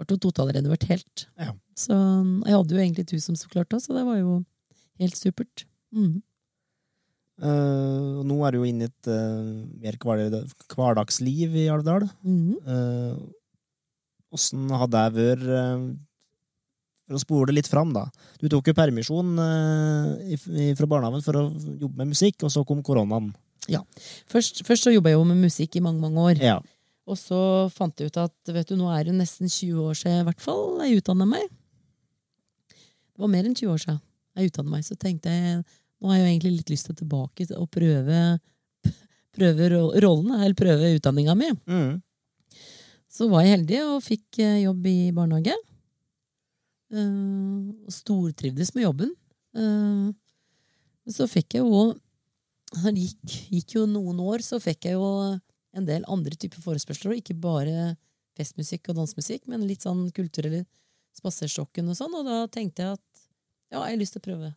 ble 0.00 0.16
jo 0.16 0.22
totalrenovert 0.24 0.88
helt. 0.90 1.26
Ja. 1.38 1.52
Så 1.78 1.94
jeg 1.94 2.56
hadde 2.56 2.74
jo 2.74 2.80
egentlig 2.82 3.06
et 3.06 3.14
hus 3.16 3.28
som 3.28 3.38
så 3.38 3.52
klart 3.52 3.70
da, 3.72 3.80
så 3.82 3.94
det 3.96 4.06
var 4.08 4.18
jo 4.18 4.40
helt 5.02 5.18
supert. 5.18 5.66
Mm. 5.92 6.22
Uh, 7.42 8.20
nå 8.28 8.36
er 8.46 8.52
du 8.54 8.60
jo 8.60 8.68
inne 8.68 8.86
i 8.86 8.90
et 8.90 9.08
uh, 9.10 9.62
mer 9.82 9.96
hverdagsliv 10.00 11.56
i 11.64 11.68
Alvdal. 11.72 12.08
Mhm. 12.24 12.58
Eh, 12.62 13.22
Åssen 14.32 14.70
har 14.72 14.88
det 14.90 15.04
vært 15.16 15.44
eh, 15.44 15.86
For 17.06 17.18
å 17.18 17.22
spole 17.22 17.50
det 17.50 17.58
litt 17.60 17.70
fram, 17.70 17.92
da. 17.94 18.06
Du 18.40 18.48
tok 18.52 18.70
jo 18.70 18.76
permisjon 18.76 19.32
eh, 19.44 20.36
fra 20.78 20.88
barnehagen 20.88 21.24
for 21.24 21.40
å 21.40 21.46
jobbe 21.52 21.96
med 22.00 22.12
musikk, 22.14 22.42
og 22.46 22.54
så 22.54 22.64
kom 22.68 22.84
koronaen. 22.86 23.32
Først, 24.30 24.64
først 24.66 24.88
så 24.88 24.94
jobba 24.94 25.12
jeg 25.12 25.20
jo 25.20 25.26
med 25.28 25.42
musikk 25.44 25.76
i 25.78 25.84
mange, 25.84 26.02
mange 26.02 26.22
år. 26.32 26.40
Ja. 26.42 26.56
Og 27.06 27.18
så 27.18 27.38
fant 27.74 27.98
jeg 27.98 28.10
ut 28.10 28.18
at 28.22 28.54
vet 28.54 28.70
du, 28.70 28.76
nå 28.78 28.88
er 28.94 29.08
det 29.08 29.14
nesten 29.18 29.50
20 29.50 29.84
år 29.90 29.98
siden 29.98 30.22
i 30.22 30.26
hvert 30.30 30.42
fall 30.42 30.80
jeg 30.86 31.02
utdanna 31.02 31.26
meg. 31.28 31.46
Det 33.12 33.22
var 33.22 33.30
mer 33.30 33.46
enn 33.46 33.56
20 33.58 33.74
år 33.74 33.82
siden 33.82 34.00
jeg 34.38 34.52
utdanna 34.52 34.74
meg. 34.76 34.86
Så 34.86 34.96
tenkte 34.98 35.34
jeg 35.34 35.62
nå 36.02 36.10
har 36.10 36.18
jeg 36.18 36.24
jo 36.24 36.30
egentlig 36.32 36.56
litt 36.56 36.72
lyst 36.72 36.88
til 36.88 36.96
å 36.96 36.98
tilbake 36.98 37.46
og 37.54 37.68
prøve, 37.70 38.22
prøve 39.36 39.68
rollene, 40.02 40.40
eller 40.40 40.56
prøve 40.58 40.94
utdanninga 40.96 41.36
mi. 41.38 41.50
Mm. 41.70 41.92
Så 43.12 43.28
var 43.28 43.44
jeg 43.44 43.58
heldig 43.58 43.80
og 43.90 44.04
fikk 44.04 44.40
eh, 44.40 44.62
jobb 44.64 44.86
i 44.88 45.12
barnehage. 45.14 45.54
Eh, 46.92 47.72
og 47.84 47.92
stortrivdes 47.92 48.72
med 48.76 48.86
jobben. 48.86 49.12
Eh, 49.56 50.08
men 51.02 51.16
så 51.16 51.28
fikk 51.28 51.58
jeg 51.58 51.66
jo 51.66 51.92
Det 52.72 52.92
gikk, 52.96 53.32
gikk 53.52 53.74
jo 53.76 53.82
noen 53.84 54.20
år, 54.24 54.40
så 54.40 54.56
fikk 54.62 54.86
jeg 54.88 54.96
jo 54.96 55.08
en 55.76 55.84
del 55.84 56.06
andre 56.08 56.38
typer 56.40 56.62
forespørsler, 56.64 57.12
og 57.12 57.20
ikke 57.20 57.36
bare 57.36 57.90
festmusikk 58.38 58.88
og 58.88 58.96
dansemusikk, 58.96 59.44
men 59.52 59.66
litt 59.68 59.84
sånn 59.84 60.06
kulturelle 60.16 60.62
spaserstokken 61.12 61.90
og 61.92 61.98
sånn, 61.98 62.16
og 62.16 62.24
da 62.24 62.38
tenkte 62.48 62.86
jeg 62.86 62.96
at 62.96 63.24
ja, 63.72 63.82
jeg 63.82 63.90
har 63.90 64.00
lyst 64.00 64.16
til 64.16 64.22
å 64.22 64.26
prøve 64.26 64.50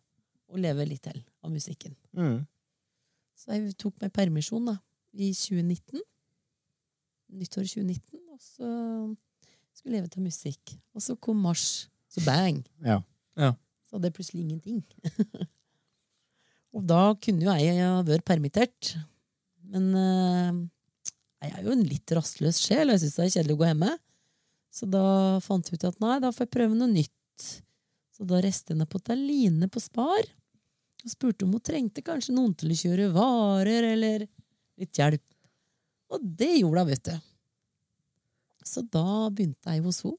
å 0.47 0.61
leve 0.63 0.87
litt 0.87 1.03
til 1.03 1.19
av 1.43 1.51
musikken. 1.51 1.95
Mm. 2.15 2.45
Så 3.35 3.51
jeg 3.51 3.75
tok 3.83 3.99
meg 3.99 4.15
permisjon 4.15 4.71
da, 4.71 4.77
i 5.11 5.33
2019. 5.35 5.99
Nyttår 7.35 7.67
2019, 7.67 8.24
og 8.35 8.41
så 8.43 8.69
skulle 9.75 9.97
leve 9.97 10.11
til 10.11 10.25
musikk. 10.25 10.75
Og 10.95 11.03
så 11.03 11.15
kom 11.19 11.39
mars, 11.45 11.87
så 12.11 12.23
bang! 12.25 12.61
Ja. 12.83 12.99
Ja. 13.39 13.53
Så 13.87 13.95
hadde 13.97 14.09
jeg 14.09 14.17
plutselig 14.17 14.43
ingenting. 14.43 14.81
og 16.75 16.85
da 16.87 17.01
kunne 17.21 17.45
jo 17.45 17.57
jeg 17.59 17.79
ha 17.79 17.99
vært 18.07 18.27
permittert. 18.27 18.95
Men 19.71 19.91
uh, 19.95 20.63
jeg 21.43 21.53
er 21.53 21.67
jo 21.67 21.75
en 21.75 21.85
litt 21.87 22.15
rastløs 22.17 22.59
sjel, 22.63 22.89
og 22.89 22.97
jeg 22.97 23.05
syns 23.05 23.17
det 23.17 23.25
er 23.25 23.35
kjedelig 23.37 23.57
å 23.57 23.61
gå 23.61 23.69
hjemme. 23.69 23.91
Så 24.75 24.87
da 24.91 25.05
fant 25.43 25.69
jeg 25.69 25.79
ut 25.79 25.87
at 25.87 26.01
nei, 26.03 26.17
da 26.23 26.33
får 26.35 26.47
jeg 26.47 26.55
prøve 26.57 26.75
noe 26.75 26.91
nytt. 26.91 27.45
Så 28.15 28.27
da 28.27 28.39
reiste 28.43 28.73
jeg 28.73 28.81
ned 28.81 28.91
på 28.91 28.99
Taline 29.03 29.69
på 29.71 29.83
Spar 29.83 30.23
og 31.05 31.11
spurte 31.11 31.45
om 31.45 31.53
hun 31.53 31.61
trengte 31.61 32.01
kanskje 32.01 32.33
noen 32.33 32.55
til 32.57 32.71
å 32.73 32.77
kjøre 32.79 33.11
varer, 33.13 33.85
eller 33.93 34.23
litt 34.81 34.97
hjelp. 34.97 35.21
Og 36.15 36.23
det 36.41 36.55
gjorde 36.57 36.81
hun, 36.81 36.89
vet 36.89 37.03
du. 37.05 37.13
Så 38.65 38.81
da 38.91 39.29
begynte 39.29 39.71
jeg 39.75 39.83
hos 39.85 40.01
henne, 40.05 40.17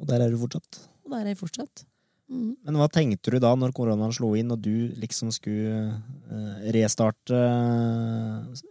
Og 0.00 0.06
der 0.08 0.22
er 0.24 0.30
du 0.32 0.38
fortsatt. 0.40 0.78
og 1.04 1.10
der 1.12 1.20
er 1.24 1.32
jeg 1.34 1.38
fortsatt. 1.38 1.84
Mm. 2.32 2.56
Men 2.64 2.76
hva 2.80 2.86
tenkte 2.88 3.30
du 3.30 3.38
da 3.42 3.50
når 3.54 3.74
koronaen 3.76 4.12
slo 4.16 4.30
inn, 4.38 4.50
og 4.54 4.62
du 4.64 4.88
liksom 4.96 5.28
skulle 5.34 6.00
eh, 6.32 6.70
restarte 6.72 7.36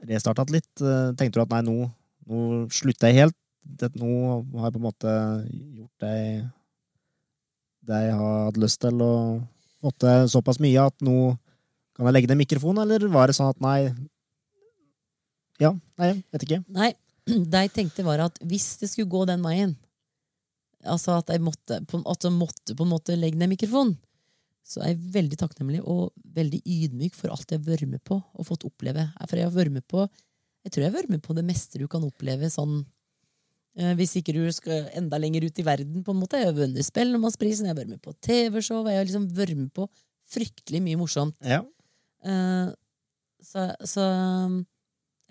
Restarta 0.10 0.46
litt? 0.50 0.72
Eh, 0.82 1.12
tenkte 1.20 1.38
du 1.38 1.44
at 1.44 1.54
nei, 1.54 1.62
nå, 1.68 1.76
nå 2.26 2.40
slutter 2.74 3.12
jeg 3.12 3.20
helt? 3.22 3.38
Det, 3.62 3.92
nå 4.02 4.10
har 4.58 4.72
jeg 4.72 4.74
på 4.74 4.82
en 4.82 4.88
måte 4.88 5.12
gjort 5.78 6.02
det, 6.02 6.16
det 7.86 8.00
jeg 8.08 8.16
har 8.18 8.40
hatt 8.48 8.58
lyst 8.64 8.82
til, 8.82 8.98
og 9.06 9.44
fått 9.86 10.00
til 10.02 10.26
såpass 10.34 10.58
mye 10.64 10.88
at 10.90 10.98
nå 11.06 11.18
kan 11.94 12.08
jeg 12.10 12.16
legge 12.16 12.32
ned 12.32 12.42
mikrofonen, 12.42 12.82
eller 12.88 13.06
var 13.14 13.30
det 13.30 13.38
sånn 13.38 13.52
at 13.54 13.62
nei 13.62 13.92
Ja, 15.62 15.76
nei, 16.02 16.16
vet 16.34 16.48
ikke. 16.48 16.64
Nei, 16.74 16.96
jeg 17.28 17.72
tenkte 17.76 18.06
var 18.08 18.24
at 18.28 18.40
hvis 18.48 18.78
det 18.82 18.90
skulle 18.92 19.12
gå 19.12 19.26
den 19.30 19.44
veien, 19.46 19.76
altså 20.82 21.20
at 21.20 21.30
jeg 21.30 21.44
måtte, 21.46 21.82
på- 21.86 22.02
at 22.10 22.24
jeg 22.26 22.34
måtte 22.34 22.76
på 22.78 22.86
en 22.88 22.94
måte 22.96 23.18
legge 23.20 23.38
ned 23.38 23.52
mikrofonen, 23.54 23.98
så 24.66 24.82
er 24.84 24.92
jeg 24.94 25.02
veldig 25.14 25.38
takknemlig 25.42 25.82
og 25.90 26.12
veldig 26.38 26.62
ydmyk 26.66 27.16
for 27.18 27.34
alt 27.34 27.50
jeg 27.52 27.60
har 27.60 27.66
vært 27.72 27.88
med 27.90 28.02
på 28.08 28.20
og 28.22 28.46
fått 28.48 28.66
oppleve. 28.68 29.08
For 29.28 29.36
jeg 29.40 29.48
har 29.50 29.56
vært 29.56 29.74
med 29.74 29.86
på 29.90 30.06
jeg 30.62 30.72
tror 30.76 30.84
jeg 30.84 30.92
har 30.92 31.00
vært 31.00 31.10
med 31.10 31.22
på 31.26 31.34
det 31.34 31.44
meste 31.48 31.80
du 31.82 31.88
kan 31.90 32.04
oppleve 32.06 32.46
sånn 32.54 32.84
eh, 33.82 33.96
Hvis 33.98 34.12
ikke 34.20 34.36
du 34.36 34.44
skal 34.54 34.92
enda 34.94 35.18
lenger 35.18 35.48
ut 35.48 35.58
i 35.58 35.66
verden, 35.66 36.04
på 36.06 36.14
en 36.14 36.20
måte. 36.22 36.38
Jeg 36.38 36.52
har 36.52 36.58
vunnet 36.60 36.86
Spellemannsprisen, 36.86 37.66
jeg 37.66 37.74
har 37.74 37.80
vært 37.80 37.90
med 37.96 38.02
på 38.06 38.14
TV-show, 38.22 38.86
jeg 38.86 39.00
har 39.02 39.08
liksom 39.10 39.26
vært 39.34 39.58
med 39.58 39.72
på 39.74 39.88
fryktelig 40.32 40.84
mye 40.86 41.00
morsomt. 41.02 41.34
Ja. 41.42 41.64
Eh, 42.22 42.70
så, 43.42 43.66
så 43.90 44.06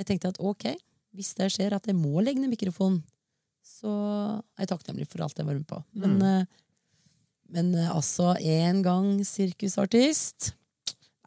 jeg 0.01 0.09
tenkte 0.11 0.33
at 0.35 0.41
ok, 0.43 0.67
hvis 1.17 1.33
det 1.39 1.49
skjer 1.55 1.75
at 1.77 1.87
jeg 1.91 1.97
må 1.99 2.21
legge 2.23 2.41
ned 2.43 2.53
mikrofonen, 2.53 3.01
så 3.67 3.91
er 4.57 4.65
jeg 4.65 4.71
takknemlig 4.73 5.07
for 5.11 5.23
alt 5.25 5.37
jeg 5.39 5.47
var 5.49 5.59
med 5.59 5.67
på. 5.69 5.81
Men, 5.95 6.17
Mm. 6.19 6.23
eh, 6.23 6.47
men 7.51 7.75
eh, 7.75 7.91
altså, 7.91 8.33
en 8.39 8.83
gang 8.87 9.09
sirkusartist 9.27 10.53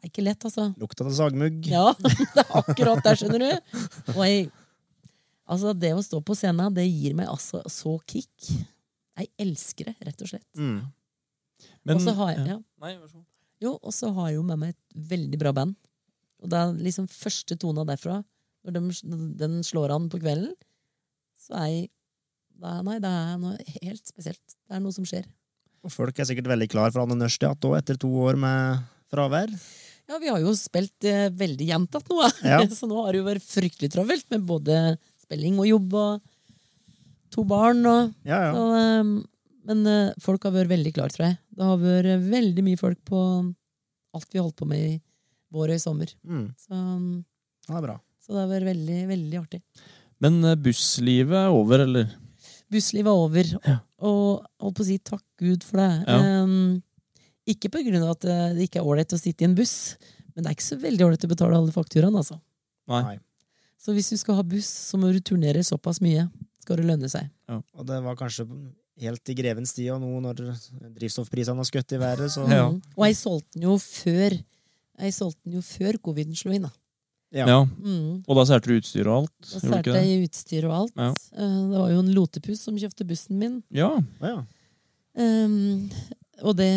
Det 0.04 0.08
er 0.08 0.10
ikke 0.10 0.24
lett, 0.24 0.44
altså. 0.44 0.66
Lukta 0.80 1.04
av 1.06 1.12
sagmugg. 1.16 1.64
Ja, 1.66 1.94
det 1.96 2.12
er 2.42 2.50
akkurat 2.60 3.00
der, 3.06 3.16
skjønner 3.16 3.40
du. 3.40 3.78
Og 4.12 4.18
jeg, 4.28 4.50
altså, 5.48 5.72
det 5.72 5.94
å 5.96 6.02
stå 6.04 6.20
på 6.20 6.36
scenen, 6.36 6.74
det 6.76 6.84
gir 6.90 7.14
meg 7.16 7.30
altså 7.32 7.62
så 7.72 7.94
kick. 8.04 8.50
Jeg 9.16 9.30
elsker 9.40 9.88
det, 9.88 9.94
rett 10.04 10.20
og 10.26 10.28
slett. 10.28 10.44
Mm. 10.60 10.82
Men, 11.88 11.96
og 11.96 12.02
så 12.04 12.12
har 12.18 12.34
jeg, 12.34 12.44
ja. 12.52 12.58
Nei, 12.84 12.92
vær 12.98 13.08
så 13.08 13.16
god. 13.22 13.24
Jo, 13.64 13.72
og 13.80 13.94
så 13.96 14.10
har 14.12 14.28
jeg 14.28 14.36
jo 14.36 14.44
med 14.44 14.60
meg 14.60 14.74
et 14.74 15.08
veldig 15.14 15.38
bra 15.40 15.52
band. 15.56 15.74
Og 16.44 16.50
det 16.52 16.60
er 16.60 16.76
liksom 16.84 17.06
første 17.08 17.56
tona 17.56 17.86
derfra, 17.88 18.18
når 18.64 18.76
de, 18.78 19.18
den 19.40 19.58
slår 19.66 19.92
an 19.94 20.08
på 20.12 20.20
kvelden, 20.22 20.54
så 21.44 21.56
er 21.60 21.68
jeg 21.74 21.88
er, 22.62 22.82
nei, 22.86 22.98
det 23.02 23.10
er 23.10 23.38
noe 23.42 23.56
helt 23.82 24.06
spesielt. 24.08 24.42
Det 24.64 24.76
er 24.76 24.82
noe 24.84 24.94
som 24.94 25.06
skjer. 25.08 25.24
Og 25.84 25.92
folk 25.92 26.16
er 26.16 26.28
sikkert 26.28 26.48
veldig 26.48 26.68
klar 26.72 26.92
for 26.94 27.02
Anne 27.02 27.16
Nørst 27.18 27.42
igjen 27.42 27.58
òg, 27.68 27.74
etter 27.76 27.98
to 28.00 28.08
år 28.24 28.38
med 28.40 28.84
fravær. 29.12 29.50
Ja, 30.08 30.18
vi 30.20 30.30
har 30.30 30.40
jo 30.40 30.52
spilt 30.56 31.04
eh, 31.08 31.26
veldig 31.34 31.66
gjentatt 31.70 32.08
nå, 32.12 32.20
Ja. 32.44 32.60
så 32.78 32.88
nå 32.88 33.02
har 33.02 33.12
det 33.12 33.20
jo 33.22 33.26
vært 33.28 33.44
fryktelig 33.44 33.90
travelt 33.92 34.26
med 34.32 34.46
både 34.48 34.78
spilling 35.24 35.58
og 35.60 35.68
jobb 35.68 35.96
og 36.00 36.24
to 37.34 37.44
barn 37.48 37.80
og 37.90 38.12
Ja, 38.28 38.40
ja. 38.48 38.50
så, 38.54 38.64
eh, 38.80 39.12
Men 39.64 39.86
eh, 39.88 40.14
folk 40.20 40.44
har 40.44 40.52
vært 40.52 40.72
veldig 40.74 40.92
klare, 40.96 41.12
tror 41.14 41.26
jeg. 41.30 41.38
Det 41.56 41.68
har 41.68 41.78
vært 41.80 42.26
veldig 42.28 42.64
mye 42.66 42.80
folk 42.80 43.00
på 43.08 43.20
alt 44.14 44.28
vi 44.30 44.42
holdt 44.42 44.58
på 44.60 44.68
med 44.68 44.82
i 44.92 44.98
vår 45.54 45.72
og 45.72 45.78
i 45.78 45.82
sommer. 45.82 46.10
Mm, 46.26 46.48
Så, 46.60 46.74
um, 46.74 47.24
det 47.66 47.76
er 47.78 47.86
bra. 47.86 47.94
Så 48.24 48.32
det 48.32 48.40
har 48.40 48.48
vært 48.54 48.68
veldig, 48.72 48.98
veldig 49.10 49.40
artig. 49.42 49.60
Men 50.24 50.38
eh, 50.48 50.56
busslivet 50.64 51.36
er 51.44 51.52
over, 51.52 51.84
eller? 51.84 52.08
Busslivet 52.72 53.10
er 53.12 53.20
over, 53.26 53.50
Ja. 53.68 53.76
og 54.00 54.46
holdt 54.64 54.78
på 54.78 54.84
å 54.84 54.88
si 54.88 54.98
takk 55.04 55.24
Gud 55.40 55.64
for 55.66 55.82
det. 55.82 55.90
Ja. 56.08 56.40
Um, 56.42 56.80
ikke 57.46 57.68
på 57.68 57.82
grunn 57.84 58.02
av 58.02 58.14
at 58.16 58.24
eh, 58.24 58.54
det 58.56 58.68
ikke 58.70 58.80
er 58.80 58.88
ålreit 58.88 59.12
å 59.12 59.20
sitte 59.20 59.44
i 59.44 59.48
en 59.50 59.56
buss, 59.58 59.96
men 60.34 60.42
det 60.46 60.50
er 60.50 60.56
ikke 60.56 60.70
så 60.72 60.80
veldig 60.80 61.04
ålreit 61.06 61.26
å 61.28 61.30
betale 61.34 61.58
alle 61.60 61.74
fakturaene, 61.74 62.22
altså. 62.24 62.40
Nei. 62.90 63.18
Så 63.80 63.92
hvis 63.92 64.08
du 64.08 64.16
skal 64.16 64.38
ha 64.40 64.42
buss, 64.48 64.66
så 64.88 64.96
må 64.96 65.10
du 65.12 65.20
turnere 65.20 65.60
såpass 65.66 66.00
mye. 66.00 66.24
Skal 66.64 66.80
det 66.80 66.86
lønne 66.88 67.10
seg. 67.12 67.28
Og 67.52 67.84
det 67.84 67.98
var 68.00 68.16
kanskje 68.16 68.46
helt 69.02 69.28
i 69.28 69.34
grevens 69.36 69.74
tid 69.76 69.90
og 69.92 70.00
nå 70.00 70.20
når 70.24 70.40
drivstoffprisene 70.94 71.60
har 71.60 71.68
skutt 71.68 71.92
i 71.92 71.98
været, 72.00 72.30
så 72.32 72.46
Ja. 72.48 72.70
Mm. 72.70 72.80
Og 72.96 73.04
jeg 73.04 73.16
solgte 73.20 73.52
den 73.58 73.66
jo 73.68 73.74
før 73.82 74.38
Jeg 74.94 75.12
solgte 75.12 75.42
den 75.44 75.56
jo 75.58 75.60
før 75.66 75.98
coviden 75.98 76.36
slo 76.38 76.52
inn, 76.54 76.62
da. 76.62 76.70
Ja. 77.34 77.46
Ja. 77.50 77.60
Mm. 77.66 78.22
Og 78.22 78.36
da 78.38 78.44
særte 78.46 78.70
du 78.70 78.76
utstyr 78.78 79.08
og 79.10 79.24
alt? 79.24 79.32
Da 79.50 79.62
særte 79.62 79.94
jeg 79.98 80.28
utstyr 80.28 80.68
og 80.68 80.74
alt. 80.76 80.92
Ja. 81.00 81.08
Eh, 81.34 81.56
Det 81.72 81.80
var 81.80 81.88
jo 81.90 82.02
en 82.04 82.12
lotepus 82.14 82.60
som 82.62 82.76
kjøpte 82.78 83.06
bussen 83.08 83.40
min. 83.40 83.56
Ja. 83.74 83.90
Ja. 84.22 84.36
Um, 85.14 85.88
og 86.42 86.56
det 86.58 86.70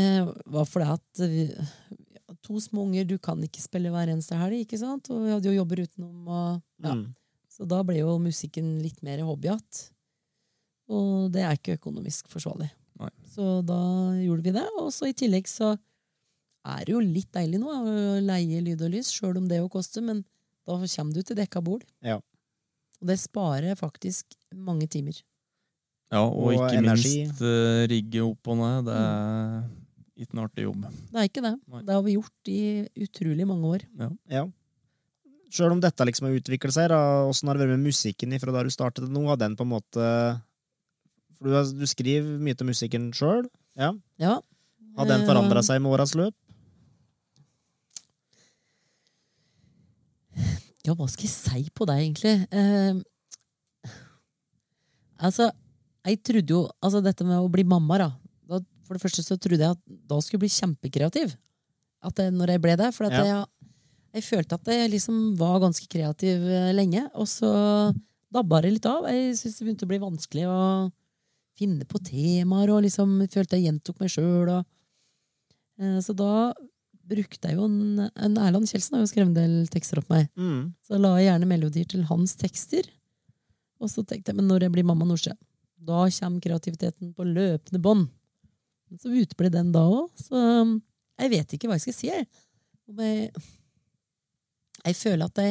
var 0.45 0.65
fordi 0.69 0.88
at 0.93 1.21
vi, 1.29 1.45
to 2.45 2.59
små 2.61 2.88
unger, 2.88 3.05
du 3.09 3.17
kan 3.21 3.41
ikke 3.45 3.61
spille 3.61 3.91
hver 3.93 4.09
eneste 4.13 4.38
helg, 4.38 4.63
ikke 4.65 4.79
sant? 4.81 5.09
Og 5.13 5.23
vi 5.25 5.34
hadde 5.35 5.51
jo 5.51 5.59
jobber 5.59 5.84
utenom. 5.85 6.17
Og, 6.25 6.63
ja. 6.84 6.95
Mm. 6.97 7.05
Så 7.53 7.65
da 7.69 7.81
ble 7.85 7.99
jo 8.01 8.17
musikken 8.21 8.77
litt 8.81 9.01
mer 9.05 9.21
hobbyhatt. 9.25 9.88
Og 10.93 11.29
det 11.34 11.43
er 11.43 11.57
ikke 11.57 11.77
økonomisk 11.77 12.29
forsvarlig. 12.31 12.69
Nei. 12.97 13.11
Så 13.34 13.59
da 13.65 13.77
gjorde 14.21 14.45
vi 14.45 14.55
det. 14.55 14.65
Og 14.81 14.89
så 14.93 15.09
i 15.09 15.15
tillegg 15.17 15.49
så 15.49 15.75
er 16.67 16.85
det 16.85 16.93
jo 16.93 17.01
litt 17.03 17.29
deilig 17.35 17.59
nå 17.61 17.69
å 17.71 18.17
leie 18.23 18.61
lyd 18.63 18.81
og 18.85 18.93
lys, 18.93 19.11
sjøl 19.13 19.38
om 19.39 19.47
det 19.49 19.61
jo 19.61 19.69
koster, 19.71 20.03
men 20.05 20.23
da 20.68 20.89
kommer 20.91 21.14
du 21.15 21.22
til 21.23 21.38
dekka 21.39 21.61
bord. 21.64 21.84
Ja. 22.03 22.18
Og 23.02 23.07
det 23.11 23.18
sparer 23.22 23.76
faktisk 23.80 24.35
mange 24.56 24.88
timer. 24.89 25.18
ja, 26.11 26.22
og, 26.23 26.38
Og 26.48 26.53
ikke 26.57 26.77
energi. 26.81 27.15
minst 27.26 27.41
uh, 27.41 27.85
rigge 27.91 28.23
opp 28.26 28.48
og 28.53 28.57
ned. 28.57 28.88
Det 28.89 28.95
er 28.98 30.23
ikke 30.26 30.34
en 30.34 30.44
artig 30.44 30.64
jobb. 30.65 30.85
Det 31.11 31.19
er 31.22 31.27
ikke 31.30 31.44
det. 31.45 31.53
Nei. 31.69 31.81
Det 31.85 31.94
har 31.94 32.03
vi 32.07 32.15
gjort 32.18 32.52
i 32.52 32.60
utrolig 33.06 33.45
mange 33.48 33.73
år. 33.76 33.85
ja. 34.34 34.45
Sjøl 35.48 35.72
om 35.72 35.80
dette 35.80 36.03
liksom 36.03 36.26
har 36.27 36.34
utviklet 36.35 36.73
seg, 36.76 36.91
åssen 36.91 37.48
har 37.48 37.56
det 37.56 37.64
vært 37.64 37.77
med 37.80 37.88
musikken 37.88 38.34
fra 38.41 38.52
da 38.52 38.64
du 38.68 38.69
startet 38.73 39.07
nå? 39.07 39.22
Har 39.30 39.38
den 39.39 39.53
på 39.56 39.64
en 39.64 39.69
måte 39.72 40.07
For 41.38 41.48
du, 41.48 41.77
du 41.80 41.85
skriver 41.88 42.34
mye 42.44 42.57
til 42.57 42.68
musikken 42.68 43.06
sjøl. 43.15 43.45
Ja. 43.80 43.94
Ja. 44.19 44.34
Har 44.98 45.06
den 45.07 45.22
Eh, 45.23 45.27
forandra 45.30 45.61
seg 45.64 45.80
med 45.85 45.94
åras 45.94 46.15
løp? 46.19 46.34
Ja, 50.88 50.93
hva 50.95 51.07
skal 51.11 51.27
jeg 51.27 51.34
si 51.35 51.64
på 51.76 51.85
det, 51.89 51.97
egentlig? 51.99 52.35
Eh, 52.55 53.91
altså, 55.19 55.49
jeg 56.07 56.22
trodde 56.23 56.53
jo 56.53 56.61
Altså, 56.80 57.01
dette 57.03 57.26
med 57.27 57.39
å 57.41 57.49
bli 57.51 57.65
mamma, 57.68 57.97
da. 57.99 58.09
da 58.47 58.61
for 58.88 58.95
det 58.95 59.03
første 59.03 59.26
så 59.26 59.35
trodde 59.35 59.65
jeg 59.65 59.76
at 59.76 59.81
da 60.07 60.19
skulle 60.23 60.39
jeg 60.39 60.45
bli 60.45 60.53
kjempekreativ. 60.55 61.35
At 62.07 62.15
det, 62.19 62.30
når 62.34 62.53
jeg 62.55 62.64
ble 62.64 62.76
det. 62.80 62.91
For 62.95 63.09
at 63.09 63.18
Ja. 63.18 63.23
jeg, 63.26 63.72
jeg 64.15 64.23
følte 64.23 64.55
at 64.55 64.69
jeg 64.72 64.91
liksom 64.93 65.35
var 65.38 65.59
ganske 65.59 65.88
kreativ 65.91 66.45
eh, 66.47 66.72
lenge. 66.77 67.03
Og 67.15 67.27
så 67.27 67.51
dabba 68.31 68.61
det 68.64 68.73
litt 68.77 68.85
av. 68.88 69.09
Jeg 69.11 69.35
syntes 69.35 69.59
det 69.59 69.65
begynte 69.68 69.88
å 69.88 69.91
bli 69.91 69.99
vanskelig 70.05 70.45
å 70.47 70.61
finne 71.57 71.84
på 71.89 71.99
temaer, 72.05 72.69
og 72.69 72.84
liksom 72.85 73.18
følte 73.34 73.57
jeg 73.57 73.65
gjentok 73.68 73.99
meg 73.99 74.14
sjøl. 74.14 74.51
Eh, 75.81 75.99
så 76.05 76.14
da 76.15 76.53
brukte 77.07 77.49
jeg 77.49 77.57
jo 77.57 77.65
en, 77.67 78.07
en 78.09 78.38
Erland 78.41 78.69
Kjeldsen 78.69 78.97
har 78.97 79.03
jo 79.03 79.09
skrevet 79.09 79.31
en 79.31 79.38
del 79.38 79.71
tekster 79.71 80.01
opp 80.01 80.09
meg. 80.11 80.29
Mm. 80.39 80.73
Så 80.85 80.99
la 81.01 81.13
jeg 81.17 81.29
gjerne 81.29 81.49
melodier 81.49 81.89
til 81.89 82.05
hans 82.09 82.35
tekster. 82.39 82.88
Og 83.81 83.91
så 83.91 84.03
tenkte 84.03 84.31
jeg, 84.31 84.39
men 84.39 84.49
når 84.49 84.67
jeg 84.67 84.73
blir 84.75 84.88
mamma 84.88 85.07
Nordsjø, 85.07 85.35
da 85.88 86.03
kommer 86.09 86.43
kreativiteten 86.43 87.13
på 87.15 87.27
løpende 87.27 87.81
bånd. 87.81 88.07
Men 88.89 89.01
Så 89.01 89.11
uteble 89.11 89.51
den 89.53 89.71
da 89.75 89.84
òg, 89.91 90.09
så 90.19 90.41
um, 90.63 90.77
jeg 91.19 91.34
vet 91.34 91.55
ikke 91.55 91.69
hva 91.69 91.77
jeg 91.77 91.88
skal 91.88 91.97
si. 91.97 92.09
Jeg, 92.09 92.27
jeg, 94.85 94.95
føler 94.95 95.25
at 95.27 95.38
det 95.38 95.49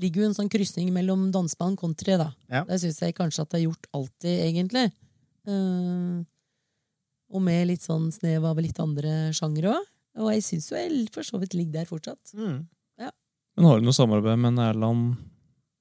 ligger 0.00 0.24
jo 0.24 0.28
en 0.30 0.36
sånn 0.36 0.50
krysning 0.50 0.90
mellom 0.94 1.28
danseband 1.34 1.78
og 1.78 1.86
country. 1.86 2.18
da. 2.20 2.30
Ja. 2.50 2.64
Det 2.68 2.80
syns 2.82 3.00
jeg 3.04 3.16
kanskje 3.16 3.46
at 3.46 3.54
jeg 3.54 3.62
har 3.62 3.66
gjort 3.68 3.90
alltid, 3.94 4.36
egentlig. 4.48 4.86
Uh, 5.48 6.24
og 7.34 7.42
med 7.42 7.68
litt 7.70 7.84
sånn 7.84 8.10
snev 8.14 8.44
av 8.46 8.60
litt 8.62 8.78
andre 8.82 9.32
sjangere 9.36 9.74
òg. 9.78 9.90
Og 10.20 10.30
jeg 10.30 10.44
syns 10.46 10.70
jo 10.70 10.78
jeg 10.78 11.08
for 11.14 11.26
så 11.26 11.40
vidt 11.42 11.56
ligger 11.58 11.80
der 11.80 11.90
fortsatt. 11.90 12.34
Mm. 12.38 12.62
Men 13.54 13.70
har 13.70 13.78
du 13.78 13.86
noe 13.86 13.94
samarbeid 13.94 14.38
med 14.42 14.56
Nærland 14.56 15.14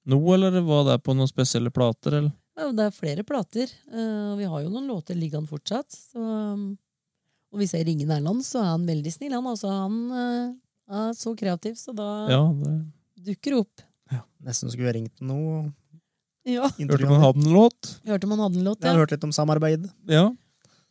nå, 0.06 0.18
eller 0.36 0.60
var 0.62 0.84
det 0.90 1.00
på 1.06 1.16
noen 1.16 1.30
spesielle 1.30 1.72
plater? 1.74 2.20
eller? 2.20 2.34
Ja, 2.60 2.68
det 2.76 2.86
er 2.86 2.94
flere 2.94 3.24
plater, 3.26 3.72
eh, 3.90 4.26
og 4.34 4.36
vi 4.38 4.50
har 4.52 4.66
jo 4.66 4.70
noen 4.74 4.90
låter 4.92 5.18
liggende 5.18 5.50
fortsatt. 5.50 5.90
Så, 5.90 6.20
um, 6.20 6.74
og 7.54 7.62
hvis 7.62 7.74
jeg 7.74 7.88
ringer 7.88 8.12
Nærland, 8.12 8.44
så 8.46 8.62
er 8.62 8.68
han 8.76 8.84
veldig 8.86 9.14
snill. 9.16 9.34
Han, 9.34 9.48
altså, 9.50 9.72
han 9.74 9.96
eh, 10.20 10.52
er 11.00 11.16
så 11.18 11.34
kreativ, 11.40 11.80
så 11.80 11.96
da 11.98 12.10
Ja, 12.30 12.44
det... 12.60 12.76
dukker 13.32 13.56
det 13.56 13.64
opp. 13.64 13.88
Nesten 14.44 14.70
skulle 14.70 14.92
vi 14.92 14.98
ringt 15.00 15.24
nå. 15.24 15.40
Ja, 16.44 16.68
Hørte 16.68 17.08
man 17.08 17.24
hadde 17.24 17.40
en 17.40 17.54
låt? 17.56 17.94
Hørte 18.06 18.28
man 18.28 18.42
hadde 18.44 18.60
en 18.60 18.68
låt, 18.68 18.82
ja. 18.82 18.90
Jeg 18.90 18.98
har 18.98 19.06
hørt 19.06 19.16
litt 19.16 19.24
om 19.24 19.32
samarbeid. 19.34 19.88
Ja. 20.12 20.28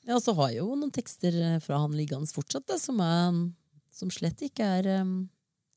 Ja. 0.09 0.19
Så 0.21 0.35
har 0.39 0.53
jeg 0.53 0.61
jo 0.63 0.75
noen 0.75 0.93
tekster 0.95 1.37
eh, 1.37 1.59
fra 1.63 1.81
han 1.83 1.97
liggende 1.97 2.31
fortsatt, 2.33 2.67
da, 2.69 2.79
som, 2.81 3.01
er, 3.05 3.41
som 3.93 4.13
slett 4.13 4.43
ikke 4.49 4.67
er 4.79 4.91
um, 5.03 5.17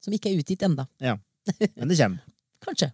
Som 0.04 0.14
ikke 0.16 0.32
er 0.32 0.42
utgitt 0.42 0.64
enda. 0.66 0.88
Men 1.78 1.90
det 1.90 1.98
kommer. 2.00 2.22
Kanskje. 2.66 2.92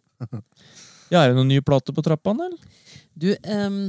ja. 1.12 1.22
Er 1.22 1.32
det 1.32 1.38
noen 1.38 1.52
nye 1.52 1.64
plater 1.64 1.95
på 1.95 2.03
trappene, 2.06 2.49
eller? 2.49 2.80
Du, 3.16 3.30
um, 3.36 3.84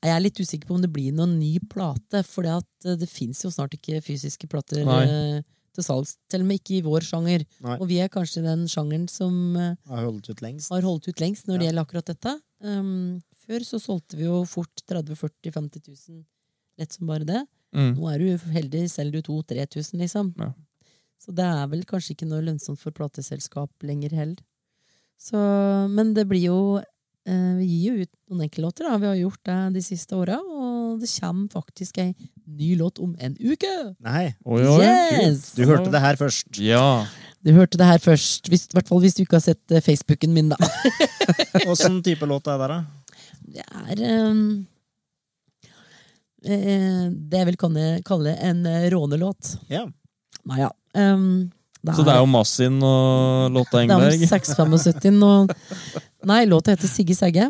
jeg 0.00 0.12
er 0.14 0.22
litt 0.24 0.38
usikker 0.40 0.68
på 0.68 0.76
om 0.78 0.82
det 0.82 0.90
blir 0.92 1.12
noen 1.14 1.36
ny 1.38 1.56
plate, 1.70 2.22
for 2.26 2.46
det 2.82 3.08
fins 3.10 3.42
jo 3.44 3.50
snart 3.52 3.74
ikke 3.76 4.00
fysiske 4.04 4.48
plater 4.50 4.82
Nei. 4.86 5.00
eh, 5.04 5.42
til 5.76 5.86
salgs. 5.86 6.16
Til 6.32 6.42
og 6.44 6.48
med 6.48 6.60
ikke 6.62 6.78
i 6.78 6.84
vår 6.86 7.04
sjanger. 7.06 7.44
Nei. 7.66 7.76
Og 7.76 7.86
vi 7.90 8.00
er 8.02 8.10
kanskje 8.12 8.42
den 8.46 8.64
sjangeren 8.70 9.06
som 9.12 9.34
eh, 9.60 9.76
Har 9.90 10.06
holdt 10.08 10.30
ut 10.32 10.40
lengst. 10.42 10.72
har 10.72 10.86
holdt 10.86 11.10
ut 11.10 11.20
lengst 11.22 11.50
når 11.50 11.60
det 11.60 11.68
gjelder 11.68 11.86
akkurat 11.86 12.10
dette. 12.14 12.34
Um, 12.64 13.20
før 13.44 13.66
så 13.66 13.80
solgte 13.82 14.18
vi 14.18 14.26
jo 14.26 14.40
fort 14.48 14.82
30 14.88 15.18
40 15.20 15.54
50 15.58 15.84
000 15.86 16.24
lett 16.80 16.96
som 16.96 17.08
bare 17.10 17.28
det. 17.28 17.44
Mm. 17.76 17.92
Nå 17.96 18.08
er 18.10 18.22
du 18.22 18.50
heldig, 18.54 18.84
selger 18.90 19.20
du 19.20 19.30
2000-3000, 19.30 20.00
liksom. 20.02 20.32
Ja. 20.40 20.52
Så 21.20 21.34
det 21.36 21.44
er 21.44 21.66
vel 21.70 21.84
kanskje 21.88 22.14
ikke 22.16 22.28
noe 22.30 22.42
lønnsomt 22.44 22.80
for 22.80 22.96
plateselskap 22.96 23.70
lenger 23.84 24.14
heller. 24.16 24.40
Så, 25.20 25.36
men 25.92 26.14
det 26.16 26.24
blir 26.30 26.46
jo 26.46 26.58
eh, 26.80 27.56
Vi 27.58 27.66
gir 27.68 27.98
jo 27.98 28.06
ut 28.06 28.12
noen 28.32 28.46
enkeltlåter, 28.46 28.86
da. 28.88 28.96
Vi 29.02 29.08
har 29.10 29.18
gjort 29.18 29.42
det 29.44 29.58
de 29.74 29.82
siste 29.84 30.16
åra, 30.16 30.38
og 30.40 31.02
det 31.02 31.10
kommer 31.12 31.52
faktisk 31.52 32.00
ei 32.00 32.14
ny 32.48 32.72
låt 32.80 32.98
om 33.04 33.12
en 33.20 33.36
uke! 33.36 33.74
Nei, 34.02 34.30
Oi, 34.48 34.62
oi. 34.64 34.86
Yes! 35.20 35.52
du 35.58 35.66
hørte 35.68 35.92
det 35.92 36.00
her 36.02 36.16
først. 36.18 36.48
Ja. 36.64 37.04
Du 37.44 37.52
hørte 37.56 37.78
det 37.80 37.86
her 37.88 38.00
først. 38.02 38.48
I 38.48 38.58
hvert 38.74 38.88
fall 38.88 39.04
hvis 39.04 39.14
du 39.16 39.22
ikke 39.26 39.38
har 39.38 39.44
sett 39.44 39.76
eh, 39.76 39.84
Facebooken 39.84 40.32
min, 40.34 40.50
da. 40.52 40.58
Åssen 41.70 42.00
type 42.04 42.26
låt 42.28 42.48
er 42.48 42.64
det, 42.64 42.72
da? 42.72 42.80
Det 43.60 43.68
er 43.68 44.02
eh, 44.08 44.42
det 46.42 47.40
jeg 47.40 47.48
vil 47.50 47.58
kalle, 47.60 47.86
kalle 48.06 48.34
en 48.40 48.64
eh, 48.68 48.88
rånelåt. 48.92 49.54
Ja. 49.68 49.86
Nei 50.48 50.62
ja. 50.62 50.70
ehm, 50.96 51.50
Så 51.84 52.04
det 52.06 52.14
er 52.14 52.20
jo 52.22 52.28
Massin 52.30 52.78
og 52.80 53.50
Lotta 53.52 53.82
det 53.82 53.90
er 53.90 53.96
om 53.96 54.04
Engberg? 54.06 54.28
675 54.30 55.18
og 55.26 55.52
Nei, 56.30 56.44
låta 56.48 56.72
heter 56.74 56.88
Sigge 56.88 57.16
Segge. 57.16 57.48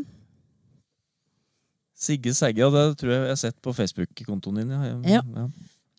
Sigge 2.00 2.34
Segge, 2.34 2.64
og 2.66 2.74
det 2.74 2.84
tror 3.00 3.12
jeg 3.12 3.22
jeg 3.26 3.34
har 3.34 3.40
sett 3.40 3.58
på 3.62 3.74
Facebook-kontoen 3.76 4.62
din. 4.62 4.70
Ja. 5.04 5.20
Ja. 5.20 5.44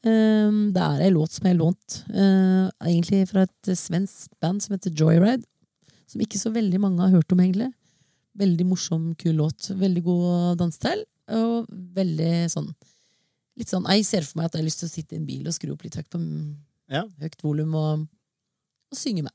Ehm, 0.07 0.71
det 0.73 0.81
er 0.81 1.03
ei 1.05 1.11
låt 1.13 1.35
som 1.35 1.45
jeg 1.45 1.53
har 1.53 1.59
lånt, 1.59 1.97
uh, 2.09 2.71
egentlig 2.87 3.27
fra 3.29 3.43
et 3.45 3.71
svensk 3.77 4.31
band 4.41 4.63
som 4.63 4.73
heter 4.73 4.95
Joyride. 4.97 5.45
Som 6.09 6.23
ikke 6.23 6.39
så 6.41 6.51
veldig 6.51 6.79
mange 6.81 7.03
har 7.03 7.13
hørt 7.13 7.31
om, 7.31 7.39
egentlig. 7.43 7.69
Veldig 8.39 8.65
morsom, 8.67 9.11
kul 9.19 9.37
låt. 9.39 9.69
Veldig 9.79 10.03
god 10.03 10.57
dansetil. 10.59 11.05
Og 11.37 11.67
veldig 11.95 12.33
sånn 12.51 12.71
Litt 13.59 13.67
sånn, 13.69 13.83
Jeg 13.91 14.05
ser 14.07 14.21
for 14.23 14.39
meg 14.39 14.45
at 14.47 14.53
jeg 14.55 14.61
har 14.61 14.65
lyst 14.69 14.79
til 14.79 14.87
å 14.87 14.91
sitte 14.93 15.13
i 15.13 15.17
en 15.19 15.25
bil 15.27 15.47
og 15.49 15.53
skru 15.53 15.73
opp 15.73 15.83
litt 15.83 15.97
høyt 15.99 16.07
på 16.09 16.19
Ja. 16.89 17.03
høyt 17.21 17.35
volum 17.43 17.75
og, 17.75 18.05
og 18.91 18.97
synge 18.97 19.23
med. 19.27 19.33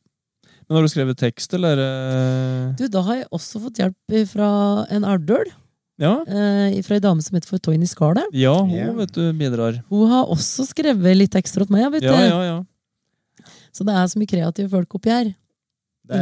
Men 0.67 0.79
har 0.79 0.83
du 0.83 0.89
skrevet 0.91 1.19
tekst, 1.21 1.53
eller? 1.55 1.79
eh? 1.79 2.73
Du, 2.81 2.89
Da 2.89 3.03
har 3.07 3.21
jeg 3.21 3.29
også 3.31 3.61
fått 3.63 3.79
hjelp 3.79 4.17
fra 4.33 4.49
en 4.91 5.05
Ardøl. 5.05 5.53
Ja, 6.01 6.15
eh, 6.27 6.81
fra 6.85 6.97
ei 6.97 7.01
dame 7.05 7.23
som 7.23 7.37
heter 7.37 7.49
for 7.49 7.59
Toyny 7.63 7.87
Skale. 7.89 8.25
ja 8.33 8.53
hun 8.59 8.71
yeah. 8.75 8.91
vet 8.97 9.13
du 9.13 9.33
bidrar. 9.33 9.79
Hun 9.89 10.09
har 10.11 10.27
også 10.33 10.67
skrevet 10.69 11.17
litt 11.17 11.37
ekstra 11.39 11.65
til 11.65 11.77
meg. 11.77 11.87
Vet 11.93 12.03
Ja, 12.09 12.17
du. 12.17 12.25
ja, 12.25 12.41
ja. 12.43 12.65
Så 13.73 13.85
det 13.85 13.95
er 13.95 14.09
så 14.09 14.19
mye 14.19 14.29
kreative 14.33 14.69
folk 14.73 14.97
oppi 14.99 15.11
her. 15.13 15.35
Det 16.07 16.19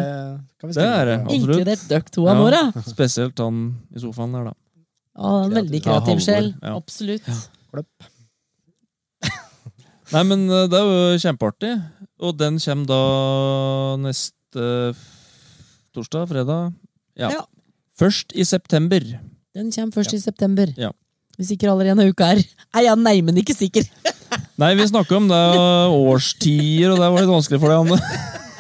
kan 0.59 0.69
vi 0.71 0.75
Det 0.75 0.83
er 0.85 1.05
det. 1.07 1.17
Absolutt. 1.21 1.35
Inkludert 1.39 1.89
dere 1.89 2.11
to 2.11 2.27
av 2.29 2.39
våre. 2.43 2.61
Spesielt 2.87 3.39
han 3.39 3.59
i 3.95 3.99
sofaen 4.03 4.33
der, 4.33 4.45
da. 4.51 4.55
Ja, 5.15 5.33
en 5.45 5.55
veldig 5.55 5.81
kreativ 5.85 6.23
sjel. 6.25 6.53
ja. 6.63 6.75
Absolutt. 6.75 7.29
Kløpp. 7.75 8.09
Nei, 10.15 10.23
men 10.31 10.47
eh, 10.51 10.67
det 10.71 10.81
er 10.81 10.89
jo 10.91 11.21
kjempeartig. 11.23 11.75
Og 12.25 12.35
den 12.39 12.59
kommer 12.63 12.89
da 12.91 13.01
neste 14.03 14.67
torsdag, 15.95 16.29
fredag. 16.31 16.73
Ja. 17.19 17.31
Ja. 17.31 17.45
Først 17.99 18.35
i 18.35 18.45
september. 18.47 19.05
Den 19.55 19.71
kommer 19.75 19.95
først 19.95 20.17
i 20.17 20.21
september. 20.23 20.71
Ja. 20.81 20.91
Hvis 21.39 21.51
ikke 21.55 21.71
allerede 21.71 21.99
en 22.03 22.11
uke 22.15 22.27
er. 22.27 22.43
Er 22.75 22.87
jeg 22.89 22.99
neimen 23.03 23.39
ikke 23.39 23.55
sikker. 23.55 23.87
Nei, 24.63 24.73
vi 24.79 24.87
snakker 24.87 25.19
om 25.19 25.27
det 25.31 25.41
årstider, 25.95 26.93
og 26.95 26.99
det 27.03 27.09
var 27.11 27.23
litt 27.23 27.31
vanskelig 27.31 27.61
for 27.63 27.71
deg, 27.71 27.79
Anne. 27.85 27.99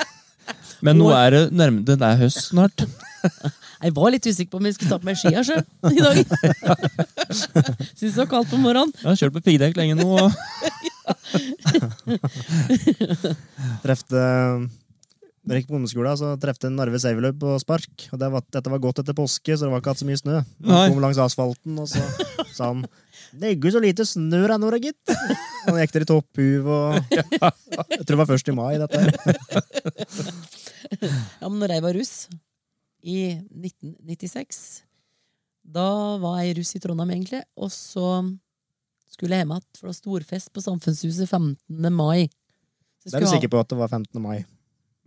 Men 0.85 0.99
nå 1.01 1.07
er 1.17 1.31
det 1.33 1.43
nærmere 1.57 1.87
Det 1.87 1.97
er 2.05 2.19
høst 2.21 2.41
snart. 2.51 2.83
Jeg 3.85 3.93
var 3.97 4.13
litt 4.15 4.27
usikker 4.27 4.51
på 4.55 4.61
om 4.61 4.67
jeg 4.69 4.77
skulle 4.79 4.93
ta 4.95 4.99
på 5.01 5.09
meg 5.09 5.19
skia 5.21 5.43
sjøl 5.45 5.65
i 5.91 6.01
dag. 6.01 6.17
Syns 7.99 8.15
det 8.15 8.21
var 8.23 8.31
kaldt 8.31 8.49
på 8.53 8.61
morgenen. 8.63 8.95
Jeg 9.03 9.09
har 9.11 9.19
kjørt 9.21 9.37
på 9.37 9.45
piggdekk 9.45 9.77
lenge 9.77 9.95
nå. 9.99 10.09
Og... 10.17 10.31
Trefte 13.85 14.23
når 15.45 15.59
jeg 15.59 15.61
gikk 15.61 15.69
på 15.69 15.77
ungdomsskolen, 15.77 16.17
så 16.17 16.29
trefte 16.41 16.71
en 16.71 16.77
Narve 16.79 16.97
Saveløp 17.01 17.37
på 17.43 17.55
spark. 17.61 18.07
Og 18.15 18.21
det 18.21 18.31
var, 18.33 18.45
dette 18.57 18.71
var 18.73 18.81
godt 18.81 19.03
etter 19.03 19.17
påske, 19.17 19.53
så 19.53 19.67
det 19.67 19.73
var 19.75 19.83
ikke 19.83 19.93
hatt 19.93 20.01
så 20.01 20.07
mye 20.09 20.21
snø. 20.21 20.39
Han 20.71 20.95
kom 20.95 21.03
langs 21.05 21.21
asfalten, 21.21 21.77
og 21.83 21.91
så 21.91 22.01
sa 22.57 22.71
han 22.71 22.81
Det 23.35 23.51
er 23.51 23.59
jo 23.59 23.75
så 23.75 23.83
lite 23.85 24.07
snø 24.09 24.41
her 24.47 24.57
nå, 24.57 24.73
da, 24.73 24.81
gitt. 24.81 25.13
Han 25.67 25.77
gikk 25.83 25.93
der 25.99 26.07
i 26.07 26.09
topphuv 26.09 26.71
og 26.73 27.13
Jeg 27.13 27.29
tror 27.29 28.15
det 28.15 28.21
var 28.23 28.31
først 28.31 28.49
i 28.49 28.57
mai, 28.57 28.81
dette 28.81 29.05
her. 29.05 29.13
Ja, 30.97 31.51
men 31.51 31.61
når 31.61 31.77
jeg 31.77 31.85
var 31.85 31.97
russ 31.99 32.15
i 33.05 33.19
1996, 33.53 34.85
da 35.65 35.87
var 36.23 36.41
jeg 36.43 36.57
russ 36.59 36.75
i 36.77 36.81
Trondheim, 36.81 37.13
egentlig. 37.15 37.43
Og 37.61 37.71
så 37.73 38.09
skulle 39.13 39.37
jeg 39.37 39.45
hjem 39.45 39.55
igjen, 39.55 39.69
for 39.77 39.87
det 39.87 39.93
var 39.93 39.99
storfest 40.01 40.51
på 40.53 40.65
Samfunnshuset 40.65 41.29
15. 41.29 41.93
mai. 41.95 42.27
Da 43.05 43.19
er 43.19 43.25
du 43.25 43.31
sikker 43.31 43.53
på 43.53 43.61
at 43.61 43.71
det 43.71 43.79
var 43.79 43.93
15. 43.93 44.21
mai? 44.25 44.39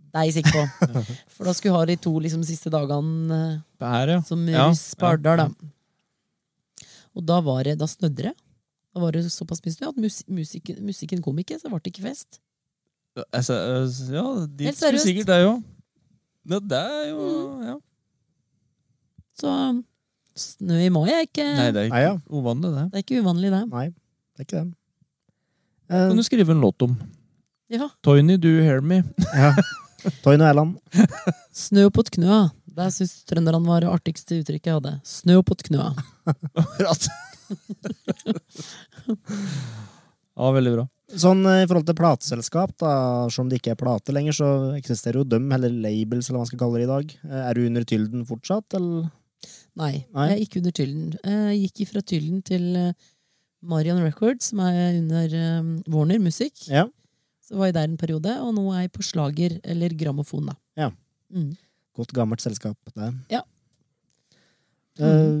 Det 0.08 0.20
er 0.20 0.28
jeg 0.28 0.38
sikker 0.38 0.54
på. 0.54 1.02
For 1.36 1.44
da 1.44 1.52
skulle 1.52 1.72
jeg 1.74 1.76
ha 1.76 1.88
de 1.90 1.96
to 2.00 2.12
liksom, 2.24 2.44
siste 2.46 2.70
dagene 2.72 3.34
eh, 3.34 3.82
Her, 3.84 4.12
ja. 4.14 4.20
som 4.24 4.46
Ja, 4.48 4.68
russ 4.70 4.94
på 4.96 5.04
ja. 5.04 5.16
Arendal, 5.18 5.42
da. 5.42 6.86
Og 7.18 7.26
da, 7.28 7.40
var 7.44 7.66
det, 7.66 7.74
da 7.80 7.88
snødde 7.90 8.30
det. 8.30 8.32
Da 8.94 9.02
var 9.02 9.12
det 9.12 9.26
såpass 9.34 9.60
mye 9.64 9.74
snø 9.74 9.90
at 9.90 9.98
mus 10.00 10.22
musikken, 10.32 10.78
musikken 10.86 11.20
kom 11.22 11.36
ikke, 11.42 11.58
så 11.60 11.68
ble 11.68 11.82
det 11.82 11.92
ikke 11.92 12.06
fest. 12.06 12.40
Altså, 13.34 13.58
eh, 13.58 14.00
ja, 14.14 14.24
dit 14.62 14.78
skulle 14.78 15.02
sikkert 15.02 15.28
det 15.28 15.38
jo. 15.42 15.52
Ja, 16.48 16.62
det 16.72 16.80
er 16.80 17.04
jo 17.10 17.28
ja. 17.66 17.76
Så 19.38 19.52
snø 20.38 20.78
i 20.84 20.90
mai 20.94 21.06
er 21.10 21.24
ikke, 21.26 21.44
Nei, 21.58 21.68
det 21.74 21.84
er 21.86 21.88
Nei, 21.92 22.00
ikke 22.02 22.02
ja. 22.04 22.14
uvanlig, 22.30 22.70
det. 22.74 22.84
det 22.92 22.98
er 23.00 23.04
ikke 23.06 23.22
uvanlig, 23.24 23.50
det. 23.54 23.62
Nei, 23.72 23.86
det 23.90 24.42
er 24.44 24.46
ikke 24.48 24.60
det. 24.64 24.74
Eh, 25.88 26.06
Kan 26.10 26.18
du 26.20 26.26
skrive 26.26 26.54
en 26.54 26.60
låt 26.62 26.84
om? 26.86 26.94
Ja. 27.72 27.88
Toyny, 28.06 28.36
do 28.40 28.48
you 28.48 28.62
hear 28.64 28.80
me? 28.80 29.02
ja. 29.34 29.52
Toyne 30.22 30.46
Erland. 30.46 30.76
Snø 31.52 31.88
på 31.90 32.04
knøa. 32.14 32.48
Det 32.78 32.86
syns 32.94 33.16
trønderne 33.26 33.58
var 33.66 33.82
det 33.82 33.90
artigste 33.90 34.36
uttrykket 34.38 34.70
jeg 34.70 34.76
hadde. 34.78 34.92
Snø 35.06 35.40
på 35.42 35.56
knøa. 35.66 35.88
Akkurat. 36.62 37.08
ja, 40.38 40.50
veldig 40.54 40.72
bra. 40.76 40.84
Sånn 41.18 41.40
eh, 41.48 41.62
i 41.64 41.66
forhold 41.68 41.86
til 41.88 41.96
plateselskap, 41.98 42.74
da, 42.80 42.92
selv 43.32 43.46
om 43.46 43.50
det 43.50 43.58
ikke 43.62 43.72
er 43.74 43.80
plate 43.80 44.12
lenger, 44.14 44.36
så 44.36 44.48
eksisterer 44.76 45.22
jo 45.22 45.26
dem, 45.28 45.46
eller 45.56 45.72
labels, 45.72 46.28
eller 46.28 46.38
hva 46.38 46.44
man 46.44 46.50
skal 46.50 46.60
kalle 46.62 46.78
det 46.82 46.86
i 46.86 46.90
dag. 46.92 47.14
Eh, 47.30 47.44
Er 47.48 47.56
du 47.58 47.64
under 47.66 47.86
Tylden 47.88 48.26
fortsatt, 48.28 48.76
eller? 48.78 49.08
Nei, 49.78 50.06
Nei. 50.14 50.26
jeg 50.32 50.44
gikk 50.44 50.58
under 50.60 50.74
Tylden. 50.74 51.08
Jeg 51.22 51.70
gikk 51.70 51.92
fra 51.92 52.02
Tylden 52.02 52.42
til 52.46 52.66
Marion 52.68 53.98
Marian 53.98 54.02
Records, 54.04 54.50
som 54.52 54.60
er 54.62 54.98
under 55.00 55.34
eh, 55.34 55.70
Warner 55.90 56.20
Musikk. 56.22 56.60
Ja. 56.70 56.86
Så 57.42 57.56
var 57.58 57.70
jeg 57.70 57.78
der 57.78 57.88
en 57.88 57.98
periode, 57.98 58.34
og 58.44 58.52
nå 58.54 58.66
er 58.74 58.84
jeg 58.84 58.92
på 58.94 59.06
slager, 59.06 59.56
eller 59.64 59.94
grammofon, 59.98 60.50
da. 60.50 60.54
Ja. 60.78 60.90
Mm. 61.32 61.54
Godt 61.96 62.12
gammelt 62.14 62.44
selskap, 62.44 62.76
det. 62.94 63.08
Ja. 63.32 63.42
Eh, 64.98 65.32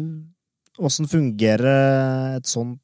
Åssen 0.78 1.08
fungerer 1.10 2.36
et 2.36 2.46
sånt 2.46 2.78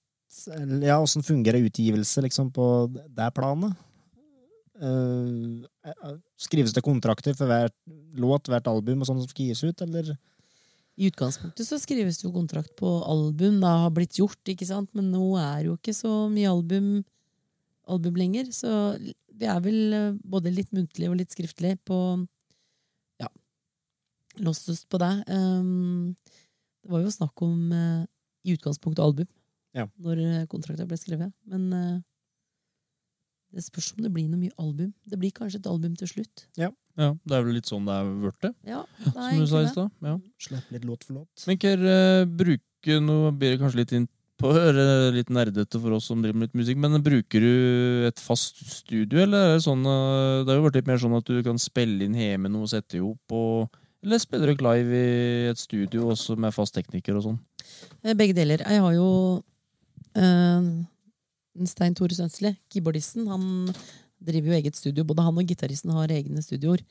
Ja, 0.82 0.96
åssen 0.98 1.22
fungerer 1.22 1.62
utgivelse, 1.62 2.20
liksom, 2.24 2.50
på 2.52 2.66
det 2.90 3.28
planet? 3.36 3.76
Eh, 4.82 5.62
eh, 5.88 6.16
skrives 6.36 6.74
det 6.74 6.82
kontrakter 6.84 7.36
for 7.38 7.48
hver 7.48 7.70
låt, 8.18 8.50
hvert 8.50 8.66
album 8.70 9.02
og 9.02 9.08
sånn 9.08 9.22
som 9.22 9.30
skal 9.30 9.50
gis 9.50 9.62
ut, 9.64 9.84
eller? 9.86 10.10
I 10.94 11.08
utgangspunktet 11.10 11.66
så 11.66 11.78
skrives 11.82 12.20
det 12.20 12.28
jo 12.28 12.34
kontrakt 12.34 12.74
på 12.78 12.86
album. 13.02 13.58
Det 13.62 13.72
har 13.82 13.90
blitt 13.94 14.18
gjort, 14.20 14.40
ikke 14.46 14.68
sant? 14.68 14.90
men 14.94 15.10
nå 15.10 15.34
er 15.40 15.66
jo 15.66 15.74
ikke 15.74 15.94
så 15.96 16.12
mye 16.30 16.50
album, 16.52 16.88
album 17.90 18.20
lenger. 18.20 18.52
Så 18.54 18.70
vi 19.34 19.48
er 19.50 19.58
vel 19.64 19.96
eh, 19.96 20.20
både 20.22 20.54
litt 20.54 20.70
muntlig 20.76 21.10
og 21.10 21.18
litt 21.18 21.34
skriftlig 21.34 21.74
på 21.88 21.98
ja, 23.22 23.30
Lossest 24.46 24.86
på 24.90 25.02
det. 25.02 25.12
Um, 25.26 26.14
det 26.84 26.92
var 26.94 27.02
jo 27.02 27.10
snakk 27.10 27.42
om 27.42 27.72
uh, 27.74 28.06
i 28.46 28.54
utgangspunktet 28.54 29.02
album 29.02 29.26
Ja. 29.74 29.88
når 29.98 30.20
kontrakta 30.20 30.50
kontrakten 30.52 30.90
ble 30.92 31.00
skrevet. 31.00 31.34
Men 31.50 31.66
uh, 31.74 31.98
det 33.54 33.66
spørs 33.66 33.92
om 33.96 34.06
det 34.06 34.14
blir 34.14 34.30
noe 34.30 34.38
mye 34.38 34.54
album. 34.62 34.94
Det 35.06 35.18
blir 35.18 35.34
kanskje 35.34 35.58
et 35.62 35.70
album 35.70 35.94
til 35.98 36.10
slutt. 36.10 36.46
Ja, 36.58 36.70
Det 36.94 37.34
er 37.34 37.42
vel 37.42 37.56
litt 37.56 37.70
sånn 37.70 37.86
det 37.88 37.94
er 37.98 38.10
blitt, 38.22 38.40
det. 38.44 38.52
Ja, 38.70 38.82
det 39.02 39.12
er 39.12 39.30
Som 39.30 39.40
du 39.40 39.48
sa 39.50 39.62
i 39.62 39.70
stad. 39.72 39.94
Ja. 40.06 40.18
Slipp 40.46 40.74
litt 40.74 40.84
låt 40.86 41.06
for 41.06 41.20
låt. 41.20 41.46
Men 41.48 41.58
hva 41.62 41.72
uh, 41.80 42.26
bruker 42.42 43.00
Nå 43.00 43.16
blir 43.32 43.54
det 43.54 43.60
kanskje 43.62 43.80
litt 43.80 43.94
inn 43.96 44.04
på 44.40 44.50
å 44.50 44.54
høre 44.56 44.84
litt 45.14 45.30
nerdete 45.32 45.78
for 45.80 45.94
oss 45.96 46.08
som 46.10 46.20
driver 46.22 46.36
med 46.36 46.50
litt 46.50 46.58
musikk, 46.58 46.78
men 46.82 46.98
bruker 47.02 47.44
du 47.44 48.06
et 48.08 48.20
fast 48.20 48.58
studio, 48.66 49.22
eller 49.22 49.46
er 49.46 49.54
det 49.54 49.64
sånn 49.64 49.86
uh, 49.86 50.42
Det 50.42 50.50
har 50.50 50.58
jo 50.58 50.66
vært 50.66 50.78
litt 50.80 50.90
mer 50.90 51.00
sånn 51.00 51.16
at 51.16 51.30
du 51.30 51.38
kan 51.46 51.60
spille 51.62 52.06
inn 52.06 52.18
hjemme 52.18 52.50
noe, 52.52 52.68
sette 52.70 52.98
i 52.98 53.02
hop, 53.02 53.34
og 53.34 53.78
Eller 54.04 54.20
spiller 54.22 54.52
dere 54.52 54.66
live 54.68 55.00
i 55.00 55.50
et 55.52 55.62
studio 55.62 56.10
også 56.12 56.36
med 56.36 56.54
fast 56.54 56.76
tekniker 56.76 57.16
og 57.18 57.28
sånn? 57.30 57.38
Eh, 58.02 58.12
Begge 58.12 58.36
deler. 58.36 58.62
Jeg 58.68 58.82
har 58.84 58.96
jo 58.98 59.08
eh, 60.18 60.66
Stein 61.70 61.96
Tore 61.96 62.18
Sønsli, 62.18 62.52
keyboardisten. 62.74 63.30
Han 63.30 63.70
driver 64.26 64.52
jo 64.52 64.58
eget 64.60 64.76
studio. 64.78 65.04
Både 65.04 65.22
han 65.26 65.38
og 65.40 65.46
gitaristen 65.48 65.90
har 65.94 66.08
egne 66.14 66.42
studioer. 66.44 66.82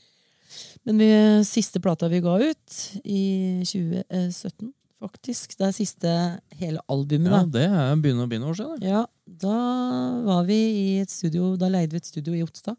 Men 0.86 1.00
vi, 1.02 1.08
siste 1.48 1.80
plata 1.82 2.08
vi 2.12 2.20
ga 2.22 2.36
ut, 2.44 2.80
i 3.06 3.22
2017, 3.66 4.70
faktisk, 5.04 5.56
det 5.60 5.66
er 5.68 5.74
siste 5.76 6.12
hele 6.60 6.80
albumet, 6.92 7.32
Ja, 7.32 7.40
da. 7.42 7.50
det 7.56 7.64
er 7.68 7.96
begynner 8.04 8.28
å 8.28 8.30
begynne 8.32 8.52
år 8.52 8.60
siden. 8.60 8.84
Ja, 8.86 9.06
da 9.28 9.56
var 10.28 10.46
vi 10.48 10.60
i 10.60 10.86
et 11.02 11.10
studio, 11.12 11.56
da 11.60 11.68
leide 11.74 11.92
vi 11.96 11.98
et 12.04 12.06
studio 12.12 12.36
i 12.38 12.44
Otstad. 12.46 12.78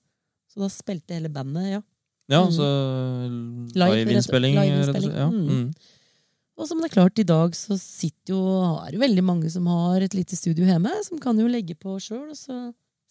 Så 0.53 0.63
da 0.63 0.69
spilte 0.71 1.17
hele 1.17 1.29
bandet, 1.35 1.67
ja. 1.73 1.83
Ja, 2.31 2.45
Mm. 2.47 2.53
så 2.57 2.69
live-innspilling. 3.77 4.57
og 4.57 4.65
liveinnspilling. 4.65 5.13
Ja. 5.19 5.29
mm. 5.29 5.49
Mm. 5.49 5.75
Og 6.57 6.69
som 6.71 6.79
det 6.81 6.87
er 6.93 6.95
klart, 6.95 7.19
i 7.19 7.27
dag 7.27 7.51
så 7.59 7.75
sitter 7.81 8.33
jo, 8.37 8.41
er 8.87 8.93
det 8.95 9.01
veldig 9.03 9.25
mange 9.27 9.51
som 9.51 9.67
har 9.67 10.01
et 10.07 10.15
lite 10.15 10.37
studio 10.39 10.65
hjemme, 10.69 10.93
som 11.03 11.19
kan 11.19 11.37
jo 11.41 11.49
legge 11.51 11.75
på 11.75 11.97
sjøl 11.99 12.31
og 12.31 12.39
så 12.39 12.59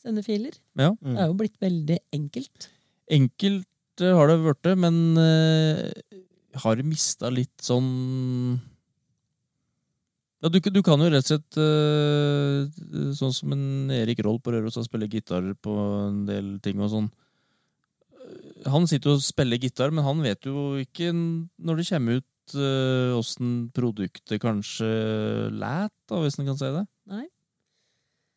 sende 0.04 0.24
filer. 0.26 0.58
Ja. 0.80 0.92
Det 1.00 1.16
er 1.16 1.32
jo 1.32 1.40
blitt 1.40 1.58
veldig 1.64 1.98
enkelt. 2.16 2.70
Enkelt 3.14 4.04
eh, 4.04 4.14
har 4.18 4.30
det 4.30 4.38
blitt, 4.44 4.76
men 4.80 5.00
uh, 5.18 5.90
har 6.64 6.86
mista 6.86 7.32
litt 7.34 7.56
sånn 7.64 8.62
ja, 10.44 10.50
du, 10.52 10.60
du 10.60 10.82
kan 10.84 11.00
jo 11.00 11.08
rett 11.08 11.24
og 11.24 11.30
slett 11.30 11.56
uh, 11.56 13.12
Sånn 13.16 13.32
som 13.32 13.54
en 13.56 13.92
Erik 13.96 14.20
Roll 14.26 14.42
på 14.44 14.52
Røros 14.52 14.76
spille 14.76 14.90
spiller 14.90 15.12
gitar 15.14 15.46
på 15.64 15.76
en 16.10 16.26
del 16.28 16.58
ting 16.64 16.82
og 16.84 16.92
sånn. 16.92 17.08
Han 18.68 18.88
sitter 18.92 19.14
og 19.14 19.24
spiller 19.24 19.62
gitar, 19.62 19.94
men 19.96 20.04
han 20.04 20.20
vet 20.24 20.44
jo 20.48 20.74
ikke 20.82 21.14
når 21.16 21.80
det 21.80 21.88
kommer 21.88 22.20
ut 22.20 22.56
åssen 23.16 23.54
uh, 23.64 23.70
produktet 23.72 24.42
kanskje 24.44 24.90
læt, 25.56 25.96
da, 26.12 26.20
hvis 26.20 26.36
en 26.36 26.52
kan 26.52 26.60
si 26.60 26.72
det. 26.76 26.84
Nei. 27.08 27.24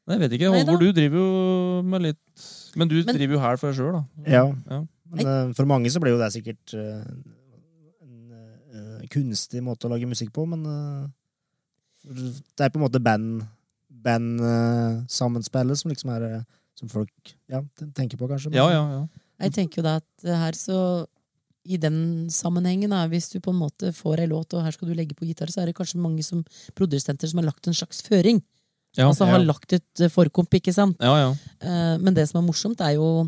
Nei, 0.07 0.15
Jeg 0.17 0.21
vet 0.23 0.35
ikke. 0.39 0.51
Halvor, 0.55 0.79
du 0.79 0.93
driver 0.95 1.19
jo 1.19 1.83
med 1.83 2.03
litt 2.03 2.45
Men 2.77 2.89
du 2.89 2.95
Men- 3.05 3.17
driver 3.17 3.35
jo 3.35 3.41
her 3.41 3.57
for 3.57 3.73
deg 3.73 3.79
sjøl, 3.81 3.93
da. 3.93 4.05
Ja. 4.31 4.45
Ja. 4.71 4.81
Men 5.11 5.27
eh, 5.27 5.53
for 5.55 5.67
mange 5.67 5.91
så 5.91 6.01
blir 6.03 6.13
jo 6.15 6.19
det 6.21 6.33
sikkert 6.35 6.75
eh, 6.75 7.03
en 8.07 8.33
eh, 9.03 9.07
kunstig 9.11 9.63
måte 9.63 9.87
å 9.87 9.91
lage 9.91 10.07
musikk 10.07 10.33
på, 10.35 10.47
men 10.47 10.63
det 12.07 12.63
er 12.63 12.71
på 12.71 12.79
en 12.79 12.85
måte 12.87 13.03
band 13.03 13.43
bandsammenspillet 14.07 15.79
som 15.81 15.91
liksom 15.91 16.11
er 16.15 16.45
Som 16.77 16.91
folk 16.93 17.31
ja, 17.49 17.63
tenker 17.97 18.19
på, 18.21 18.29
kanskje. 18.29 18.51
men- 18.51 18.59
Ja, 18.59 18.69
ja, 18.71 18.83
ja. 18.91 19.07
Jeg 19.41 19.53
tenker 19.55 19.77
jo 19.79 19.83
da 19.83 19.95
at 19.97 20.23
her 20.23 20.53
så 20.53 21.07
i 21.65 21.79
den 21.79 22.29
sammenhengen, 22.29 22.91
da, 22.91 23.09
hvis 23.09 23.31
du 23.33 23.41
på 23.41 23.49
en 23.51 23.59
måte 23.59 23.95
får 23.97 24.21
ei 24.21 24.27
låt, 24.27 24.53
og 24.53 24.63
her 24.63 24.71
skal 24.73 24.89
du 24.89 24.95
legge 24.95 25.15
på 25.17 25.25
gitar, 25.27 25.47
så 25.49 25.63
er 25.63 25.67
det 25.67 25.75
kanskje 25.75 25.97
mange 25.99 26.23
som, 26.23 26.45
produsenter 26.77 27.27
som 27.27 27.39
har 27.39 27.47
lagt 27.47 27.67
en 27.67 27.73
slags 27.75 28.03
føring. 28.03 28.43
Ja, 28.97 29.07
altså 29.11 29.29
har 29.29 29.43
lagt 29.45 29.75
et 29.77 30.03
eh, 30.03 30.13
forkomp, 30.13 30.53
ikke 30.57 30.73
sant? 30.75 30.97
ja, 31.05 31.15
ja. 31.21 31.33
Eh, 31.61 31.97
men 32.03 32.17
det 32.17 32.27
som 32.31 32.41
er 32.41 32.47
morsomt, 32.47 32.81
er 32.81 32.97
jo 32.97 33.27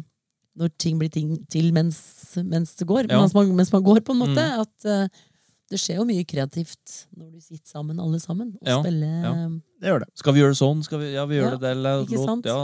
når 0.59 0.73
ting 0.81 0.99
blir 0.99 1.11
ting 1.13 1.37
til 1.53 1.71
mens, 1.75 1.99
mens 2.43 2.75
det 2.79 2.87
går. 2.89 3.07
Ja. 3.07 3.21
Mens, 3.21 3.35
man, 3.37 3.51
mens 3.55 3.71
man 3.73 3.85
går, 3.87 4.01
på 4.03 4.15
en 4.17 4.23
måte. 4.25 4.43
Mm. 4.43 4.65
At 4.65 4.89
uh, 4.91 5.27
det 5.71 5.79
skjer 5.79 6.01
jo 6.01 6.07
mye 6.09 6.25
kreativt 6.27 7.05
når 7.15 7.29
du 7.37 7.45
sitter 7.45 7.69
sammen, 7.71 8.01
alle 8.03 8.19
sammen, 8.23 8.55
og 8.59 8.67
Ja, 8.67 8.81
spiller 8.83 9.13
ja. 9.23 9.33
Det 9.79 9.93
gjør 9.93 10.03
det. 10.03 10.09
Skal 10.19 10.35
vi 10.35 10.43
gjøre 10.43 10.55
det 10.57 10.59
sånn? 10.59 10.85
Skal 10.87 11.03
vi, 11.05 11.13
ja, 11.15 11.27
vi 11.31 11.39
gjør 11.39 11.47
Ja, 11.47 11.55
det 11.55 11.63
der. 11.63 11.77
eller 11.77 12.05
ikke 12.07 12.25
sant? 12.25 12.49
Ja, 12.49 12.59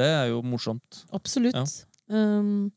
det 0.00 0.06
er 0.06 0.26
jo 0.30 0.40
morsomt. 0.46 1.02
Absolutt. 1.12 1.58
Ja. 1.58 1.66
Um, 2.08 2.70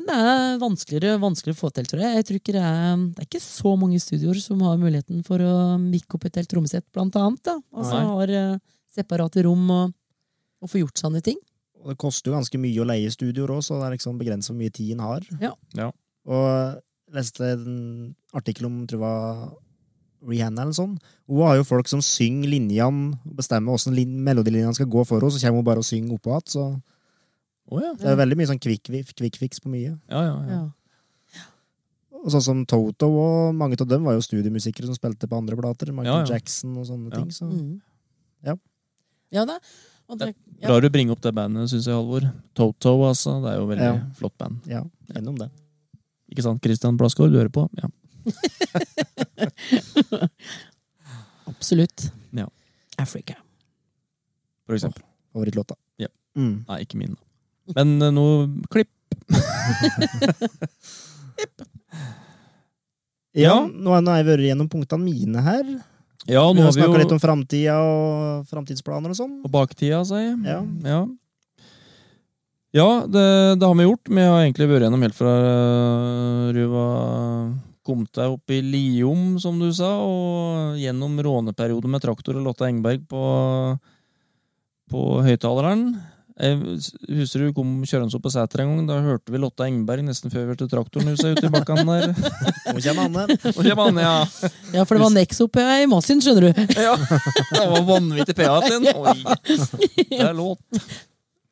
men 0.00 0.08
det 0.08 0.16
er 0.16 0.60
vanskeligere 0.62 1.20
vanskeligere 1.20 1.58
å 1.58 1.60
få 1.60 1.70
til, 1.76 1.86
tror 1.90 2.00
jeg. 2.00 2.16
Jeg 2.16 2.26
tror 2.28 2.38
ikke 2.40 2.54
det, 2.56 2.64
er, 2.64 3.04
det 3.12 3.22
er 3.22 3.28
ikke 3.28 3.42
så 3.44 3.74
mange 3.76 4.00
studioer 4.00 4.40
som 4.40 4.62
har 4.64 4.80
muligheten 4.80 5.22
for 5.26 5.44
å 5.44 5.54
mikke 5.82 6.16
opp 6.16 6.26
et 6.28 6.40
helt 6.40 6.50
trommesett, 6.50 6.86
blant 6.94 7.16
annet. 7.20 7.42
Da. 7.44 7.58
Altså 7.76 7.98
Nei. 7.98 8.08
har 8.08 8.34
eh, 8.40 8.60
separate 8.96 9.44
rom 9.44 9.66
og, 9.74 9.96
og 10.64 10.72
får 10.72 10.84
gjort 10.86 11.04
sånne 11.04 11.22
ting. 11.26 11.38
Og 11.80 11.92
det 11.92 12.00
koster 12.00 12.30
jo 12.30 12.36
ganske 12.38 12.60
mye 12.60 12.80
å 12.80 12.88
leie 12.88 13.12
studioer 13.12 13.52
òg, 13.56 13.64
så 13.64 13.78
det 13.80 13.88
er 13.88 13.96
liksom 13.96 14.20
begrenset 14.20 14.52
hvor 14.52 14.60
mye 14.60 14.76
tid 14.76 14.94
en 14.96 15.04
har. 15.04 15.26
Ja. 15.40 15.52
Ja. 15.76 15.90
Og 16.28 16.46
jeg 16.46 17.18
leste 17.20 17.52
en 17.56 18.14
artikkel 18.36 18.68
om 18.68 18.82
tror 18.88 19.00
jeg 19.00 19.04
var 19.04 19.50
Rihanna 20.30 20.66
eller 20.66 20.76
sånn. 20.76 20.98
Hun 21.30 21.44
har 21.46 21.56
jo 21.56 21.66
folk 21.68 21.88
som 21.88 22.02
synger 22.04 22.52
linjene, 22.52 23.16
bestemmer 23.36 23.76
åssen 23.76 23.96
lin 23.96 24.18
melodilinjene 24.24 24.76
skal 24.76 24.90
gå 24.92 25.04
for 25.08 25.20
henne, 25.20 25.32
så 25.32 25.40
kommer 25.46 25.62
hun 25.62 25.68
bare 25.70 25.84
og 25.84 25.88
synger 25.88 26.18
oppå 26.18 26.36
igjen. 26.36 26.80
Å 27.70 27.78
ja. 27.82 27.90
det 27.94 28.08
er 28.10 28.16
veldig 28.18 28.36
mye 28.40 28.48
sånn 28.50 28.58
kvikkfiks 28.62 29.60
på 29.62 29.68
mye. 29.70 29.92
Ja, 30.10 30.20
ja, 30.26 30.36
ja. 30.48 30.58
Ja. 30.58 30.62
Og 32.20 32.28
sånn 32.34 32.42
som 32.44 32.58
Toto 32.68 33.06
og 33.16 33.54
mange 33.56 33.78
av 33.80 33.86
dem 33.88 34.02
var 34.04 34.12
jo 34.18 34.24
studiemusikere 34.24 34.86
som 34.90 34.96
spilte 34.98 35.28
på 35.30 35.38
andre 35.38 35.56
plater. 35.56 35.92
Michael 35.94 36.10
Ja, 36.10 36.16
ja. 36.26 36.30
Jackson 36.34 36.74
og 36.76 36.84
sånne 36.90 37.08
Ja. 37.12 37.16
ting. 37.16 37.30
Så. 37.32 37.46
Mm. 37.48 37.78
Ja. 38.44 38.54
Ja 39.32 39.44
da. 39.48 39.56
Og 40.10 40.18
det, 40.18 40.34
ja. 40.60 40.66
Bra 40.68 40.80
du 40.82 40.88
bringer 40.90 41.12
opp 41.14 41.22
det 41.22 41.32
bandet, 41.32 41.70
syns 41.70 41.86
jeg, 41.86 41.94
Halvor. 41.94 42.26
Toto, 42.58 42.96
altså. 43.06 43.38
Det 43.44 43.48
er 43.54 43.58
jo 43.60 43.66
veldig 43.70 43.86
Ja. 43.88 43.94
flott 44.18 44.36
band. 44.36 44.56
Ja, 44.66 44.82
gjennom 45.14 45.38
det. 45.38 45.48
Ikke 46.30 46.42
sant, 46.42 46.60
Christian 46.62 46.96
Blasgaard? 46.98 47.30
Du 47.32 47.38
hører 47.38 47.48
på? 47.54 47.68
Ja. 47.78 47.88
Absolutt. 51.46 52.12
Ja. 52.32 52.48
Africa. 52.98 53.34
For 54.66 54.74
eksempel. 54.74 55.02
Favorittlåta. 55.32 55.74
Ja. 55.96 56.08
Mm. 56.36 56.64
Nei, 56.68 56.80
ikke 56.84 56.96
min, 56.98 57.14
da. 57.14 57.20
Men 57.76 57.96
eh, 58.02 58.12
noe 58.14 58.48
klipp. 58.72 58.90
Ja, 63.30 63.54
Ja. 63.54 63.56
nå 63.70 63.94
har 63.94 64.18
jeg 64.18 64.26
vært 64.26 64.46
gjennom 64.48 64.68
punktene 64.70 65.04
mine 65.06 65.42
her. 65.44 65.64
Ja, 66.26 66.42
Vi 66.50 66.58
nå 66.58 66.64
har 66.64 66.68
har 66.68 66.74
vi 66.74 66.80
snakka 66.80 66.92
jo 66.92 66.98
litt 67.00 67.12
om 67.14 67.20
framtida 67.22 67.76
og 67.80 68.46
framtidsplaner 68.50 69.10
og 69.14 69.16
sånn. 69.16 69.36
Og 69.46 69.50
baktida, 69.54 70.02
si. 70.04 70.20
Ja. 70.44 70.60
Ja, 70.84 71.00
ja 72.74 72.88
det, 73.06 73.24
det 73.60 73.66
har 73.66 73.74
vi 73.78 73.86
gjort. 73.86 74.10
Vi 74.10 74.26
har 74.26 74.42
egentlig 74.42 74.68
vært 74.68 74.84
gjennom 74.84 75.06
helt 75.06 75.16
fra 75.16 75.32
eh, 75.46 76.52
Ruva 76.58 76.84
kom 77.86 78.04
deg 78.12 78.34
opp 78.36 78.52
i 78.52 78.60
Liom, 78.62 79.38
som 79.40 79.56
du 79.58 79.70
sa, 79.72 79.88
og 80.04 80.76
gjennom 80.78 81.16
råneperiode 81.24 81.88
med 81.90 82.02
traktor 82.04 82.36
og 82.38 82.44
Lotta 82.44 82.68
Engberg 82.68 83.06
på, 83.08 83.22
på 84.92 85.00
høyttaleren. 85.24 85.86
Jeg 86.40 86.56
husker 87.18 87.42
du 87.44 87.52
kom 87.52 87.72
kjørende 87.84 88.16
opp 88.16 88.22
på 88.24 88.32
Sæter 88.32 88.62
en 88.62 88.70
gang. 88.72 88.86
Da 88.88 88.96
hørte 89.04 89.32
vi 89.32 89.40
Lotta 89.42 89.66
Engberg 89.68 90.04
nesten 90.06 90.32
før 90.32 90.46
vi 90.46 90.54
hørte 90.54 90.68
traktoren 90.72 91.10
huset 91.12 91.36
ute 91.36 91.50
i 91.50 91.52
bakkene 91.52 91.84
der. 91.84 92.14
Nå 92.70 92.80
kommer 92.80 93.02
Anne. 93.04 93.24
Og 93.50 93.60
kommer 93.66 94.00
ja. 94.00 94.14
Ja, 94.72 94.86
for 94.86 94.96
det 94.96 95.02
var 95.04 95.12
Nexo 95.12 95.48
på 95.52 95.60
i 95.60 95.84
Masin, 95.90 96.22
skjønner 96.24 96.48
du. 96.48 96.50
ja. 96.86 96.96
Det 96.96 97.66
var 97.74 97.84
vanvittig 97.90 98.36
PA 98.38 98.56
sin. 98.64 98.88
Oi. 98.88 99.16
Det 100.00 100.22
er 100.22 100.34
låt. 100.36 100.64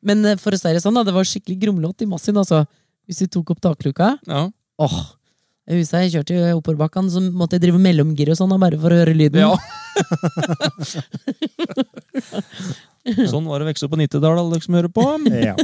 Men 0.01 0.25
eh, 0.25 0.39
for 0.41 0.55
å 0.55 0.59
si 0.59 0.73
det 0.73 0.81
sånn, 0.81 0.97
da, 0.97 1.05
det 1.05 1.13
var 1.13 1.27
skikkelig 1.27 1.59
grumlåt 1.67 2.01
i 2.05 2.09
Masin, 2.09 2.41
altså. 2.41 2.63
Hvis 3.09 3.21
du 3.21 3.29
tok 3.37 3.53
opp 3.53 3.61
takluka. 3.61 4.15
Ja. 4.29 4.47
Åh, 4.79 4.99
jeg 5.69 5.83
husker 5.83 6.01
jeg 6.01 6.13
kjørte 6.15 6.33
i 6.33 6.53
oppoverbakken, 6.57 7.09
så 7.13 7.21
måtte 7.29 7.59
jeg 7.59 7.67
drive 7.67 7.77
mellomgir 7.83 8.31
og 8.33 8.37
sånn, 8.39 8.57
bare 8.57 8.79
for 8.81 8.89
å 8.89 9.01
høre 9.03 9.13
lyden. 9.13 9.45
Ja. 9.45 9.53
sånn 13.31 13.47
var 13.47 13.61
det 13.61 13.67
å 13.67 13.71
vokse 13.71 13.87
opp 13.87 13.93
på 13.95 14.01
90-tallet, 14.01 14.41
alle 14.41 14.53
dere 14.55 14.67
som 14.67 14.77
hører 14.79 14.93
på. 14.93 15.07
Ja. 15.49 15.55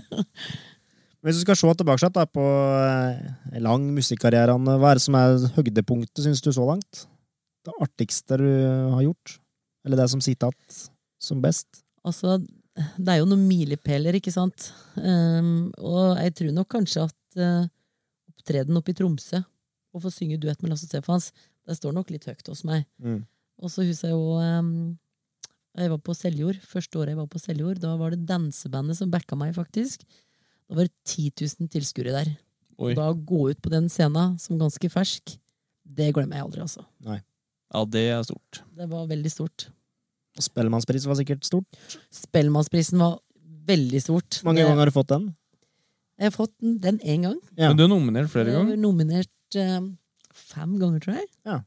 Hvis 1.26 1.40
du 1.40 1.42
skal 1.42 1.58
se 1.58 1.72
tilbake 1.80 2.08
da, 2.14 2.24
på 2.30 2.44
eh, 2.86 3.62
lang 3.66 3.88
musikkarriere, 3.96 4.54
hva 4.62 4.92
er 4.92 5.00
det 5.00 5.06
som 5.08 5.16
er 5.18 5.40
høydepunktet, 5.56 6.22
syns 6.22 6.44
du, 6.46 6.52
så 6.54 6.68
langt? 6.68 7.08
Det 7.66 7.74
artigste 7.82 8.38
du 8.38 8.46
har 8.94 9.02
gjort? 9.08 9.40
Eller 9.86 9.98
det 9.98 10.06
som 10.14 10.22
sitter 10.22 10.54
igjen 10.54 10.84
som 11.26 11.42
best? 11.42 11.82
Altså, 12.06 12.38
det 12.76 13.10
er 13.10 13.22
jo 13.22 13.30
noen 13.30 13.48
milepæler, 13.48 14.20
ikke 14.20 14.34
sant? 14.34 14.70
Um, 15.00 15.72
og 15.80 16.20
jeg 16.22 16.36
tror 16.38 16.54
nok 16.60 16.70
kanskje 16.76 17.08
at 17.08 17.40
uh, 17.42 17.66
opptreden 18.30 18.78
oppe 18.78 18.94
i 18.94 18.98
Tromsø, 18.98 19.42
å 19.96 20.02
få 20.04 20.12
synge 20.14 20.38
duett 20.44 20.62
med 20.62 20.74
Lasse 20.74 20.90
Stefans, 20.90 21.32
det 21.66 21.78
står 21.80 21.96
nok 21.96 22.12
litt 22.14 22.28
høyt 22.30 22.52
hos 22.52 22.62
meg. 22.68 22.86
Mm. 23.02 23.24
Og 23.64 23.72
så 23.72 23.86
husker 23.88 24.12
jeg 24.12 24.18
jo 24.18 24.36
ehm, 24.44 24.74
Jeg 25.76 25.92
var 25.92 26.00
på 26.00 26.16
Seljord. 26.16 26.60
Første 26.64 27.00
året 27.02 27.12
jeg 27.14 27.20
var 27.20 27.28
på 27.32 27.42
Seljord, 27.42 27.80
da 27.84 27.96
var 28.00 28.14
det 28.16 28.26
dansebandet 28.30 28.96
som 29.00 29.12
backa 29.12 29.36
meg, 29.40 29.54
faktisk. 29.58 30.06
Da 30.70 30.78
var 30.80 30.88
det 30.88 30.94
10 31.06 31.32
000 31.44 31.70
tilskuere 31.74 32.14
der. 32.16 32.30
Oi. 32.80 32.92
Og 32.94 32.96
da 33.00 33.10
å 33.12 33.18
gå 33.18 33.50
ut 33.52 33.62
på 33.64 33.72
den 33.74 33.90
scenen 33.92 34.38
som 34.42 34.60
ganske 34.60 34.90
fersk, 34.92 35.36
det 35.86 36.12
glemmer 36.16 36.40
jeg 36.40 36.48
aldri, 36.48 36.64
altså. 36.66 36.86
Ja, 37.06 37.82
det 37.92 38.06
er 38.14 38.24
stort. 38.24 38.62
Det 38.76 38.88
var 38.92 39.08
veldig 39.10 39.32
stort. 39.32 39.68
Og 40.36 40.44
Spellemannsprisen 40.44 41.12
var 41.12 41.20
sikkert 41.20 41.46
stort. 41.48 41.78
Spellemannsprisen 42.14 43.00
var 43.00 43.20
veldig 43.68 44.02
stort. 44.04 44.42
Mange 44.44 44.60
Det- 44.62 44.68
ganger 44.68 44.78
har 44.84 44.86
du 44.92 44.96
fått 44.96 45.08
den? 45.12 45.36
Jeg 46.18 46.32
har 46.32 46.36
fått 46.36 46.54
den, 46.62 46.78
den 46.80 47.00
én 47.00 47.22
gang. 47.24 47.40
Ja. 47.58 47.68
Men 47.70 47.78
du 47.78 47.84
er 47.84 47.88
nominert 47.92 48.30
flere 48.32 48.52
ganger? 48.52 48.72
Jeg 48.72 48.78
har 48.80 48.84
nominert 48.84 49.56
eh, 49.56 49.82
fem 50.34 50.80
ganger, 50.80 51.00
tror 51.04 51.16
jeg. 51.20 51.28
Ja. 51.46 51.58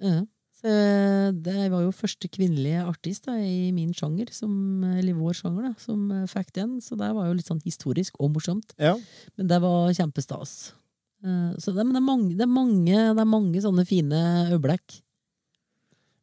Ja. 0.00 0.24
Det 0.62 1.54
jeg 1.56 1.70
var 1.72 1.82
jo 1.86 1.92
første 1.94 2.28
kvinnelige 2.28 2.82
artist 2.84 3.24
da, 3.28 3.36
i 3.40 3.70
min 3.72 3.92
sjanger, 3.96 4.28
som, 4.34 4.52
eller 4.84 5.16
vår 5.16 5.38
sjanger, 5.38 5.70
da, 5.70 5.72
som 5.80 6.10
eh, 6.12 6.26
fikk 6.30 6.52
den. 6.58 6.78
Så 6.84 6.98
det 7.00 7.08
var 7.16 7.28
jo 7.30 7.36
litt 7.38 7.48
sånn 7.48 7.62
historisk 7.64 8.18
og 8.20 8.34
morsomt. 8.36 8.74
Ja. 8.78 8.96
Men 9.36 9.48
det 9.48 9.60
var 9.64 9.92
kjempestas. 9.96 10.72
Eh, 11.24 11.52
Så 11.58 11.72
det, 11.72 11.84
men 11.84 11.94
det 11.96 12.02
er, 12.02 12.08
mange, 12.08 12.34
det, 12.36 12.44
er 12.44 12.52
mange, 12.52 12.98
det 13.16 13.24
er 13.24 13.30
mange 13.36 13.62
sånne 13.64 13.86
fine 13.88 14.20
øyeblikk. 14.50 15.00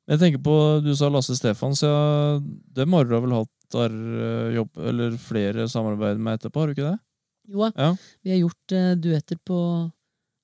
Jeg 0.07 0.21
tenker 0.21 0.39
på, 0.39 0.55
Du 0.85 0.93
sa 0.95 1.09
Lasse 1.11 1.35
Stefans. 1.35 1.81
Ja, 1.83 2.37
dem 2.77 2.93
har 2.95 3.03
du 3.09 3.17
vel 3.19 3.33
hatt 3.35 3.51
der, 3.75 3.91
eh, 3.91 4.55
jobb, 4.55 4.77
eller 4.79 5.17
flere 5.19 5.65
samarbeid 5.67 6.21
med 6.23 6.37
etterpå, 6.39 6.61
har 6.63 6.67
du 6.71 6.77
ikke 6.77 6.91
det? 6.93 6.99
Jo, 7.47 7.71
Ja. 7.75 7.89
vi 8.23 8.31
har 8.31 8.39
gjort 8.41 8.73
uh, 8.75 8.93
duetter 8.99 9.37
på 9.47 9.57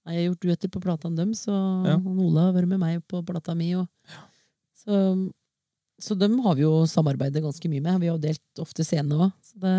jeg 0.05 0.17
har 0.17 0.25
gjort 0.27 0.43
duetter 0.43 0.71
på 0.73 0.81
platene 0.83 1.15
deres, 1.19 1.45
og 1.47 1.87
Ja. 1.87 1.95
Ola 1.97 2.49
har 2.49 2.57
vært 2.57 2.67
med 2.73 2.79
meg 2.81 3.03
på 3.07 3.21
plata 3.25 3.55
mi. 3.55 3.69
Og, 3.79 3.87
så, 4.83 4.97
så 6.03 6.17
dem 6.19 6.39
har 6.43 6.57
vi 6.59 6.65
jo 6.65 6.83
samarbeidet 6.89 7.43
ganske 7.43 7.69
mye 7.71 7.83
med. 7.83 8.01
Vi 8.01 8.09
har 8.11 8.17
jo 8.17 8.25
delt 8.25 8.63
ofte 8.63 8.83
scene 8.83 9.15
òg, 9.15 9.31
så 9.47 9.61
det 9.63 9.77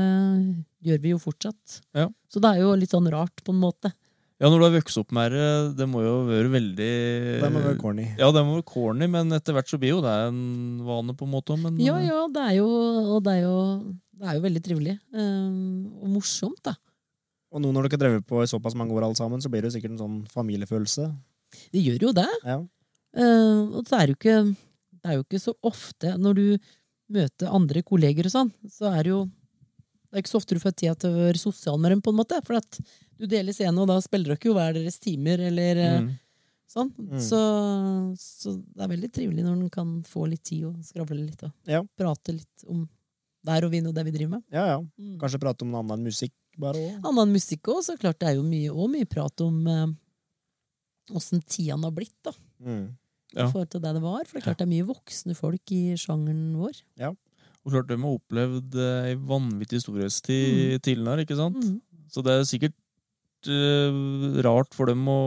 gjør 0.88 1.02
vi 1.05 1.12
jo 1.12 1.20
fortsatt. 1.20 1.80
Ja. 1.96 2.09
Så 2.32 2.40
det 2.40 2.55
er 2.55 2.64
jo 2.64 2.72
litt 2.78 2.94
sånn 2.94 3.10
rart, 3.12 3.44
på 3.44 3.52
en 3.52 3.60
måte. 3.60 3.92
Ja, 4.42 4.48
når 4.51 4.59
du 4.59 4.64
har 4.66 4.72
vokst 4.74 4.98
opp 4.98 5.12
med 5.14 5.30
det, 5.32 5.44
det 5.78 5.86
må 5.88 6.01
jo 6.02 6.14
være 6.26 6.48
veldig 6.51 6.88
Det 7.44 7.51
må 7.55 7.60
være 7.62 7.78
corny. 7.78 8.06
Ja, 8.18 8.32
det 8.34 8.42
må 8.44 8.56
være 8.56 8.66
corny, 8.66 9.06
men 9.09 9.30
etter 9.32 9.55
hvert 9.55 9.70
så 9.70 9.78
blir 9.80 9.94
jo 9.94 10.01
det 10.05 10.14
en 10.26 10.80
vane, 10.84 11.14
på 11.14 11.28
en 11.28 11.32
måte. 11.36 11.56
Men, 11.60 11.78
Ja, 11.80 12.01
ja, 12.02 12.24
det 12.34 12.42
er 12.48 12.56
jo, 12.59 12.66
og 13.14 13.22
det 13.24 13.36
er 13.38 13.44
jo, 13.46 13.55
det 14.18 14.26
er 14.26 14.40
jo 14.40 14.42
veldig 14.48 14.64
trivelig. 14.66 14.96
Um, 15.14 15.86
og 16.02 16.10
morsomt, 16.16 16.59
da. 16.66 16.74
Og 17.55 17.62
nå 17.62 17.70
når 17.70 17.86
dere 17.86 17.94
har 17.97 18.02
drevet 18.02 18.26
på 18.26 18.40
i 18.43 18.48
såpass 18.51 18.74
mange 18.78 18.93
år 18.97 19.06
alle 19.06 19.18
sammen, 19.18 19.40
så 19.43 19.48
blir 19.52 19.62
det 19.62 19.70
jo 19.70 19.76
sikkert 19.78 19.94
en 19.94 20.01
sånn 20.02 20.16
familiefølelse. 20.32 21.06
Det 21.70 21.82
gjør 21.85 22.09
jo 22.09 22.12
det. 22.16 22.26
Ja. 22.43 22.56
Uh, 23.14 23.78
og 23.78 23.86
så 23.86 24.01
er 24.01 24.09
det 24.10 24.14
jo 24.16 24.18
ikke 24.18 24.39
Det 25.05 25.06
er 25.12 25.14
jo 25.20 25.22
ikke 25.22 25.39
så 25.39 25.52
ofte 25.62 26.14
når 26.18 26.35
du 26.35 26.47
møter 27.14 27.52
andre 27.55 27.82
kolleger 27.86 28.26
og 28.26 28.32
sånn, 28.32 28.51
så 28.72 28.89
er 28.90 29.05
det 29.06 29.12
jo 29.12 29.20
Det 29.28 30.16
er 30.18 30.22
ikke 30.24 30.32
så 30.32 30.40
ofte 30.40 30.56
du 30.56 30.62
får 30.64 30.74
tid 30.81 30.98
til 30.98 31.10
å 31.14 31.20
være 31.28 31.39
sosial 31.39 31.78
med 31.78 31.90
dem, 31.94 32.01
på 32.02 32.10
en 32.10 32.18
måte. 32.18 32.40
For 32.47 32.56
at 32.59 32.78
du 33.18 33.26
deler 33.31 33.55
scene, 33.55 33.78
og 33.82 33.86
da 33.90 34.01
spiller 34.02 34.32
dere 34.35 34.47
jo 34.51 34.55
hver 34.56 34.74
deres 34.74 34.98
timer, 35.02 35.39
eller 35.51 35.76
eh, 35.82 36.01
Mm. 36.01 36.10
sånn. 36.70 36.90
Mm. 36.98 37.18
Så, 37.22 37.40
så 38.18 38.52
det 38.59 38.82
er 38.82 38.90
veldig 38.94 39.10
trivelig 39.14 39.43
når 39.44 39.56
en 39.64 39.70
kan 39.70 39.90
få 40.06 40.26
litt 40.31 40.43
tid 40.47 40.64
og 40.70 40.76
skravle 40.86 41.18
litt 41.22 41.43
og 41.47 41.52
Ja. 41.70 41.82
prate 41.98 42.32
litt 42.35 42.64
om 42.66 42.89
vær 43.47 43.66
og 43.66 43.70
vind 43.74 43.86
og 43.90 43.94
det 43.94 44.05
vi 44.06 44.14
driver 44.14 44.36
med. 44.39 44.43
Ja, 44.55 44.64
ja. 44.72 44.78
Mm. 44.98 45.18
Kanskje 45.20 45.39
prate 45.43 45.62
om 45.66 45.70
noe 45.70 45.82
annet 45.82 45.98
enn 45.98 46.06
musikk, 46.09 46.32
bare 46.60 46.81
òg. 46.81 46.98
Annen 47.10 47.35
musikk 47.35 47.70
òg, 47.72 47.81
så 47.86 47.97
klart 48.01 48.20
det 48.22 48.31
er 48.31 48.39
jo 48.39 48.44
mye, 48.47 48.70
og 48.72 48.90
mye 48.93 49.09
prat 49.09 49.44
om 49.44 49.59
eh, 49.70 51.40
tida 51.48 51.78
har 51.81 51.94
blitt, 51.94 52.16
da. 52.26 52.35
Mm. 52.64 52.86
Ja. 53.35 53.48
I 53.48 53.51
forhold 53.51 53.70
til 53.72 53.82
det 53.82 53.94
det 53.97 54.02
var. 54.05 54.22
For 54.24 54.36
det 54.36 54.43
er 54.43 54.47
klart 54.48 54.62
det 54.62 54.66
er 54.68 54.72
mye 54.72 54.89
voksne 54.89 55.35
folk 55.39 55.74
i 55.74 55.82
sjangeren 55.98 56.55
vår. 56.60 56.78
Ja. 57.01 57.10
Og 57.64 57.72
klart 57.72 57.90
de 57.90 57.98
har 57.98 58.16
opplevd 58.20 58.78
eh, 58.78 59.10
ei 59.10 59.18
vanvittig 59.18 59.82
storhetstid 59.82 60.81
tidligere, 60.85 61.24
ikke 61.26 61.39
sant? 61.39 61.60
Mm. 61.60 62.06
Så 62.12 62.22
det 62.24 62.35
er 62.35 62.48
sikkert 62.48 63.51
eh, 63.51 64.01
rart 64.47 64.74
for 64.76 64.90
dem 64.93 65.06
å 65.10 65.20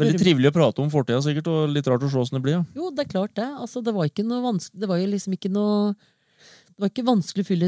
Veldig 0.00 0.20
trivelig 0.22 0.48
å 0.48 0.54
prate 0.54 0.80
om 0.80 0.88
fortida, 0.88 1.18
sikkert, 1.20 1.48
og 1.50 1.72
litt 1.74 1.88
rart 1.90 2.04
å 2.06 2.08
se 2.08 2.16
åssen 2.16 2.38
det 2.38 2.44
blir. 2.44 2.54
Ja. 2.60 2.62
Jo, 2.78 2.88
det 2.94 3.02
er 3.04 3.10
klart 3.10 3.34
det. 3.36 3.48
Altså, 3.60 3.82
det 3.84 3.92
var 3.92 4.06
ikke 4.08 4.24
noe 4.24 4.38
vanskelig 4.44 4.80
Det 4.80 4.88
var 4.88 5.00
jo 5.00 5.08
liksom 5.10 5.34
ikke 5.36 5.50
noe 5.52 5.90
Det 6.80 6.86
var 6.86 6.92
ikke 6.94 7.10
vanskelig 7.10 7.42
å 7.44 7.48
fylle, 7.50 7.66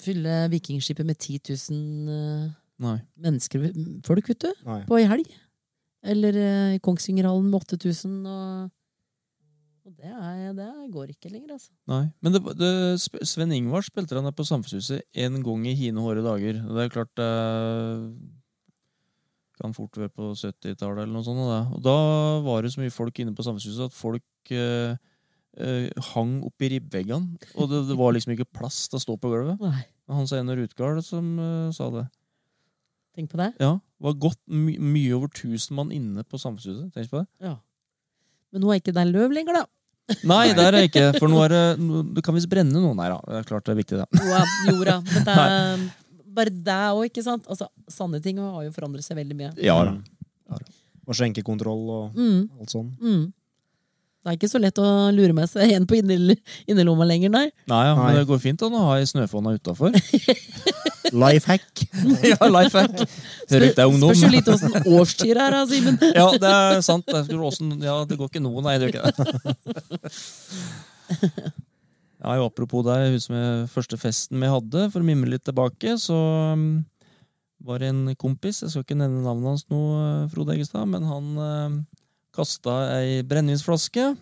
fylle 0.00 0.34
Vikingskipet 0.48 1.04
med 1.04 1.18
10 1.18 1.50
000 1.52 2.12
eh, 2.14 2.46
Nei. 2.80 2.94
mennesker, 3.20 3.66
folk, 4.06 4.30
vet 4.32 4.40
du, 4.40 4.62
Nei. 4.64 4.78
på 4.88 4.96
ei 4.96 5.04
helg. 5.10 5.34
Eller 6.00 6.38
eh, 6.40 6.70
i 6.78 6.80
Kongsvingerhallen 6.80 7.50
med 7.52 7.58
8000, 7.60 8.14
og, 8.24 8.72
og 9.84 9.92
det, 10.00 10.08
er, 10.08 10.56
det 10.56 10.70
går 10.94 11.12
ikke 11.12 11.34
lenger, 11.34 11.58
altså. 11.58 11.74
Nei. 11.92 12.06
Men 12.24 12.38
det, 12.38 12.42
det, 12.56 12.72
Sven 13.28 13.52
Ingvar 13.52 13.84
spilte 13.84 14.16
han 14.16 14.24
der 14.30 14.32
på 14.32 14.48
Samfunnshuset 14.48 15.04
en 15.26 15.36
gang 15.44 15.68
i 15.68 15.76
hine 15.84 16.00
hårde 16.00 16.24
dager. 16.24 16.64
Det 16.64 16.86
er 16.86 16.96
klart 16.96 17.12
det 17.20 17.30
kan 19.60 19.76
fort 19.76 20.00
være 20.00 20.08
på 20.08 20.32
70-tallet 20.40 21.04
eller 21.04 21.12
noe 21.18 21.28
sånt. 21.28 21.44
Da. 21.52 21.60
Og 21.68 21.84
da 21.84 21.98
var 22.48 22.64
det 22.64 22.72
så 22.72 22.80
mye 22.80 22.96
folk 22.96 23.20
inne 23.20 23.36
på 23.36 23.44
Samfunnshuset 23.44 23.92
at 23.92 24.00
folk 24.00 24.56
eh, 24.56 24.96
eh, 25.56 25.90
hang 26.14 26.40
oppi 26.46 26.68
ribbeggene. 26.74 27.38
Og 27.56 27.68
det, 27.70 27.82
det 27.90 27.96
var 27.98 28.12
liksom 28.16 28.34
ikke 28.34 28.48
plass 28.58 28.88
til 28.88 28.98
å 28.98 29.02
stå 29.04 29.16
på 29.20 29.30
gulvet. 29.32 29.60
Nei, 29.62 29.84
Hans 30.12 30.32
Einar 30.36 30.58
Utgard 30.62 31.02
som 31.06 31.38
eh, 31.38 31.70
sa 31.76 31.90
det. 31.94 32.06
tenk 33.14 33.30
på 33.30 33.38
det. 33.38 33.52
Ja, 33.62 33.76
det 33.78 34.04
var 34.08 34.18
godt 34.26 34.40
my 34.50 34.74
mye 34.78 35.14
over 35.16 35.28
1000 35.30 35.74
mann 35.78 35.92
inne 35.94 36.24
på 36.26 36.38
Samfunnshuset. 36.40 36.90
Tenk 36.94 37.10
på 37.12 37.22
det. 37.22 37.26
Ja. 37.46 37.56
Men 38.52 38.62
nå 38.62 38.70
er 38.74 38.80
ikke 38.82 38.94
det 38.94 39.06
løv 39.10 39.32
lenger, 39.34 39.60
da. 39.62 39.64
Nei, 40.28 40.52
der 40.52 40.66
er 40.68 40.76
det 40.76 40.88
ikke. 40.90 41.04
For 41.18 41.30
nå 41.32 41.38
er 41.46 41.52
det 41.54 41.62
nå- 41.80 42.02
Det 42.18 42.22
kan 42.26 42.34
visst 42.36 42.50
brenne 42.52 42.74
noe. 42.76 42.92
her, 43.00 43.14
da, 43.14 43.20
det 43.30 43.38
er 43.40 43.46
klart 43.48 43.64
det 43.64 43.72
er 43.72 43.78
viktig, 43.80 44.00
det. 44.02 44.08
Jo, 44.20 44.26
ja, 44.34 44.42
jorda. 44.68 44.96
Men 45.06 45.24
det 45.28 45.36
er 45.38 45.86
bare 46.34 46.52
det 46.66 46.80
òg, 46.92 47.04
ikke 47.08 47.22
sant? 47.24 47.46
Altså, 47.48 47.70
Sanne 47.88 48.20
ting 48.20 48.36
har 48.42 48.64
jo 48.66 48.72
forandret 48.74 49.06
seg 49.06 49.16
veldig 49.16 49.36
mye. 49.38 49.52
Ja 49.64 49.78
da. 49.86 49.94
Og 51.04 51.16
skjenkekontroll 51.16 51.82
og 51.92 52.14
Mm, 52.18 52.44
alt 52.60 52.72
sånn. 52.72 52.90
mm. 53.00 53.24
Det 54.24 54.32
er 54.32 54.36
ikke 54.38 54.48
så 54.48 54.56
lett 54.56 54.78
å 54.80 54.88
lure 55.12 55.34
med 55.36 55.50
seg 55.50 55.74
en 55.76 55.84
på 55.84 55.98
innerlomma 55.98 57.04
lenger, 57.04 57.28
nei. 57.28 57.48
Nei, 57.68 57.80
ja, 57.84 57.92
men 57.92 58.06
Nei. 58.06 58.14
det 58.16 58.28
går 58.30 58.38
fint 58.40 58.62
an 58.64 58.72
å 58.78 58.86
ha 58.86 58.94
ei 58.96 59.04
snøfonna 59.10 59.52
utafor. 59.58 59.92
Life 61.12 61.44
hack. 61.50 61.82
ja, 62.32 62.38
life 62.48 62.72
hack. 62.72 62.94
Hører 63.50 63.66
ikke 63.68 63.76
det 63.76 63.84
ungdom? 63.90 64.14
Spørs 64.14 64.22
jo 64.24 64.30
litt 64.32 64.48
åssen 64.48 64.72
årstid 64.80 65.28
det 65.28 65.42
er, 65.44 65.52
da, 65.52 65.60
Simen. 65.68 65.98
Ja, 66.16 66.24
det 66.40 66.54
er 66.56 66.80
sant. 66.82 67.12
Er 67.12 67.28
ja, 67.84 67.98
det 68.08 68.16
går 68.18 68.32
ikke 68.32 68.42
noe, 68.42 68.64
nei. 68.64 68.78
Det 68.80 68.88
gjør 68.88 68.94
ikke 68.94 69.12
det. 69.12 70.14
Ja, 72.24 72.38
jo, 72.40 72.48
apropos 72.48 72.86
det, 72.86 72.96
jeg 73.02 73.18
husker 73.18 73.36
med 73.36 73.68
første 73.68 74.00
festen 74.00 74.40
vi 74.40 74.48
hadde, 74.48 74.86
for 74.94 75.04
å 75.04 75.06
mimre 75.06 75.34
litt 75.34 75.44
tilbake, 75.44 75.98
så 76.00 76.16
um, 76.56 76.80
var 77.68 77.84
det 77.84 77.92
en 77.92 78.06
kompis, 78.16 78.62
jeg 78.64 78.72
skal 78.72 78.86
ikke 78.86 78.96
nevne 78.96 79.20
navnet 79.26 79.50
hans 79.52 79.66
nå, 79.68 79.80
eh, 79.98 80.22
Frode 80.32 80.56
Eggestad, 80.56 80.88
men 80.88 81.04
han 81.04 81.28
um, 81.36 81.76
kasta 82.34 82.78
ei 82.98 83.22
brennevinsflaske 83.26 84.12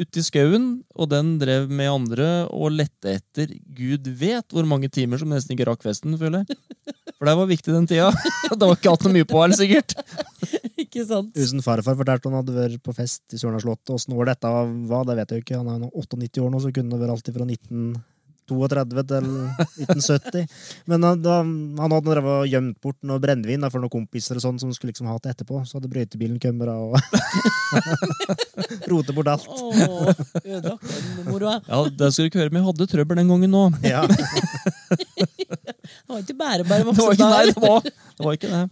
uti 0.00 0.22
skauen, 0.24 0.68
og 0.96 1.10
den 1.12 1.34
drev 1.40 1.68
med 1.68 1.90
andre 1.90 2.28
og 2.54 2.72
lette 2.72 3.18
etter 3.18 3.52
gud 3.76 4.08
vet 4.20 4.54
hvor 4.54 4.66
mange 4.68 4.88
timer 4.92 5.20
som 5.20 5.32
nesten 5.32 5.56
ikke 5.56 5.68
rakk 5.68 5.84
festen, 5.84 6.16
føler 6.20 6.44
jeg. 6.44 6.60
For 7.20 7.28
det 7.28 7.34
var 7.36 7.50
viktig 7.50 7.74
den 7.74 7.88
tida. 7.90 8.08
Det 8.50 8.64
var 8.64 8.78
ikke 8.78 8.94
hatt 8.94 9.02
noe 9.04 9.12
mye 9.12 9.26
på 9.28 9.42
her, 9.42 9.52
sikkert. 9.56 9.92
Ikke 10.80 11.02
sant? 11.04 11.34
Husen 11.36 11.60
farfar 11.60 11.98
fortalte 11.98 12.30
han 12.30 12.38
hadde 12.38 12.54
vært 12.56 12.80
på 12.82 12.94
fest 12.96 13.34
i 13.36 13.38
Sørna 13.38 13.60
slott. 13.60 13.92
Åssen 13.92 14.16
år 14.16 14.30
dette 14.30 14.48
var, 14.48 15.04
det 15.04 15.18
vet 15.18 15.34
jeg 15.34 15.42
jo 15.42 15.44
ikke. 15.44 15.58
Han 15.60 15.68
er 15.68 15.84
jo 15.84 15.90
98 16.00 16.40
år 16.40 16.48
nå, 16.54 16.62
så 16.64 16.72
kunne 16.72 16.94
det 16.94 17.02
vært 17.02 17.12
alltid 17.14 17.36
fra 17.36 17.48
1932 18.50 19.04
til 19.10 19.24
1970. 19.86 20.46
Men 20.90 21.06
han, 21.06 21.22
da, 21.24 21.38
han 21.44 21.94
hadde 21.96 22.10
drevet 22.10 22.34
og 22.34 22.50
gjemt 22.50 22.78
bort 22.84 22.98
noe 23.06 23.22
brennevin 23.22 23.66
for 23.70 23.82
noen 23.82 23.92
kompiser 23.92 24.38
og 24.38 24.44
sånn 24.44 24.60
som 24.62 24.72
skulle 24.74 24.92
liksom 24.94 25.08
ha 25.10 25.16
det 25.22 25.34
etterpå. 25.34 25.62
Så 25.68 25.78
hadde 25.78 25.90
brøytebilen 25.92 26.40
kommet 26.42 26.68
og 26.70 26.96
rotet 28.90 29.14
bort 29.16 29.32
alt. 29.34 29.48
Åh, 29.48 30.12
ødelagt 30.44 30.84
den 30.90 31.30
moroa. 31.30 31.56
Ja, 31.68 31.82
det 31.88 32.12
skal 32.12 32.26
du 32.26 32.28
ikke 32.32 32.42
høre, 32.42 32.52
men 32.54 32.62
jeg 32.62 32.68
hadde 32.70 32.90
trøbbel 32.94 33.22
den 33.22 33.32
gangen 33.34 33.50
nå. 33.54 33.64
Ja. 33.86 34.02
Det 35.90 36.14
var 36.14 36.20
ikke 36.22 36.34
bare 36.38 36.64
bare 36.66 36.82
Det 36.84 37.02
var 37.02 37.14
nei, 37.18 37.46
det 37.46 37.62
var, 37.62 37.80
det 37.82 38.24
var 38.24 38.32
ikke 38.34 38.50
det. 38.50 38.62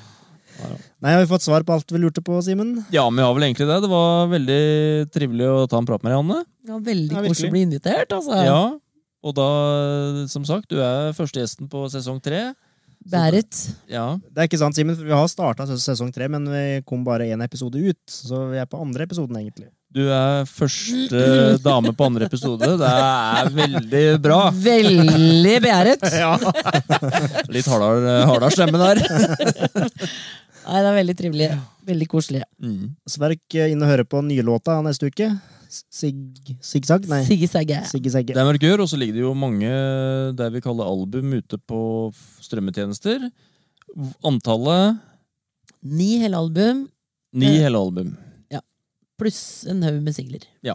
Nei, 1.00 1.12
har 1.14 1.22
vi 1.24 1.28
fått 1.30 1.44
svar 1.46 1.64
på 1.66 1.72
alt 1.76 1.92
vi 1.92 2.00
lurte 2.02 2.22
på, 2.24 2.36
Simen? 2.44 2.74
Ja, 2.92 3.06
men 3.10 3.22
vi 3.22 3.26
har 3.26 3.34
vel 3.36 3.46
egentlig 3.48 3.68
det. 3.70 3.80
Det 3.84 3.90
var 3.92 4.30
veldig 4.32 4.60
trivelig 5.14 5.48
å 5.50 5.66
ta 5.70 5.80
en 5.80 5.88
prat 5.88 6.02
med 6.04 6.12
deg, 6.12 6.22
Anne. 6.24 6.40
Ja, 6.68 6.78
veldig 6.90 7.16
Ja, 7.16 7.24
koselig 7.28 7.50
å 7.50 7.56
bli 7.56 7.64
invitert, 7.68 8.12
altså. 8.16 8.40
Ja, 8.46 8.60
og 9.20 9.34
da, 9.36 9.48
som 10.32 10.44
sagt, 10.48 10.70
du 10.72 10.80
er 10.84 11.12
første 11.16 11.42
gjesten 11.42 11.68
på 11.72 11.86
sesong 11.92 12.20
tre. 12.24 12.50
Berit. 13.10 13.56
Ja, 13.88 14.18
Det 14.28 14.42
er 14.42 14.48
ikke 14.50 14.58
sant, 14.60 14.76
Simen, 14.76 14.96
vi 15.00 15.08
har 15.12 15.28
starta 15.32 15.64
sesong 15.72 16.10
tre, 16.12 16.26
men 16.28 16.44
vi 16.52 16.64
kom 16.84 17.00
bare 17.04 17.30
én 17.32 17.40
episode 17.44 17.80
ut. 17.80 18.00
Så 18.12 18.50
vi 18.52 18.58
er 18.60 18.68
på 18.68 18.80
andre 18.80 19.06
episoden, 19.08 19.38
egentlig. 19.40 19.70
du 19.90 20.04
er 20.12 20.44
første 20.46 21.58
dame 21.64 21.90
på 21.96 22.04
andre 22.06 22.28
episode. 22.28 22.68
Det 22.78 22.90
er 22.92 23.48
veldig 23.56 24.04
bra. 24.22 24.50
Veldig 24.52 25.56
beæret. 25.64 26.04
Litt 27.56 27.66
hardere 27.72 28.18
hardere 28.28 28.52
stemme 28.54 28.78
der. 28.84 29.00
Nei, 30.70 30.80
det 30.84 30.90
er 30.92 30.96
veldig 31.00 31.16
trivelig. 31.18 31.46
Veldig 31.88 32.06
koselig. 32.12 32.42
Mm. 32.62 32.92
Sverk 33.10 33.56
inn 33.58 33.80
og 33.82 33.90
høre 33.90 34.04
på 34.06 34.20
nye 34.22 34.44
låta 34.46 34.76
neste 34.86 35.08
uke. 35.10 35.26
Sig... 35.70 36.14
Sigzag? 36.66 37.06
Nei. 37.10 37.20
Sigge 37.26 37.48
Sagge. 37.50 37.80
Sigge 37.90 38.10
Segge. 38.14 38.34
Det 38.34 38.42
er 38.42 38.46
mørkør, 38.46 38.84
og 38.84 38.90
så 38.90 38.98
ligger 38.98 39.18
det 39.18 39.24
jo 39.24 39.32
mange 39.38 39.70
det 40.38 40.48
vi 40.54 40.62
kaller 40.62 40.86
album 40.90 41.34
ute 41.38 41.58
på 41.70 41.80
strømmetjenester. 42.42 43.28
Antallet 44.26 44.98
Ni 45.82 46.18
hele 46.20 46.36
album, 46.36 46.84
ni 47.32 47.46
Eh. 47.46 47.62
hele 47.64 47.78
album. 47.78 48.16
Ja. 48.50 48.60
pluss 49.18 49.64
en 49.68 49.82
haug 49.82 50.02
med 50.02 50.14
singler. 50.14 50.44
Ja. 50.62 50.74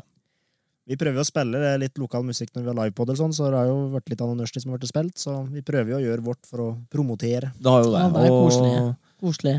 Vi 0.88 0.96
prøver 0.98 1.22
å 1.22 1.26
spille 1.26 1.78
litt 1.82 1.98
lokal 1.98 2.24
musikk 2.24 2.52
når 2.54 2.62
vi 2.64 2.68
har 2.72 2.76
livepod, 2.80 3.16
sånn, 3.18 3.34
så 3.34 3.50
det 3.50 3.58
har 3.58 3.68
jo 3.68 3.90
vært 3.94 4.10
litt 4.10 4.22
annerledes 4.22 4.62
som 4.64 4.72
har 4.72 4.78
vært 4.80 4.90
spilt, 4.92 5.18
så 5.18 5.38
vi 5.52 5.62
prøver 5.62 5.90
jo 5.94 5.98
å 5.98 6.04
gjøre 6.06 6.26
vårt 6.26 6.46
for 6.46 6.58
å 6.62 6.68
promotere. 6.90 7.52
Det 7.58 7.70
har 7.72 7.84
jo 7.84 7.92
det. 7.94 8.02
Ja, 8.02 8.10
det 8.10 8.26
er 8.26 8.32
og 8.32 8.44
koselig. 8.50 8.96
Koselig. 9.22 9.56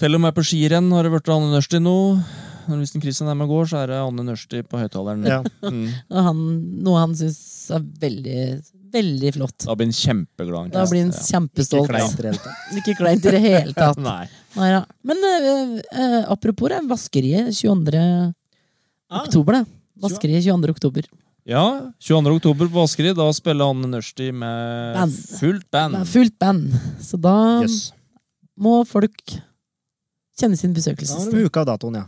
Til 0.00 0.16
og 0.16 0.22
med 0.22 0.32
på 0.36 0.44
skirenn 0.46 0.88
har 0.96 1.04
det 1.04 1.12
vært 1.12 1.28
Anne 1.32 1.50
Nørsti 1.52 1.80
nå. 1.82 1.96
Hvis 2.70 2.92
Kristian 3.02 3.28
er 3.30 3.36
med 3.36 3.48
og 3.48 3.56
går, 3.56 3.70
så 3.72 3.80
er 3.80 3.90
det 3.90 3.98
Anne 4.00 4.24
Nørsti 4.24 4.60
på 4.68 4.78
høyttaleren. 4.78 5.24
Ja. 5.26 5.40
Mm. 5.64 5.88
Han, 6.14 6.42
noe 6.84 7.00
han 7.02 7.16
syns 7.18 7.40
er 7.74 7.82
veldig, 8.02 8.44
veldig 8.94 9.32
flott. 9.36 9.66
Da 9.66 9.74
blir 9.76 9.90
han 9.90 9.96
kjempeglad. 9.96 10.70
Da 10.74 10.84
blir 10.90 11.04
han 11.04 11.12
Ikke 11.12 11.26
kjempestolt. 11.26 11.90
kleint 11.90 12.14
i 12.14 12.22
det 12.22 12.30
hele 12.30 12.44
tatt. 12.44 12.76
Ikke 12.80 12.94
kleint 12.98 13.26
i 13.26 13.34
det 13.34 13.42
hele 13.44 13.74
tatt. 13.76 14.00
Nei. 14.10 14.22
Neida. 14.56 14.84
Men 15.06 15.26
uh, 15.26 15.74
eh, 16.04 16.20
apropos 16.32 16.72
det, 16.72 16.80
vaskeriet 16.90 17.50
22. 17.58 18.04
Ah. 19.10 19.24
oktober, 19.24 19.60
Det. 19.60 19.66
Vaskeriet 20.06 20.46
22. 20.46 20.76
oktober. 20.78 21.10
Ja, 21.50 21.64
22. 21.98 22.38
oktober 22.38 22.68
på 22.70 22.78
Vaskeri. 22.78 23.12
Da 23.16 23.26
spiller 23.36 23.72
Anne 23.72 23.90
Nørsti 23.90 24.30
med 24.32 24.96
Band. 24.96 25.20
fullt 25.40 25.68
band. 25.72 26.00
Er 26.00 26.08
fullt 26.08 26.38
band. 26.38 26.74
Så 27.02 27.18
da 27.20 27.36
yes. 27.64 27.90
må 28.56 28.80
folk 28.88 29.40
kjenne 30.40 30.56
sin 30.58 30.72
Da 30.72 30.80
har 30.80 30.96
besøkelsestid. 30.96 31.36
huka 31.44 31.60
datoen, 31.68 31.94
ja. 32.02 32.06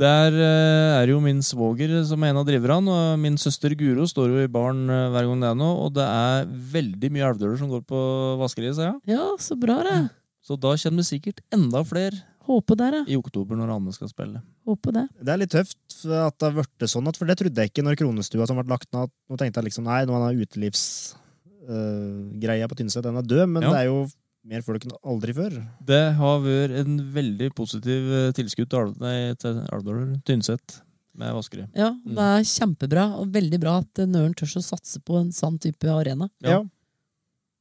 Der 0.00 0.32
eh, 0.32 1.02
er 1.02 1.06
jo 1.12 1.18
min 1.20 1.42
svoger 1.44 1.98
som 2.08 2.22
er 2.24 2.28
en 2.32 2.40
av 2.40 2.46
driverne, 2.48 2.88
og 2.88 3.18
min 3.20 3.36
søster 3.36 3.74
Guro 3.76 4.06
står 4.08 4.28
jo 4.32 4.38
i 4.42 4.48
baren 4.50 4.88
eh, 4.88 5.10
hver 5.12 5.26
gang 5.28 5.40
det 5.44 5.50
er 5.50 5.58
noe, 5.60 5.74
og 5.84 5.92
det 5.98 6.06
er 6.08 6.48
veldig 6.72 7.10
mye 7.12 7.26
elvdøler 7.28 7.58
som 7.60 7.68
går 7.70 7.82
på 7.86 7.98
vaskeriet, 8.40 8.74
sa 8.78 8.82
jeg. 8.88 8.96
Ja, 9.12 9.26
så 9.38 9.52
bra, 9.60 9.76
det. 9.84 9.98
Så 10.42 10.56
da 10.58 10.72
kommer 10.74 10.98
det 11.04 11.10
sikkert 11.10 11.38
enda 11.54 11.84
flere 11.86 12.16
Håper 12.42 12.74
det, 12.74 12.88
ja. 12.90 13.04
i 13.14 13.16
oktober 13.20 13.54
når 13.54 13.70
Anne 13.76 13.92
skal 13.94 14.08
spille. 14.10 14.40
Håper 14.66 14.90
det. 14.96 15.04
Det 15.22 15.30
er 15.30 15.38
litt 15.38 15.52
tøft 15.54 15.78
at 16.10 16.34
det 16.34 16.42
har 16.48 16.54
blitt 16.56 16.90
sånn, 16.90 17.06
for 17.14 17.22
det 17.30 17.36
trodde 17.38 17.54
jeg 17.62 17.70
ikke 17.70 17.84
når 17.86 17.94
Kronestua 18.00 18.48
som 18.50 18.58
ble 18.58 18.66
lagt 18.72 18.88
ned. 18.96 19.06
Nå 19.30 19.34
tenkte 19.38 19.60
jeg 19.60 19.66
liksom 19.68 19.86
nei, 19.86 20.00
nå 20.08 20.10
er 20.18 20.40
utelivsgreia 20.42 22.66
på 22.66 22.74
Tynset 22.80 23.06
den 23.06 23.14
er 23.20 23.22
død, 23.22 23.46
men 23.52 23.62
Ja. 23.62 23.70
det 23.70 23.78
er 23.84 23.88
jo 23.92 24.00
mer 24.44 24.62
folk 24.66 24.84
enn 24.88 24.94
aldri 25.06 25.34
før. 25.36 25.58
Det 25.86 26.00
har 26.18 26.40
vært 26.42 26.74
en 26.82 26.96
veldig 27.14 27.50
positiv 27.54 28.08
eh, 28.12 28.32
tilskudd 28.36 28.70
til 28.72 28.94
nei, 29.02 29.34
til 29.38 29.60
Alvdal 29.72 30.16
Tynset 30.26 30.80
med 31.14 31.34
vaskere. 31.36 31.68
Ja, 31.76 31.90
Mm. 31.92 32.14
det 32.16 32.26
er 32.26 32.46
kjempebra, 32.48 33.04
og 33.20 33.28
veldig 33.34 33.60
bra 33.60 33.78
at 33.82 34.00
Nøren 34.08 34.34
tør 34.34 34.56
å 34.58 34.62
satse 34.64 34.98
på 35.04 35.18
en 35.20 35.30
sånn 35.30 35.58
type 35.60 35.84
arena. 35.92 36.28
Ja. 36.40 36.56
Ja. 36.58 36.62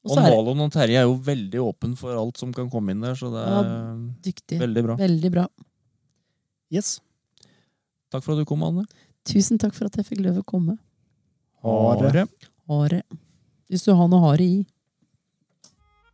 Og 0.04 0.18
er 0.18 0.32
Malon 0.34 0.62
og 0.66 0.72
Terje 0.74 0.98
er 0.98 1.04
jo 1.06 1.18
veldig 1.22 1.60
åpen 1.62 1.96
for 2.00 2.16
alt 2.18 2.38
som 2.42 2.52
kan 2.52 2.70
komme 2.72 2.90
inn 2.96 3.02
der, 3.02 3.14
så 3.14 3.30
det 3.30 3.44
er 3.46 3.68
dyktig. 4.26 4.58
veldig 4.58 4.84
bra. 4.88 4.96
Veldig 4.98 5.32
bra. 5.32 5.48
Yes. 6.72 7.00
Takk 8.12 8.24
for 8.24 8.34
at 8.34 8.40
du 8.42 8.46
kom, 8.50 8.64
Anne. 8.64 8.88
Tusen 9.30 9.60
takk 9.62 9.76
for 9.78 9.86
at 9.86 10.00
jeg 10.00 10.08
fikk 10.08 10.24
lov 10.26 10.40
å 10.42 10.44
komme. 10.48 10.80
Hare. 11.62 12.26
Hare. 12.72 13.02
Hvis 13.70 13.86
du 13.86 13.94
har 13.94 14.08
noe 14.10 14.24
hare 14.26 14.42
i. 14.42 14.66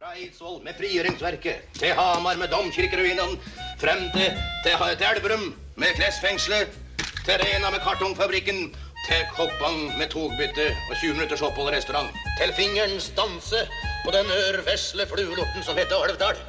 Fra 0.08 0.16
Eidsvoll 0.16 0.62
med 0.64 0.78
frigjøringsverket, 0.80 1.64
til 1.76 1.90
Hamar 1.98 2.38
med 2.40 2.48
domkirkeruinene, 2.48 3.40
frem 3.82 4.06
til, 4.14 4.38
til, 4.64 4.84
til 5.00 5.08
Elverum 5.08 5.44
med 5.76 5.98
klesfengselet, 5.98 6.78
til 7.26 7.42
Rena 7.42 7.72
med 7.74 7.82
kartongfabrikken, 7.84 8.60
til 9.08 9.26
Koppang 9.36 9.98
med 9.98 10.08
togbytte 10.14 10.68
og 10.90 10.94
20 11.02 11.14
minutters 11.18 11.42
opphold 11.42 11.74
i 11.74 11.76
restaurant, 11.76 12.16
til 12.40 12.54
Fingerens 12.60 13.10
danse 13.18 13.60
på 14.06 14.14
den 14.16 14.32
ørvesle 14.38 15.10
fluelorten 15.12 15.68
som 15.68 15.76
heter 15.76 16.00
Alvdal. 16.08 16.40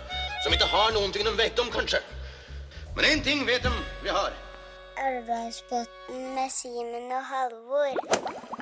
Som 0.44 0.54
ikke 0.54 0.70
har 0.76 0.94
noen 0.94 1.10
ting 1.12 1.26
de 1.26 1.34
vet 1.42 1.58
om, 1.58 1.72
kanskje. 1.74 1.98
Men 2.94 3.10
én 3.10 3.24
ting 3.26 3.42
vet 3.48 3.66
de 3.66 3.74
vi 4.04 4.14
har. 4.20 4.38
Elvdalsbotn 5.08 6.30
med 6.38 6.54
Simen 6.60 7.10
og 7.10 7.26
Halvor. 7.32 8.57